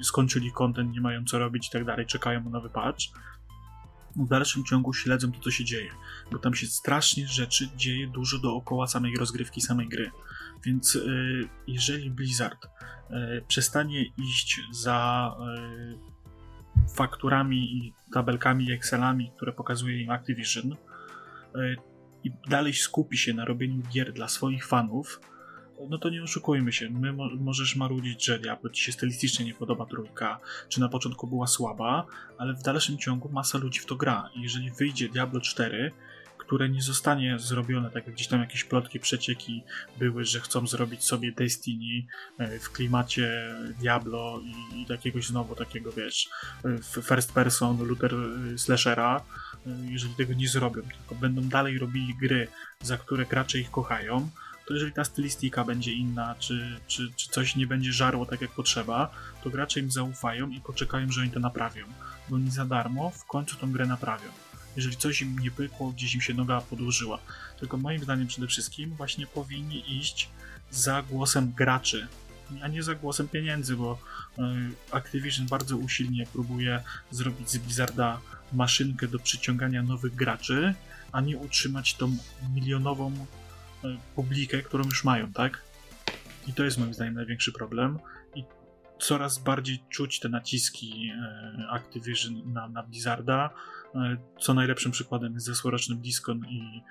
skończyli 0.01 0.51
content, 0.51 0.91
nie 0.91 1.01
mają 1.01 1.26
co 1.26 1.39
robić 1.39 1.68
i 1.68 1.72
tak 1.72 1.86
dalej, 1.86 2.06
czekają 2.06 2.43
na 2.43 2.49
nowy 2.49 2.70
patch, 2.70 3.06
w 4.16 4.28
dalszym 4.28 4.64
ciągu 4.64 4.93
śledzą 4.93 5.32
to, 5.32 5.39
co 5.39 5.51
się 5.51 5.66
dzieje, 5.66 5.91
bo 6.32 6.39
tam 6.39 6.56
się 6.56 6.68
strasznie 6.68 7.28
rzeczy 7.28 7.70
dzieje 7.76 8.08
dużo 8.08 8.39
dookoła 8.39 8.88
samej 8.88 9.16
rozgrywki, 9.16 9.62
samej 9.62 9.88
gry. 9.88 10.12
Więc 10.64 10.95
y, 10.95 11.49
jeżeli 11.68 12.12
Blizzard 12.12 12.66
y, 12.66 12.70
przestanie 13.47 14.06
iść 14.18 14.62
za 14.72 15.32
y, 16.89 16.95
fakturami 16.95 17.78
i 17.78 17.93
tabelkami 18.14 18.66
i 18.66 18.72
Excelami, 18.72 19.32
które 19.36 19.53
pokazuje 19.53 20.01
im 20.01 20.10
Activision, 20.10 20.76
i 22.24 22.32
dalej 22.49 22.74
skupi 22.74 23.18
się 23.18 23.34
na 23.34 23.45
robieniu 23.45 23.82
gier 23.93 24.14
dla 24.14 24.28
swoich 24.28 24.68
fanów, 24.68 25.20
no 25.89 25.97
to 25.97 26.10
nie 26.10 26.24
oszukujmy 26.24 26.74
się. 26.74 26.89
My 26.89 27.14
mo 27.14 27.30
możesz 27.39 27.76
marudzić, 27.76 28.26
że 28.26 28.39
Diablo 28.39 28.70
ci 28.70 28.84
się 28.84 28.91
stylistycznie 28.91 29.45
nie 29.45 29.53
podoba 29.53 29.86
trójka, 29.86 30.39
czy 30.70 30.80
na 30.80 30.89
początku 30.89 31.28
była 31.28 31.47
słaba, 31.47 32.06
ale 32.38 32.53
w 32.53 32.62
dalszym 32.64 32.97
ciągu 32.97 33.30
masa 33.30 33.58
ludzi 33.58 33.80
w 33.80 33.86
to 33.86 33.95
gra. 33.95 34.30
I 34.36 34.41
jeżeli 34.41 34.72
wyjdzie 34.72 35.10
Diablo 35.10 35.41
4, 35.41 35.91
które 36.46 36.70
nie 36.70 36.82
zostanie 36.82 37.39
zrobione, 37.39 37.91
tak 37.91 38.06
jak 38.06 38.16
gdzieś 38.16 38.28
tam 38.28 38.39
jakieś 38.39 38.64
plotki, 38.64 39.00
przecieki 39.00 39.64
były, 40.00 40.26
że 40.26 40.39
chcą 40.39 40.68
zrobić 40.68 41.04
sobie 41.04 41.32
Destiny 41.32 42.08
e, 42.38 42.60
w 42.60 42.72
klimacie 42.72 43.56
Diablo 43.80 44.41
i, 44.43 44.82
i 44.82 44.86
takiegoś 44.86 45.28
znowu 45.28 45.56
takiego, 45.56 45.91
wiesz, 45.91 46.30
e, 46.66 47.02
first 47.02 47.34
person, 47.34 47.88
looter 47.88 48.16
e, 48.54 48.58
slashera, 48.58 49.22
jeżeli 49.89 50.16
tego 50.16 50.34
nie 50.34 50.48
zrobią, 50.48 50.82
tylko 50.82 51.16
będą 51.16 51.41
dalej 51.41 51.80
robili 51.80 52.16
gry, 52.22 52.48
za 52.82 52.98
które 52.98 53.26
gracze 53.26 53.60
ich 53.60 53.72
kochają, 53.72 54.30
to 54.66 54.74
jeżeli 54.74 54.91
ta 54.91 55.04
stylistyka 55.04 55.64
będzie 55.64 55.93
inna, 55.93 56.36
czy, 56.39 56.80
czy, 56.88 57.12
czy 57.16 57.30
coś 57.30 57.56
nie 57.56 57.68
będzie 57.68 57.93
żarło 57.93 58.26
tak 58.26 58.41
jak 58.41 58.52
potrzeba, 58.52 59.12
to 59.43 59.50
gracze 59.50 59.80
im 59.80 59.91
zaufają 59.91 60.50
i 60.50 60.62
poczekają, 60.62 61.12
że 61.12 61.22
oni 61.22 61.32
to 61.32 61.39
naprawią. 61.39 61.86
Bo 62.30 62.36
oni 62.36 62.52
za 62.52 62.66
darmo 62.66 63.10
w 63.10 63.26
końcu 63.26 63.56
tą 63.56 63.72
grę 63.72 63.86
naprawią. 63.86 64.30
Jeżeli 64.76 64.97
coś 64.97 65.21
im 65.21 65.39
nie 65.39 65.51
pykło, 65.51 65.91
gdzieś 65.91 66.15
im 66.15 66.21
się 66.21 66.34
noga 66.34 66.61
podłużyła. 66.61 67.19
Tylko 67.59 67.78
moim 67.78 68.03
zdaniem 68.03 68.28
przede 68.28 68.47
wszystkim 68.47 68.89
właśnie 68.89 69.28
powinni 69.28 69.97
iść 69.97 70.30
za 70.71 71.01
głosem 71.01 71.51
graczy, 71.51 72.07
a 72.61 72.67
nie 72.67 72.84
za 72.84 72.95
głosem 72.95 73.28
pieniędzy, 73.28 73.76
bo 73.76 73.99
e, 74.38 74.41
Activision 74.91 75.47
bardzo 75.47 75.78
usilnie 75.78 76.28
próbuje 76.34 76.84
zrobić 77.11 77.49
z 77.49 77.57
Blizzarda 77.57 78.21
maszynkę 78.53 79.07
do 79.07 79.19
przyciągania 79.19 79.84
nowych 79.84 80.15
graczy, 80.15 80.73
a 81.11 81.21
nie 81.21 81.38
utrzymać 81.38 81.93
tą 81.93 82.17
milionową 82.53 83.26
E, 83.86 83.97
publikę, 84.15 84.61
którą 84.61 84.84
już 84.84 85.03
mają, 85.03 85.34
tak? 85.34 85.61
I 86.47 86.53
to 86.53 86.63
jest 86.63 86.78
moim 86.78 86.93
zdaniem 86.93 87.13
największy 87.13 87.51
problem. 87.51 87.99
Coraz 89.00 89.38
bardziej 89.38 89.80
czuć 89.89 90.20
te 90.20 90.30
naciski 90.30 91.10
e, 91.10 91.68
Activision 91.70 92.54
na, 92.54 92.70
na 92.70 92.84
Blizzarda. 92.84 93.50
E, 93.96 94.18
co 94.39 94.54
najlepszym 94.54 94.91
przykładem 94.91 95.34
jest 95.34 95.46
zeszłoroczny 95.46 95.96
BlizzCon 95.96 96.46
i 96.50 96.82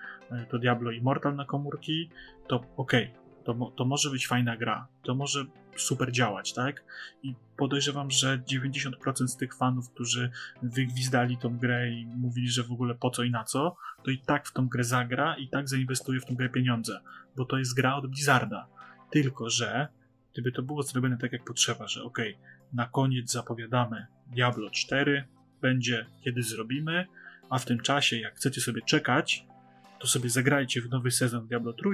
to 0.50 0.58
Diablo 0.58 0.90
Immortal 0.90 1.36
na 1.36 1.44
komórki. 1.44 2.10
To 2.48 2.56
okej, 2.76 3.04
okay, 3.04 3.24
to, 3.44 3.72
to 3.76 3.84
może 3.84 4.10
być 4.10 4.26
fajna 4.26 4.56
gra, 4.56 4.86
to 5.02 5.14
może 5.14 5.44
super 5.76 6.12
działać, 6.12 6.52
tak? 6.52 6.84
I 7.22 7.34
podejrzewam, 7.56 8.10
że 8.10 8.38
90% 8.38 9.26
z 9.26 9.36
tych 9.36 9.54
fanów, 9.56 9.90
którzy 9.90 10.30
wygwizdali 10.62 11.38
tą 11.38 11.58
grę 11.58 11.90
i 11.90 12.06
mówili, 12.06 12.48
że 12.48 12.62
w 12.62 12.72
ogóle 12.72 12.94
po 12.94 13.10
co 13.10 13.22
i 13.22 13.30
na 13.30 13.44
co, 13.44 13.76
to 14.04 14.10
i 14.10 14.18
tak 14.18 14.48
w 14.48 14.52
tą 14.52 14.68
grę 14.68 14.84
zagra 14.84 15.36
i 15.36 15.48
tak 15.48 15.68
zainwestuje 15.68 16.20
w 16.20 16.24
tą 16.24 16.34
grę 16.34 16.48
pieniądze, 16.48 17.00
bo 17.36 17.44
to 17.44 17.58
jest 17.58 17.74
gra 17.74 17.96
od 17.96 18.06
Blizzarda. 18.06 18.66
Tylko, 19.10 19.50
że 19.50 19.88
gdyby 20.34 20.52
to 20.52 20.62
było 20.62 20.82
zrobione 20.82 21.18
tak 21.18 21.32
jak 21.32 21.44
potrzeba, 21.44 21.88
że 21.88 22.02
ok, 22.02 22.18
na 22.72 22.86
koniec 22.86 23.32
zapowiadamy 23.32 24.06
Diablo 24.26 24.70
4, 24.70 25.24
będzie 25.62 26.06
kiedy 26.20 26.42
zrobimy, 26.42 27.06
a 27.50 27.58
w 27.58 27.64
tym 27.64 27.80
czasie, 27.80 28.16
jak 28.16 28.34
chcecie 28.34 28.60
sobie 28.60 28.82
czekać, 28.82 29.46
to 30.00 30.06
sobie 30.06 30.30
zagrajcie 30.30 30.80
w 30.80 30.90
nowy 30.90 31.10
sezon 31.10 31.46
Diablo 31.46 31.72
3, 31.72 31.88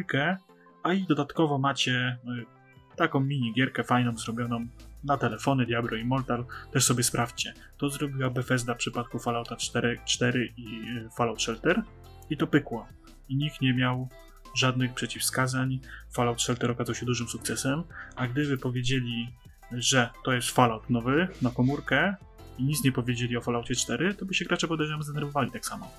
a 0.83 0.93
i 0.93 1.07
dodatkowo 1.07 1.59
macie 1.59 2.19
y, 2.25 2.97
taką 2.97 3.21
mini 3.21 3.53
gierkę 3.55 3.85
fajną 3.85 4.17
zrobioną 4.17 4.67
na 5.05 5.17
telefony 5.17 5.67
Diablo 5.67 5.97
Immortal, 5.97 6.45
też 6.73 6.85
sobie 6.85 7.03
sprawdźcie. 7.03 7.55
To 7.77 7.89
zrobiła 7.89 8.31
Bethesda 8.31 8.75
w 8.75 8.79
przypadku 8.79 9.19
Fallouta 9.19 9.57
4, 9.57 10.01
4 10.05 10.53
i 10.57 10.67
y, 11.07 11.11
Fallout 11.17 11.43
Shelter 11.43 11.83
i 12.31 12.37
to 12.37 12.47
pykło. 12.47 12.87
I 13.29 13.37
nikt 13.37 13.61
nie 13.61 13.75
miał 13.75 14.09
żadnych 14.55 14.95
przeciwwskazań. 14.95 15.81
Fallout 16.13 16.43
Shelter 16.43 16.71
okazał 16.71 16.95
się 16.95 17.07
dużym 17.07 17.29
sukcesem, 17.29 17.83
a 18.17 18.29
gdyby 18.29 18.59
powiedzieli, 18.59 19.35
że 19.73 20.11
to 20.25 20.33
jest 20.33 20.51
Fallout 20.51 20.91
nowy 20.91 21.29
na 21.43 21.51
komórkę 21.51 22.15
i 22.59 22.65
nic 22.65 22.85
nie 22.85 22.93
powiedzieli 22.93 23.37
o 23.37 23.41
Falloutie 23.41 23.75
4, 23.75 24.15
to 24.15 24.25
by 24.25 24.35
się 24.35 24.45
gracze 24.45 24.69
podejrzewam 24.69 25.03
zdenerwowali 25.03 25.51
tak 25.51 25.67
samo. 25.67 25.93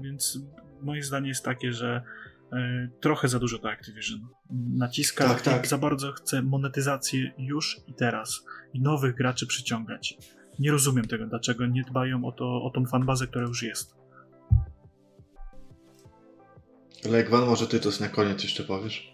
Więc 0.00 0.38
moje 0.82 1.02
zdanie 1.02 1.28
jest 1.28 1.44
takie, 1.44 1.72
że 1.72 2.02
E, 2.52 2.88
trochę 3.00 3.28
za 3.28 3.38
dużo 3.38 3.58
to 3.58 3.70
Activision. 3.70 4.28
Naciska 4.50 5.28
tak, 5.28 5.42
tak. 5.42 5.66
za 5.66 5.78
bardzo 5.78 6.12
chce 6.12 6.42
monetyzację 6.42 7.32
już 7.38 7.80
i 7.86 7.94
teraz 7.94 8.44
i 8.72 8.80
nowych 8.80 9.14
graczy 9.14 9.46
przyciągać. 9.46 10.18
Nie 10.58 10.70
rozumiem 10.70 11.04
tego, 11.04 11.26
dlaczego 11.26 11.66
nie 11.66 11.82
dbają 11.82 12.24
o, 12.24 12.32
to, 12.32 12.62
o 12.62 12.70
tą 12.70 12.86
fanbazę, 12.86 13.26
która 13.26 13.46
już 13.46 13.62
jest. 13.62 13.94
Legwan, 17.04 17.46
może 17.46 17.66
ty 17.66 17.80
to 17.80 17.90
na 18.00 18.08
koniec 18.08 18.42
jeszcze 18.42 18.64
powiesz? 18.64 19.12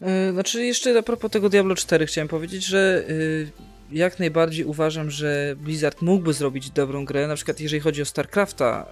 Yy, 0.00 0.32
znaczy 0.32 0.64
jeszcze 0.64 0.98
a 0.98 1.02
propos 1.02 1.30
tego 1.30 1.48
Diablo 1.48 1.74
4 1.74 2.06
chciałem 2.06 2.28
powiedzieć, 2.28 2.66
że 2.66 3.04
yy, 3.08 3.50
jak 3.92 4.18
najbardziej 4.18 4.64
uważam, 4.64 5.10
że 5.10 5.54
Blizzard 5.58 6.02
mógłby 6.02 6.32
zrobić 6.32 6.70
dobrą 6.70 7.04
grę, 7.04 7.26
na 7.28 7.36
przykład 7.36 7.60
jeżeli 7.60 7.80
chodzi 7.80 8.02
o 8.02 8.04
StarCrafta 8.04 8.86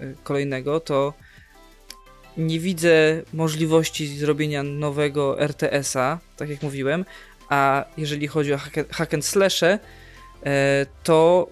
yy, 0.00 0.14
kolejnego, 0.24 0.80
to 0.80 1.14
nie 2.36 2.60
widzę 2.60 3.22
możliwości 3.32 4.18
zrobienia 4.18 4.62
nowego 4.62 5.40
RTS-a, 5.40 6.18
tak 6.36 6.48
jak 6.48 6.62
mówiłem, 6.62 7.04
a 7.48 7.84
jeżeli 7.96 8.26
chodzi 8.26 8.54
o 8.54 8.58
hack 8.90 9.14
and 9.14 9.24
slashe, 9.24 9.78
e, 10.46 10.86
to 11.02 11.48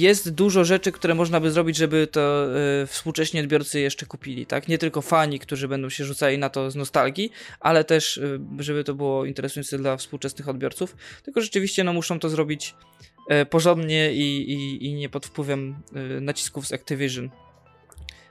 jest 0.00 0.30
dużo 0.30 0.64
rzeczy, 0.64 0.92
które 0.92 1.14
można 1.14 1.40
by 1.40 1.50
zrobić, 1.50 1.76
żeby 1.76 2.06
to 2.06 2.46
e, 2.82 2.86
współcześni 2.86 3.40
odbiorcy 3.40 3.80
jeszcze 3.80 4.06
kupili, 4.06 4.46
tak? 4.46 4.68
Nie 4.68 4.78
tylko 4.78 5.02
fani, 5.02 5.38
którzy 5.38 5.68
będą 5.68 5.88
się 5.88 6.04
rzucali 6.04 6.38
na 6.38 6.48
to 6.48 6.70
z 6.70 6.76
nostalgii, 6.76 7.32
ale 7.60 7.84
też, 7.84 8.18
e, 8.18 8.38
żeby 8.58 8.84
to 8.84 8.94
było 8.94 9.24
interesujące 9.24 9.78
dla 9.78 9.96
współczesnych 9.96 10.48
odbiorców. 10.48 10.96
Tylko 11.22 11.40
rzeczywiście, 11.40 11.84
no, 11.84 11.92
muszą 11.92 12.18
to 12.18 12.28
zrobić 12.28 12.74
porządnie 13.50 14.12
i, 14.12 14.52
i, 14.52 14.86
i 14.86 14.94
nie 14.94 15.08
pod 15.08 15.26
wpływem 15.26 15.76
nacisków 16.20 16.66
z 16.66 16.72
Activision. 16.72 17.30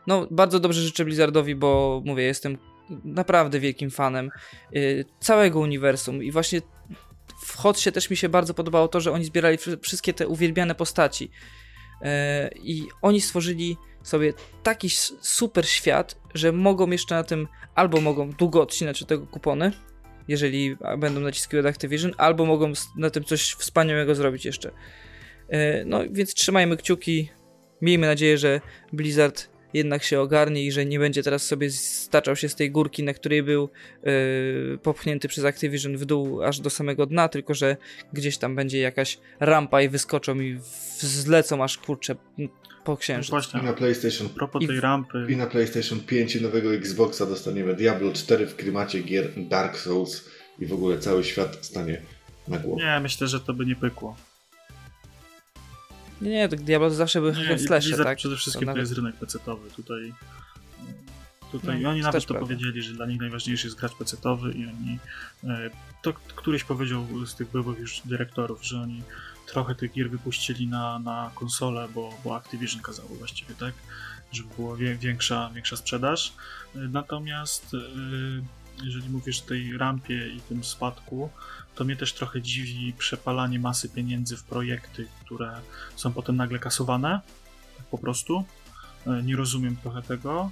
no 0.08 0.28
bardzo 0.32 0.60
dobrze 0.60 0.82
życzę 0.82 1.06
Blizzardowi, 1.06 1.56
bo 1.56 2.02
mówię, 2.06 2.24
jestem 2.24 2.58
naprawdę 2.90 3.60
wielkim 3.60 3.92
fanem 3.92 4.30
y, 4.76 5.06
całego 5.20 5.60
uniwersum 5.60 6.24
i 6.24 6.32
właśnie 6.32 6.62
w 7.44 7.56
Hotsie 7.58 7.92
też 7.92 8.10
mi 8.10 8.18
się 8.18 8.30
bardzo 8.30 8.54
podobało 8.54 8.88
to, 8.88 9.02
że 9.02 9.12
oni 9.12 9.26
zbierali 9.26 9.58
wszystkie 9.82 10.14
te 10.14 10.28
uwielbiane 10.28 10.76
postaci 10.76 11.32
y, 12.02 12.06
i 12.60 12.88
oni 13.02 13.22
stworzyli 13.22 13.78
sobie 14.04 14.34
taki 14.64 14.90
super 15.22 15.70
świat, 15.70 16.20
że 16.34 16.52
mogą 16.52 16.92
jeszcze 16.92 17.16
na 17.16 17.24
tym 17.24 17.48
albo 17.76 18.02
mogą 18.02 18.30
długo 18.30 18.62
odcinać 18.62 19.02
od 19.02 19.08
tego 19.08 19.28
kupony, 19.28 19.72
jeżeli 20.28 20.78
będą 20.98 21.20
naciski 21.20 21.58
od 21.58 21.66
Activision, 21.66 22.14
albo 22.18 22.46
mogą 22.46 22.74
na 22.98 23.10
tym 23.10 23.24
coś 23.24 23.52
wspaniałego 23.54 24.16
zrobić 24.16 24.46
jeszcze. 24.46 24.70
Y, 24.70 25.84
no 25.86 26.00
więc 26.12 26.34
trzymajmy 26.34 26.78
kciuki, 26.78 27.30
miejmy 27.82 28.08
nadzieję, 28.08 28.38
że 28.38 28.62
Blizzard 28.94 29.53
jednak 29.74 30.04
się 30.04 30.20
ogarnie 30.20 30.64
i 30.64 30.72
że 30.72 30.86
nie 30.86 31.00
będzie 31.00 31.24
teraz 31.24 31.46
sobie 31.46 31.72
staczał 31.72 32.36
się 32.36 32.50
z 32.50 32.56
tej 32.56 32.72
górki, 32.72 33.04
na 33.04 33.14
której 33.14 33.44
był 33.44 33.70
yy, 34.04 34.78
popchnięty 34.84 35.28
przez 35.28 35.46
Activision 35.46 35.98
w 35.98 36.06
dół 36.06 36.44
aż 36.44 36.60
do 36.60 36.70
samego 36.70 37.06
dna, 37.06 37.30
tylko 37.30 37.54
że 37.54 37.78
gdzieś 38.14 38.38
tam 38.38 38.56
będzie 38.56 38.80
jakaś 38.80 39.20
rampa 39.40 39.82
i 39.82 39.90
wyskoczą 39.90 40.40
i 40.40 40.60
zlecą 40.98 41.64
aż 41.64 41.78
kurczę 41.78 42.16
po 42.84 42.98
księżyc. 42.98 43.32
No 43.32 43.36
właśnie. 43.36 43.60
I 43.60 43.64
na 43.64 43.74
PlayStation 43.74 44.30
propos 44.30 44.68
tej 44.68 44.80
rampy. 44.80 45.28
I 45.30 45.38
na 45.38 45.48
PlayStation 45.48 46.00
5 46.00 46.36
i 46.36 46.42
nowego 46.42 46.74
Xboxa 46.76 47.26
dostaniemy 47.26 47.76
Diablo 47.76 48.14
4 48.14 48.48
w 48.48 48.56
klimacie 48.56 49.02
gier 49.02 49.30
Dark 49.38 49.78
Souls 49.78 50.30
i 50.60 50.66
w 50.66 50.74
ogóle 50.74 51.00
cały 51.00 51.24
świat 51.24 51.58
stanie 51.62 52.02
na 52.48 52.58
głowę. 52.58 52.84
Nie, 52.84 53.00
myślę, 53.00 53.28
że 53.28 53.40
to 53.40 53.54
by 53.54 53.66
nie 53.66 53.76
pykło. 53.76 54.16
Nie, 56.22 56.30
nie, 56.30 56.50
to 56.50 56.56
Diablo 56.56 56.90
to 56.90 56.96
zawsze 56.96 57.22
był 57.22 57.34
hack 57.34 57.62
slash, 57.62 57.98
tak? 58.04 58.18
przede 58.18 58.36
wszystkim 58.36 58.62
to, 58.62 58.66
nawet... 58.66 58.78
to 58.78 58.82
jest 58.82 58.94
rynek 58.94 59.16
pecetowy. 59.16 59.70
Tutaj, 59.72 60.14
tutaj 61.52 61.82
no, 61.82 61.90
oni 61.90 62.02
nawet 62.02 62.26
to 62.26 62.34
prawda. 62.34 62.48
powiedzieli, 62.48 62.82
że 62.82 62.94
dla 62.94 63.06
nich 63.06 63.20
najważniejszy 63.20 63.68
jest 63.68 63.80
gracz 63.80 63.96
pecetowy 63.96 64.52
i 64.52 64.68
oni, 64.68 65.00
e, 65.44 65.70
to 66.02 66.14
któryś 66.14 66.64
powiedział 66.64 67.26
z 67.26 67.36
tych 67.36 67.52
byłych 67.52 67.80
już 67.80 68.02
dyrektorów, 68.06 68.66
że 68.66 68.82
oni 68.82 69.04
trochę 69.48 69.76
tych 69.76 69.92
gier 69.92 70.10
wypuścili 70.10 70.68
na, 70.68 71.00
na 71.00 71.32
konsolę, 71.36 71.88
bo, 71.96 72.10
bo 72.24 72.36
Activision 72.36 72.82
kazało 72.82 73.10
właściwie, 73.10 73.56
tak? 73.56 73.74
Żeby 74.32 74.50
była 74.56 74.76
większa, 75.00 75.50
większa 75.54 75.76
sprzedaż. 75.76 76.34
E, 76.76 76.80
natomiast 76.80 77.74
e, 77.74 77.78
jeżeli 78.86 79.10
mówisz 79.10 79.42
o 79.42 79.46
tej 79.46 79.78
rampie 79.78 80.28
i 80.28 80.42
tym 80.42 80.64
spadku, 80.64 81.30
to 81.76 81.86
mnie 81.86 81.96
też 81.96 82.14
trochę 82.14 82.42
dziwi 82.42 82.94
przepalanie 82.98 83.60
masy 83.60 83.90
pieniędzy 83.90 84.38
w 84.38 84.44
projekty, 84.44 85.08
które 85.26 85.52
są 85.96 86.14
potem 86.14 86.36
nagle 86.36 86.60
kasowane. 86.60 87.22
Tak 87.78 87.86
po 87.86 87.98
prostu. 87.98 88.44
E, 89.08 89.24
nie 89.24 89.36
rozumiem 89.36 89.76
trochę 89.76 90.02
tego. 90.02 90.52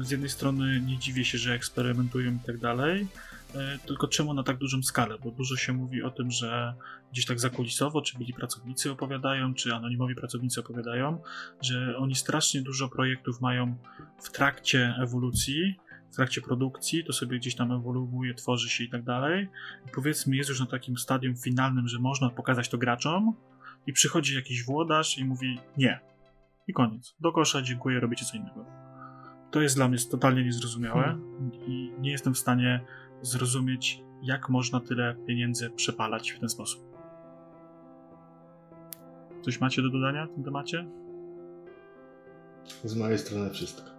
Z 0.00 0.10
jednej 0.10 0.30
strony 0.30 0.80
nie 0.80 0.98
dziwię 0.98 1.24
się, 1.24 1.38
że 1.38 1.54
eksperymentują 1.54 2.34
i 2.34 2.46
tak 2.46 2.58
dalej, 2.58 3.06
e, 3.54 3.78
tylko 3.86 4.08
czemu 4.08 4.34
na 4.34 4.42
tak 4.42 4.56
dużą 4.56 4.82
skalę? 4.82 5.16
Bo 5.24 5.30
dużo 5.30 5.56
się 5.56 5.72
mówi 5.72 6.02
o 6.02 6.10
tym, 6.10 6.30
że 6.30 6.74
gdzieś 7.12 7.26
tak 7.26 7.40
zakulisowo, 7.40 8.02
czy 8.02 8.18
byli 8.18 8.34
pracownicy 8.34 8.90
opowiadają, 8.90 9.54
czy 9.54 9.74
anonimowi 9.74 10.14
pracownicy 10.14 10.60
opowiadają, 10.60 11.22
że 11.62 11.96
oni 11.98 12.14
strasznie 12.14 12.62
dużo 12.62 12.88
projektów 12.88 13.40
mają 13.40 13.76
w 14.22 14.30
trakcie 14.30 14.94
ewolucji, 15.02 15.78
w 16.12 16.16
trakcie 16.16 16.40
produkcji, 16.40 17.04
to 17.04 17.12
sobie 17.12 17.38
gdzieś 17.38 17.56
tam 17.56 17.72
ewoluuje, 17.72 18.34
tworzy 18.34 18.68
się 18.68 18.84
i 18.84 18.90
tak 18.90 19.02
dalej. 19.02 19.48
I 19.86 19.90
powiedzmy, 19.94 20.36
jest 20.36 20.50
już 20.50 20.60
na 20.60 20.66
takim 20.66 20.96
stadium 20.96 21.36
finalnym, 21.36 21.88
że 21.88 21.98
można 21.98 22.30
pokazać 22.30 22.68
to 22.68 22.78
graczom, 22.78 23.34
i 23.86 23.92
przychodzi 23.92 24.34
jakiś 24.34 24.64
włodarz 24.64 25.18
i 25.18 25.24
mówi 25.24 25.58
nie. 25.76 26.00
I 26.66 26.72
koniec. 26.72 27.16
Do 27.20 27.32
kosza, 27.32 27.62
dziękuję, 27.62 28.00
robicie 28.00 28.24
co 28.24 28.36
innego. 28.36 28.64
To 29.50 29.60
jest 29.60 29.76
dla 29.76 29.88
mnie 29.88 29.98
totalnie 30.10 30.44
niezrozumiałe 30.44 31.02
hmm. 31.02 31.50
i 31.66 31.92
nie 32.00 32.10
jestem 32.10 32.34
w 32.34 32.38
stanie 32.38 32.80
zrozumieć, 33.22 34.02
jak 34.22 34.48
można 34.48 34.80
tyle 34.80 35.16
pieniędzy 35.26 35.70
przepalać 35.70 36.30
w 36.30 36.38
ten 36.38 36.48
sposób. 36.48 36.90
Coś 39.42 39.60
macie 39.60 39.82
do 39.82 39.90
dodania 39.90 40.26
w 40.26 40.34
tym 40.34 40.44
temacie? 40.44 40.86
Z 42.84 42.96
mojej 42.96 43.18
strony 43.18 43.50
wszystko. 43.50 43.90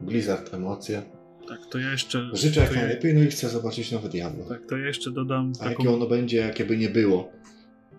Blizzard 0.00 0.54
emocje, 0.54 1.02
tak, 1.50 1.66
to 1.66 1.78
ja 1.78 1.90
jeszcze... 1.90 2.30
Życzę 2.32 2.60
jak 2.60 2.74
najlepiej, 2.74 3.14
no 3.14 3.22
i 3.22 3.26
chcę 3.26 3.48
zobaczyć 3.48 3.92
nowe 3.92 4.08
Diablo. 4.08 4.44
Tak, 4.44 4.66
to 4.66 4.76
ja 4.76 4.86
jeszcze 4.86 5.10
dodam 5.10 5.52
A 5.56 5.58
taką... 5.58 5.70
jakie 5.70 5.90
ono 5.90 6.06
będzie, 6.06 6.36
jakie 6.36 6.64
by 6.64 6.76
nie 6.76 6.88
było, 6.88 7.32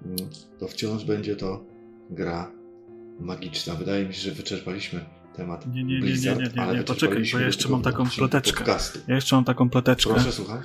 mm, 0.05 0.17
to 0.59 0.67
wciąż 0.67 1.03
będzie 1.05 1.35
to 1.35 1.65
gra 2.09 2.51
magiczna. 3.19 3.75
Wydaje 3.75 4.05
mi 4.05 4.13
się, 4.13 4.21
że 4.21 4.31
wyczerpaliśmy 4.31 5.05
temat 5.35 5.67
Nie, 5.67 5.83
nie, 5.83 5.99
nie, 5.99 5.99
nie, 5.99 6.13
nie, 6.13 6.35
nie, 6.35 6.65
nie, 6.67 6.77
nie. 6.77 6.83
poczekaj, 6.83 7.23
bo 7.33 7.39
ja 7.39 7.45
jeszcze 7.45 7.69
mam 7.69 7.81
taką 7.81 8.09
ploteczkę. 8.09 8.63
Ja 9.07 9.15
jeszcze 9.15 9.35
mam 9.35 9.45
taką 9.45 9.69
ploteczkę. 9.69 10.13
Proszę, 10.13 10.31
słucham. 10.31 10.61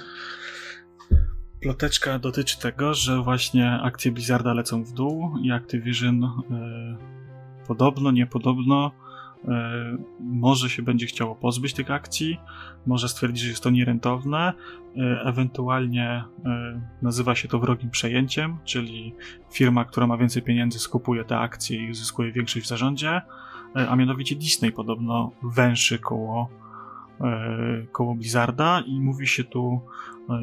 Ploteczka 1.60 2.18
dotyczy 2.18 2.58
tego, 2.58 2.94
że 2.94 3.22
właśnie 3.22 3.70
akcje 3.70 4.12
Blizzarda 4.12 4.54
lecą 4.54 4.84
w 4.84 4.92
dół 4.92 5.38
i 5.42 5.50
Activision 5.50 6.20
yy, 6.20 7.66
podobno, 7.66 8.10
niepodobno 8.10 8.92
może 10.20 10.70
się 10.70 10.82
będzie 10.82 11.06
chciało 11.06 11.34
pozbyć 11.34 11.74
tych 11.74 11.90
akcji, 11.90 12.40
może 12.86 13.08
stwierdzić, 13.08 13.42
że 13.42 13.50
jest 13.50 13.62
to 13.62 13.70
nierentowne, 13.70 14.52
e, 14.96 15.22
ewentualnie 15.24 16.24
e, 16.44 16.80
nazywa 17.02 17.34
się 17.34 17.48
to 17.48 17.58
wrogim 17.58 17.90
przejęciem, 17.90 18.56
czyli 18.64 19.14
firma, 19.52 19.84
która 19.84 20.06
ma 20.06 20.16
więcej 20.16 20.42
pieniędzy, 20.42 20.78
skupuje 20.78 21.24
te 21.24 21.38
akcje 21.38 21.86
i 21.86 21.90
uzyskuje 21.90 22.32
większość 22.32 22.66
w 22.66 22.68
zarządzie, 22.68 23.22
a 23.88 23.96
mianowicie 23.96 24.36
Disney 24.36 24.72
podobno 24.72 25.32
węszy 25.42 25.98
koło, 25.98 26.48
koło 27.92 28.14
Blizzarda 28.14 28.82
i 28.86 29.00
mówi 29.00 29.26
się 29.26 29.44
tu 29.44 29.80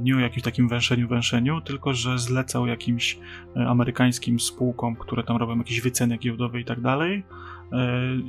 nie 0.01 0.15
o 0.15 0.19
jakimś 0.19 0.43
takim 0.43 0.69
węszeniu, 0.69 1.07
węszeniu, 1.07 1.61
tylko 1.61 1.93
że 1.93 2.19
zlecał 2.19 2.67
jakimś 2.67 3.19
amerykańskim 3.67 4.39
spółkom, 4.39 4.95
które 4.95 5.23
tam 5.23 5.37
robią 5.37 5.57
jakieś 5.57 5.81
wyceny 5.81 6.17
giełdowe 6.17 6.59
i 6.59 6.65
tak 6.65 6.81
dalej, 6.81 7.23
E, 7.23 7.52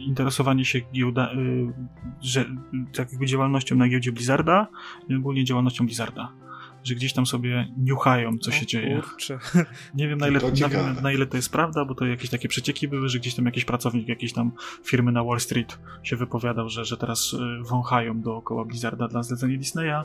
interesowanie 0.06 0.65
się 0.65 0.81
giełda, 0.93 1.32
e, 1.32 1.36
że, 2.23 2.44
tak 2.93 3.12
jakby 3.12 3.27
działalnością 3.27 3.77
na 3.77 3.89
giełdzie 3.89 4.12
Blizzarda 4.12 4.66
i 5.09 5.15
ogólnie 5.15 5.44
działalnością 5.44 5.86
Blizzarda. 5.86 6.32
Że 6.85 6.94
gdzieś 6.94 7.12
tam 7.12 7.27
sobie 7.27 7.69
niuchają, 7.78 8.39
co 8.39 8.51
się 8.51 8.66
dzieje. 8.66 9.01
Kurczę. 9.02 9.39
Nie 9.94 10.09
wiem 10.09 10.19
na 10.19 10.28
ile, 10.28 10.40
na, 10.40 11.01
na, 11.01 11.12
ile 11.12 11.27
to 11.27 11.36
jest 11.36 11.52
prawda, 11.52 11.85
bo 11.85 11.94
to 11.94 12.06
jakieś 12.06 12.31
takie 12.31 12.48
przecieki 12.48 12.89
były, 12.89 13.09
że 13.09 13.19
gdzieś 13.19 13.35
tam 13.35 13.44
jakiś 13.44 13.65
pracownik 13.65 14.09
jakiejś 14.09 14.32
tam 14.32 14.52
firmy 14.85 15.12
na 15.12 15.24
Wall 15.24 15.40
Street 15.40 15.78
się 16.02 16.16
wypowiadał, 16.16 16.69
że, 16.69 16.85
że 16.85 16.97
teraz 16.97 17.35
e, 17.35 17.62
wąchają 17.62 18.20
dookoła 18.20 18.65
Blizzarda 18.65 19.09
dla 19.09 19.23
zlecenia 19.23 19.59
Disneya. 19.59 20.05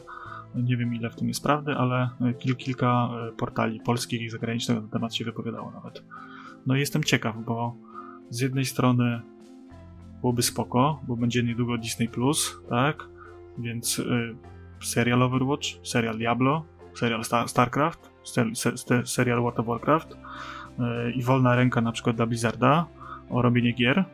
Nie 0.55 0.77
wiem 0.77 0.95
ile 0.95 1.09
w 1.09 1.15
tym 1.15 1.27
jest 1.27 1.43
prawdy, 1.43 1.71
ale 1.71 2.09
kil, 2.39 2.55
kilka 2.55 3.09
portali 3.37 3.79
polskich 3.79 4.21
i 4.21 4.29
zagranicznych 4.29 4.75
na 4.75 4.81
ten 4.81 4.91
temat 4.91 5.15
się 5.15 5.25
wypowiadało 5.25 5.71
nawet. 5.71 6.03
No 6.65 6.75
i 6.75 6.79
jestem 6.79 7.03
ciekaw, 7.03 7.35
bo 7.45 7.88
z 8.29 8.41
jednej 8.41 8.65
strony 8.65 9.21
byłoby 10.21 10.41
spoko, 10.41 11.01
bo 11.07 11.15
będzie 11.15 11.43
niedługo 11.43 11.77
Disney 11.77 12.07
Plus, 12.07 12.57
tak? 12.69 13.07
Więc 13.57 13.99
y, 13.99 14.35
serial 14.81 15.23
Overwatch, 15.23 15.67
serial 15.83 16.17
Diablo, 16.17 16.65
serial 16.93 17.23
Star 17.23 17.49
StarCraft, 17.49 18.11
ser 18.23 18.47
ser 18.55 19.07
serial 19.07 19.41
World 19.41 19.59
of 19.59 19.65
Warcraft 19.65 20.13
y, 20.13 21.11
i 21.11 21.23
wolna 21.23 21.55
ręka 21.55 21.81
na 21.81 21.91
przykład 21.91 22.15
dla 22.15 22.25
Blizzarda 22.25 22.85
o 23.29 23.41
robienie 23.41 23.73
gier, 23.73 24.05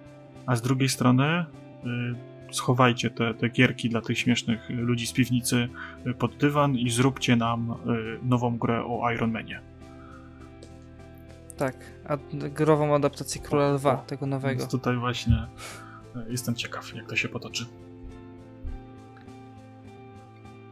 a 0.45 0.55
z 0.55 0.61
drugiej 0.61 0.89
strony 0.89 1.45
y, 1.85 2.35
schowajcie 2.51 3.09
te, 3.09 3.33
te 3.33 3.49
gierki 3.49 3.89
dla 3.89 4.01
tych 4.01 4.19
śmiesznych 4.19 4.69
ludzi 4.69 5.07
z 5.07 5.13
piwnicy 5.13 5.69
y, 6.07 6.13
pod 6.13 6.37
dywan 6.37 6.75
i 6.75 6.89
zróbcie 6.89 7.35
nam 7.35 7.71
y, 7.71 7.75
nową 8.23 8.57
grę 8.57 8.83
o 8.85 9.11
Iron 9.11 9.31
Manie. 9.31 9.61
Tak, 11.57 11.75
a 12.07 12.17
grową 12.31 12.95
adaptację 12.95 13.41
Króla 13.41 13.71
Lwa, 13.71 13.97
tego 13.97 14.25
nowego. 14.25 14.59
Więc 14.59 14.71
tutaj 14.71 14.97
właśnie 14.97 15.47
e, 16.15 16.25
jestem 16.29 16.55
ciekaw, 16.55 16.95
jak 16.95 17.09
to 17.09 17.15
się 17.15 17.29
potoczy. 17.29 17.65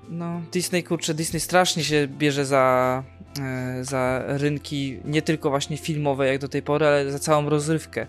No, 0.10 0.41
Disney, 0.51 0.84
kurczę, 0.84 1.14
Disney 1.14 1.39
strasznie 1.39 1.84
się 1.84 2.07
bierze 2.07 2.45
za, 2.45 3.03
e, 3.39 3.84
za 3.84 4.23
rynki 4.27 4.99
nie 5.05 5.22
tylko 5.22 5.49
właśnie 5.49 5.77
filmowe 5.77 6.27
jak 6.27 6.41
do 6.41 6.47
tej 6.47 6.61
pory, 6.61 6.85
ale 6.85 7.11
za 7.11 7.19
całą 7.19 7.49
rozrywkę. 7.49 8.07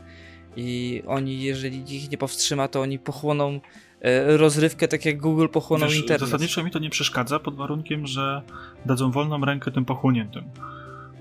I 0.56 1.02
oni, 1.06 1.42
jeżeli 1.42 1.96
ich 1.96 2.10
nie 2.10 2.18
powstrzyma, 2.18 2.68
to 2.68 2.80
oni 2.80 2.98
pochłoną 2.98 3.60
e, 4.00 4.36
rozrywkę, 4.36 4.88
tak 4.88 5.04
jak 5.04 5.20
Google 5.20 5.48
pochłonął 5.48 5.88
Wiesz, 5.88 5.98
internet. 5.98 6.28
Zasadniczo 6.28 6.64
mi 6.64 6.70
to 6.70 6.78
nie 6.78 6.90
przeszkadza, 6.90 7.38
pod 7.38 7.56
warunkiem, 7.56 8.06
że 8.06 8.42
dadzą 8.86 9.10
wolną 9.10 9.44
rękę 9.44 9.70
tym 9.70 9.84
pochłoniętym 9.84 10.44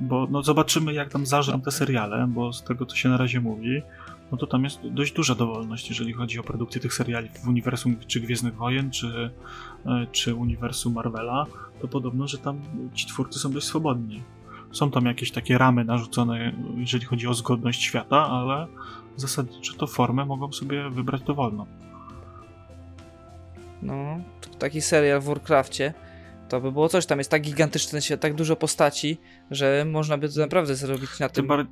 bo 0.01 0.27
no 0.31 0.43
zobaczymy 0.43 0.93
jak 0.93 1.09
tam 1.09 1.25
zażrą 1.25 1.61
te 1.61 1.71
seriale, 1.71 2.27
bo 2.27 2.53
z 2.53 2.63
tego 2.63 2.85
co 2.85 2.95
się 2.95 3.09
na 3.09 3.17
razie 3.17 3.41
mówi, 3.41 3.81
no 4.31 4.37
to 4.37 4.47
tam 4.47 4.63
jest 4.63 4.87
dość 4.87 5.13
duża 5.13 5.35
dowolność, 5.35 5.89
jeżeli 5.89 6.13
chodzi 6.13 6.39
o 6.39 6.43
produkcję 6.43 6.81
tych 6.81 6.93
seriali 6.93 7.29
w 7.29 7.47
uniwersum 7.47 7.95
czy 8.07 8.19
Gwiezdnych 8.19 8.55
Wojen, 8.55 8.91
czy, 8.91 9.31
e, 9.85 10.07
czy 10.11 10.35
uniwersum 10.35 10.93
Marvela, 10.93 11.45
to 11.81 11.87
podobno, 11.87 12.27
że 12.27 12.37
tam 12.37 12.61
ci 12.93 13.07
twórcy 13.07 13.39
są 13.39 13.51
dość 13.51 13.67
swobodni. 13.67 14.23
Są 14.71 14.91
tam 14.91 15.05
jakieś 15.05 15.31
takie 15.31 15.57
ramy 15.57 15.85
narzucone, 15.85 16.53
jeżeli 16.77 17.05
chodzi 17.05 17.27
o 17.27 17.33
zgodność 17.33 17.81
świata, 17.83 18.27
ale 18.27 18.67
zasadniczo 19.15 19.73
to 19.73 19.87
formę 19.87 20.25
mogą 20.25 20.51
sobie 20.51 20.89
wybrać 20.89 21.21
dowolną. 21.21 21.65
No, 23.81 24.19
taki 24.59 24.81
serial 24.81 25.21
w 25.21 25.25
Warcrafcie, 25.25 25.93
to 26.49 26.61
by 26.61 26.71
było 26.71 26.89
coś. 26.89 27.05
Tam 27.05 27.17
jest 27.17 27.31
tak 27.31 27.41
gigantyczny 27.41 28.01
świat, 28.01 28.19
tak 28.19 28.33
dużo 28.33 28.55
postaci, 28.55 29.17
że 29.51 29.85
można 29.91 30.17
by 30.17 30.29
to 30.29 30.39
naprawdę 30.39 30.75
zrobić 30.75 31.19
na 31.19 31.29
tym. 31.29 31.47
Tym, 31.47 31.67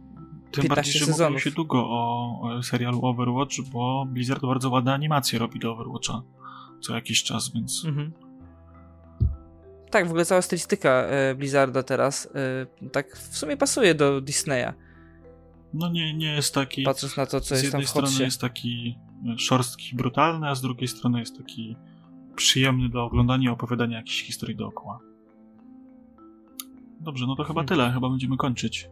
tym 0.52 0.64
15 0.64 0.76
bardziej, 0.76 0.93
że 0.93 0.99
mówiło 0.99 1.14
sezonów. 1.18 1.43
się 1.43 1.52
długo 1.52 1.77
o, 1.89 2.60
serialu 2.64 3.06
Overwatch, 3.06 3.56
bo 3.73 4.06
Blizzard 4.10 4.41
bardzo 4.41 4.69
ładne 4.69 4.93
animacje 4.93 5.39
robi 5.39 5.60
do 5.60 5.72
Overwatcha 5.72 6.22
co 6.81 6.95
jakiś 6.95 7.23
czas, 7.23 7.53
więc 7.53 7.85
Mhm. 7.85 8.11
Tak, 9.91 10.06
w 10.06 10.10
ogóle 10.10 10.26
cała 10.26 10.41
stylistyka 10.41 10.89
e, 10.89 11.35
Blizzarda 11.35 11.84
teraz 11.84 12.30
e, 12.84 12.89
tak 12.89 13.18
w 13.18 13.38
sumie 13.38 13.57
pasuje 13.57 13.95
do 13.95 14.22
Disneya, 14.22 14.73
no 15.73 15.89
nie, 15.89 16.14
nie 16.14 16.35
jest 16.35 16.53
taki... 16.53 16.84
patrząc 16.84 17.18
na 17.18 17.26
to, 17.26 17.41
co 17.41 17.56
z 17.56 17.61
jest 17.61 17.72
tam 17.72 17.81
jednej 17.81 17.85
w 17.85 17.89
strony 17.89 18.07
Hotsie. 18.07 18.23
jest 18.23 18.41
taki 18.41 18.98
e, 19.34 19.38
szorstki, 19.38 19.95
brutalny, 19.95 20.49
a 20.49 20.56
z 20.56 20.61
drugiej 20.61 20.88
strony 20.88 21.19
jest 21.19 21.38
taki 21.38 21.76
przyjemny 22.42 22.90
do 22.90 23.04
oglądania 23.04 23.50
i 23.50 23.54
opowiadania 23.54 23.98
jakichś 23.98 24.24
historii 24.24 24.56
dookoła. 24.56 25.00
Dobrze, 27.00 27.26
no 27.28 27.36
to 27.36 27.44
chyba 27.44 27.62
Hmm. 27.62 27.68
tyle. 27.68 27.92
Chyba 27.92 28.10
będziemy 28.10 28.38
kończyć. 28.38 28.90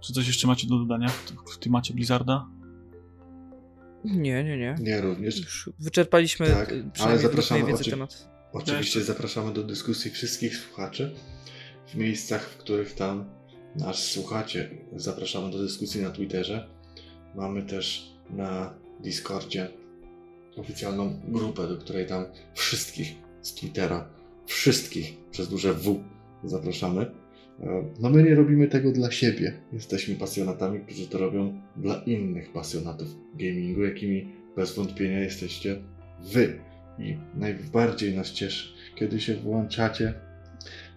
Czy 0.00 0.12
coś 0.12 0.26
jeszcze 0.26 0.46
macie 0.46 0.68
do 0.68 0.78
dodania 0.78 1.08
w, 1.08 1.32
w 1.54 1.58
temacie 1.58 1.94
Blizzarda? 1.94 2.46
Nie, 4.04 4.44
nie, 4.44 4.56
nie. 4.58 4.74
Nie 4.80 5.00
również. 5.00 5.38
Już 5.38 5.70
wyczerpaliśmy 5.78 6.46
Tak, 6.50 6.74
ale 7.00 7.18
zapraszamy 7.18 7.74
oczy- 7.74 7.90
temat. 7.90 8.28
Oczywiście 8.52 9.02
zapraszamy 9.04 9.52
do 9.52 9.62
dyskusji 9.64 10.10
wszystkich 10.10 10.56
słuchaczy 10.56 11.14
w 11.86 11.94
miejscach, 11.94 12.42
w 12.50 12.56
których 12.56 12.94
tam 12.94 13.24
nas 13.76 13.98
słuchacie. 13.98 14.70
Zapraszamy 14.96 15.50
do 15.50 15.58
dyskusji 15.58 16.02
na 16.02 16.10
Twitterze. 16.10 16.68
Mamy 17.34 17.62
też 17.62 18.12
na 18.30 18.74
Discordzie 19.00 19.68
oficjalną 20.56 21.20
grupę, 21.28 21.68
do 21.68 21.76
której 21.76 22.06
tam 22.06 22.24
wszystkich 22.54 23.14
z 23.42 23.54
Twittera, 23.54 24.08
wszystkich 24.46 25.16
przez 25.30 25.48
duże 25.48 25.74
W 25.74 26.00
zapraszamy. 26.44 27.00
E, 27.60 27.84
No 28.00 28.10
my 28.10 28.22
nie 28.22 28.34
robimy 28.34 28.68
tego 28.68 28.92
dla 28.92 29.10
siebie. 29.10 29.60
Jesteśmy 29.72 30.14
pasjonatami, 30.14 30.80
którzy 30.80 31.06
to 31.08 31.18
robią 31.18 31.60
dla 31.76 32.02
innych 32.02 32.52
pasjonatów 32.52 33.08
gamingu, 33.34 33.84
jakimi 33.84 34.32
bez 34.56 34.74
wątpienia 34.74 35.20
jesteście 35.20 35.76
wy. 36.32 36.58
I 36.98 37.16
najbardziej 37.34 38.16
nas 38.16 38.32
cieszy, 38.32 38.74
kiedy 38.94 39.20
się 39.20 39.34
włączacie 39.34 40.14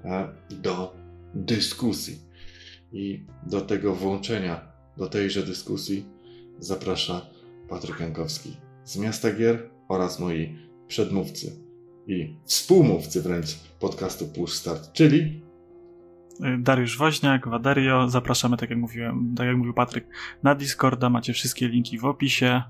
e, 0.06 0.28
do 0.50 0.96
dyskusji. 1.34 2.20
I 2.94 3.24
do 3.48 3.62
tego 3.62 3.96
włączenia, 3.96 4.72
do 4.98 5.08
tejże 5.08 5.44
dyskusji 5.44 6.06
zaprasza 6.60 7.30
Patryk 7.70 8.00
Jankowski 8.00 8.69
z 8.90 8.98
Miasta 8.98 9.32
Gier 9.32 9.70
oraz 9.88 10.20
moi 10.20 10.58
przedmówcy 10.88 11.52
i 12.08 12.38
współmówcy 12.46 13.22
wręcz 13.22 13.56
podcastu 13.80 14.28
Push 14.28 14.54
Start, 14.54 14.92
czyli 14.94 15.42
Dariusz 16.60 16.98
Woźniak, 16.98 17.48
Waderio. 17.48 18.10
Zapraszamy, 18.10 18.58
tak 18.58 18.70
jak 18.70 18.80
mówiłem, 18.80 19.34
tak 19.38 19.48
jak 19.48 19.58
mówił 19.58 19.74
Patryk, 19.74 20.08
na 20.44 20.56
Discorda. 20.56 21.10
Macie 21.10 21.34
wszystkie 21.34 21.68
linki 21.68 21.98
w 21.98 22.06
opisie. 22.06 22.64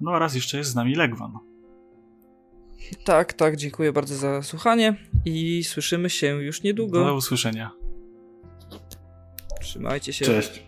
No 0.00 0.10
oraz 0.10 0.34
jeszcze 0.34 0.58
jest 0.58 0.70
z 0.70 0.74
nami 0.74 0.94
Legwan. 0.94 1.32
Tak, 3.04 3.32
tak, 3.32 3.56
dziękuję 3.56 3.92
bardzo 3.92 4.14
za 4.14 4.42
słuchanie 4.42 4.96
i 5.24 5.64
słyszymy 5.64 6.10
się 6.10 6.26
już 6.26 6.62
niedługo. 6.62 7.04
Do 7.04 7.14
usłyszenia. 7.14 7.70
Trzymajcie 9.60 10.12
się. 10.12 10.24
cześć. 10.24 10.65